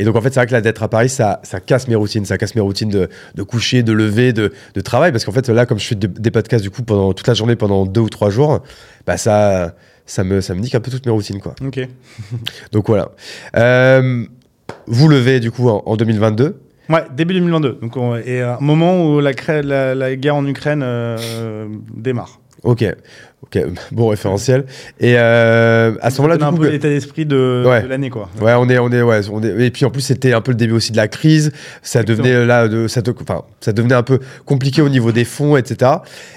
Et 0.00 0.04
donc 0.04 0.14
en 0.14 0.20
fait, 0.20 0.28
c'est 0.28 0.38
vrai 0.38 0.46
que 0.46 0.52
là 0.52 0.60
d'être 0.60 0.84
à 0.84 0.88
Paris, 0.88 1.08
ça, 1.08 1.40
ça 1.42 1.58
casse 1.58 1.88
mes 1.88 1.96
routines, 1.96 2.24
ça 2.24 2.38
casse 2.38 2.54
mes 2.54 2.60
routines 2.60 2.88
de, 2.88 3.08
de 3.34 3.42
coucher, 3.42 3.82
de 3.82 3.92
lever, 3.92 4.32
de, 4.32 4.52
de 4.74 4.80
travail, 4.80 5.10
parce 5.10 5.24
qu'en 5.24 5.32
fait 5.32 5.48
là, 5.48 5.66
comme 5.66 5.80
je 5.80 5.86
fais 5.86 5.94
de- 5.96 6.06
des 6.06 6.30
podcasts 6.30 6.62
du 6.62 6.70
coup 6.70 6.84
pendant 6.84 7.12
toute 7.14 7.26
la 7.26 7.34
journée, 7.34 7.56
pendant 7.56 7.84
deux 7.84 8.02
ou 8.02 8.08
trois 8.08 8.30
jours, 8.30 8.62
bah 9.08 9.16
ça, 9.16 9.74
ça 10.08 10.24
me, 10.24 10.40
ça 10.40 10.54
me 10.54 10.60
nique 10.60 10.74
un 10.74 10.80
peu 10.80 10.90
toutes 10.90 11.06
mes 11.06 11.12
routines 11.12 11.40
quoi. 11.40 11.54
Ok. 11.64 11.78
Donc 12.72 12.88
voilà. 12.88 13.10
Euh, 13.56 14.24
vous 14.86 15.08
levez 15.08 15.38
du 15.38 15.50
coup 15.52 15.68
en, 15.68 15.82
en 15.86 15.96
2022. 15.96 16.60
Ouais, 16.88 17.04
début 17.14 17.34
2022. 17.34 17.78
Donc, 17.82 17.96
on- 17.98 18.16
et 18.16 18.40
un 18.40 18.56
moment 18.60 19.04
où 19.04 19.20
la, 19.20 19.34
cré- 19.34 19.62
la, 19.62 19.94
la 19.94 20.16
guerre 20.16 20.36
en 20.36 20.46
Ukraine 20.46 20.80
euh, 20.82 21.68
démarre. 21.94 22.40
Ok, 22.64 22.84
bon 23.92 24.08
référentiel. 24.08 24.64
Et 25.00 25.14
euh, 25.16 25.94
à 26.00 26.10
ce 26.10 26.20
moment-là, 26.20 26.36
du 26.36 26.44
coup, 26.44 26.50
un 26.50 26.56
peu 26.56 26.68
l'état 26.70 26.88
d'esprit 26.88 27.24
de, 27.26 27.64
Ouais. 27.66 27.82
de 27.82 27.86
l'année, 27.88 28.10
quoi. 28.10 28.28
Ouais, 28.40 28.52
on 28.58 28.68
est, 28.68 28.78
on 28.78 28.90
est, 28.90 29.02
ouais, 29.02 29.20
on 29.30 29.42
est. 29.42 29.66
Et 29.66 29.70
puis 29.70 29.84
en 29.84 29.90
plus, 29.90 30.02
c'était 30.02 30.32
un 30.32 30.40
peu 30.40 30.50
le 30.52 30.56
début 30.56 30.74
aussi 30.74 30.92
de 30.92 30.96
la 30.96 31.08
crise. 31.08 31.52
Ça 31.82 32.00
Exactement. 32.00 32.28
devenait 32.28 32.46
là, 32.46 32.68
de, 32.68 32.88
ça, 32.88 33.02
te- 33.02 33.10
enfin, 33.10 33.42
ça 33.60 33.72
devenait 33.72 33.94
un 33.94 34.02
peu 34.02 34.18
compliqué 34.44 34.82
au 34.82 34.88
niveau 34.88 35.12
des 35.12 35.24
fonds, 35.24 35.56
etc. 35.56 35.92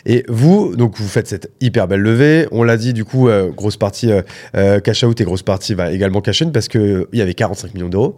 Et 0.06 0.24
vous, 0.30 0.76
donc, 0.76 0.96
vous 0.98 1.08
faites 1.08 1.28
cette 1.28 1.52
hyper 1.62 1.88
belle 1.88 2.02
levée. 2.02 2.48
On 2.52 2.64
l'a 2.64 2.78
dit, 2.78 2.94
du 2.94 3.04
coup, 3.06 3.28
euh, 3.30 3.50
grosse 3.52 3.78
partie 3.78 4.12
euh, 4.56 4.80
cash 4.80 5.04
out 5.04 5.20
et 5.20 5.24
grosse 5.24 5.44
partie 5.44 5.74
va 5.74 5.92
également 5.92 6.22
cash 6.22 6.42
in 6.42 6.50
parce 6.50 6.68
que 6.68 7.08
il 7.12 7.20
y 7.20 7.22
avait 7.22 7.34
45 7.34 7.74
millions 7.74 7.90
d'euros. 7.90 8.18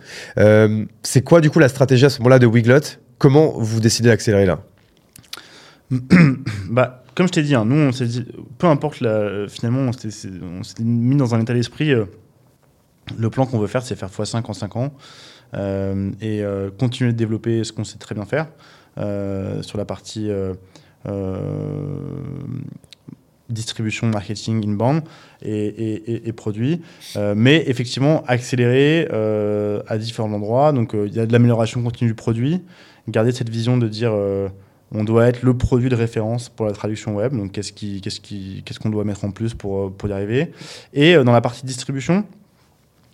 C'est 1.04 1.22
quoi, 1.24 1.42
du 1.42 1.50
coup, 1.50 1.60
la 1.60 1.70
stratégie 1.70 2.06
à 2.06 2.10
ce 2.10 2.20
moment-là 2.20 2.40
de 2.40 2.46
Wiglot? 2.46 2.80
Comment 3.18 3.54
vous 3.58 3.80
décidez 3.80 4.10
d'accélérer 4.10 4.46
là? 4.46 4.60
Bah, 6.70 7.03
comme 7.16 7.28
je 7.28 7.32
t'ai 7.32 7.44
dit, 7.44 7.56
hein, 7.56 7.66
nous, 7.66 7.76
on 7.76 7.92
s'est 7.92 8.06
dit, 8.06 8.26
peu 8.58 8.68
importe, 8.68 8.98
finalement, 9.50 9.92
on 9.92 10.64
s'est 10.64 10.84
mis 10.84 11.16
dans 11.16 11.36
un 11.36 11.42
état 11.42 11.54
d'esprit. 11.54 11.92
euh, 11.92 12.06
le 13.18 13.30
plan 13.30 13.46
qu'on 13.46 13.60
veut 13.60 13.68
faire, 13.68 13.84
c'est 13.84 13.96
faire 13.96 14.10
x5 14.10 14.44
en 14.46 14.54
5 14.54 14.76
ans 14.78 14.94
euh, 15.56 16.12
et 16.22 16.42
euh, 16.42 16.72
continuer 16.72 17.12
de 17.12 17.18
développer 17.18 17.64
ce 17.66 17.74
qu'on 17.74 17.84
sait 17.84 17.98
très 17.98 18.16
bien 18.16 18.26
faire 18.26 18.48
sur 19.64 19.78
la 19.78 19.86
partie 19.86 20.30
distribution, 23.50 24.08
marketing, 24.08 24.64
inbound 24.66 25.04
et, 25.42 25.52
et, 25.52 26.12
et, 26.12 26.28
et 26.30 26.34
produits. 26.34 26.82
Mais 27.36 27.64
effectivement, 27.68 28.24
accélérer 28.28 29.08
à 29.88 29.98
différents 29.98 30.32
endroits. 30.32 30.72
Donc, 30.72 30.94
il 30.94 31.14
y 31.14 31.20
a 31.20 31.26
de 31.26 31.34
l'amélioration 31.34 31.84
continue 31.84 32.12
du 32.12 32.16
produit. 32.16 32.62
Garder 33.10 33.32
cette 33.34 33.50
vision 33.50 33.78
de 33.78 33.88
dire 33.88 34.14
on 34.94 35.04
doit 35.04 35.28
être 35.28 35.42
le 35.42 35.58
produit 35.58 35.90
de 35.90 35.96
référence 35.96 36.50
pour 36.50 36.66
la 36.66 36.72
traduction 36.72 37.16
web. 37.16 37.36
Donc, 37.36 37.52
qu'est-ce 37.52 38.80
qu'on 38.80 38.90
doit 38.90 39.04
mettre 39.04 39.26
en 39.26 39.32
plus 39.32 39.54
pour, 39.54 39.88
euh, 39.88 40.08
y 40.08 40.12
arriver 40.12 40.52
Et 40.94 41.16
euh, 41.16 41.24
dans 41.24 41.32
la 41.32 41.42
partie 41.42 41.66
distribution, 41.66 42.24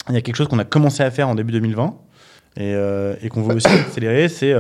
il 0.10 0.16
y 0.16 0.18
a 0.18 0.22
quelque 0.22 0.36
chose 0.36 0.50
qu'on 0.50 0.60
a 0.60 0.66
commencé 0.66 1.04
à 1.04 1.12
faire 1.12 1.30
en 1.30 1.36
début 1.36 1.54
2020 1.54 1.96
et, 2.58 2.74
euh, 2.74 3.16
et 3.22 3.30
qu'on 3.30 3.44
veut 3.44 3.56
aussi 3.56 3.68
accélérer, 3.88 4.28
c'est 4.28 4.54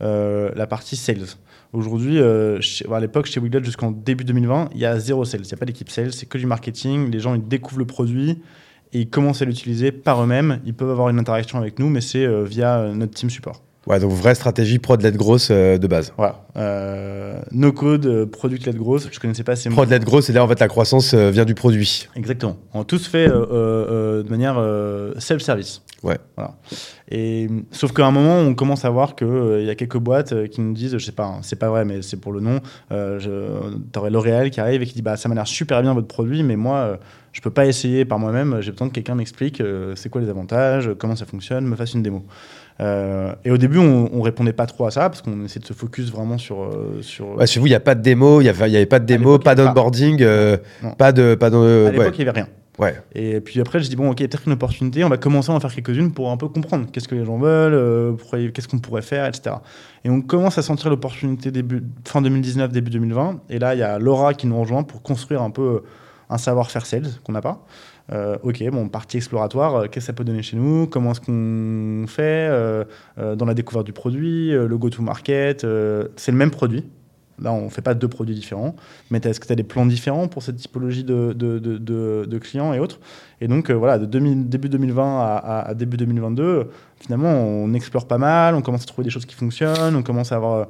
la 0.00 0.66
partie 0.66 0.96
sales. 0.96 1.26
Aujourd'hui, 1.72 2.20
à 2.20 3.00
l'époque, 3.00 3.26
chez 3.26 3.40
Wiglet, 3.40 3.62
jusqu'en 3.62 3.90
début 3.90 4.24
2020, 4.24 4.70
il 4.74 4.80
y 4.80 4.86
a 4.86 4.98
zéro 4.98 5.24
sales. 5.24 5.42
Il 5.42 5.46
n'y 5.46 5.54
a 5.54 5.56
pas 5.56 5.66
d'équipe 5.66 5.90
sales, 5.90 6.12
c'est 6.12 6.26
que 6.26 6.38
du 6.38 6.46
marketing. 6.46 7.10
Les 7.10 7.20
gens, 7.20 7.34
ils 7.34 7.46
découvrent 7.46 7.80
le 7.80 7.86
produit 7.86 8.42
et 8.92 9.00
ils 9.00 9.10
commencent 9.10 9.42
à 9.42 9.44
l'utiliser 9.44 9.90
par 9.92 10.22
eux-mêmes. 10.22 10.60
Ils 10.64 10.74
peuvent 10.74 10.90
avoir 10.90 11.08
une 11.08 11.18
interaction 11.18 11.58
avec 11.58 11.78
nous, 11.78 11.88
mais 11.88 12.00
c'est 12.00 12.26
via 12.44 12.90
notre 12.94 13.14
team 13.14 13.30
support. 13.30 13.63
Ouais, 13.86 14.00
donc 14.00 14.12
vraie 14.12 14.34
stratégie 14.34 14.78
prod-led 14.78 15.16
grosse 15.16 15.48
euh, 15.50 15.76
de 15.76 15.86
base. 15.86 16.12
Voilà. 16.16 16.46
Euh, 16.56 17.38
no 17.52 17.72
code, 17.72 18.06
euh, 18.06 18.26
product 18.26 18.66
led 18.66 18.76
growth. 18.76 19.08
Je 19.10 19.20
connaissais 19.20 19.44
pas 19.44 19.56
ces 19.56 19.68
mots. 19.68 19.76
Prod-led 19.76 20.04
grosse, 20.04 20.26
c'est-à-dire 20.26 20.44
en 20.44 20.48
fait 20.48 20.60
la 20.60 20.68
croissance 20.68 21.12
euh, 21.12 21.30
vient 21.30 21.44
du 21.44 21.54
produit. 21.54 22.08
Exactement. 22.16 22.56
On 22.72 22.80
a 22.80 22.84
tous 22.84 23.06
fait 23.06 23.28
de 23.28 24.28
manière 24.30 24.62
self-service. 25.18 25.82
Ouais. 26.02 26.18
Voilà. 26.36 26.54
Et 27.10 27.48
sauf 27.70 27.92
qu'à 27.92 28.06
un 28.06 28.10
moment, 28.10 28.38
on 28.38 28.54
commence 28.54 28.84
à 28.84 28.90
voir 28.90 29.14
que 29.14 29.24
euh, 29.24 29.60
il 29.60 29.66
y 29.66 29.70
a 29.70 29.74
quelques 29.74 29.96
boîtes 29.96 30.48
qui 30.48 30.60
nous 30.60 30.74
disent, 30.74 30.98
je 30.98 31.04
sais 31.04 31.12
pas, 31.12 31.24
hein, 31.24 31.38
c'est 31.42 31.58
pas 31.58 31.70
vrai, 31.70 31.84
mais 31.84 32.02
c'est 32.02 32.18
pour 32.18 32.32
le 32.32 32.40
nom. 32.40 32.60
T'aurais 33.92 34.10
L'Oréal 34.10 34.50
qui 34.50 34.60
arrive 34.60 34.82
et 34.82 34.86
qui 34.86 34.94
dit, 34.94 35.02
bah 35.02 35.16
ça 35.16 35.28
m'a 35.28 35.34
l'air 35.34 35.46
super 35.46 35.80
bien 35.82 35.94
votre 35.94 36.08
produit, 36.08 36.42
mais 36.42 36.56
moi, 36.56 36.98
je 37.34 37.40
peux 37.40 37.50
pas 37.50 37.66
essayer 37.66 38.04
par 38.04 38.18
moi-même. 38.18 38.60
J'ai 38.60 38.70
besoin 38.70 38.88
que 38.88 38.94
quelqu'un 38.94 39.16
m'explique 39.16 39.60
euh, 39.60 39.94
c'est 39.96 40.08
quoi 40.08 40.20
les 40.20 40.30
avantages, 40.30 40.90
comment 40.98 41.16
ça 41.16 41.26
fonctionne, 41.26 41.66
me 41.66 41.76
fasse 41.76 41.92
une 41.94 42.02
démo. 42.02 42.24
Euh, 42.80 43.32
et 43.44 43.50
au 43.50 43.56
début, 43.56 43.78
on, 43.78 44.10
on 44.12 44.20
répondait 44.20 44.52
pas 44.52 44.66
trop 44.66 44.86
à 44.86 44.90
ça 44.90 45.08
parce 45.08 45.22
qu'on 45.22 45.44
essayait 45.44 45.60
de 45.60 45.66
se 45.66 45.72
focus 45.72 46.10
vraiment 46.10 46.38
sur 46.38 46.64
euh, 46.64 46.98
sur. 47.02 47.36
Ouais, 47.36 47.46
chez 47.46 47.60
vous, 47.60 47.66
il 47.66 47.70
n'y 47.70 47.76
a 47.76 47.80
pas 47.80 47.94
de 47.94 48.02
démo, 48.02 48.40
il 48.40 48.44
n'y 48.44 48.50
avait, 48.50 48.68
il 48.68 48.72
y 48.72 48.76
avait 48.76 48.86
pas 48.86 48.98
de 48.98 49.06
démo, 49.06 49.38
pas 49.38 49.54
d'onboarding, 49.54 50.20
euh, 50.22 50.56
pas 50.98 51.12
de. 51.12 51.34
Pas 51.34 51.50
de 51.50 51.56
à 51.56 51.60
ouais. 51.60 51.92
l'époque, 51.92 52.14
il 52.18 52.24
y 52.24 52.28
avait 52.28 52.40
rien. 52.40 52.48
ouais. 52.80 52.96
Et 53.14 53.40
puis 53.40 53.60
après, 53.60 53.78
je 53.78 53.88
dis, 53.88 53.94
bon, 53.94 54.10
ok, 54.10 54.18
peut-être 54.18 54.42
une 54.46 54.54
opportunité, 54.54 55.04
on 55.04 55.08
va 55.08 55.18
commencer 55.18 55.52
à 55.52 55.54
en 55.54 55.60
faire 55.60 55.72
quelques-unes 55.72 56.12
pour 56.12 56.32
un 56.32 56.36
peu 56.36 56.48
comprendre 56.48 56.86
qu'est-ce 56.90 57.06
que 57.06 57.14
les 57.14 57.24
gens 57.24 57.38
veulent, 57.38 57.74
euh, 57.74 58.12
qu'est-ce 58.52 58.66
qu'on 58.66 58.80
pourrait 58.80 59.02
faire, 59.02 59.26
etc. 59.26 59.56
Et 60.04 60.10
on 60.10 60.20
commence 60.20 60.58
à 60.58 60.62
sentir 60.62 60.90
l'opportunité 60.90 61.52
début, 61.52 61.84
fin 62.04 62.22
2019, 62.22 62.72
début 62.72 62.90
2020. 62.90 63.40
Et 63.50 63.60
là, 63.60 63.74
il 63.74 63.78
y 63.78 63.84
a 63.84 64.00
Laura 64.00 64.34
qui 64.34 64.48
nous 64.48 64.60
rejoint 64.60 64.82
pour 64.82 65.00
construire 65.02 65.42
un 65.42 65.50
peu 65.50 65.82
un 66.28 66.38
savoir-faire 66.38 66.86
sales 66.86 67.06
qu'on 67.22 67.32
n'a 67.32 67.40
pas. 67.40 67.64
Euh, 68.12 68.36
ok, 68.42 68.62
bon, 68.70 68.88
partie 68.88 69.16
exploratoire, 69.16 69.74
euh, 69.74 69.82
qu'est-ce 69.84 69.92
que 69.92 70.00
ça 70.00 70.12
peut 70.12 70.24
donner 70.24 70.42
chez 70.42 70.56
nous? 70.56 70.86
Comment 70.86 71.12
est-ce 71.12 71.20
qu'on 71.22 72.06
fait? 72.06 72.48
Euh, 72.50 72.84
dans 73.16 73.46
la 73.46 73.54
découverte 73.54 73.86
du 73.86 73.92
produit, 73.92 74.50
le 74.50 74.76
go-to-market 74.76 75.66
C'est 76.16 76.32
le 76.32 76.36
même 76.38 76.50
produit. 76.50 76.84
Là, 77.40 77.52
on 77.52 77.64
ne 77.64 77.68
fait 77.68 77.82
pas 77.82 77.94
deux 77.94 78.06
produits 78.06 78.34
différents. 78.34 78.76
Mais 79.10 79.18
est-ce 79.18 79.40
que 79.40 79.46
tu 79.46 79.52
as 79.52 79.56
des 79.56 79.64
plans 79.64 79.86
différents 79.86 80.28
pour 80.28 80.42
cette 80.42 80.56
typologie 80.56 81.02
de, 81.02 81.32
de, 81.32 81.58
de- 81.58 82.38
clients 82.38 82.72
et 82.72 82.78
autres? 82.78 83.00
Et 83.40 83.48
donc, 83.48 83.70
voilà, 83.70 83.98
de 83.98 84.06
2000 84.06 84.48
début 84.48 84.68
2020 84.68 85.40
à, 85.42 85.74
début 85.74 85.96
2022, 85.96 86.42
euh, 86.42 86.64
finalement, 87.00 87.32
on 87.32 87.72
explore 87.74 88.06
pas 88.06 88.18
mal, 88.18 88.54
on 88.54 88.62
commence 88.62 88.82
à 88.82 88.86
trouver 88.86 89.04
des 89.04 89.10
choses 89.10 89.26
qui 89.26 89.34
fonctionnent, 89.34 89.96
on 89.96 90.02
commence 90.02 90.30
à 90.30 90.36
avoir 90.36 90.68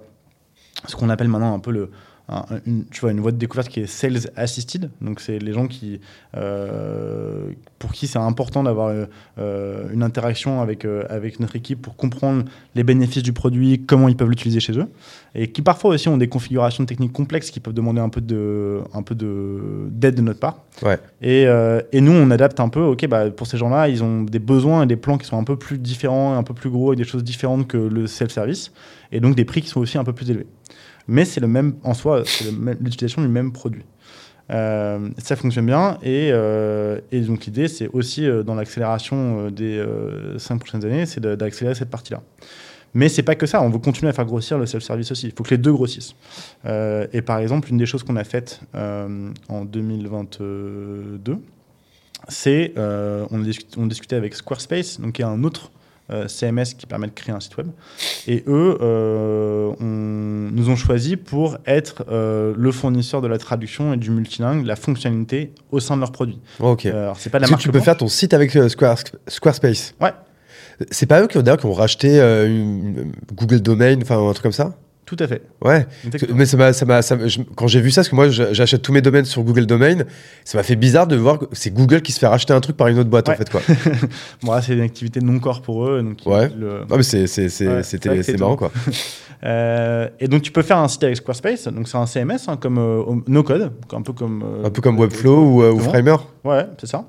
ce 0.86 0.96
qu'on 0.96 1.10
appelle 1.10 1.28
maintenant 1.28 1.54
un 1.54 1.58
peu 1.58 1.70
le, 1.70 1.90
un- 2.28 2.44
une, 2.66 2.84
tu 2.86 3.00
vois, 3.00 3.10
une 3.10 3.20
voie 3.20 3.32
de 3.32 3.36
découverte 3.36 3.68
qui 3.68 3.80
est 3.80 3.86
sales 3.86 4.30
assisted. 4.36 4.90
Donc, 5.00 5.20
c'est 5.20 5.38
les 5.38 5.52
gens 5.52 5.66
qui, 5.66 6.00
euh, 6.36 7.50
pour 7.78 7.92
qui 7.92 8.06
c'est 8.06 8.18
important 8.18 8.62
d'avoir 8.62 8.88
euh, 8.88 9.06
euh, 9.38 9.88
une 9.92 10.02
interaction 10.02 10.62
avec, 10.62 10.84
euh, 10.84 11.04
avec 11.10 11.38
notre 11.40 11.56
équipe 11.56 11.82
pour 11.82 11.96
comprendre 11.96 12.44
les 12.74 12.82
bénéfices 12.84 13.22
du 13.22 13.32
produit, 13.32 13.84
comment 13.86 14.08
ils 14.08 14.16
peuvent 14.16 14.30
l'utiliser 14.30 14.60
chez 14.60 14.78
eux. 14.78 14.86
Et 15.34 15.50
qui 15.50 15.62
parfois 15.62 15.90
aussi 15.90 16.08
ont 16.08 16.16
des 16.16 16.28
configurations 16.28 16.86
techniques 16.86 17.12
complexes 17.12 17.50
qui 17.50 17.60
peuvent 17.60 17.74
demander 17.74 18.00
un 18.00 18.08
peu 18.08 18.20
de, 18.20 18.80
un 18.94 19.02
peu 19.02 19.14
de, 19.14 19.88
d'aide 19.90 20.14
de 20.14 20.22
notre 20.22 20.40
part. 20.40 20.64
Ouais. 20.82 20.98
Et, 21.20 21.42
et 21.92 22.00
nous, 22.00 22.12
on 22.12 22.30
adapte 22.30 22.60
un 22.60 22.68
peu. 22.68 22.82
Ok, 22.82 23.06
bah, 23.06 23.30
pour 23.30 23.46
ces 23.46 23.58
gens-là, 23.58 23.88
ils 23.88 24.02
ont 24.02 24.22
des 24.22 24.38
besoins 24.38 24.84
et 24.84 24.86
des 24.86 24.96
plans 24.96 25.18
qui 25.18 25.26
sont 25.26 25.38
un 25.38 25.44
peu 25.44 25.56
plus 25.56 25.78
différents, 25.78 26.36
un 26.36 26.42
peu 26.42 26.54
plus 26.54 26.70
gros 26.70 26.92
et 26.92 26.96
des 26.96 27.04
choses 27.04 27.24
différentes 27.24 27.66
que 27.66 27.76
le 27.76 28.06
self-service. 28.06 28.72
Et 29.12 29.20
donc 29.20 29.34
des 29.34 29.44
prix 29.44 29.60
qui 29.60 29.68
sont 29.68 29.80
aussi 29.80 29.98
un 29.98 30.04
peu 30.04 30.12
plus 30.12 30.30
élevés. 30.30 30.46
Mais 31.08 31.24
c'est 31.24 31.40
le 31.40 31.48
même, 31.48 31.74
en 31.82 31.94
soi, 31.94 32.22
c'est 32.24 32.50
l'utilisation 32.80 33.22
du 33.22 33.28
même 33.28 33.52
produit. 33.52 33.84
Euh, 34.50 35.08
ça 35.18 35.36
fonctionne 35.36 35.66
bien. 35.66 35.98
Et, 36.02 36.30
euh, 36.32 37.00
et 37.12 37.20
donc 37.20 37.46
l'idée, 37.46 37.68
c'est 37.68 37.88
aussi 37.88 38.26
euh, 38.26 38.42
dans 38.42 38.54
l'accélération 38.54 39.50
des 39.50 39.84
cinq 40.38 40.58
prochaines 40.58 40.84
années, 40.84 41.06
c'est 41.06 41.20
d'accélérer 41.20 41.74
cette 41.74 41.90
partie-là. 41.90 42.22
Mais 42.96 43.08
c'est 43.08 43.24
pas 43.24 43.34
que 43.34 43.46
ça, 43.46 43.60
on 43.60 43.70
veut 43.70 43.80
continuer 43.80 44.10
à 44.10 44.12
faire 44.12 44.24
grossir 44.24 44.56
le 44.56 44.66
self-service 44.66 45.10
aussi. 45.10 45.26
Il 45.26 45.32
faut 45.36 45.42
que 45.42 45.50
les 45.50 45.58
deux 45.58 45.72
grossissent. 45.72 46.14
Et 46.64 47.22
par 47.22 47.38
exemple, 47.38 47.68
une 47.70 47.78
des 47.78 47.86
choses 47.86 48.04
qu'on 48.04 48.14
a 48.16 48.22
faites 48.22 48.60
en 48.72 49.64
2022, 49.64 51.38
c'est 52.28 52.72
on, 52.76 53.40
a 53.40 53.44
discuté, 53.44 53.80
on 53.80 53.86
discutait 53.86 54.14
avec 54.14 54.36
Squarespace, 54.36 55.00
donc 55.00 55.14
qui 55.14 55.22
est 55.22 55.24
un 55.24 55.42
autre 55.42 55.72
CMS 56.28 56.74
qui 56.76 56.86
permet 56.86 57.06
de 57.06 57.12
créer 57.12 57.34
un 57.34 57.40
site 57.40 57.56
web. 57.56 57.68
Et 58.26 58.44
eux 58.46 58.78
euh, 58.82 59.72
on- 59.80 59.84
nous 60.54 60.68
ont 60.70 60.76
choisi 60.76 61.16
pour 61.16 61.56
être 61.66 62.04
euh, 62.10 62.52
le 62.56 62.72
fournisseur 62.72 63.22
de 63.22 63.26
la 63.28 63.38
traduction 63.38 63.92
et 63.94 63.96
du 63.96 64.10
multilingue, 64.10 64.66
la 64.66 64.76
fonctionnalité 64.76 65.52
au 65.70 65.80
sein 65.80 65.94
de 65.96 66.00
leur 66.00 66.12
produit. 66.12 66.38
Ok. 66.60 66.86
Euh, 66.86 67.04
alors 67.04 67.16
c'est 67.18 67.30
pas 67.30 67.38
de 67.38 67.44
la 67.44 67.48
marque 67.50 67.62
tu 67.62 67.68
peux 67.68 67.72
blanche. 67.72 67.84
faire 67.84 67.96
ton 67.96 68.08
site 68.08 68.34
avec 68.34 68.54
euh, 68.56 68.68
Square- 68.68 68.98
Squarespace 69.28 69.94
Ouais. 70.00 70.12
C'est 70.90 71.06
pas 71.06 71.22
eux 71.22 71.28
qui 71.28 71.38
ont, 71.38 71.42
d'ailleurs, 71.42 71.58
qui 71.58 71.66
ont 71.66 71.72
racheté 71.72 72.20
euh, 72.20 72.48
une 72.48 73.12
Google 73.32 73.60
Domain, 73.60 73.96
enfin 74.02 74.18
un 74.18 74.32
truc 74.32 74.42
comme 74.42 74.52
ça 74.52 74.76
Tout 75.06 75.16
à 75.20 75.26
fait. 75.26 75.42
Ouais. 75.62 75.86
Mais 76.34 76.46
ça 76.46 76.56
m'a, 76.56 76.72
ça 76.72 76.86
m'a, 76.86 77.00
quand 77.56 77.66
j'ai 77.66 77.80
vu 77.82 77.90
ça, 77.90 78.00
parce 78.00 78.08
que 78.08 78.14
moi 78.14 78.28
j'a- 78.30 78.54
j'achète 78.54 78.80
tous 78.80 78.92
mes 78.92 79.02
domaines 79.02 79.26
sur 79.26 79.42
Google 79.42 79.66
Domain, 79.66 79.98
ça 80.44 80.56
m'a 80.56 80.62
fait 80.64 80.76
bizarre 80.76 81.06
de 81.06 81.14
voir 81.16 81.38
que 81.38 81.44
c'est 81.52 81.70
Google 81.74 82.00
qui 82.00 82.10
se 82.12 82.18
fait 82.18 82.26
racheter 82.26 82.54
un 82.54 82.60
truc 82.60 82.76
par 82.76 82.88
une 82.88 82.98
autre 82.98 83.10
boîte 83.10 83.28
en 83.28 83.34
fait 83.34 83.50
quoi. 83.50 83.60
Bon, 84.42 84.58
c'est 84.62 84.72
une 84.72 84.80
activité 84.80 85.20
non 85.20 85.38
corps 85.40 85.60
pour 85.60 85.86
eux. 85.86 86.02
Donc 86.02 86.18
Ouais. 86.24 86.50
le- 86.56 86.86
non 86.88 86.96
mais 86.96 87.02
c'est, 87.02 87.26
c'est, 87.26 87.50
c'est, 87.50 87.66
Ouais, 87.68 88.36
marrant 88.38 88.56
quoi. 88.56 88.72
Euh, 89.42 90.08
et 90.20 90.26
donc 90.28 90.40
tu 90.40 90.50
peux 90.50 90.62
faire 90.62 90.78
un 90.78 90.88
site 90.88 91.04
avec 91.04 91.16
Squarespace, 91.16 91.68
donc 91.68 91.86
c'est 91.86 91.98
un 91.98 92.06
CMS 92.06 92.48
hein, 92.48 92.56
comme 92.56 92.78
euh, 92.78 93.02
no 93.26 93.42
code, 93.42 93.72
un 93.92 94.00
peu 94.00 94.14
comme 94.14 94.42
euh, 94.42 94.64
Un 94.66 94.70
peu 94.70 94.80
comme 94.80 94.98
Webflow 94.98 95.36
ou, 95.44 95.62
euh, 95.62 95.70
ou. 95.72 95.80
Framer. 95.80 96.16
Ouais, 96.44 96.64
c'est 96.78 96.86
ça. 96.86 97.04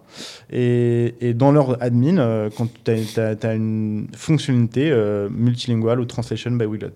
Et, 0.51 1.15
et 1.21 1.33
dans 1.33 1.53
leur 1.53 1.81
admin, 1.81 2.49
quand 2.57 2.67
tu 2.83 2.91
as, 3.21 3.53
une 3.53 4.07
fonctionnalité 4.17 4.89
euh, 4.91 5.29
multilingual 5.31 6.01
ou 6.01 6.05
translation 6.05 6.51
by 6.51 6.65
Wiglet. 6.65 6.89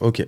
Ok. 0.00 0.26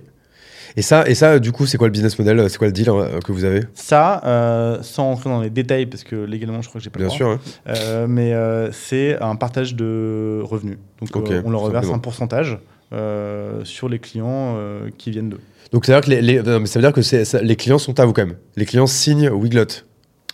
Et 0.75 0.81
ça, 0.81 1.07
et 1.07 1.13
ça, 1.15 1.37
du 1.39 1.51
coup, 1.51 1.65
c'est 1.67 1.77
quoi 1.77 1.87
le 1.87 1.91
business 1.91 2.17
model 2.17 2.49
C'est 2.49 2.57
quoi 2.57 2.67
le 2.67 2.73
deal 2.73 2.89
euh, 2.89 3.19
que 3.19 3.31
vous 3.31 3.43
avez 3.43 3.61
Ça, 3.75 4.21
euh, 4.25 4.79
sans 4.81 5.03
rentrer 5.05 5.29
dans 5.29 5.41
les 5.41 5.49
détails, 5.51 5.85
parce 5.85 6.03
que 6.03 6.15
légalement, 6.15 6.61
je 6.61 6.69
crois 6.69 6.79
que 6.79 6.83
j'ai 6.83 6.89
pas 6.89 6.99
le 6.99 7.05
Bien 7.07 7.15
droit, 7.15 7.17
sûr. 7.17 7.29
hein. 7.29 7.39
euh, 7.75 8.07
mais 8.09 8.33
euh, 8.33 8.71
c'est 8.71 9.21
un 9.21 9.35
partage 9.35 9.75
de 9.75 10.41
revenus. 10.43 10.77
Donc 11.13 11.29
euh, 11.29 11.41
on 11.45 11.51
leur 11.51 11.61
reverse 11.61 11.83
simplement. 11.85 11.95
un 11.97 11.99
pourcentage 11.99 12.57
euh, 12.91 13.63
sur 13.65 13.87
les 13.89 13.99
clients 13.99 14.55
euh, 14.57 14.89
qui 14.97 15.11
viennent 15.11 15.29
d'eux. 15.29 15.39
Donc 15.71 15.85
que 15.85 16.09
les, 16.09 16.21
les- 16.21 16.37
ça 16.43 16.79
veut 16.79 16.81
dire 16.81 16.93
que 16.93 17.01
ça- 17.01 17.41
les 17.41 17.55
clients 17.55 17.77
sont 17.79 17.99
à 17.99 18.05
vous 18.05 18.13
quand 18.13 18.25
même. 18.25 18.35
Les 18.55 18.65
clients 18.65 18.87
signent 18.87 19.29
Wiglot. 19.29 19.65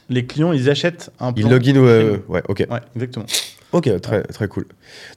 Les 0.10 0.26
clients, 0.26 0.54
ils 0.54 0.70
achètent 0.70 1.12
un 1.20 1.32
Ils 1.36 1.44
plan. 1.44 1.52
login. 1.52 1.76
euh, 1.78 2.16
chez 2.18 2.22
ouais. 2.30 2.42
Ok. 2.48 2.66
Ouais, 2.70 2.80
exactement. 2.96 3.26
Ok. 3.72 4.02
Très 4.02 4.24
très 4.24 4.48
cool. 4.48 4.66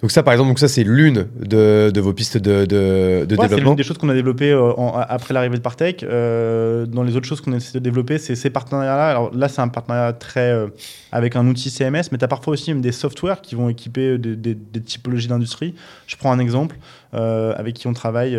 Donc 0.03 0.11
ça, 0.11 0.23
par 0.23 0.35
exemple, 0.35 0.51
donc 0.51 0.59
ça 0.59 0.69
c'est 0.69 0.85
l'une 0.85 1.27
de, 1.41 1.91
de 1.91 2.01
vos 2.03 2.13
pistes 2.13 2.37
de, 2.37 2.67
de, 2.67 2.67
de 2.67 3.21
Ouais, 3.21 3.27
c'est 3.29 3.37
développement. 3.49 3.71
l'une 3.71 3.77
des 3.77 3.83
choses 3.83 3.97
qu'on 3.97 4.11
a 4.11 4.15
développées 4.15 4.51
euh, 4.53 4.73
en- 4.77 4.93
après 4.99 5.33
l'arrivée 5.33 5.57
de 5.57 5.63
Partech. 5.63 6.03
Euh, 6.03 6.85
dans 6.85 7.03
les 7.03 7.17
autres 7.17 7.27
choses 7.27 7.41
qu'on 7.41 7.55
essaie 7.55 7.73
de 7.79 7.83
développer, 7.83 8.19
c'est 8.19 8.35
ces 8.35 8.51
partenariats-là. 8.51 9.09
Alors 9.09 9.35
là, 9.35 9.49
c'est 9.49 9.63
un 9.63 9.69
partenariat 9.69 10.13
très 10.13 10.53
euh, 10.53 10.67
avec 11.13 11.35
un 11.37 11.47
outil 11.47 11.71
CMS, 11.71 12.03
mais 12.13 12.19
tu 12.19 12.25
as 12.25 12.29
parfois 12.29 12.53
aussi 12.53 12.71
même 12.75 12.83
des 12.83 12.93
softwares 12.93 13.41
qui 13.41 13.55
vont 13.55 13.71
équiper 13.71 14.19
des, 14.19 14.37
des- 14.37 14.55
des 14.55 14.81
typologies 14.83 15.29
d'industrie. 15.29 15.75
Je 16.07 16.17
prends 16.17 16.31
un 16.33 16.39
exemple 16.39 16.77
avec 17.15 17.75
qui 17.75 17.87
on 17.87 17.93
travaille. 17.95 18.39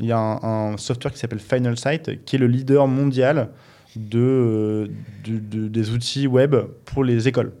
Il 0.00 0.06
y 0.06 0.12
a 0.12 0.18
un, 0.18 0.72
un 0.72 0.76
software 0.78 1.12
qui 1.12 1.18
s'appelle 1.20 1.38
Final 1.40 1.76
Site, 1.78 2.24
qui 2.24 2.36
est 2.36 2.38
le 2.40 2.46
leader 2.48 2.86
mondial 2.88 3.50
de, 3.96 4.88
de- 5.24 5.38
de- 5.38 5.68
des 5.68 5.90
outils 5.90 6.26
web 6.26 6.54
pour 6.84 7.04
les 7.04 7.28
écoles. 7.28 7.52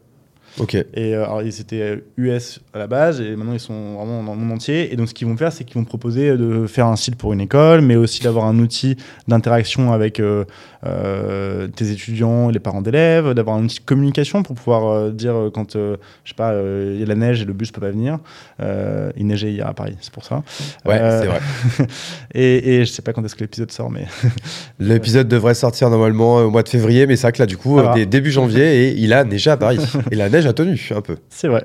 Ok. 0.58 0.74
Et 0.74 1.14
euh, 1.14 1.24
alors, 1.24 1.42
ils 1.42 1.60
étaient 1.60 2.02
US 2.16 2.60
à 2.72 2.78
la 2.78 2.86
base, 2.86 3.20
et 3.20 3.36
maintenant 3.36 3.52
ils 3.52 3.60
sont 3.60 3.94
vraiment 3.94 4.22
dans 4.22 4.34
le 4.34 4.40
monde 4.40 4.52
entier. 4.52 4.92
Et 4.92 4.96
donc, 4.96 5.08
ce 5.08 5.14
qu'ils 5.14 5.26
vont 5.26 5.36
faire, 5.36 5.52
c'est 5.52 5.64
qu'ils 5.64 5.76
vont 5.76 5.84
proposer 5.84 6.36
de 6.36 6.66
faire 6.66 6.86
un 6.86 6.96
site 6.96 7.16
pour 7.16 7.32
une 7.32 7.40
école, 7.40 7.80
mais 7.80 7.96
aussi 7.96 8.22
d'avoir 8.22 8.46
un 8.46 8.58
outil 8.58 8.96
d'interaction 9.28 9.92
avec 9.92 10.20
euh, 10.20 10.44
euh, 10.77 10.77
tes 10.84 11.90
étudiants, 11.90 12.50
les 12.50 12.60
parents 12.60 12.82
d'élèves, 12.82 13.32
d'avoir 13.34 13.56
un 13.56 13.64
outil 13.64 13.80
de 13.80 13.84
communication 13.84 14.42
pour 14.42 14.54
pouvoir 14.54 14.86
euh, 14.86 15.10
dire 15.10 15.34
euh, 15.34 15.50
quand, 15.50 15.76
euh, 15.76 15.96
je 16.24 16.30
sais 16.30 16.34
pas, 16.36 16.52
euh, 16.52 16.92
il 16.94 17.00
y 17.00 17.02
a 17.02 17.06
la 17.06 17.14
neige 17.14 17.42
et 17.42 17.44
le 17.44 17.52
bus 17.52 17.70
peut 17.72 17.80
pas 17.80 17.90
venir. 17.90 18.18
Euh, 18.60 19.10
il 19.16 19.26
neigeait 19.26 19.50
hier 19.50 19.66
à 19.66 19.74
Paris, 19.74 19.96
c'est 20.00 20.12
pour 20.12 20.24
ça. 20.24 20.42
Ouais, 20.84 20.98
Euh, 21.00 21.20
c'est 21.22 21.26
vrai. 21.26 21.86
Et, 22.34 22.74
et 22.74 22.84
je 22.84 22.90
sais 22.92 23.02
pas 23.02 23.12
quand 23.12 23.24
est-ce 23.24 23.34
que 23.34 23.40
l'épisode 23.40 23.72
sort, 23.72 23.90
mais 23.90 24.06
L'épisode 24.78 25.28
devrait 25.28 25.54
sortir 25.54 25.90
normalement 25.90 26.38
euh, 26.38 26.42
au 26.44 26.50
mois 26.50 26.62
de 26.62 26.68
février, 26.68 27.06
mais 27.06 27.16
c'est 27.16 27.22
vrai 27.22 27.32
que 27.32 27.38
là, 27.38 27.46
du 27.46 27.56
coup, 27.56 27.78
euh, 27.78 28.04
début 28.04 28.30
janvier, 28.30 28.88
et 28.88 28.92
il 28.92 29.12
a 29.12 29.24
neigé 29.24 29.50
à 29.50 29.56
Paris. 29.56 29.78
et 30.10 30.14
la 30.14 30.28
neige 30.28 30.46
a 30.46 30.52
tenu 30.52 30.78
un 30.94 31.00
peu. 31.00 31.16
C'est 31.30 31.48
vrai. 31.48 31.64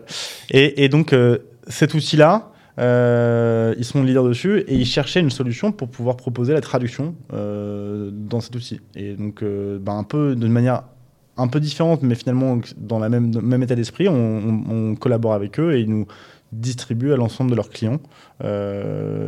Et, 0.52 0.84
et 0.84 0.90
donc, 0.90 1.14
euh, 1.14 1.40
cet 1.68 1.94
outil-là, 1.94 2.53
euh, 2.80 3.76
ils 3.78 3.86
sont 3.86 4.04
leaders 4.04 4.24
dessus 4.24 4.60
et 4.68 4.76
ils 4.76 4.86
cherchaient 4.86 5.20
une 5.20 5.30
solution 5.30 5.72
pour 5.72 5.90
pouvoir 5.90 6.18
proposer 6.18 6.54
la 6.54 6.62
traduction 6.62 7.16
euh, 7.34 8.10
dans 8.12 8.42
cet 8.42 8.56
outil. 8.56 8.82
Et 8.96 9.16
donc, 9.16 9.44
euh, 9.44 9.78
ben, 9.80 9.94
un 9.94 10.04
peu 10.04 10.36
d'une 10.36 10.52
manière 10.52 10.84
un 11.38 11.48
peu 11.48 11.60
différentes, 11.60 12.04
mais 12.04 12.16
finalement 12.16 12.60
dans 12.78 13.00
le 13.00 13.10
même, 13.10 13.40
même 13.42 13.64
état 13.64 13.76
d'esprit. 13.76 14.08
On, 14.08 14.96
collabore 14.96 15.34
avec 15.34 15.60
eux 15.60 15.76
et 15.76 15.82
ils 15.82 15.90
nous 15.90 16.06
distribuent 16.52 17.12
à 17.12 17.16
l'ensemble 17.16 17.50
de 17.50 17.56
leurs 17.56 17.70
clients 17.70 18.00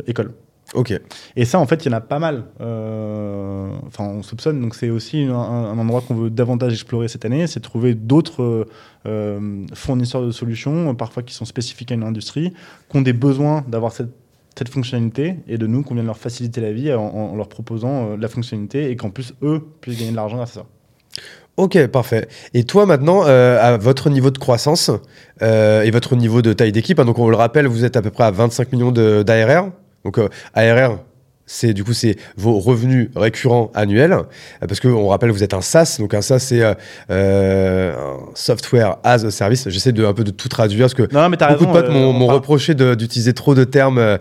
écoles. 0.06 0.32
Ok. 0.74 0.92
Et 1.36 1.44
ça, 1.44 1.58
en 1.58 1.66
fait, 1.66 1.84
il 1.84 1.90
y 1.90 1.94
en 1.94 1.96
a 1.96 2.00
pas 2.00 2.18
mal. 2.18 2.44
Euh, 2.60 3.70
enfin, 3.86 4.04
on 4.04 4.22
soupçonne. 4.22 4.60
Donc, 4.60 4.74
c'est 4.74 4.90
aussi 4.90 5.22
un, 5.22 5.78
endroit 5.78 6.00
qu'on 6.00 6.14
veut 6.14 6.30
davantage 6.30 6.72
explorer 6.72 7.08
cette 7.08 7.24
année. 7.24 7.46
C'est 7.46 7.60
trouver 7.60 7.94
d'autres 7.94 8.66
euh, 9.06 9.66
fournisseurs 9.74 10.22
de 10.22 10.30
solutions, 10.32 10.94
parfois 10.94 11.22
qui 11.22 11.34
sont 11.34 11.44
spécifiques 11.44 11.92
à 11.92 11.94
une 11.94 12.02
industrie, 12.02 12.52
qui 12.90 12.96
ont 12.96 13.02
des 13.02 13.12
besoins 13.12 13.64
d'avoir 13.68 13.92
cette, 13.92 14.10
fonctionnalité 14.70 15.36
et 15.48 15.58
de 15.58 15.66
nous 15.66 15.82
qu'on 15.82 15.92
vient 15.92 16.02
de 16.02 16.06
leur 16.06 16.16
faciliter 16.16 16.62
la 16.62 16.72
vie 16.72 16.90
en, 16.94 17.36
leur 17.36 17.46
proposant 17.46 18.16
la 18.16 18.26
fonctionnalité 18.26 18.90
et 18.90 18.96
qu'en 18.96 19.10
plus, 19.10 19.34
eux 19.42 19.62
puissent 19.82 19.98
gagner 19.98 20.12
de 20.12 20.16
l'argent 20.16 20.36
grâce 20.36 20.52
à 20.52 20.60
ça. 20.60 20.66
Ok, 21.56 21.86
parfait. 21.86 22.28
Et 22.52 22.64
toi 22.64 22.84
maintenant, 22.84 23.26
euh, 23.26 23.58
à 23.60 23.78
votre 23.78 24.10
niveau 24.10 24.30
de 24.30 24.36
croissance 24.36 24.90
euh, 25.40 25.82
et 25.82 25.90
votre 25.90 26.14
niveau 26.14 26.42
de 26.42 26.52
taille 26.52 26.72
d'équipe, 26.72 26.98
hein, 27.00 27.06
donc 27.06 27.18
on 27.18 27.30
le 27.30 27.36
rappelle, 27.36 27.66
vous 27.66 27.84
êtes 27.84 27.96
à 27.96 28.02
peu 28.02 28.10
près 28.10 28.24
à 28.24 28.30
25 28.30 28.72
millions 28.72 28.92
d'ARR. 28.92 29.70
Donc 30.06 30.18
euh, 30.18 30.28
ARR, 30.54 30.98
c'est 31.46 31.74
du 31.74 31.82
coup 31.82 31.92
c'est 31.92 32.16
vos 32.36 32.60
revenus 32.60 33.08
récurrents 33.16 33.72
annuels 33.74 34.12
euh, 34.12 34.22
parce 34.68 34.78
que 34.78 34.86
on 34.86 35.08
rappelle 35.08 35.30
vous 35.30 35.42
êtes 35.42 35.54
un 35.54 35.60
SaaS 35.60 35.96
donc 35.98 36.14
un 36.14 36.20
SaaS 36.20 36.38
c'est 36.40 36.60
euh, 37.10 37.92
un 37.92 38.18
software 38.34 38.98
as 39.02 39.24
a 39.24 39.32
service. 39.32 39.68
J'essaie 39.68 39.90
de 39.90 40.04
un 40.04 40.12
peu 40.12 40.22
de 40.22 40.30
tout 40.30 40.48
traduire 40.48 40.84
parce 40.84 40.94
que 40.94 41.12
beaucoup 41.54 41.66
de 41.66 41.72
potes 41.72 41.90
m'ont 41.90 42.26
reproché 42.28 42.74
d'utiliser 42.74 43.32
trop 43.32 43.56
de 43.56 43.64
termes 43.64 44.18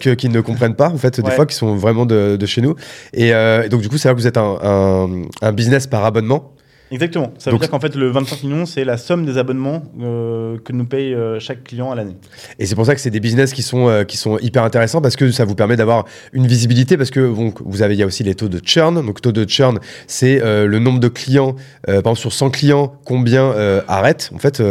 que 0.00 0.14
qu'ils 0.14 0.32
ne 0.32 0.40
comprennent 0.40 0.74
pas 0.76 0.88
en 0.88 0.98
fait 0.98 1.20
des 1.20 1.30
fois 1.30 1.46
qui 1.46 1.54
sont 1.54 1.76
vraiment 1.76 2.06
de, 2.06 2.36
de 2.36 2.46
chez 2.46 2.60
nous. 2.60 2.74
Et, 3.14 3.30
donc 3.70 3.82
du 3.82 3.88
coup 3.88 3.98
c'est 3.98 4.08
là 4.08 4.14
que 4.14 4.20
vous 4.20 4.26
êtes 4.26 4.36
un, 4.36 4.58
un, 4.62 5.22
un 5.42 5.52
business 5.52 5.86
par 5.86 6.04
abonnement 6.04 6.54
Exactement. 6.90 7.32
Ça 7.38 7.50
veut 7.50 7.58
dire 7.58 7.70
qu'en 7.70 7.78
fait, 7.78 7.94
le 7.94 8.10
25 8.10 8.42
millions, 8.42 8.66
c'est 8.66 8.84
la 8.84 8.96
somme 8.96 9.24
des 9.24 9.38
abonnements 9.38 9.82
euh, 10.00 10.58
que 10.58 10.72
nous 10.72 10.84
paye 10.84 11.14
euh, 11.14 11.38
chaque 11.38 11.62
client 11.62 11.90
à 11.92 11.94
l'année. 11.94 12.16
Et 12.58 12.66
c'est 12.66 12.74
pour 12.74 12.84
ça 12.84 12.94
que 12.94 13.00
c'est 13.00 13.10
des 13.10 13.20
business 13.20 13.52
qui 13.52 13.62
sont, 13.62 13.88
euh, 13.88 14.02
qui 14.02 14.16
sont 14.16 14.38
hyper 14.38 14.64
intéressants 14.64 15.00
parce 15.00 15.14
que 15.14 15.30
ça 15.30 15.44
vous 15.44 15.54
permet 15.54 15.76
d'avoir 15.76 16.04
une 16.32 16.48
visibilité 16.48 16.96
parce 16.96 17.10
que 17.10 17.28
bon, 17.28 17.54
vous 17.64 17.82
avez, 17.82 17.94
il 17.94 18.00
y 18.00 18.02
a 18.02 18.06
aussi 18.06 18.24
les 18.24 18.34
taux 18.34 18.48
de 18.48 18.60
churn. 18.64 19.06
Donc, 19.06 19.20
taux 19.20 19.32
de 19.32 19.48
churn, 19.48 19.78
c'est 20.06 20.40
le 20.40 20.78
nombre 20.78 21.00
de 21.00 21.08
clients, 21.08 21.54
par 21.86 21.96
exemple, 21.96 22.18
sur 22.18 22.32
100 22.32 22.50
clients, 22.50 22.92
combien 23.04 23.54
arrêtent. 23.86 24.30
En 24.34 24.38
fait, 24.38 24.62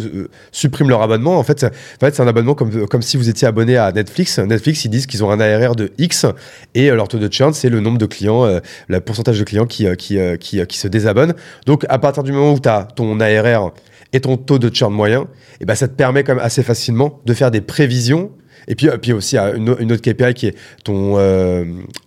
euh, 0.00 0.28
suppriment 0.50 0.88
leur 0.88 1.02
abonnement. 1.02 1.38
En 1.38 1.42
fait, 1.44 1.64
en 1.64 1.70
fait 2.00 2.14
c'est 2.14 2.22
un 2.22 2.26
abonnement 2.26 2.54
comme, 2.54 2.86
comme 2.88 3.02
si 3.02 3.16
vous 3.16 3.28
étiez 3.28 3.46
abonné 3.46 3.76
à 3.76 3.92
Netflix. 3.92 4.38
Netflix, 4.38 4.84
ils 4.84 4.88
disent 4.88 5.06
qu'ils 5.06 5.22
ont 5.22 5.30
un 5.30 5.40
ARR 5.40 5.76
de 5.76 5.92
X 5.98 6.26
et 6.74 6.90
euh, 6.90 6.96
leur 6.96 7.08
taux 7.08 7.18
de 7.18 7.32
churn, 7.32 7.52
c'est 7.54 7.68
le 7.68 7.80
nombre 7.80 7.98
de 7.98 8.06
clients, 8.06 8.44
euh, 8.44 8.60
le 8.88 9.00
pourcentage 9.00 9.38
de 9.38 9.44
clients 9.44 9.66
qui, 9.66 9.86
qui, 9.96 10.18
qui, 10.40 10.66
qui, 10.66 10.78
se 10.78 10.88
désabonnent. 10.88 11.34
Donc, 11.66 11.84
à 11.88 11.98
partir 11.98 12.24
du 12.24 12.32
moment 12.32 12.52
où 12.52 12.60
tu 12.60 12.68
as 12.68 12.88
ton 12.96 13.20
ARR 13.20 13.72
et 14.12 14.20
ton 14.20 14.36
taux 14.36 14.58
de 14.58 14.74
churn 14.74 14.92
moyen, 14.92 15.22
et 15.22 15.26
eh 15.60 15.64
ben, 15.64 15.74
ça 15.74 15.86
te 15.86 15.94
permet 15.94 16.24
quand 16.24 16.34
même 16.34 16.44
assez 16.44 16.62
facilement 16.62 17.20
de 17.24 17.34
faire 17.34 17.50
des 17.50 17.60
prévisions 17.60 18.32
et 18.68 18.74
puis, 18.74 18.88
puis 19.00 19.12
aussi, 19.12 19.36
une, 19.36 19.74
une 19.78 19.92
autre 19.92 20.02
KPI 20.02 20.34
qui 20.34 20.46
est 20.46 20.54
ton, 20.84 21.14
euh, 21.18 21.64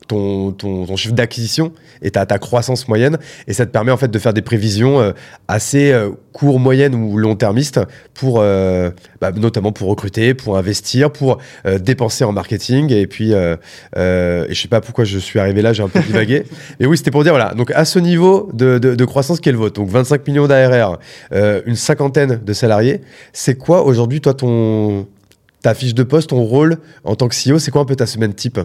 ton, 0.07 0.51
ton, 0.51 0.95
chiffre 0.95 1.13
d'acquisition 1.13 1.71
et 2.01 2.11
ta, 2.11 2.25
ta 2.25 2.39
croissance 2.39 2.87
moyenne. 2.87 3.17
Et 3.47 3.53
ça 3.53 3.65
te 3.65 3.71
permet 3.71 3.91
en 3.91 3.97
fait 3.97 4.09
de 4.09 4.19
faire 4.19 4.33
des 4.33 4.41
prévisions 4.41 4.99
euh, 4.99 5.11
assez 5.47 5.91
euh, 5.91 6.09
court, 6.33 6.59
moyenne 6.59 6.95
ou 6.95 7.17
long-termistes 7.17 7.79
pour, 8.13 8.39
bah, 8.39 9.31
notamment 9.35 9.71
pour 9.71 9.89
recruter, 9.89 10.35
pour 10.35 10.55
investir, 10.55 11.11
pour 11.11 11.39
dépenser 11.79 12.25
en 12.25 12.31
marketing. 12.31 12.93
Et 12.93 13.07
puis, 13.07 13.31
et 13.31 13.55
je 13.95 14.53
sais 14.53 14.67
pas 14.67 14.79
pourquoi 14.81 15.03
je 15.03 15.17
suis 15.17 15.39
arrivé 15.39 15.63
là, 15.63 15.73
j'ai 15.73 15.81
un 15.81 15.87
peu 15.87 15.99
divagué. 15.99 16.43
Mais 16.79 16.85
oui, 16.85 16.95
c'était 16.95 17.09
pour 17.09 17.23
dire, 17.23 17.33
voilà, 17.33 17.55
donc 17.55 17.71
à 17.71 17.85
ce 17.85 17.97
niveau 17.97 18.51
de, 18.53 18.77
de, 18.77 18.93
de 18.93 19.05
croissance 19.05 19.39
qui 19.39 19.49
est 19.49 19.51
le 19.51 19.57
vôtre, 19.57 19.81
donc 19.81 19.89
25 19.89 20.27
millions 20.27 20.45
d'ARR, 20.45 20.99
une 21.31 21.75
cinquantaine 21.75 22.39
de 22.43 22.53
salariés, 22.53 23.01
c'est 23.33 23.55
quoi 23.55 23.83
aujourd'hui, 23.83 24.21
toi, 24.21 24.35
ton 24.35 25.07
ta 25.67 25.73
fiche 25.73 25.93
de 25.93 26.03
poste, 26.03 26.29
ton 26.29 26.43
rôle 26.43 26.77
en 27.03 27.17
tant 27.17 27.27
que 27.27 27.35
CEO, 27.35 27.59
c'est 27.59 27.71
quoi 27.71 27.81
un 27.81 27.85
peu 27.85 27.97
ta 27.97 28.05
semaine 28.05 28.33
type 28.33 28.57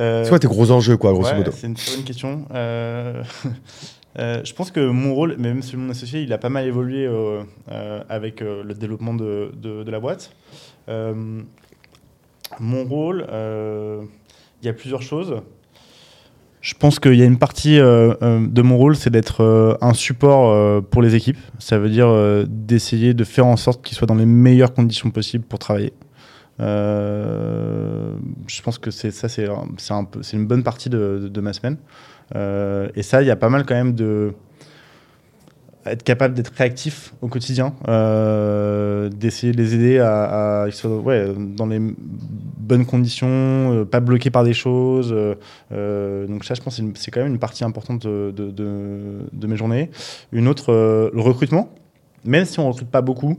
euh, 0.00 0.24
C'est 0.24 0.30
quoi 0.30 0.38
tes 0.38 0.46
gros 0.46 0.70
enjeux, 0.70 0.96
quoi, 0.96 1.12
grosso 1.12 1.34
modo 1.34 1.50
C'est 1.54 1.66
une 1.66 1.74
très 1.74 1.94
bonne 1.94 2.04
question. 2.04 2.46
Euh, 2.54 3.22
euh, 4.18 4.40
je 4.44 4.54
pense 4.54 4.70
que 4.70 4.80
mon 4.80 5.14
rôle, 5.14 5.36
même 5.36 5.60
si 5.60 5.76
mon 5.76 5.90
associé, 5.90 6.22
il 6.22 6.32
a 6.32 6.38
pas 6.38 6.48
mal 6.48 6.64
évolué 6.64 7.06
avec 8.08 8.40
le 8.40 8.72
développement 8.72 9.12
de, 9.12 9.52
de 9.60 9.90
la 9.90 10.00
boîte. 10.00 10.30
mon 10.88 11.44
rôle, 12.84 13.26
il 13.28 14.66
y 14.66 14.70
a 14.70 14.72
plusieurs 14.72 15.02
choses. 15.02 15.42
Je 16.60 16.74
pense 16.74 16.98
qu'il 16.98 17.14
y 17.14 17.22
a 17.22 17.24
une 17.24 17.38
partie 17.38 17.78
euh, 17.78 18.14
euh, 18.22 18.46
de 18.46 18.62
mon 18.62 18.76
rôle, 18.76 18.96
c'est 18.96 19.10
d'être 19.10 19.44
euh, 19.44 19.76
un 19.80 19.94
support 19.94 20.82
pour 20.84 21.02
les 21.02 21.14
équipes. 21.14 21.38
Ça 21.58 21.78
veut 21.78 21.88
dire 21.88 22.08
d'essayer 22.48 23.14
de 23.14 23.24
faire 23.24 23.46
en 23.46 23.56
sorte 23.56 23.84
qu'ils 23.84 23.96
soient 23.96 24.06
dans 24.06 24.14
les 24.14 24.26
meilleures 24.26 24.74
conditions 24.74 25.10
possibles 25.10 25.44
pour 25.44 25.58
travailler. 25.58 25.92
je 26.58 26.62
pense 28.62 28.78
que 28.78 28.90
c'est 28.90 29.10
ça, 29.10 29.28
c'est 29.28 29.46
une 30.32 30.46
bonne 30.46 30.64
partie 30.64 30.90
de 30.90 31.40
ma 31.40 31.52
semaine. 31.52 31.76
et 32.34 33.02
ça, 33.02 33.22
il 33.22 33.28
y 33.28 33.30
a 33.30 33.36
pas 33.36 33.48
mal 33.48 33.64
quand 33.64 33.74
même 33.74 33.94
de 33.94 34.34
être 35.92 36.02
capable 36.02 36.34
d'être 36.34 36.52
réactif 36.56 37.14
au 37.22 37.28
quotidien, 37.28 37.74
euh, 37.88 39.08
d'essayer 39.08 39.52
de 39.52 39.58
les 39.58 39.74
aider 39.74 39.98
à, 39.98 40.64
à 40.64 40.68
ouais, 40.86 41.32
dans 41.36 41.66
les 41.66 41.80
bonnes 41.80 42.86
conditions, 42.86 43.28
euh, 43.28 43.84
pas 43.84 44.00
bloqués 44.00 44.30
par 44.30 44.44
des 44.44 44.54
choses. 44.54 45.14
Euh, 45.72 46.26
donc 46.26 46.44
ça, 46.44 46.54
je 46.54 46.60
pense, 46.60 46.80
c'est 46.94 47.10
quand 47.10 47.20
même 47.20 47.32
une 47.32 47.38
partie 47.38 47.64
importante 47.64 48.06
de, 48.06 48.32
de, 48.36 48.50
de, 49.32 49.46
mes 49.46 49.56
journées. 49.56 49.90
Une 50.32 50.48
autre, 50.48 50.72
le 51.12 51.20
recrutement. 51.20 51.70
Même 52.24 52.44
si 52.44 52.58
on 52.58 52.64
ne 52.64 52.72
recrute 52.72 52.90
pas 52.90 53.00
beaucoup. 53.00 53.38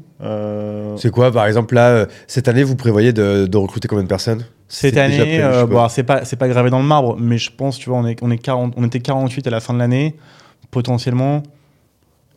C'est 0.95 1.11
quoi, 1.11 1.31
par 1.31 1.45
exemple, 1.45 1.75
là, 1.75 2.07
cette 2.27 2.47
année, 2.47 2.63
vous 2.63 2.75
prévoyez 2.75 3.13
de, 3.13 3.57
recruter 3.57 3.87
combien 3.87 4.03
de 4.03 4.09
personnes? 4.09 4.45
Cette 4.67 4.97
année, 4.97 5.41
bon, 5.69 5.87
c'est 5.89 6.03
pas, 6.03 6.21
pas 6.21 6.47
gravé 6.47 6.69
dans 6.69 6.79
le 6.79 6.85
marbre, 6.85 7.17
mais 7.19 7.37
je 7.37 7.51
pense, 7.51 7.77
tu 7.77 7.89
vois, 7.89 7.99
on, 7.99 8.05
est, 8.07 8.21
on, 8.23 8.31
est 8.31 8.37
40, 8.37 8.73
on 8.77 8.85
était 8.85 8.99
48 8.99 9.47
à 9.47 9.49
la 9.49 9.59
fin 9.59 9.73
de 9.73 9.79
l'année. 9.79 10.15
Potentiellement, 10.71 11.43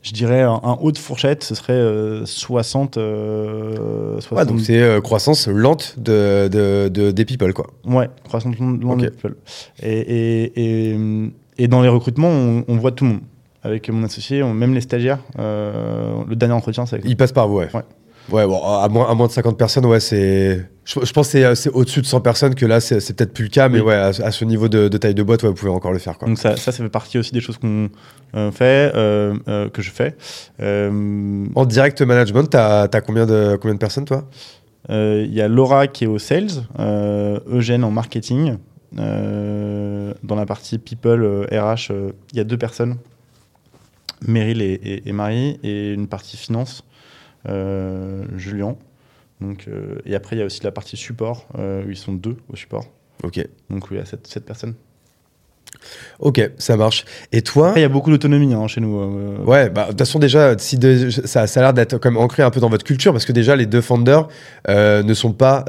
je 0.03 0.13
dirais 0.13 0.43
un, 0.43 0.79
haut 0.81 0.91
de 0.91 0.99
fourchette, 0.99 1.45
ce 1.45 1.55
serait 1.55 2.27
60. 2.27 2.97
Euh, 2.97 4.19
euh 4.33 4.45
donc 4.45 4.61
c'est 4.61 4.83
euh, 4.83 5.01
croissance 5.01 5.47
lente 5.47 5.95
de, 5.97 6.49
de, 6.49 7.11
des 7.13 7.25
people, 7.25 7.53
quoi. 7.55 7.69
Ouais, 7.85 8.11
croissance 8.25 8.59
lente 8.59 8.99
des 8.99 9.11
people. 9.11 9.37
Et, 9.81 10.53
et, 10.57 11.31
et, 11.57 11.69
dans 11.69 11.83
les 11.83 11.89
recrutements, 11.89 12.63
on, 12.67 12.77
voit 12.77 12.91
tout 12.91 13.05
le 13.05 13.11
monde. 13.11 13.21
Avec 13.65 13.89
mon 13.91 14.03
associé, 14.03 14.43
même 14.43 14.75
les 14.75 14.81
stagiaires, 14.81 15.21
euh, 15.39 16.25
le 16.27 16.35
dernier 16.35 16.55
entretien, 16.55 16.85
c'est 16.85 16.97
avec 16.97 17.09
Il 17.09 17.17
passe 17.17 17.31
par 17.31 17.47
vous, 17.47 17.59
ouais. 17.59 17.69
ouais. 17.73 17.83
Ouais, 18.31 18.47
bon, 18.47 18.63
à 18.63 18.89
moins, 18.89 19.11
à 19.11 19.15
moins 19.15 19.27
de 19.27 19.33
50 19.33 19.59
personnes, 19.59 19.87
ouais, 19.87 20.01
c'est. 20.01 20.67
Je, 20.85 21.13
pense 21.13 21.33
que 21.33 21.55
c'est 21.55 21.71
au-dessus 21.71 22.01
de 22.01 22.07
100 22.07 22.21
personnes 22.21 22.55
que 22.55 22.67
là, 22.67 22.81
c'est 22.81 22.97
peut-être 23.15 23.33
plus 23.33 23.45
le 23.45 23.51
cas, 23.51 23.69
mais 23.69 23.81
ouais, 23.81 23.95
à, 23.95 24.13
ce 24.13 24.45
niveau 24.45 24.69
de, 24.69 24.89
taille 24.89 25.15
de 25.15 25.23
boîte, 25.23 25.43
ouais, 25.43 25.49
vous 25.49 25.55
pouvez 25.55 25.71
encore 25.71 25.93
le 25.93 25.99
faire. 25.99 26.19
Quoi. 26.19 26.29
Donc 26.29 26.39
ça, 26.39 26.57
ça, 26.57 26.73
ça 26.73 26.83
fait 26.83 26.89
partie 26.89 27.19
aussi 27.19 27.33
des 27.33 27.41
choses 27.41 27.57
qu'on 27.59 27.89
euh, 28.35 28.51
fait, 28.51 28.93
euh, 28.95 29.35
euh, 29.49 29.69
que 29.69 29.83
je 29.83 29.91
fais. 29.91 30.17
En 30.61 31.65
direct 31.65 32.01
management, 32.03 32.51
tu 32.51 32.57
as, 32.57 32.89
combien, 33.05 33.27
de, 33.27 33.57
combien 33.61 33.75
de 33.75 33.79
personnes, 33.79 34.05
toi? 34.05 34.25
Il 34.89 35.33
y 35.33 35.41
a 35.41 35.49
Laura 35.49 35.87
qui 35.87 36.05
est 36.05 36.09
au 36.09 36.19
sales, 36.19 36.51
Eugène 36.79 37.85
en 37.85 37.91
marketing. 37.91 38.57
dans 38.93 40.37
la 40.37 40.47
partie 40.47 40.79
people, 40.79 41.47
RH, 41.51 41.93
il 42.33 42.39
y 42.39 42.41
a 42.41 42.45
deux 42.45 42.59
personnes, 42.59 42.97
Meryl 44.27 44.63
et, 44.63 45.03
et 45.05 45.13
Marie, 45.13 45.61
et 45.63 45.93
une 45.93 46.09
partie 46.09 46.37
finance. 46.37 46.85
Euh, 47.49 48.25
Julien. 48.37 48.77
Donc, 49.41 49.67
euh, 49.67 49.97
et 50.07 50.15
après, 50.15 50.37
il 50.37 50.39
y 50.39 50.43
a 50.43 50.45
aussi 50.45 50.63
la 50.63 50.71
partie 50.71 50.97
support, 50.97 51.47
euh, 51.59 51.85
où 51.85 51.91
ils 51.91 51.97
sont 51.97 52.13
deux 52.13 52.37
au 52.53 52.57
support. 52.57 52.87
Ok. 53.25 53.45
Donc, 53.71 53.91
oui, 53.91 53.97
il 53.97 53.99
y 53.99 54.01
a 54.01 54.05
sept, 54.05 54.45
personnes. 54.45 54.75
Ok, 56.21 56.41
ça 56.59 56.77
marche. 56.77 57.05
Et 57.33 57.43
toi 57.43 57.73
Il 57.75 57.83
y 57.83 57.85
a 57.85 57.89
beaucoup 57.89 58.11
d'autonomie 58.11 58.55
hein, 58.55 58.69
chez 58.69 58.81
nous. 58.81 59.43
Ouais, 59.45 59.69
bah, 59.69 59.85
de 59.85 59.89
toute 59.91 59.99
façon, 59.99 60.21
déjà, 60.21 60.57
si 60.59 60.79
ça, 61.25 61.47
ça, 61.47 61.61
a 61.61 61.63
l'air 61.63 61.75
d'être 61.75 61.99
comme 61.99 62.17
ancré 62.17 62.43
un 62.45 62.51
peu 62.51 62.61
dans 62.61 62.69
votre 62.69 62.85
culture, 62.85 63.13
parce 63.13 63.25
que 63.25 63.33
déjà, 63.33 63.57
les 63.57 63.67
deux 63.67 63.81
founders 63.81 64.29
ne 64.69 65.15
sont 65.15 65.33
pas 65.33 65.65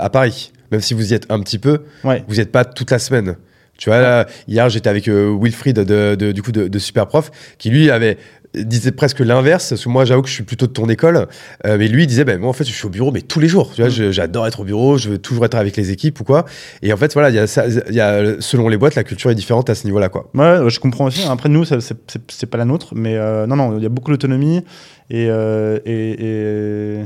à 0.00 0.10
Paris. 0.10 0.52
Même 0.72 0.80
si 0.80 0.92
vous 0.92 1.12
y 1.12 1.14
êtes 1.14 1.30
un 1.30 1.40
petit 1.40 1.58
peu, 1.58 1.84
ouais. 2.04 2.24
vous 2.26 2.34
n'y 2.34 2.40
êtes 2.40 2.52
pas 2.52 2.64
toute 2.64 2.90
la 2.90 2.98
semaine. 2.98 3.36
Tu 3.78 3.90
vois, 3.90 4.00
là, 4.00 4.26
hier, 4.48 4.68
j'étais 4.68 4.90
avec 4.90 5.08
Wilfried 5.08 5.78
de, 5.78 6.32
du 6.32 6.42
coup 6.42 6.52
de, 6.52 6.66
de 6.66 6.78
Superprof, 6.78 7.30
qui 7.58 7.70
lui 7.70 7.90
avait 7.90 8.18
disait 8.54 8.92
presque 8.92 9.20
l'inverse, 9.20 9.68
parce 9.70 9.84
que 9.84 9.88
moi 9.88 10.04
j'avoue 10.04 10.22
que 10.22 10.28
je 10.28 10.34
suis 10.34 10.44
plutôt 10.44 10.66
de 10.66 10.72
ton 10.72 10.88
école, 10.88 11.26
euh, 11.66 11.76
mais 11.78 11.88
lui 11.88 12.04
il 12.04 12.06
disait, 12.06 12.24
ben 12.24 12.38
moi 12.40 12.50
en 12.50 12.52
fait 12.52 12.64
je 12.64 12.72
suis 12.72 12.86
au 12.86 12.90
bureau, 12.90 13.10
mais 13.10 13.20
tous 13.20 13.40
les 13.40 13.48
jours, 13.48 13.72
tu 13.74 13.82
vois, 13.82 13.90
mm. 13.90 14.10
j'adore 14.10 14.46
être 14.46 14.60
au 14.60 14.64
bureau, 14.64 14.98
je 14.98 15.10
veux 15.10 15.18
toujours 15.18 15.44
être 15.44 15.54
avec 15.54 15.76
les 15.76 15.90
équipes 15.90 16.20
ou 16.20 16.24
quoi, 16.24 16.44
et 16.82 16.92
en 16.92 16.96
fait 16.96 17.12
voilà, 17.12 17.30
il 17.30 17.36
y, 17.36 17.38
a 17.38 17.90
y 17.90 18.00
a, 18.00 18.40
selon 18.40 18.68
les 18.68 18.76
boîtes, 18.76 18.94
la 18.94 19.04
culture 19.04 19.30
est 19.30 19.34
différente 19.34 19.70
à 19.70 19.74
ce 19.74 19.84
niveau-là, 19.84 20.08
quoi. 20.08 20.30
Ouais, 20.34 20.70
je 20.70 20.80
comprends 20.80 21.06
aussi, 21.06 21.26
après 21.28 21.48
nous, 21.48 21.64
c'est 21.64 22.46
pas 22.46 22.58
la 22.58 22.64
nôtre, 22.64 22.94
mais 22.94 23.16
euh, 23.16 23.46
non, 23.46 23.56
non, 23.56 23.76
il 23.76 23.82
y 23.82 23.86
a 23.86 23.90
beaucoup 23.90 24.10
d'autonomie, 24.10 24.64
et, 25.10 25.28
euh, 25.28 25.78
et, 25.84 27.00
et 27.00 27.04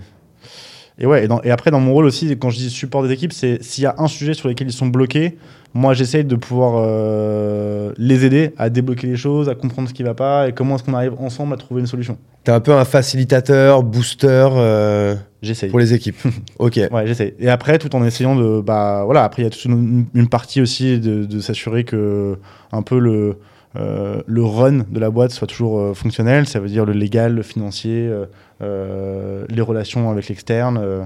ouais, 1.01 1.24
et, 1.24 1.28
dans- 1.28 1.40
et 1.43 1.51
après, 1.51 1.70
dans 1.70 1.81
mon 1.81 1.93
rôle 1.93 2.05
aussi, 2.05 2.36
quand 2.39 2.51
je 2.51 2.56
dis 2.59 2.70
support 2.70 3.02
des 3.02 3.10
équipes, 3.12 3.32
c'est 3.32 3.62
s'il 3.62 3.85
y 3.85 3.86
a 3.86 3.94
un 3.98 4.06
sujet 4.09 4.35
sur 4.35 4.48
lequel 4.48 4.69
ils 4.69 4.73
sont 4.73 4.86
bloqués, 4.86 5.36
moi 5.74 5.94
j'essaye 5.94 6.24
de 6.24 6.36
pouvoir 6.36 6.74
euh, 7.16 7.93
les 7.97 8.24
aider 8.27 8.52
à 8.59 8.69
débloquer 8.70 9.06
les 9.06 9.16
choses, 9.16 9.48
à 9.48 9.55
comprendre 9.55 9.89
ce 9.89 9.94
qui 9.94 10.02
va 10.02 10.14
pas 10.14 10.48
et 10.48 10.52
comment 10.52 10.74
est-ce 10.77 10.85
qu'on 10.85 10.94
arrive 10.94 11.14
ensemble 11.19 11.55
à 11.55 11.56
trouver 11.56 11.81
une 11.81 11.86
solution. 11.86 12.19
T'es 12.44 12.52
un 12.52 12.60
peu 12.60 12.73
un 12.74 12.85
facilitateur, 12.85 13.82
booster 13.82 14.48
euh, 14.52 15.14
J'essaye. 15.43 15.70
pour 15.70 15.78
les 15.78 15.94
équipes. 15.94 16.16
ok. 16.59 16.78
Ouais, 16.90 17.06
j'essaie. 17.06 17.35
Et 17.39 17.48
après, 17.48 17.78
tout 17.78 17.94
en 17.97 18.05
essayant 18.05 18.36
de, 18.36 18.60
bah, 18.60 19.02
voilà, 19.05 19.24
après 19.24 19.43
il 19.43 19.44
y 19.44 19.48
a 19.48 19.51
toute 19.51 19.64
une, 19.64 20.06
une 20.12 20.28
partie 20.28 20.60
aussi 20.60 20.98
de, 21.01 21.24
de 21.24 21.40
s'assurer 21.40 21.85
que 21.85 22.36
un 22.73 22.82
peu 22.82 22.98
le 22.98 23.39
le 23.74 24.44
run 24.44 24.85
de 24.89 25.01
la 25.01 25.11
boîte 25.11 25.31
soit 25.31 25.47
toujours 25.47 25.78
euh, 25.78 25.94
fonctionnel. 25.94 26.47
Ça 26.47 26.61
veut 26.61 26.69
dire 26.69 26.85
le 26.85 26.93
légal, 26.93 27.35
le 27.35 27.43
financier, 27.43 28.07
euh, 28.09 28.27
euh, 28.62 29.44
les 29.49 29.62
relations 29.62 30.11
avec 30.11 30.28
l'externe. 30.28 30.78
euh, 30.78 31.05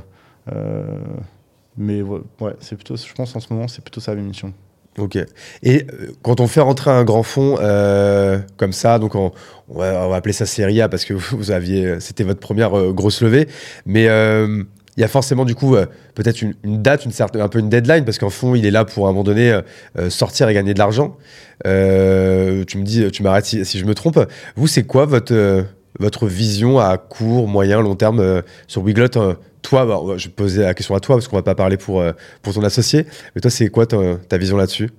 euh, 0.52 0.84
mais 1.76 2.00
ouais, 2.02 2.20
c'est 2.60 2.76
plutôt, 2.76 2.96
je 2.96 3.12
pense 3.12 3.36
en 3.36 3.40
ce 3.40 3.52
moment, 3.52 3.68
c'est 3.68 3.82
plutôt 3.82 4.00
ça 4.00 4.14
mes 4.14 4.22
missions. 4.22 4.52
Ok. 4.98 5.18
Et 5.62 5.84
euh, 5.92 6.12
quand 6.22 6.40
on 6.40 6.46
fait 6.46 6.60
rentrer 6.60 6.90
un 6.90 7.04
grand 7.04 7.22
fonds 7.22 7.58
euh, 7.60 8.38
comme 8.56 8.72
ça, 8.72 8.98
donc 8.98 9.14
on, 9.14 9.32
va, 9.68 10.14
appeler 10.14 10.32
ça 10.32 10.46
série 10.46 10.80
A 10.80 10.88
parce 10.88 11.04
que 11.04 11.12
vous, 11.14 11.50
aviez, 11.50 12.00
c'était 12.00 12.24
votre 12.24 12.40
première 12.40 12.76
euh, 12.78 12.92
grosse 12.92 13.20
levée, 13.20 13.46
mais 13.84 14.08
euh, 14.08 14.64
il 14.96 15.02
y 15.02 15.04
a 15.04 15.08
forcément 15.08 15.44
du 15.44 15.54
coup 15.54 15.76
euh, 15.76 15.86
peut-être 16.14 16.42
une, 16.42 16.54
une 16.64 16.82
date, 16.82 17.04
une 17.04 17.12
certaine, 17.12 17.42
un 17.42 17.48
peu 17.48 17.58
une 17.58 17.68
deadline 17.68 18.04
parce 18.04 18.18
qu'en 18.18 18.30
fond 18.30 18.54
il 18.54 18.64
est 18.64 18.70
là 18.70 18.84
pour 18.84 19.06
à 19.06 19.10
un 19.10 19.12
moment 19.12 19.24
donné 19.24 19.52
euh, 19.52 19.60
euh, 19.98 20.10
sortir 20.10 20.48
et 20.48 20.54
gagner 20.54 20.74
de 20.74 20.78
l'argent. 20.78 21.16
Tu 21.64 21.68
me 21.70 22.82
dis, 22.82 23.10
tu 23.10 23.22
m'arrêtes 23.22 23.46
si, 23.46 23.64
je 23.64 23.84
me 23.84 23.94
trompe. 23.94 24.18
Vous, 24.56 24.66
c'est 24.66 24.84
quoi 24.84 25.06
votre 25.06 25.64
votre 25.98 26.26
vision 26.26 26.78
à 26.78 26.98
court, 26.98 27.48
moyen, 27.48 27.80
long 27.80 27.94
terme 27.94 28.42
sur 28.66 28.82
Wiglot 28.82 29.08
Toi, 29.62 29.86
bah, 29.86 30.00
je 30.18 30.28
poser 30.28 30.62
la 30.62 30.74
question 30.74 30.94
à 30.94 31.00
toi 31.00 31.16
parce 31.16 31.26
qu'on 31.26 31.36
va 31.36 31.42
pas 31.42 31.54
parler 31.54 31.76
pour 31.76 32.04
pour 32.42 32.54
ton 32.54 32.62
associé, 32.62 33.06
mais 33.34 33.40
toi, 33.40 33.50
c'est 33.50 33.68
quoi 33.68 33.86
ta 33.86 34.38
vision 34.38 34.56
là-dessus? 34.56 34.90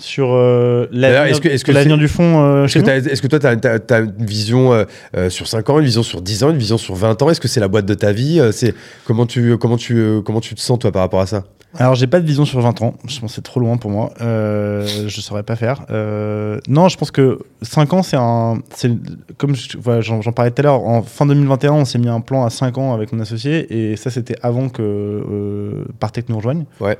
Sur 0.00 0.32
euh, 0.32 0.86
l'avenir 0.92 1.24
est-ce 1.32 1.40
que- 1.40 1.48
est-ce 1.48 1.64
que 1.64 1.72
l'avenir 1.72 1.96
c'est- 1.96 2.00
du 2.00 2.08
fond 2.08 2.42
euh, 2.42 2.64
Est-ce 2.64 2.72
chez 2.72 2.80
que, 2.80 2.86
t'as- 2.86 2.96
est-ce 2.96 3.20
que 3.22 3.26
toi, 3.26 3.38
tu 3.38 3.46
as, 3.94 3.98
une 3.98 4.26
vision 4.26 4.72
euh, 4.72 4.84
euh, 5.16 5.30
sur 5.30 5.46
5 5.46 5.68
ans, 5.70 5.78
une 5.78 5.84
vision 5.84 6.02
sur 6.02 6.20
10 6.22 6.42
ans, 6.42 6.50
une 6.50 6.56
vision 6.58 6.78
sur 6.78 6.94
20 6.94 7.20
ans? 7.22 7.30
Est-ce 7.30 7.40
que 7.40 7.48
c'est 7.48 7.60
la 7.60 7.68
boîte 7.68 7.86
de 7.86 7.94
ta 7.94 8.12
vie? 8.12 8.40
Euh, 8.40 8.50
c'est 8.52 8.74
comment, 9.04 9.26
tu, 9.26 9.56
comment, 9.58 9.76
tu, 9.76 9.96
euh, 9.98 10.20
comment 10.22 10.40
tu 10.40 10.54
te 10.54 10.60
sens, 10.60 10.78
toi, 10.78 10.90
par 10.90 11.02
rapport 11.02 11.20
à 11.20 11.26
ça? 11.26 11.44
Alors, 11.78 11.94
j'ai 11.94 12.08
pas 12.08 12.18
de 12.18 12.26
vision 12.26 12.44
sur 12.44 12.60
20 12.60 12.82
ans. 12.82 12.94
Je 13.06 13.20
pense 13.20 13.30
que 13.30 13.34
c'est 13.36 13.42
trop 13.42 13.60
loin 13.60 13.76
pour 13.76 13.92
moi. 13.92 14.10
Euh, 14.20 14.84
je 15.06 15.20
saurais 15.20 15.44
pas 15.44 15.54
faire. 15.54 15.82
Euh, 15.90 16.58
non, 16.66 16.88
je 16.88 16.96
pense 16.96 17.12
que 17.12 17.38
5 17.62 17.92
ans, 17.92 18.02
c'est 18.02 18.16
un. 18.16 18.58
c'est- 18.74 18.90
Comme 19.38 19.54
je- 19.54 19.78
voilà, 19.78 20.00
j'en 20.00 20.20
j'en 20.20 20.32
parlais 20.32 20.50
tout 20.50 20.62
à 20.62 20.64
l'heure, 20.64 20.82
en 20.84 21.02
fin 21.02 21.26
2021, 21.26 21.72
on 21.74 21.84
s'est 21.84 21.98
mis 22.00 22.08
un 22.08 22.20
plan 22.20 22.44
à 22.44 22.50
5 22.50 22.76
ans 22.76 22.92
avec 22.92 23.12
mon 23.12 23.20
associé. 23.20 23.66
Et 23.92 23.94
ça, 23.96 24.10
c'était 24.10 24.34
avant 24.42 24.68
que 24.68 24.82
euh, 24.82 25.84
Partech 26.00 26.28
nous 26.28 26.38
rejoigne. 26.38 26.64
Ouais. 26.80 26.98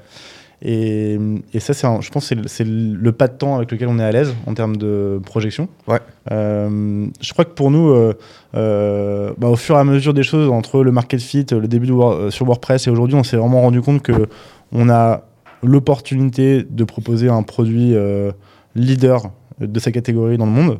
Et, 0.63 1.19
et 1.55 1.61
ça, 1.61 1.89
un- 1.89 2.01
je 2.03 2.11
pense 2.11 2.29
que 2.29 2.35
c'est 2.49 2.65
le- 2.67 3.13
pas 3.13 3.29
de 3.29 3.33
temps 3.33 3.57
avec 3.57 3.71
lequel 3.73 3.89
on 3.89 3.99
est 3.99 4.05
à 4.05 4.13
l'aise 4.13 4.35
en 4.47 4.53
termes 4.55 4.77
de 4.77 5.21
projection. 5.25 5.69
Ouais. 5.89 6.01
Euh, 6.33 7.07
je 7.21 7.33
crois 7.33 7.45
que 7.47 7.53
pour 7.55 7.71
nous, 7.71 7.89
euh, 7.89 8.13
euh, 8.55 9.33
bah, 9.39 9.49
au 9.49 9.57
fur 9.57 9.77
et 9.77 9.79
à 9.79 9.85
mesure 9.85 10.13
des 10.13 10.23
choses, 10.23 10.51
entre 10.51 10.83
le 10.83 10.93
market 10.93 11.21
fit, 11.21 11.47
le 11.51 11.67
début 11.67 11.87
de 11.87 12.29
sur 12.31 12.45
WordPress 12.47 12.87
et 12.87 12.91
aujourd'hui, 12.91 13.17
on 13.17 13.23
s'est 13.25 13.37
vraiment 13.39 13.63
rendu 13.63 13.81
compte 13.81 14.03
que 14.03 14.29
on 14.73 14.89
a 14.91 15.23
l'opportunité 15.63 16.63
de 16.69 16.85
proposer 16.85 17.29
un 17.29 17.43
produit 17.43 17.95
leader 18.75 19.31
de 19.61 19.79
sa 19.81 19.93
catégorie 19.93 20.39
dans 20.39 20.47
le 20.47 20.53
monde. 20.53 20.79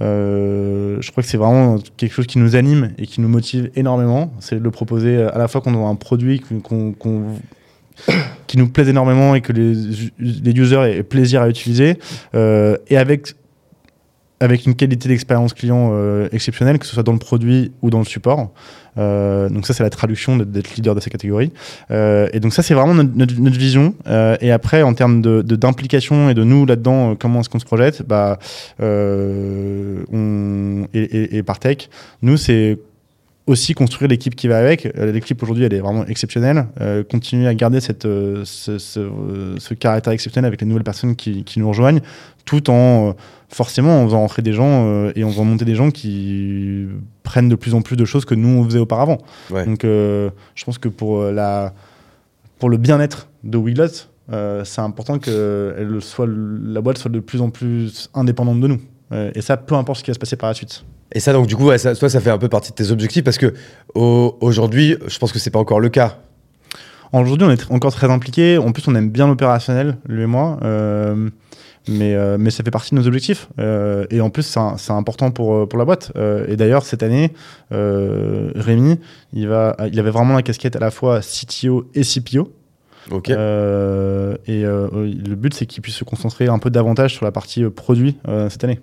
Euh, 0.00 0.98
je 1.00 1.10
crois 1.10 1.22
que 1.22 1.28
c'est 1.28 1.38
vraiment 1.38 1.76
quelque 1.96 2.12
chose 2.12 2.26
qui 2.26 2.38
nous 2.38 2.56
anime 2.56 2.90
et 2.98 3.06
qui 3.06 3.20
nous 3.22 3.28
motive 3.28 3.70
énormément. 3.74 4.32
C'est 4.40 4.56
de 4.58 4.60
le 4.64 4.70
proposer 4.70 5.22
à 5.22 5.38
la 5.38 5.48
fois 5.48 5.60
qu'on 5.60 5.74
a 5.74 5.88
un 5.88 5.94
produit 5.94 6.40
qu'on- 6.40 6.92
qu'on- 6.92 7.24
qui 8.48 8.58
nous 8.58 8.68
plaise 8.68 8.88
énormément 8.88 9.36
et 9.36 9.40
que 9.40 9.52
les, 9.52 9.72
les 10.18 10.52
users 10.52 10.82
aient 10.98 11.02
plaisir 11.04 11.42
à 11.42 11.48
utiliser, 11.48 11.98
euh, 12.34 12.76
et 12.88 12.96
avec 12.96 13.34
avec 14.40 14.66
une 14.66 14.76
qualité 14.76 15.08
d'expérience 15.08 15.52
client 15.52 15.90
euh, 15.92 16.28
exceptionnelle, 16.30 16.78
que 16.78 16.86
ce 16.86 16.94
soit 16.94 17.02
dans 17.02 17.12
le 17.12 17.18
produit 17.18 17.72
ou 17.82 17.90
dans 17.90 17.98
le 17.98 18.04
support. 18.04 18.52
Euh, 18.96 19.48
donc 19.48 19.66
ça, 19.66 19.74
c'est 19.74 19.82
la 19.82 19.90
traduction 19.90 20.36
d'être- 20.36 20.76
leader 20.76 20.94
de 20.94 21.00
sa 21.00 21.10
catégorie. 21.10 21.50
Euh, 21.90 22.28
et 22.32 22.38
donc 22.38 22.52
ça, 22.54 22.62
c'est 22.62 22.72
vraiment 22.74 22.94
notre, 22.94 23.10
notre- 23.16 23.58
vision. 23.58 23.94
Et 24.40 24.52
après, 24.52 24.82
en 24.82 24.94
termes 24.94 25.22
de 25.22 25.42
de- 25.42 25.56
d'implication 25.56 26.30
et 26.30 26.34
de 26.34 26.44
nous 26.44 26.66
là-dedans, 26.66 27.16
comment 27.16 27.40
est-ce 27.40 27.48
qu'on 27.48 27.58
se 27.58 27.64
projette 27.64 28.02
bah, 28.06 28.38
et 30.94 31.42
par 31.44 31.58
tech, 31.58 31.88
nous, 32.22 32.36
c'est 32.36 32.78
aussi 33.48 33.72
construire 33.72 34.08
l'équipe 34.08 34.36
qui 34.36 34.46
va 34.46 34.58
avec. 34.58 34.86
Euh, 34.86 35.10
L'équipe 35.10 35.42
aujourd'hui, 35.42 35.64
elle 35.64 35.72
est 35.72 35.80
vraiment 35.80 36.04
exceptionnelle. 36.06 36.66
Euh, 36.80 37.02
continuer 37.02 37.48
à 37.48 37.54
garder 37.54 37.80
cette, 37.80 38.04
euh, 38.04 38.42
ce, 38.44 38.78
ce, 38.78 39.00
euh, 39.00 39.56
ce 39.58 39.74
caractère 39.74 40.12
exceptionnel 40.12 40.46
avec 40.46 40.60
les 40.60 40.66
nouvelles 40.66 40.84
personnes 40.84 41.16
qui, 41.16 41.44
qui 41.44 41.58
nous 41.58 41.68
rejoignent, 41.68 42.00
tout 42.44 42.70
en 42.70 43.14
forcément 43.48 44.02
en 44.02 44.04
faisant 44.04 44.20
rentrer 44.20 44.42
des 44.42 44.52
gens 44.52 45.10
et 45.16 45.24
en 45.24 45.30
faisant 45.30 45.44
monter 45.44 45.64
des 45.64 45.74
gens 45.74 45.90
qui 45.90 46.86
prennent 47.22 47.48
de 47.48 47.54
plus 47.54 47.74
en 47.74 47.80
plus 47.80 47.96
de 47.96 48.04
choses 48.04 48.26
que 48.26 48.34
nous 48.34 48.60
on 48.60 48.64
faisait 48.64 48.78
auparavant. 48.78 49.18
Ouais. 49.50 49.64
Donc, 49.64 49.80
je 49.84 50.64
pense 50.66 50.76
que 50.76 50.88
pour 50.88 51.22
la 51.22 51.72
pour 52.58 52.68
le 52.68 52.76
bien-être 52.76 53.28
de 53.44 53.56
Wiglot, 53.56 53.88
c'est 54.64 54.80
important 54.80 55.18
que 55.18 55.74
elle 55.78 56.02
soit, 56.02 56.26
la 56.28 56.82
boîte 56.82 56.98
soit 56.98 57.10
de 57.10 57.20
plus 57.20 57.40
en 57.40 57.48
plus 57.48 58.10
indépendante 58.12 58.60
de 58.60 58.66
nous. 58.66 58.80
Et 59.34 59.40
ça, 59.40 59.56
peu 59.56 59.74
importe 59.74 60.00
ce 60.00 60.04
qui 60.04 60.10
va 60.10 60.14
se 60.14 60.18
passer 60.18 60.36
par 60.36 60.50
la 60.50 60.54
suite. 60.54 60.84
Et 61.14 61.20
ça, 61.20 61.32
donc, 61.32 61.46
du 61.46 61.56
coup, 61.56 61.66
ouais, 61.66 61.78
ça, 61.78 61.94
toi, 61.94 62.08
ça 62.10 62.20
fait 62.20 62.30
un 62.30 62.38
peu 62.38 62.48
partie 62.48 62.70
de 62.70 62.76
tes 62.76 62.90
objectifs 62.90 63.24
parce 63.24 63.38
que 63.38 63.54
au- 63.94 64.36
aujourd'hui, 64.40 64.96
je 65.06 65.18
pense 65.18 65.32
que 65.32 65.38
c'est 65.38 65.50
pas 65.50 65.58
encore 65.58 65.80
le 65.80 65.88
cas. 65.88 66.18
Aujourd'hui, 67.12 67.46
on 67.46 67.50
est 67.50 67.62
tr- 67.62 67.72
encore 67.72 67.92
très 67.92 68.10
impliqués. 68.10 68.58
En 68.58 68.72
plus, 68.72 68.86
on 68.88 68.94
aime 68.94 69.08
bien 69.10 69.26
l'opérationnel, 69.26 69.96
lui 70.06 70.24
et 70.24 70.26
moi. 70.26 70.58
Euh, 70.62 71.30
mais, 71.88 72.14
euh, 72.14 72.36
mais 72.38 72.50
ça 72.50 72.62
fait 72.62 72.70
partie 72.70 72.94
de 72.94 73.00
nos 73.00 73.06
objectifs. 73.06 73.48
Euh, 73.58 74.04
et 74.10 74.20
en 74.20 74.28
plus, 74.28 74.42
c'est 74.42 74.60
un- 74.60 74.76
c'est 74.76 74.92
important 74.92 75.30
pour, 75.30 75.66
pour 75.66 75.78
la 75.78 75.86
boîte. 75.86 76.12
Et 76.48 76.56
d'ailleurs, 76.56 76.84
cette 76.84 77.02
année, 77.02 77.32
Rémi, 77.70 78.98
il, 79.32 79.48
va, 79.48 79.76
il 79.90 79.98
avait 79.98 80.10
vraiment 80.10 80.34
la 80.34 80.42
casquette 80.42 80.76
à 80.76 80.80
la 80.80 80.90
fois 80.90 81.20
CTO 81.22 81.86
et 81.94 82.02
CPO. 82.02 82.52
Ok. 83.10 83.30
Euh, 83.30 84.36
et 84.46 84.66
euh, 84.66 84.88
le 84.92 85.34
but, 85.34 85.54
c'est 85.54 85.64
qu'il 85.64 85.80
puisse 85.82 85.94
se 85.94 86.04
concentrer 86.04 86.48
un 86.48 86.58
peu 86.58 86.68
davantage 86.68 87.14
sur 87.14 87.24
la 87.24 87.32
partie 87.32 87.64
euh, 87.64 87.70
produit 87.70 88.18
cette 88.50 88.64
année. 88.64 88.80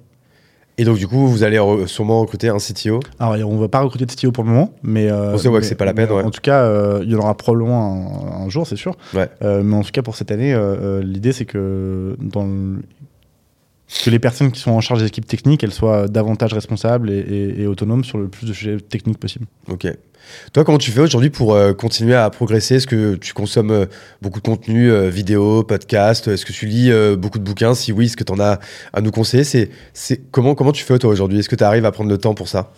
Et 0.77 0.83
donc, 0.83 0.97
du 0.97 1.07
coup, 1.07 1.27
vous 1.27 1.43
allez 1.43 1.57
re- 1.57 1.87
sûrement 1.87 2.19
recruter 2.21 2.49
un 2.49 2.57
CTO. 2.57 2.99
Alors, 3.19 3.49
on 3.49 3.55
ne 3.55 3.59
va 3.61 3.69
pas 3.69 3.79
recruter 3.81 4.05
de 4.05 4.11
CTO 4.11 4.31
pour 4.31 4.43
le 4.43 4.49
moment, 4.49 4.73
mais. 4.83 5.09
euh, 5.09 5.33
On 5.33 5.37
sait, 5.37 5.47
ouais, 5.47 5.59
que 5.61 5.65
c'est 5.65 5.75
pas 5.75 5.85
la 5.85 5.93
peine, 5.93 6.11
ouais. 6.11 6.23
En 6.23 6.31
tout 6.31 6.41
cas, 6.41 6.63
euh, 6.63 6.99
il 7.03 7.11
y 7.11 7.15
en 7.15 7.19
aura 7.19 7.35
probablement 7.35 8.41
un, 8.41 8.45
un 8.45 8.49
jour, 8.49 8.67
c'est 8.67 8.75
sûr. 8.75 8.95
Ouais. 9.13 9.29
Euh, 9.41 9.63
mais 9.63 9.75
en 9.75 9.83
tout 9.83 9.91
cas, 9.91 10.01
pour 10.01 10.15
cette 10.17 10.31
année, 10.31 10.53
l'idée, 11.01 11.31
c'est 11.31 11.45
que, 11.45 12.17
dans 12.19 12.43
le- 12.43 12.81
que 13.87 14.09
les 14.09 14.19
personnes 14.19 14.51
qui 14.51 14.59
sont 14.59 14.71
en 14.71 14.81
charge 14.81 15.01
des 15.01 15.07
équipes 15.07 15.27
techniques, 15.27 15.63
elles 15.63 15.73
soient 15.73 16.07
davantage 16.07 16.53
responsables 16.53 17.09
et, 17.11 17.67
autonomes 17.67 18.03
sur 18.03 18.17
le 18.17 18.27
plus 18.27 18.47
de 18.47 18.53
sujets 18.53 18.77
techniques 18.77 19.19
possible. 19.19 19.45
Ok. 19.69 19.87
Toi, 20.53 20.63
comment 20.63 20.79
tu 20.79 20.89
fais 20.89 21.01
aujourd'hui 21.01 21.29
pour 21.29 21.53
euh, 21.53 21.73
continuer 21.73 22.15
à 22.15 22.27
progresser? 22.31 22.75
Est-ce 22.75 22.87
que 22.87 23.13
tu 23.13 23.33
consommes 23.33 23.69
euh, 23.69 23.85
beaucoup 24.23 24.39
de 24.39 24.45
contenu, 24.45 24.91
euh, 24.91 25.07
vidéo, 25.07 25.65
Est-ce 25.69 26.45
que 26.45 26.51
tu 26.51 26.65
lis 26.65 26.91
euh, 26.91 27.15
beaucoup 27.15 27.37
de 27.37 27.43
bouquins? 27.43 27.75
Si 27.75 27.91
oui, 27.91 28.05
est-ce 28.05 28.17
que 28.17 28.23
tu 28.23 28.33
en 28.33 28.39
as 28.39 28.59
à 28.91 29.01
nous 29.01 29.11
conseiller? 29.11 29.43
C'est, 29.43 29.69
c'est, 29.93 30.31
comment, 30.31 30.55
comment 30.55 30.71
tu 30.71 30.83
fais 30.83 30.97
toi 30.97 31.11
aujourd'hui? 31.11 31.39
Est-ce 31.39 31.49
que 31.49 31.55
tu 31.55 31.63
arrives 31.63 31.85
à 31.85 31.91
prendre 31.91 32.09
le 32.09 32.17
temps 32.17 32.33
pour 32.33 32.47
ça? 32.47 32.71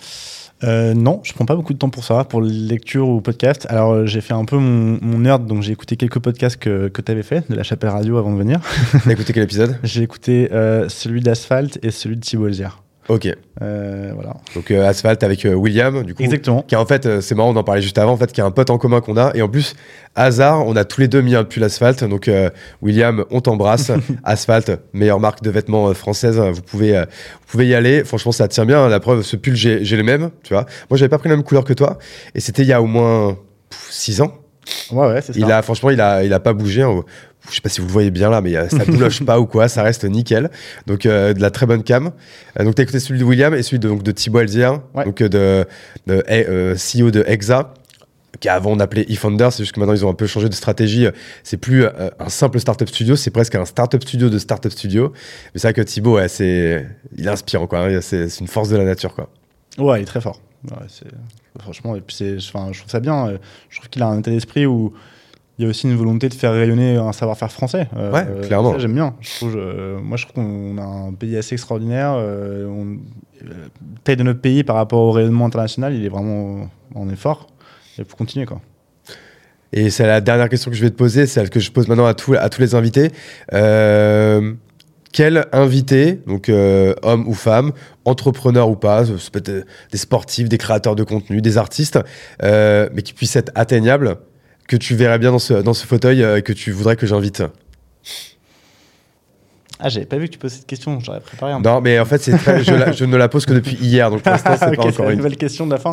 Euh, 0.64 0.94
non, 0.94 1.22
je 1.24 1.34
prends 1.34 1.46
pas 1.46 1.56
beaucoup 1.56 1.74
de 1.74 1.78
temps 1.78 1.90
pour 1.90 2.04
ça, 2.04 2.24
pour 2.24 2.42
lecture 2.42 3.08
ou 3.08 3.22
podcast. 3.22 3.68
Alors, 3.70 3.92
euh, 3.92 4.06
j'ai 4.06 4.22
fait 4.22 4.34
un 4.34 4.46
peu 4.46 4.58
mon, 4.58 4.98
mon 5.02 5.20
nerd, 5.20 5.46
donc 5.46 5.62
j'ai 5.62 5.72
écouté 5.72 5.98
quelques 5.98 6.20
podcasts 6.20 6.58
que, 6.58 6.88
que 6.88 7.02
tu 7.02 7.12
avais 7.12 7.24
fait 7.24 7.50
de 7.50 7.56
la 7.56 7.64
Chapelle 7.64 7.92
Radio 7.92 8.18
avant 8.18 8.32
de 8.32 8.38
venir. 8.38 8.60
T'as 9.04 9.12
écouté 9.12 9.34
quel 9.34 9.44
épisode? 9.44 9.78
J'ai 9.84 10.04
écouté 10.04 10.50
euh, 10.52 10.90
celui 10.90 11.22
d'Asphalt 11.22 11.80
et 11.84 11.92
celui 11.92 12.16
de 12.16 12.22
Thibault 12.22 12.48
Elzière. 12.48 12.82
Ok. 13.10 13.28
Euh, 13.62 14.12
voilà. 14.14 14.36
Donc 14.54 14.70
euh, 14.70 14.88
Asphalt 14.88 15.24
avec 15.24 15.46
euh, 15.46 15.54
William, 15.54 16.04
du 16.04 16.14
coup. 16.14 16.24
Exactement. 16.24 16.62
Qui 16.64 16.76
en 16.76 16.86
fait, 16.86 17.06
euh, 17.06 17.22
c'est 17.22 17.36
marrant, 17.36 17.52
on 17.52 17.56
en 17.56 17.64
parlait 17.64 17.82
juste 17.82 17.98
avant, 17.98 18.12
en 18.12 18.18
fait, 18.18 18.32
qui 18.32 18.42
a 18.42 18.46
un 18.46 18.52
pote 18.52 18.70
en 18.70 18.78
commun 18.78 19.00
qu'on 19.00 19.18
a. 19.18 19.32
Et 19.34 19.42
en 19.42 19.48
plus, 19.48 19.76
hasard, 20.16 20.66
on 20.68 20.76
a 20.76 20.84
tous 20.84 21.00
les 21.02 21.08
deux 21.08 21.22
mis 21.22 21.36
un 21.36 21.44
pull 21.44 21.64
Asphalt. 21.64 22.04
Donc 22.04 22.28
euh, 22.28 22.50
William, 22.82 23.24
on 23.32 23.40
t'embrasse. 23.40 23.92
Asphalt, 24.24 24.72
meilleure 24.94 25.20
marque 25.20 25.42
de 25.42 25.50
vêtements 25.50 25.94
française. 25.94 26.38
Vous 26.38 26.62
pouvez, 26.62 26.94
vous 27.00 27.48
pouvez 27.48 27.68
y 27.68 27.76
aller. 27.76 28.04
Franchement, 28.04 28.32
ça 28.32 28.48
tient 28.48 28.66
bien. 28.66 28.88
La 28.90 29.00
preuve, 29.00 29.22
ce 29.22 29.38
pull, 29.38 29.56
j'ai 29.56 29.80
les 29.80 30.04
mêmes. 30.04 30.30
Tu 30.44 30.54
vois. 30.54 30.66
Moi, 30.90 30.98
j'avais 30.98 31.10
pas 31.10 31.18
pris 31.18 31.30
la 31.30 31.36
même 31.36 31.46
couleur 31.46 31.64
que 31.64 31.74
toi. 31.74 31.98
Et 32.36 32.42
c'était 32.42 32.64
il 32.64 32.68
y 32.68 32.74
a 32.74 32.82
au 32.82 32.88
moins 32.88 33.38
6 33.90 34.22
ans. 34.22 34.34
Ouais, 34.92 35.08
ouais, 35.08 35.22
c'est 35.22 35.34
ça. 35.34 35.40
Il 35.40 35.52
a, 35.52 35.62
franchement, 35.62 35.90
il 35.90 36.02
a, 36.02 36.24
il 36.24 36.34
a 36.34 36.40
pas 36.40 36.54
bougé. 36.54 36.82
hein. 36.84 37.04
Je 37.50 37.56
sais 37.56 37.62
pas 37.62 37.70
si 37.70 37.80
vous 37.80 37.88
le 37.88 37.94
voyez 37.94 38.12
bien 38.12 38.30
là, 38.30 38.42
mais 38.42 38.56
euh, 38.58 38.68
ça 38.68 38.84
bouloche 38.88 39.24
pas 39.24 39.40
ou 39.40 39.46
quoi, 39.46 39.68
ça 39.70 39.82
reste 39.84 40.04
nickel. 40.04 40.50
Donc 40.86 41.06
euh, 41.06 41.34
de 41.34 41.42
la 41.42 41.50
très 41.52 41.66
bonne 41.66 41.84
cam. 41.84 42.12
Euh, 42.60 42.64
donc 42.66 42.76
t'as 42.76 42.84
écouté 42.84 43.00
celui 43.00 43.20
de 43.20 43.24
William 43.24 43.54
et 43.54 43.64
celui 43.64 43.80
de, 43.80 43.88
donc, 43.88 44.04
de 44.04 44.12
Thibaut 44.12 44.40
Ouais. 44.40 45.06
donc 45.06 45.22
euh, 45.22 45.30
de, 45.30 45.66
de 46.08 46.24
eh, 46.28 46.46
euh, 46.50 46.76
CEO 46.76 47.10
de 47.12 47.24
Exa, 47.26 47.74
qui 48.42 48.50
avant 48.50 48.72
on 48.72 48.80
appelait 48.80 49.06
eFounder, 49.10 49.48
c'est 49.52 49.64
juste 49.64 49.72
que 49.74 49.80
maintenant 49.80 49.94
ils 49.96 50.06
ont 50.06 50.10
un 50.10 50.14
peu 50.14 50.28
changé 50.28 50.50
de 50.50 50.54
stratégie. 50.54 51.08
C'est 51.44 51.58
plus 51.58 51.86
euh, 51.86 52.10
un 52.20 52.28
simple 52.30 52.60
startup 52.60 52.90
studio, 52.90 53.16
c'est 53.16 53.32
presque 53.32 53.56
un 53.56 53.64
startup 53.66 54.04
studio 54.04 54.30
de 54.30 54.38
startup 54.40 54.72
studio. 54.74 55.14
Mais 55.54 55.60
c'est 55.62 55.68
vrai 55.68 55.74
que 55.74 55.82
Thibaut, 55.82 56.16
ouais, 56.16 56.28
c'est, 56.28 56.86
il 57.16 57.26
est 57.26 57.30
inspirant 57.30 57.66
quoi. 57.68 57.80
hein. 57.80 58.00
C'est 58.02 58.28
c'est 58.30 58.42
une 58.42 58.48
force 58.48 58.68
de 58.70 58.76
la 58.78 58.84
nature 58.84 59.14
quoi. 59.16 59.30
Ouais, 59.78 60.00
il 60.00 60.04
est 60.04 60.06
très 60.06 60.22
fort. 60.22 60.42
Ouais, 60.66 60.88
franchement, 61.60 61.96
et 61.96 62.02
puis 62.02 62.16
enfin, 62.38 62.70
je 62.72 62.80
trouve 62.80 62.92
ça 62.92 63.00
bien. 63.00 63.28
euh, 63.28 63.38
Je 63.70 63.78
trouve 63.78 63.90
qu'il 63.90 64.02
a 64.04 64.08
un 64.08 64.20
état 64.20 64.32
d'esprit 64.32 64.66
où 64.66 64.94
il 65.58 65.64
y 65.64 65.66
a 65.68 65.70
aussi 65.70 65.88
une 65.88 65.96
volonté 65.96 66.30
de 66.30 66.34
faire 66.36 66.52
rayonner 66.54 66.98
un 66.98 67.12
savoir-faire 67.14 67.52
français. 67.52 67.88
Euh, 67.96 68.12
Ouais, 68.12 68.26
euh, 68.30 68.44
clairement. 68.46 68.78
j'aime 68.78 68.94
bien. 68.94 69.16
Je 69.22 69.36
trouve, 69.38 69.56
euh, 69.58 70.00
moi, 70.00 70.18
je 70.18 70.26
trouve 70.28 70.36
qu'on 70.44 70.78
a 70.78 70.84
un 70.84 71.14
pays 71.14 71.36
assez 71.38 71.54
extraordinaire. 71.56 72.12
on, 72.14 72.98
la 73.44 73.54
taille 74.04 74.18
de 74.18 74.24
notre 74.24 74.42
pays 74.42 74.64
par 74.64 74.76
rapport 74.76 75.00
au 75.00 75.12
rayonnement 75.12 75.46
international, 75.46 75.94
il 75.94 76.04
est 76.06 76.10
vraiment, 76.10 76.70
on 76.96 77.10
est 77.10 77.16
fort. 77.16 77.48
Il 77.98 78.06
faut 78.06 78.16
continuer, 78.18 78.46
quoi. 78.46 78.62
Et 79.74 79.90
c'est 79.90 80.08
la 80.08 80.22
dernière 80.22 80.48
question 80.50 80.72
que 80.72 80.78
je 80.78 80.82
vais 80.84 80.90
te 80.92 80.96
poser, 80.96 81.26
celle 81.28 81.50
que 81.50 81.60
je 81.60 81.72
pose 81.72 81.88
maintenant 81.88 82.06
à, 82.06 82.12
à 82.40 82.50
tous 82.50 82.62
les 82.62 82.74
invités. 82.76 83.12
Euh, 85.08 85.12
quel 85.14 85.46
invité, 85.52 86.20
donc 86.28 86.50
euh, 86.50 86.94
homme 87.02 87.28
ou 87.28 87.34
femme, 87.34 87.72
entrepreneur 88.06 88.70
ou 88.70 88.76
pas, 88.76 89.06
ça 89.06 89.14
peut 89.32 89.40
être 89.40 89.66
des 89.92 89.98
sportifs, 89.98 90.50
des 90.50 90.58
créateurs 90.58 90.96
de 90.96 91.04
contenu, 91.04 91.42
des 91.42 91.58
artistes, 91.58 92.00
euh, 92.44 92.90
mais 92.94 93.02
qui 93.02 93.14
puisse 93.14 93.36
être 93.36 93.52
atteignable, 93.56 94.18
que 94.68 94.76
tu 94.76 94.96
verrais 94.96 95.18
bien 95.20 95.32
dans 95.32 95.40
ce, 95.40 95.54
dans 95.56 95.74
ce 95.74 95.86
fauteuil 95.88 96.22
euh, 96.24 96.42
que 96.42 96.54
tu 96.54 96.72
voudrais 96.72 96.96
que 96.98 97.08
j'invite 97.08 97.42
Ah, 99.80 99.90
j'avais 99.90 100.06
pas 100.06 100.18
vu 100.18 100.26
que 100.28 100.34
tu 100.34 100.40
posais 100.40 100.56
cette 100.58 100.66
question. 100.68 101.00
J'aurais 101.00 101.20
préparé 101.22 101.52
un 101.54 101.60
Non, 101.62 101.82
mais 101.82 102.00
en 102.00 102.06
fait, 102.06 102.18
très- 102.20 102.64
je, 102.64 102.74
la- 102.74 102.92
je 102.92 103.06
ne 103.06 103.16
la 103.16 103.30
pose 103.30 103.46
que 103.46 103.54
depuis 103.54 103.76
hier, 103.76 104.10
donc 104.12 104.22
pour 104.24 104.32
l'instant, 104.32 104.56
c'est 104.60 104.76
pas 104.76 104.86
encore 104.86 105.10
une. 105.10 105.18
nouvelle 105.18 105.38
question 105.38 105.66
de 105.68 105.72
la 105.72 105.78
fin. 105.80 105.92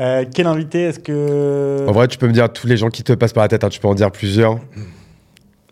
Euh, 0.00 0.24
quel 0.34 0.46
invité 0.46 0.84
est-ce 0.84 0.98
que. 0.98 1.84
En 1.86 1.92
vrai, 1.92 2.08
tu 2.08 2.16
peux 2.18 2.26
me 2.26 2.32
dire 2.32 2.50
tous 2.52 2.66
les 2.66 2.76
gens 2.78 2.88
qui 2.88 3.02
te 3.04 3.12
passent 3.12 3.32
par 3.34 3.44
la 3.44 3.48
tête, 3.48 3.62
hein, 3.64 3.68
tu 3.68 3.78
peux 3.80 3.88
en 3.88 3.94
dire 3.94 4.10
plusieurs. 4.10 4.58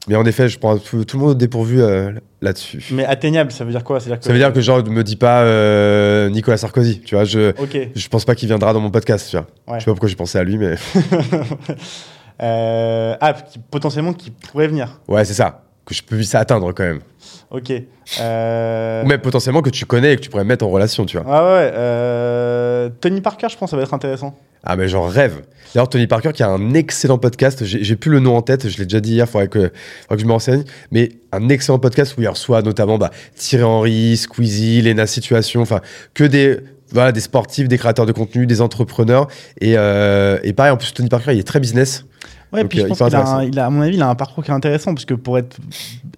Mais 0.09 0.17
en 0.17 0.25
effet, 0.25 0.49
je 0.49 0.59
prends 0.59 0.79
tout, 0.79 1.05
tout 1.05 1.17
le 1.17 1.23
monde 1.23 1.31
au 1.33 1.35
dépourvu 1.35 1.83
euh, 1.83 2.13
là-dessus. 2.41 2.83
Mais 2.93 3.05
atteignable, 3.05 3.53
ça 3.53 3.65
veut 3.65 3.71
dire 3.71 3.85
quoi? 3.85 4.01
C'est-à-dire 4.01 4.25
Ça 4.25 4.33
veut 4.33 4.39
dire 4.39 4.53
que 4.53 4.61
genre, 4.61 4.83
ne 4.83 4.89
me 4.91 5.05
dis 5.05 5.17
pas 5.17 5.43
euh, 5.43 6.31
Nicolas 6.31 6.57
Sarkozy, 6.57 7.01
tu 7.01 7.15
vois, 7.15 7.25
je, 7.25 7.51
Ok. 7.61 7.79
je 7.95 8.09
pense 8.09 8.25
pas 8.25 8.35
qu'il 8.35 8.49
viendra 8.49 8.73
dans 8.73 8.81
mon 8.81 8.91
podcast, 8.91 9.29
tu 9.31 9.37
vois. 9.37 9.47
Ouais. 9.67 9.75
Je 9.79 9.85
sais 9.85 9.85
pas 9.87 9.93
pourquoi 9.93 10.09
j'ai 10.09 10.17
pensé 10.17 10.39
à 10.39 10.45
lui, 10.45 10.57
mais 10.59 10.75
Euh, 12.41 13.17
ah, 13.21 13.33
qui- 13.33 13.59
potentiellement 13.59 14.13
qui 14.13 14.31
pourrait 14.31 14.69
venir. 14.69 15.01
ouais, 15.09 15.25
c'est 15.25 15.35
ça, 15.35 15.65
que 15.85 15.93
je 15.93 16.03
puisse 16.05 16.35
atteindre 16.37 16.73
quand 16.73 16.85
même. 16.85 17.01
Ok. 17.51 17.73
Euh... 18.21 19.03
Ou 19.03 19.07
même 19.07 19.21
potentiellement 19.21 19.63
que 19.63 19.71
tu 19.71 19.87
connais 19.87 20.13
et 20.13 20.17
que 20.17 20.21
tu 20.21 20.29
pourrais 20.31 20.45
mettre 20.45 20.65
en 20.67 20.69
relation, 20.69 21.07
tu 21.07 21.19
vois. 21.19 21.27
Ah 21.29 21.45
ouais. 21.45 21.71
Euh... 21.75 22.91
Tony 23.01 23.21
Parker, 23.21 23.49
je 23.51 23.57
pense, 23.57 23.71
ça 23.71 23.77
va 23.77 23.83
être 23.83 23.95
intéressant. 23.95 24.37
Ah, 24.65 24.77
mais 24.77 24.89
j'en 24.89 25.07
rêve. 25.07 25.43
D'ailleurs, 25.75 25.89
Tony 25.89 26.07
Parker 26.07 26.33
qui 26.33 26.43
a 26.43 26.49
un 26.49 26.75
excellent 26.75 27.19
podcast, 27.19 27.65
j'ai 27.65 27.97
plus 27.97 28.11
le 28.11 28.21
nom 28.21 28.37
en 28.37 28.43
tête, 28.43 28.69
je 28.69 28.77
l'ai 28.79 28.85
déjà 28.85 29.01
dit 29.01 29.13
hier, 29.13 29.29
faudrait 29.29 29.49
que, 29.49 29.71
faudrait 30.03 30.17
que 30.17 30.21
je 30.23 30.27
me 30.27 30.33
renseigne, 30.33 30.65
mais 30.91 31.11
un 31.33 31.49
excellent 31.49 31.79
podcast 31.79 32.17
où 32.19 32.23
il 32.23 32.29
reçoit 32.29 32.63
notamment 32.63 32.99
bah, 32.99 33.11
Thierry 33.37 33.65
Henry, 33.65 34.17
Squeezie, 34.17 34.83
Lena 34.83 35.07
Situation, 35.07 35.61
enfin, 35.61 35.81
que 36.15 36.25
des. 36.25 36.59
Voilà, 36.91 37.13
des 37.13 37.21
sportifs, 37.21 37.69
des 37.69 37.77
créateurs 37.77 38.07
de 38.07 38.13
contenu, 38.13 38.47
des 38.47 38.63
entrepreneurs. 38.63 39.29
Et, 39.61 39.75
euh, 39.77 40.39
et 40.43 40.55
pareil, 40.55 40.73
en 40.73 40.79
plus, 40.79 40.95
Tony 40.95 41.11
Parker, 41.11 41.35
il 41.35 41.39
est 41.39 41.47
très 41.47 41.61
business. 41.61 42.07
Ouais, 42.51 42.63
Donc, 42.63 42.71
puis 42.71 42.79
je 42.79 42.85
euh, 42.85 42.89
pense 42.89 42.97
qu'il 42.97 43.05
a, 43.15 43.19
un- 43.19 43.21
intéressant. 43.21 43.41
il 43.41 43.59
a, 43.59 43.67
à 43.67 43.69
mon 43.69 43.83
avis, 43.83 43.97
il 43.97 44.03
a 44.03 44.09
un 44.09 44.15
parcours 44.15 44.43
qui 44.43 44.51
est 44.51 44.55
intéressant, 44.55 44.95
parce 44.95 45.05
que 45.05 45.13
pour 45.13 45.37
être 45.37 45.59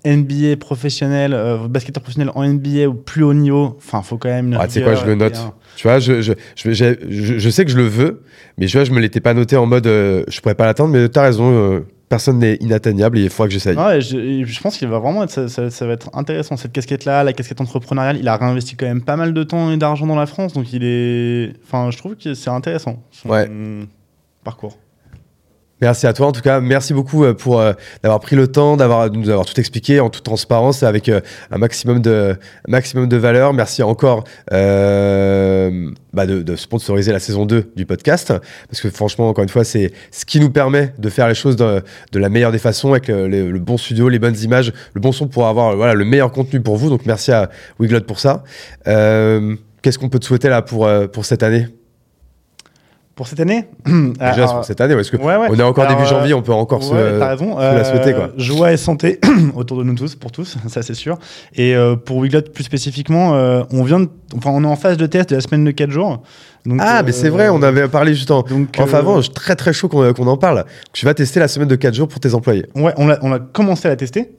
NBA 0.06 0.56
professionnel, 0.58 1.32
euh, 1.34 1.68
basketteur 1.68 2.02
professionnel 2.02 2.32
en 2.34 2.42
NBA 2.44 2.88
au 2.88 2.94
plus 2.94 3.22
haut 3.22 3.34
niveau, 3.34 3.76
enfin, 3.78 4.02
faut 4.02 4.16
quand 4.18 4.28
même. 4.28 4.56
Ah, 4.58 4.66
tu 4.66 4.74
sais 4.74 4.82
quoi, 4.82 4.94
je 4.94 5.04
le 5.06 5.14
note. 5.14 5.36
un- 5.36 5.52
Tu 5.76 5.86
vois, 5.86 5.98
je, 5.98 6.20
je, 6.22 6.32
je, 6.56 6.72
je, 6.72 7.38
je 7.38 7.50
sais 7.50 7.64
que 7.64 7.70
je 7.70 7.76
le 7.76 7.86
veux, 7.86 8.22
mais 8.58 8.66
je, 8.66 8.78
vois, 8.78 8.84
je 8.84 8.92
me 8.92 9.00
l'étais 9.00 9.20
pas 9.20 9.34
noté 9.34 9.56
en 9.56 9.66
mode 9.66 9.86
euh, 9.86 10.24
je 10.28 10.40
pourrais 10.40 10.54
pas 10.54 10.66
l'atteindre, 10.66 10.90
mais 10.90 11.08
t'as 11.08 11.22
raison, 11.22 11.50
euh, 11.52 11.80
personne 12.08 12.38
n'est 12.38 12.56
inatteignable 12.56 13.18
et 13.18 13.22
il 13.24 13.30
faudra 13.30 13.46
que 13.48 13.52
j'essaye. 13.52 13.76
Ouais, 13.76 14.00
je, 14.00 14.60
pense 14.60 14.76
qu'il 14.78 14.88
va 14.88 14.98
vraiment 14.98 15.22
être, 15.22 15.30
ça, 15.30 15.48
ça- 15.48 15.70
ça 15.70 15.86
va 15.86 15.92
être 15.92 16.10
intéressant 16.14 16.56
cette 16.56 16.72
casquette-là, 16.72 17.22
la 17.22 17.32
casquette 17.32 17.60
entrepreneuriale. 17.60 18.16
Il 18.18 18.26
a 18.28 18.36
réinvesti 18.36 18.74
quand 18.76 18.86
même 18.86 19.02
pas 19.02 19.16
mal 19.16 19.32
de 19.34 19.42
temps 19.44 19.70
et 19.70 19.76
d'argent 19.76 20.06
dans 20.06 20.16
la 20.16 20.26
France, 20.26 20.52
donc 20.54 20.72
il 20.72 20.82
est. 20.82 21.52
Enfin, 21.64 21.90
je 21.90 21.98
trouve 21.98 22.16
que 22.16 22.34
c'est 22.34 22.50
intéressant. 22.50 23.02
son 23.10 23.28
Ouais. 23.28 23.48
Parcours. 24.44 24.78
Merci 25.80 26.06
à 26.06 26.12
toi 26.12 26.26
en 26.26 26.32
tout 26.32 26.42
cas, 26.42 26.60
merci 26.60 26.92
beaucoup 26.92 27.24
euh, 27.24 27.32
pour 27.32 27.58
euh, 27.58 27.72
d'avoir 28.02 28.20
pris 28.20 28.36
le 28.36 28.48
temps, 28.48 28.76
d'avoir 28.76 29.08
de 29.08 29.16
nous 29.16 29.30
avoir 29.30 29.46
tout 29.46 29.58
expliqué 29.58 29.98
en 29.98 30.10
toute 30.10 30.24
transparence 30.24 30.82
avec 30.82 31.08
euh, 31.08 31.20
un 31.50 31.56
maximum 31.56 32.02
de 32.02 32.36
maximum 32.68 33.08
de 33.08 33.16
valeur. 33.16 33.54
Merci 33.54 33.82
encore 33.82 34.24
euh, 34.52 35.90
bah, 36.12 36.26
de, 36.26 36.56
sponsoriser 36.56 37.12
la 37.12 37.18
saison 37.18 37.46
2 37.46 37.72
du 37.76 37.86
podcast 37.86 38.34
parce 38.68 38.82
que 38.82 38.90
franchement 38.90 39.30
encore 39.30 39.42
une 39.42 39.48
fois 39.48 39.64
c'est 39.64 39.92
ce 40.10 40.26
qui 40.26 40.38
nous 40.38 40.50
permet 40.50 40.92
de 40.98 41.08
faire 41.08 41.28
les 41.28 41.34
choses 41.34 41.56
de, 41.56 41.82
la 42.12 42.28
meilleure 42.28 42.52
des 42.52 42.58
façons 42.58 42.90
avec 42.90 43.08
le, 43.08 43.58
bon 43.58 43.78
studio, 43.78 44.10
les 44.10 44.18
bonnes 44.18 44.38
images, 44.42 44.74
le 44.92 45.00
bon 45.00 45.12
son 45.12 45.28
pour 45.28 45.46
avoir 45.46 45.76
voilà 45.76 45.94
le 45.94 46.04
meilleur 46.04 46.30
contenu 46.30 46.60
pour 46.60 46.76
vous. 46.76 46.90
Donc 46.90 47.06
merci 47.06 47.32
à 47.32 47.48
Wiglot 47.78 48.02
pour 48.02 48.20
ça. 48.20 48.44
Qu'est-ce 48.84 49.98
qu'on 49.98 50.10
peut 50.10 50.18
te 50.18 50.26
souhaiter 50.26 50.50
là 50.50 50.60
pour 50.60 50.86
pour 51.10 51.24
cette 51.24 51.42
année? 51.42 51.68
Pour 53.16 53.28
cette 53.28 53.40
année 53.40 53.66
Déjà 53.86 54.14
Alors, 54.32 54.54
pour 54.56 54.64
cette 54.64 54.80
année 54.80 54.94
parce 54.94 55.10
que 55.10 55.16
ouais, 55.18 55.36
ouais. 55.36 55.48
on 55.50 55.58
est 55.58 55.62
encore 55.62 55.84
Alors, 55.84 55.96
début 55.98 56.06
euh, 56.06 56.10
janvier, 56.10 56.32
on 56.32 56.40
peut 56.40 56.52
encore 56.52 56.82
se 56.82 56.94
Ouais, 56.94 57.18
t'as 57.18 57.28
raison. 57.28 57.56
se 57.58 57.60
la 57.62 57.84
souhaiter, 57.84 58.14
quoi. 58.14 58.30
Joie 58.38 58.72
et 58.72 58.76
santé 58.78 59.20
autour 59.54 59.76
de 59.78 59.84
nous 59.84 59.94
tous, 59.94 60.14
pour 60.14 60.32
tous, 60.32 60.56
ça 60.68 60.80
c'est 60.82 60.94
sûr. 60.94 61.18
Et 61.54 61.74
euh, 61.76 61.96
pour 61.96 62.16
Wiglot 62.18 62.42
plus 62.54 62.64
spécifiquement, 62.64 63.34
euh, 63.34 63.62
on 63.72 63.82
vient, 63.82 64.00
de- 64.00 64.08
enfin 64.36 64.50
on 64.54 64.64
est 64.64 64.66
en 64.66 64.76
phase 64.76 64.96
de 64.96 65.04
test 65.06 65.28
de 65.30 65.34
la 65.34 65.40
semaine 65.42 65.64
de 65.64 65.70
4 65.70 65.90
jours. 65.90 66.22
Donc, 66.64 66.78
Ah, 66.82 67.02
mais 67.02 67.10
euh, 67.10 67.12
c'est 67.12 67.28
vrai, 67.28 67.48
on 67.50 67.62
avait 67.62 67.88
parlé 67.88 68.14
juste 68.14 68.30
en. 68.30 68.42
Donc, 68.42 68.68
Enfin, 68.78 68.96
euh, 68.98 69.00
avant, 69.00 69.20
très 69.20 69.56
très 69.56 69.72
chaud 69.74 69.88
qu'on 69.88 70.12
qu'on 70.14 70.26
en 70.26 70.36
parle. 70.38 70.64
Tu 70.92 71.04
vas 71.04 71.12
tester 71.14 71.40
la 71.40 71.48
semaine 71.48 71.68
de 71.68 71.76
4 71.76 71.94
jours 71.94 72.08
pour 72.08 72.20
tes 72.20 72.32
employés. 72.34 72.66
Ouais, 72.74 72.92
on 72.96 73.10
a, 73.10 73.18
on 73.22 73.32
a 73.32 73.38
commencé 73.38 73.86
à 73.86 73.90
la 73.90 73.96
tester. 73.96 74.30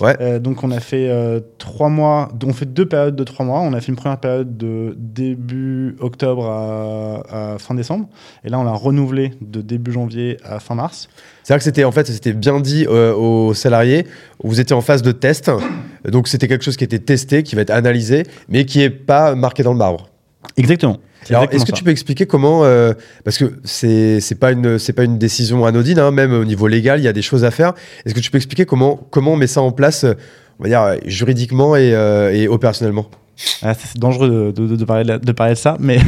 Ouais. 0.00 0.16
Euh, 0.20 0.38
donc 0.38 0.64
on 0.64 0.70
a 0.70 0.80
fait 0.80 1.08
euh, 1.08 1.40
trois 1.58 1.88
mois, 1.88 2.28
on 2.44 2.52
fait 2.52 2.66
deux 2.66 2.86
périodes 2.86 3.16
de 3.16 3.24
trois 3.24 3.44
mois. 3.44 3.60
On 3.60 3.72
a 3.72 3.80
fait 3.80 3.88
une 3.88 3.96
première 3.96 4.18
période 4.18 4.56
de 4.56 4.94
début 4.96 5.96
octobre 6.00 6.46
à, 6.46 7.54
à 7.54 7.58
fin 7.58 7.74
décembre, 7.74 8.08
et 8.44 8.48
là 8.48 8.58
on 8.58 8.64
l'a 8.64 8.72
renouvelé 8.72 9.32
de 9.40 9.60
début 9.60 9.92
janvier 9.92 10.38
à 10.44 10.60
fin 10.60 10.74
mars. 10.74 11.08
C'est 11.42 11.52
vrai 11.52 11.58
que 11.58 11.64
c'était 11.64 11.84
en 11.84 11.92
fait, 11.92 12.06
c'était 12.06 12.32
bien 12.32 12.60
dit 12.60 12.86
euh, 12.88 13.14
aux 13.14 13.54
salariés. 13.54 14.06
Vous 14.42 14.60
étiez 14.60 14.74
en 14.74 14.80
phase 14.80 15.02
de 15.02 15.12
test, 15.12 15.50
donc 16.08 16.28
c'était 16.28 16.48
quelque 16.48 16.64
chose 16.64 16.76
qui 16.76 16.84
était 16.84 16.98
testé, 16.98 17.42
qui 17.42 17.54
va 17.54 17.62
être 17.62 17.70
analysé, 17.70 18.24
mais 18.48 18.64
qui 18.64 18.82
est 18.82 18.90
pas 18.90 19.34
marqué 19.34 19.62
dans 19.62 19.72
le 19.72 19.78
marbre. 19.78 20.08
Exactement. 20.56 20.98
Alors, 21.30 21.46
est-ce 21.50 21.64
que 21.64 21.72
tu 21.72 21.84
peux 21.84 21.90
expliquer 21.90 22.26
comment 22.26 22.64
euh, 22.64 22.92
Parce 23.24 23.38
que 23.38 23.54
c'est 23.64 24.20
c'est 24.20 24.34
pas 24.34 24.52
une 24.52 24.78
c'est 24.78 24.92
pas 24.92 25.04
une 25.04 25.18
décision 25.18 25.64
anodine, 25.64 25.98
hein, 25.98 26.10
même 26.10 26.32
au 26.32 26.44
niveau 26.44 26.66
légal, 26.66 27.00
il 27.00 27.04
y 27.04 27.08
a 27.08 27.12
des 27.12 27.22
choses 27.22 27.44
à 27.44 27.50
faire. 27.50 27.74
Est-ce 28.04 28.14
que 28.14 28.20
tu 28.20 28.30
peux 28.30 28.36
expliquer 28.36 28.66
comment 28.66 28.96
comment 29.10 29.32
on 29.32 29.36
met 29.36 29.46
ça 29.46 29.62
en 29.62 29.72
place, 29.72 30.04
euh, 30.04 30.14
on 30.58 30.64
va 30.64 30.68
dire 30.68 31.00
juridiquement 31.06 31.76
et, 31.76 31.94
euh, 31.94 32.32
et 32.32 32.48
opérationnellement? 32.48 33.08
Ah, 33.62 33.74
c'est 33.74 33.98
dangereux 33.98 34.52
de, 34.52 34.84
parler 34.84 35.18
de, 35.18 35.32
parler 35.32 35.54
de 35.54 35.58
ça, 35.58 35.76
mais 35.80 35.98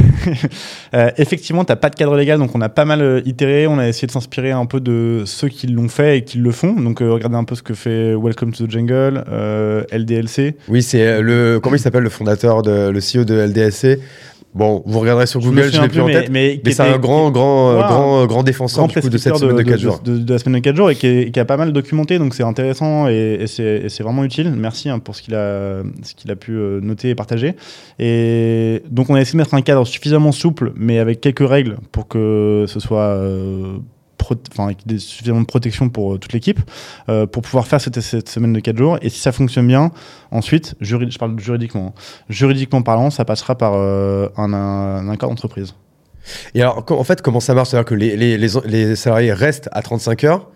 euh, 0.93 1.11
effectivement, 1.17 1.65
tu 1.65 1.71
n'as 1.71 1.75
pas 1.75 1.89
de 1.89 1.95
cadre 1.95 2.15
légal, 2.15 2.39
donc 2.39 2.55
on 2.55 2.61
a 2.61 2.69
pas 2.69 2.85
mal 2.85 3.01
euh, 3.01 3.21
itéré, 3.25 3.67
on 3.67 3.77
a 3.79 3.87
essayé 3.87 4.07
de 4.07 4.11
s'inspirer 4.11 4.51
un 4.51 4.65
peu 4.65 4.79
de 4.79 5.23
ceux 5.25 5.49
qui 5.49 5.67
l'ont 5.67 5.89
fait 5.89 6.19
et 6.19 6.23
qui 6.23 6.37
le 6.37 6.51
font. 6.51 6.73
Donc 6.73 7.01
euh, 7.01 7.11
regardez 7.11 7.35
un 7.35 7.43
peu 7.43 7.55
ce 7.55 7.63
que 7.63 7.73
fait 7.73 8.15
Welcome 8.15 8.53
to 8.53 8.67
the 8.67 8.71
Jungle, 8.71 9.23
euh, 9.29 9.83
LDLC. 9.91 10.55
Oui, 10.67 10.81
c'est 10.81 11.05
euh, 11.05 11.21
le 11.21 11.59
comment 11.61 11.75
il 11.75 11.79
s'appelle 11.79 12.03
le 12.03 12.09
fondateur 12.09 12.61
de 12.61 12.89
le 12.89 12.99
CEO 12.99 13.25
de 13.25 13.35
LDSC. 13.35 13.99
Bon, 14.57 14.81
vous 14.85 14.99
regarderez 14.99 15.27
sur 15.27 15.39
Google, 15.39 15.69
je 15.71 15.79
l'ai 15.81 15.87
plus 15.87 16.01
en 16.01 16.07
tête. 16.07 16.29
mais- 16.31 16.59
Mais, 16.65 16.71
c'est 16.71 16.81
un 16.83 16.97
grand, 16.97 17.29
grand, 17.31 17.71
euh, 17.71 17.79
grand, 17.87 18.25
grand 18.25 18.43
défenseur 18.43 18.85
grand 18.85 18.93
du 18.93 18.99
coup, 19.01 19.09
de 19.09 19.17
cette 19.17 19.35
semaine 19.37 19.55
de 19.55 19.61
4 19.61 19.79
jours. 19.79 19.99
de, 20.03 20.17
de 20.17 20.33
la 20.33 20.39
semaine 20.39 20.55
de 20.55 20.59
4 20.63 20.75
jours 20.75 20.89
et 20.89 20.95
qui, 20.95 21.05
est- 21.07 21.31
qui 21.31 21.39
a 21.39 21.45
pas 21.45 21.57
mal 21.57 21.71
documenté, 21.71 22.17
donc 22.19 22.33
c'est 22.33 22.43
intéressant 22.43 23.07
et, 23.07 23.39
et 23.43 23.47
c'est 23.47 24.01
vraiment 24.03 24.23
utile. 24.23 24.51
Merci 24.57 24.89
hein, 24.89 24.99
pour 24.99 25.15
ce 25.15 25.21
qu'il 25.21 25.35
a, 25.35 25.83
qu'il 26.17 26.31
a 26.31 26.35
pu 26.35 26.53
euh, 26.53 26.79
noter 26.81 27.09
et 27.09 27.15
partager. 27.15 27.55
Et 27.99 28.81
donc 28.89 29.09
on 29.09 29.15
a 29.15 29.21
essayé 29.21 29.33
de 29.33 29.37
mettre 29.37 29.53
un 29.53 29.61
cadre 29.61 29.85
suffisamment 29.85 30.31
souple, 30.31 30.71
mais 30.75 30.99
avec 30.99 31.21
quelques 31.21 31.47
règles 31.47 31.77
pour 31.91 32.07
que 32.07 32.65
ce 32.67 32.79
soit 32.79 32.99
euh, 33.01 33.77
enfin 34.51 34.65
avec 34.65 34.85
des, 34.85 34.99
suffisamment 34.99 35.41
de 35.41 35.45
protection 35.45 35.89
pour 35.89 36.13
euh, 36.15 36.17
toute 36.17 36.33
l'équipe, 36.33 36.59
euh, 37.09 37.25
pour 37.25 37.41
pouvoir 37.41 37.67
faire 37.67 37.79
cette, 37.81 37.99
cette 38.01 38.29
semaine 38.29 38.53
de 38.53 38.59
4 38.59 38.77
jours. 38.77 38.97
Et 39.01 39.09
si 39.09 39.19
ça 39.19 39.31
fonctionne 39.31 39.67
bien, 39.67 39.91
ensuite, 40.31 40.75
juri- 40.81 41.09
je 41.11 41.17
parle 41.17 41.39
juridiquement, 41.39 41.93
hein. 41.97 42.01
juridiquement 42.29 42.81
parlant, 42.81 43.09
ça 43.09 43.25
passera 43.25 43.55
par 43.55 43.73
euh, 43.75 44.27
un, 44.37 44.53
un 44.53 45.09
accord 45.09 45.29
d'entreprise. 45.29 45.73
Et 46.53 46.61
alors, 46.61 46.83
en 46.89 47.03
fait, 47.03 47.21
comment 47.21 47.39
ça 47.39 47.53
marche? 47.53 47.69
C'est-à-dire 47.69 47.85
que 47.87 47.95
les, 47.95 48.17
les, 48.17 48.37
les, 48.37 48.47
les 48.65 48.95
salariés 48.95 49.31
restent 49.33 49.69
à 49.71 49.81
35 49.81 50.23
heures, 50.25 50.49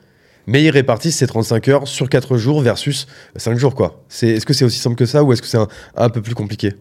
mais 0.47 0.63
ils 0.63 0.69
répartissent 0.69 1.17
ces 1.17 1.27
35 1.27 1.67
heures 1.69 1.87
sur 1.87 2.09
4 2.09 2.35
jours 2.35 2.61
versus 2.61 3.07
5 3.37 3.57
jours, 3.57 3.73
quoi. 3.75 4.03
C'est- 4.09 4.27
Est-ce 4.29 4.45
que 4.45 4.53
c'est 4.53 4.65
aussi 4.65 4.79
simple 4.79 4.95
que 4.97 5.05
ça 5.05 5.23
ou 5.23 5.31
est-ce 5.31 5.41
que 5.41 5.47
c'est 5.47 5.57
un, 5.59 5.67
un 5.95 6.09
peu 6.09 6.21
plus 6.21 6.35
compliqué? 6.35 6.73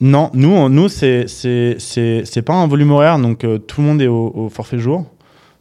Non, 0.00 0.30
nous, 0.34 0.68
nous 0.68 0.88
c'est 0.90 1.26
c'est 1.26 1.76
c'est 1.78 2.22
c'est 2.26 2.42
pas 2.42 2.52
un 2.52 2.66
volume 2.66 2.90
horaire, 2.90 3.18
donc 3.18 3.44
euh, 3.44 3.56
tout 3.56 3.80
le 3.80 3.86
monde 3.86 4.02
est 4.02 4.06
au, 4.08 4.30
au 4.34 4.48
forfait 4.50 4.78
jour. 4.78 5.06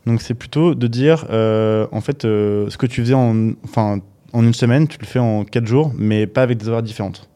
Donc 0.06 0.22
c'est 0.22 0.34
plutôt 0.36 0.76
de 0.76 0.88
dire, 0.88 1.26
euh, 1.32 1.88
en 1.92 2.02
fait, 2.02 2.26
euh, 2.26 2.70
ce 2.70 2.78
que 2.78 2.86
tu 2.86 3.02
faisais 3.02 3.14
en, 3.16 3.52
enfin, 3.64 4.00
en 4.34 4.44
une 4.44 4.54
semaine, 4.54 4.88
tu 4.88 4.98
le 5.00 5.06
fais 5.06 5.20
en 5.20 5.44
4 5.46 5.66
jours, 5.66 5.92
mais 5.98 6.28
pas 6.28 6.44
avec 6.44 6.58
des 6.58 6.68
horaires 6.70 6.84
différentes. 6.84 7.28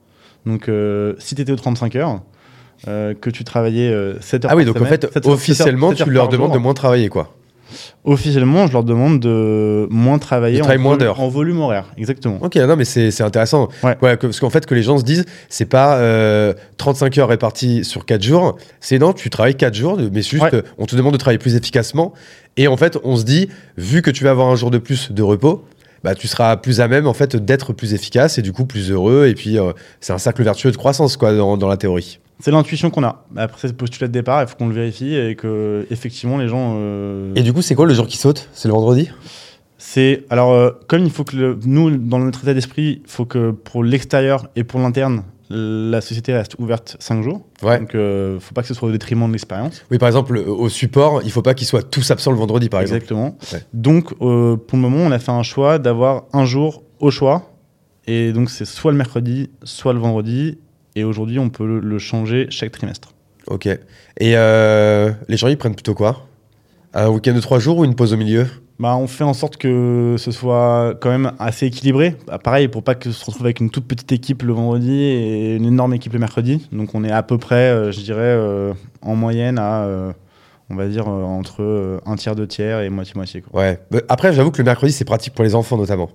Donc 0.45 0.69
euh, 0.69 1.13
si 1.17 1.35
tu 1.35 1.41
étais 1.41 1.51
aux 1.51 1.55
35 1.57 1.95
heures, 1.95 2.21
que 2.85 3.29
tu 3.29 3.43
travaillais 3.43 3.91
euh, 3.91 4.19
7 4.21 4.45
heures 4.45 4.51
Ah 4.51 4.55
oui, 4.55 4.63
par 4.65 4.73
donc 4.73 4.83
en 4.83 4.85
fait, 4.85 5.01
7 5.13 5.25
heures- 5.25 5.33
officiellement, 5.33 5.89
7 5.89 6.01
heures 6.01 6.07
tu 6.07 6.13
leur 6.13 6.27
demandes 6.29 6.53
de 6.53 6.57
moins 6.59 6.73
travailler, 6.73 7.09
quoi. 7.09 7.35
Officiellement, 8.03 8.67
je 8.67 8.73
leur 8.73 8.83
demande 8.83 9.19
de 9.19 9.87
moins 9.89 10.17
travailler 10.19 10.61
en, 10.61 10.77
moins 10.79 10.97
volume 11.29 11.59
horaire. 11.59 11.85
Exactement. 11.97 12.37
Ok, 12.41 12.55
non, 12.55 12.75
mais 12.75 12.85
c'est 12.85 13.21
intéressant. 13.21 13.67
Ouais. 13.83 13.95
que- 13.99 14.27
parce 14.27 14.39
qu'en 14.39 14.49
fait, 14.49 14.65
que 14.65 14.75
les 14.75 14.83
gens 14.83 14.97
se 14.97 15.03
disent, 15.03 15.25
c'est 15.49 15.65
pas 15.65 15.97
euh, 15.97 16.53
35 16.77 17.17
heures 17.17 17.29
réparties 17.29 17.83
sur 17.83 18.05
4 18.05 18.21
jours, 18.23 18.57
c'est 18.79 18.99
non, 18.99 19.13
tu 19.13 19.29
travailles 19.29 19.55
4 19.55 19.73
jours, 19.75 19.97
mais 20.11 20.21
juste, 20.21 20.43
Ouais. 20.43 20.55
euh, 20.55 20.61
on 20.77 20.85
te 20.85 20.95
demande 20.95 21.13
de 21.13 21.17
travailler 21.17 21.37
plus 21.39 21.55
efficacement. 21.55 22.13
Et 22.57 22.67
en 22.67 22.77
fait, 22.77 22.97
on 23.03 23.15
se 23.15 23.23
dit, 23.23 23.49
vu 23.77 24.01
que 24.01 24.11
tu 24.11 24.23
vas 24.23 24.31
avoir 24.31 24.47
un 24.47 24.55
jour 24.55 24.71
de 24.71 24.77
plus 24.77 25.11
de 25.11 25.21
repos, 25.23 25.63
bah, 26.03 26.15
tu 26.15 26.27
seras 26.27 26.55
plus 26.57 26.79
à 26.81 26.87
même 26.87 27.07
en 27.07 27.13
fait 27.13 27.35
d'être 27.35 27.73
plus 27.73 27.93
efficace 27.93 28.37
et 28.37 28.41
du 28.41 28.53
coup 28.53 28.65
plus 28.65 28.89
heureux. 28.91 29.27
Et 29.27 29.33
puis, 29.35 29.59
euh, 29.59 29.73
c'est 29.99 30.13
un 30.13 30.17
cercle 30.17 30.43
vertueux 30.43 30.71
de 30.71 30.77
croissance, 30.77 31.17
quoi, 31.17 31.33
dans, 31.35 31.57
dans 31.57 31.67
la 31.67 31.77
théorie. 31.77 32.19
C'est 32.41 32.52
l'intuition 32.52 32.90
qu'on 32.90 33.03
a. 33.03 33.26
Après, 33.36 33.57
c'est 33.60 33.68
le 33.68 33.74
postulat 33.74 34.07
de 34.07 34.14
départ, 34.14 34.41
il 34.41 34.48
faut 34.48 34.56
qu'on 34.56 34.68
le 34.68 34.74
vérifie 34.74 35.14
et 35.16 35.36
que, 35.36 35.86
effectivement, 35.91 36.38
les 36.38 36.48
gens. 36.48 36.76
euh, 36.78 37.34
Et 37.36 37.41
du 37.41 37.52
coup, 37.53 37.61
c'est 37.61 37.76
quoi 37.76 37.86
le 37.86 37.94
jour 37.94 38.07
qui 38.07 38.18
saute? 38.18 38.49
C'est 38.53 38.68
le 38.70 38.74
vendredi? 38.74 39.10
C'est 39.78 40.26
alors 40.30 40.52
euh, 40.52 40.72
comme 40.88 41.03
il 41.06 41.10
faut 41.10 41.24
que 41.24 41.36
le- 41.38 41.60
nous 41.66 41.95
dans 41.98 42.20
notre 42.20 42.41
état 42.44 42.53
d'esprit, 42.53 43.02
il 43.06 43.10
faut 43.10 43.26
que 43.26 43.52
pour 43.52 43.82
l'extérieur 43.84 44.48
et 44.57 44.66
pour 44.66 44.80
l'interne, 44.82 45.24
la 45.49 46.02
société 46.02 46.34
reste 46.34 46.56
ouverte 46.60 46.98
5 46.99 47.24
jours. 47.24 47.41
Ouais. 47.64 47.80
Donc 47.80 47.95
euh, 47.95 48.40
faut 48.41 48.53
pas 48.53 48.61
que 48.61 48.68
ce 48.68 48.74
soit 48.74 48.90
au 48.90 48.91
détriment 48.91 49.26
de 49.28 49.32
l'expérience. 49.32 49.84
Oui, 49.90 49.98
par 49.98 50.07
exemple, 50.10 50.38
au 50.38 50.68
support, 50.68 51.22
il 51.24 51.32
faut 51.32 51.41
pas 51.41 51.53
qu'ils 51.53 51.66
soient 51.66 51.82
tous 51.82 52.11
absents 52.11 52.32
le 52.32 52.38
vendredi, 52.38 52.68
par 52.68 52.82
exemple. 52.82 52.98
Exactement. 52.98 53.38
Ouais. 53.53 53.64
Donc 53.74 54.14
euh, 54.22 54.57
pour 54.57 54.78
le 54.78 54.82
moment, 54.82 54.99
on 54.99 55.11
a 55.11 55.20
fait 55.20 55.32
un 55.32 55.44
choix 55.44 55.80
d'avoir 55.80 56.26
un 56.34 56.44
jour 56.45 56.84
au 56.99 57.10
choix 57.10 57.49
et 58.06 58.34
donc 58.34 58.49
c'est 58.49 58.66
soit 58.66 58.91
le 58.91 58.98
mercredi, 58.98 59.49
soit 59.64 59.94
le 59.94 59.99
vendredi 59.99 60.57
et 60.95 61.03
aujourd'hui, 61.03 61.40
on 61.40 61.49
peut 61.49 61.80
le, 61.80 61.99
changer 61.99 62.48
chaque 62.49 62.72
trimestre. 62.72 63.14
Ok. 63.48 63.68
Et 63.68 63.80
euh, 64.36 65.11
les 65.28 65.38
gens, 65.38 65.48
ils 65.48 65.57
prennent 65.57 65.76
plutôt 65.76 65.94
quoi? 65.94 66.26
Un 66.94 67.10
week-end 67.10 67.34
de 67.34 67.40
3 67.40 67.60
jours 67.60 67.78
ou 67.78 67.86
une 67.86 67.95
pause 67.95 68.14
au 68.14 68.18
milieu? 68.18 68.48
Bah, 68.80 68.95
on 68.95 69.07
fait 69.07 69.26
en 69.26 69.34
sorte 69.34 69.57
que 69.57 70.16
ce 70.18 70.32
soit 70.32 70.95
quand 71.02 71.10
même 71.10 71.34
assez 71.38 71.66
équilibré. 71.66 72.16
Bah, 72.28 72.40
pareil, 72.40 72.70
pour 72.70 72.82
pas 72.82 72.95
que 72.95 73.11
se 73.11 73.26
retrouve 73.26 73.45
avec 73.45 73.60
une 73.60 73.70
toute 73.70 73.86
petite 73.86 74.11
équipe 74.14 74.41
le 74.41 74.53
vendredi 74.53 74.94
et 74.94 75.57
une 75.57 75.66
énorme 75.66 75.94
équipe 75.94 76.14
le 76.14 76.20
mercredi. 76.20 76.66
Donc 76.72 76.95
on 76.95 77.03
est 77.03 77.11
à 77.11 77.22
peu 77.22 77.38
près, 77.38 77.70
euh, 77.70 77.91
je 77.91 77.99
dirais, 77.99 78.22
euh, 78.22 78.74
en 79.02 79.16
moyenne 79.16 79.60
à, 79.60 79.84
euh, 79.84 80.14
on 80.70 80.76
va 80.76 80.88
dire, 80.88 81.10
entre 81.10 81.99
un 82.06 82.16
tiers, 82.16 82.36
deux 82.36 82.48
tiers 82.48 82.80
et 82.80 82.90
moitié-moitié. 82.90 83.44
Ouais. 83.52 83.80
Après, 84.07 84.32
j'avoue 84.32 84.52
que 84.52 84.60
le 84.60 84.64
mercredi, 84.64 84.94
c'est 84.94 85.03
pratique 85.03 85.34
pour 85.34 85.44
les 85.44 85.56
enfants 85.56 85.76
notamment. 85.76 86.10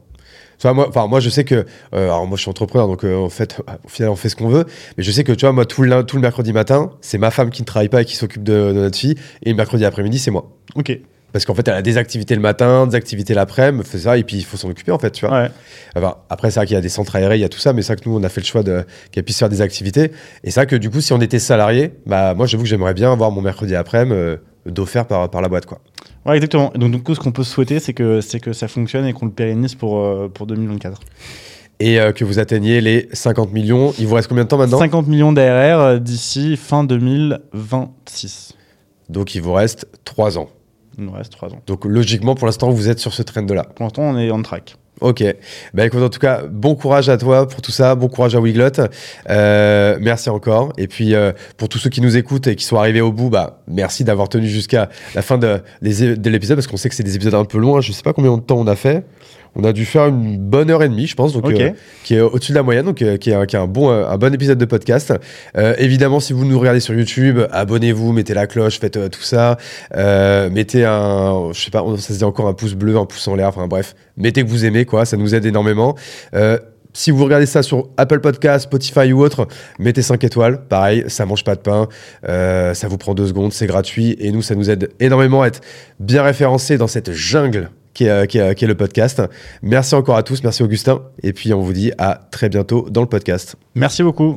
Moi, 0.65 0.89
enfin, 0.89 1.07
moi, 1.07 1.21
je 1.21 1.29
sais 1.29 1.45
que. 1.45 1.55
euh, 1.55 1.65
alors, 1.93 2.27
moi, 2.27 2.37
je 2.37 2.43
suis 2.43 2.51
entrepreneur, 2.51 2.87
donc 2.87 3.05
euh, 3.05 3.17
en 3.17 3.29
fait, 3.29 3.61
au 3.85 3.89
final, 3.89 4.11
on 4.11 4.17
fait 4.17 4.29
ce 4.29 4.37
qu'on 4.37 4.49
veut. 4.49 4.65
Mais 4.97 5.05
je 5.05 5.11
sais 5.11 5.25
que, 5.25 5.33
tu 5.33 5.45
vois, 5.45 5.53
moi, 5.53 5.67
tout 5.67 5.83
le, 5.83 6.03
tout 6.05 6.17
le 6.17 6.23
mercredi 6.23 6.53
matin, 6.53 6.91
c'est 7.01 7.19
ma 7.19 7.31
femme 7.31 7.51
qui 7.51 7.63
ne 7.63 7.67
travaille 7.67 7.89
pas 7.89 8.03
et 8.03 8.05
qui 8.05 8.17
s'occupe 8.17 8.43
de, 8.43 8.73
de 8.73 8.81
notre 8.81 8.99
fille. 8.99 9.17
Et 9.43 9.51
le 9.51 9.57
mercredi 9.57 9.85
après-midi, 9.85 10.19
c'est 10.19 10.31
moi. 10.31 10.51
Ok. 10.75 10.99
Parce 11.35 11.47
qu'en 11.47 11.55
fait, 11.57 11.67
elle 11.67 11.75
a 11.75 11.83
des 11.83 11.99
activités 11.99 12.37
le 12.37 12.41
matin, 12.41 12.87
des 12.87 12.95
activités 12.95 13.35
l'après-midi, 13.35 13.85
fait 13.85 13.99
ça, 13.99 14.17
et 14.17 14.23
puis 14.23 14.37
il 14.37 14.45
faut 14.45 14.57
s'en 14.57 14.69
occuper, 14.71 14.93
en 14.93 15.01
fait, 15.01 15.11
tu 15.11 15.27
vois. 15.27 15.37
Ouais. 15.37 15.51
Enfin, 15.97 16.15
après, 16.31 16.53
c'est 16.53 16.61
vrai 16.61 16.67
qu'il 16.67 16.75
y 16.75 16.79
a 16.79 16.81
des 16.81 16.89
centres 16.89 17.17
aérés, 17.17 17.39
il 17.39 17.41
y 17.41 17.45
a 17.45 17.49
tout 17.49 17.59
ça, 17.59 17.73
mais 17.73 17.83
c'est 17.83 17.93
vrai 17.93 18.05
que 18.05 18.09
nous, 18.09 18.17
on 18.17 18.23
a 18.23 18.29
fait 18.29 18.41
le 18.41 18.47
choix 18.47 18.63
de 18.63 18.85
qu'elle 19.11 19.25
puisse 19.25 19.41
faire 19.41 19.49
des 19.49 19.61
activités. 19.61 20.13
Et 20.45 20.53
c'est 20.53 20.61
vrai 20.61 20.69
que 20.69 20.77
du 20.77 20.91
coup, 20.91 21.01
si 21.01 21.13
on 21.13 21.21
était 21.21 21.41
salarié, 21.41 21.91
bah, 22.07 22.35
moi, 22.35 22.47
j'avoue 22.47 22.63
que 22.63 22.69
j'aimerais 22.69 22.95
bien 22.95 23.11
avoir 23.11 23.33
mon 23.33 23.41
mercredi 23.41 23.75
après-midi 23.75 24.15
euh, 24.15 24.37
d'offert 24.65 25.09
par, 25.09 25.29
par 25.29 25.43
la 25.43 25.49
boîte, 25.49 25.67
quoi. 25.67 25.81
Ouais, 26.27 26.37
exactement. 26.37 26.73
Donc, 26.75 26.93
du 26.93 27.03
coup, 27.03 27.15
ce 27.15 27.21
qu'on 27.21 27.33
peut 27.33 27.45
souhaiter, 27.45 27.81
c'est 27.81 27.93
que, 27.93 28.21
c'est 28.21 28.41
que 28.41 28.53
ça 28.53 28.69
fonctionne 28.69 29.07
et 29.07 29.13
qu'on 29.13 29.27
le 29.27 29.33
pérennise 29.33 29.75
pour, 29.75 29.99
euh, 29.99 30.29
pour 30.33 30.47
2024. 30.47 31.01
Et 31.81 32.01
euh, 32.01 32.13
que 32.13 32.25
vous 32.25 32.39
atteigniez 32.39 32.81
les 32.81 33.09
50 33.13 33.53
millions. 33.53 33.93
Il 33.99 34.07
vous 34.07 34.15
reste 34.15 34.29
combien 34.29 34.45
de 34.45 34.49
temps 34.49 34.57
maintenant? 34.57 34.79
50 34.79 35.07
millions 35.07 35.33
d'ARR 35.33 35.81
euh, 35.81 35.99
d'ici 35.99 36.57
fin 36.57 36.85
2026. 36.85 38.55
Donc, 39.11 39.35
il 39.35 39.43
vous 39.43 39.53
reste 39.53 39.87
3 40.05 40.39
ans. 40.39 40.49
Il 40.97 41.05
nous 41.05 41.13
reste 41.13 41.33
3 41.33 41.53
ans. 41.53 41.61
Donc, 41.67 41.85
logiquement, 41.85 42.35
pour 42.35 42.47
l'instant, 42.47 42.71
vous 42.71 42.89
êtes 42.89 43.01
sur 43.01 43.13
ce 43.13 43.23
trend-là. 43.23 43.65
Pour 43.65 43.85
l'instant, 43.85 44.03
on 44.03 44.19
est 44.19 44.31
on 44.31 44.41
track. 44.43 44.77
Ok. 45.05 45.23
Bah 45.75 45.85
écoute, 45.85 46.03
en 46.03 46.09
tout 46.09 46.19
cas, 46.19 46.45
bon 46.51 46.75
courage 46.77 47.11
à 47.11 47.19
toi 47.19 47.47
pour 47.47 47.61
tout 47.61 47.73
ça, 47.73 47.95
bon 47.95 48.09
courage 48.09 48.35
à 48.35 48.41
Wiglot. 48.41 48.71
Euh, 49.29 49.99
merci 50.01 50.31
encore. 50.31 50.73
Et 50.79 50.89
puis 50.89 51.15
euh, 51.15 51.33
pour 51.59 51.69
tous 51.69 51.77
ceux 51.77 51.91
qui 51.91 52.01
nous 52.01 52.17
écoutent 52.17 52.47
et 52.47 52.57
qui 52.57 52.65
sont 52.65 52.79
arrivés 52.79 53.03
au 53.03 53.13
bout, 53.13 53.29
bah 53.29 53.61
merci 53.69 54.03
d'avoir 54.03 54.31
tenu 54.31 54.49
jusqu'à 54.49 54.89
la 55.15 55.21
fin 55.21 55.37
de, 55.37 55.61
de 55.83 56.31
l'épisode 56.31 56.57
parce 56.57 56.67
qu'on 56.67 56.79
sait 56.79 56.89
que 56.89 56.95
c'est 56.95 57.03
des 57.03 57.17
épisodes 57.17 57.35
un 57.35 57.45
peu 57.45 57.59
hein. 57.59 57.83
Je 57.83 57.93
sais 57.93 58.03
pas 58.03 58.15
combien 58.15 58.35
de 58.35 58.41
temps 58.41 58.57
on 58.57 58.67
a 58.67 58.77
fait. 58.77 59.05
On 59.57 59.65
a 59.65 59.73
dû 59.73 59.85
faire 59.85 60.07
une 60.07 60.37
bonne 60.39 60.71
heure 60.71 60.83
et 60.83 60.89
demie, 60.89 61.07
je 61.07 61.15
pense, 61.15 61.33
donc 61.33 61.49
euh, 61.49 61.71
qui 62.03 62.15
est 62.15 62.21
au-dessus 62.21 62.53
de 62.53 62.57
la 62.57 62.63
moyenne, 62.63 62.87
donc 62.87 63.03
euh, 63.03 63.17
qui 63.17 63.31
est, 63.31 63.35
un, 63.35 63.47
qui 63.47 63.57
est 63.57 63.59
un 63.59 63.67
bon, 63.67 63.91
euh, 63.91 64.07
un 64.07 64.19
bon 64.19 64.35
épisode 64.35 64.59
de 64.59 64.65
podcast. 64.65 65.13
Euh, 65.57 65.75
évidemment, 65.79 66.21
si 66.21 66.33
vous 66.33 66.45
nous 66.45 66.59
regardez 66.59 66.81
sur 66.81 66.95
YouTube, 66.95 67.41
abonnez-vous, 67.53 68.13
mettez 68.13 68.35
la 68.35 68.47
cloche, 68.47 68.81
faites 68.81 69.11
tout 69.11 69.23
ça, 69.23 69.57
mettez 70.51 70.85
un, 70.85 71.51
je 71.53 71.61
sais 71.61 71.71
pas, 71.71 71.85
ça 71.97 72.13
se 72.13 72.19
dit 72.19 72.25
encore 72.25 72.49
un 72.49 72.55
pouce 72.55 72.75
bleu, 72.75 72.97
un 72.97 73.07
pouce 73.07 73.29
en 73.29 73.35
l'air, 73.35 73.49
enfin 73.49 73.67
bref, 73.67 73.95
mettez 74.17 74.45
que 74.45 74.49
vous 74.49 74.65
aimez, 74.65 74.85
quoi, 74.85 75.05
ça 75.05 75.17
nous 75.17 75.35
aide 75.35 75.45
énormément. 75.47 75.97
Si 76.97 77.11
vous 77.11 77.25
regardez 77.25 77.47
ça 77.47 77.65
sur 77.65 77.89
Apple 77.97 78.21
Podcast, 78.21 78.67
Spotify 78.67 79.13
ou 79.13 79.21
autre, 79.21 79.49
mettez 79.81 80.01
5 80.01 80.23
étoiles. 80.23 80.65
Pareil, 80.69 81.05
ça 81.09 81.27
mange 81.27 81.43
pas 81.43 81.57
de 81.57 81.61
pain. 81.61 81.89
Euh, 82.29 82.73
ça 82.73 82.87
vous 82.87 82.99
prend 82.99 83.15
deux 83.15 83.27
secondes, 83.27 83.53
c'est 83.53 83.67
gratuit. 83.67 84.17
Et 84.21 84.31
nous, 84.31 84.43
ça 84.43 84.55
nous 84.55 84.71
aide 84.71 84.91
énormément 85.01 85.43
à 85.43 85.49
être 85.49 85.61
bien 85.99 86.23
référencés 86.23 86.79
dans 86.79 86.87
cette 86.87 87.11
jungle 87.11 87.71
qui 87.95 88.05
est, 88.05 88.11
euh, 88.11 88.27
qui 88.27 88.39
est- 88.39 88.55
qui 88.55 88.65
est 88.65 88.69
le 88.69 88.75
podcast. 88.75 89.23
Merci 89.63 89.95
encore 89.95 90.17
à 90.17 90.23
tous. 90.23 90.43
Merci 90.43 90.63
Augustin. 90.63 91.03
Et 91.23 91.33
puis, 91.33 91.53
on 91.55 91.61
vous 91.63 91.73
dit 91.73 91.93
à 91.99 92.21
très 92.31 92.49
bientôt 92.49 92.87
dans 92.91 93.01
le 93.01 93.07
podcast. 93.09 93.57
Merci 93.75 94.03
beaucoup. 94.03 94.33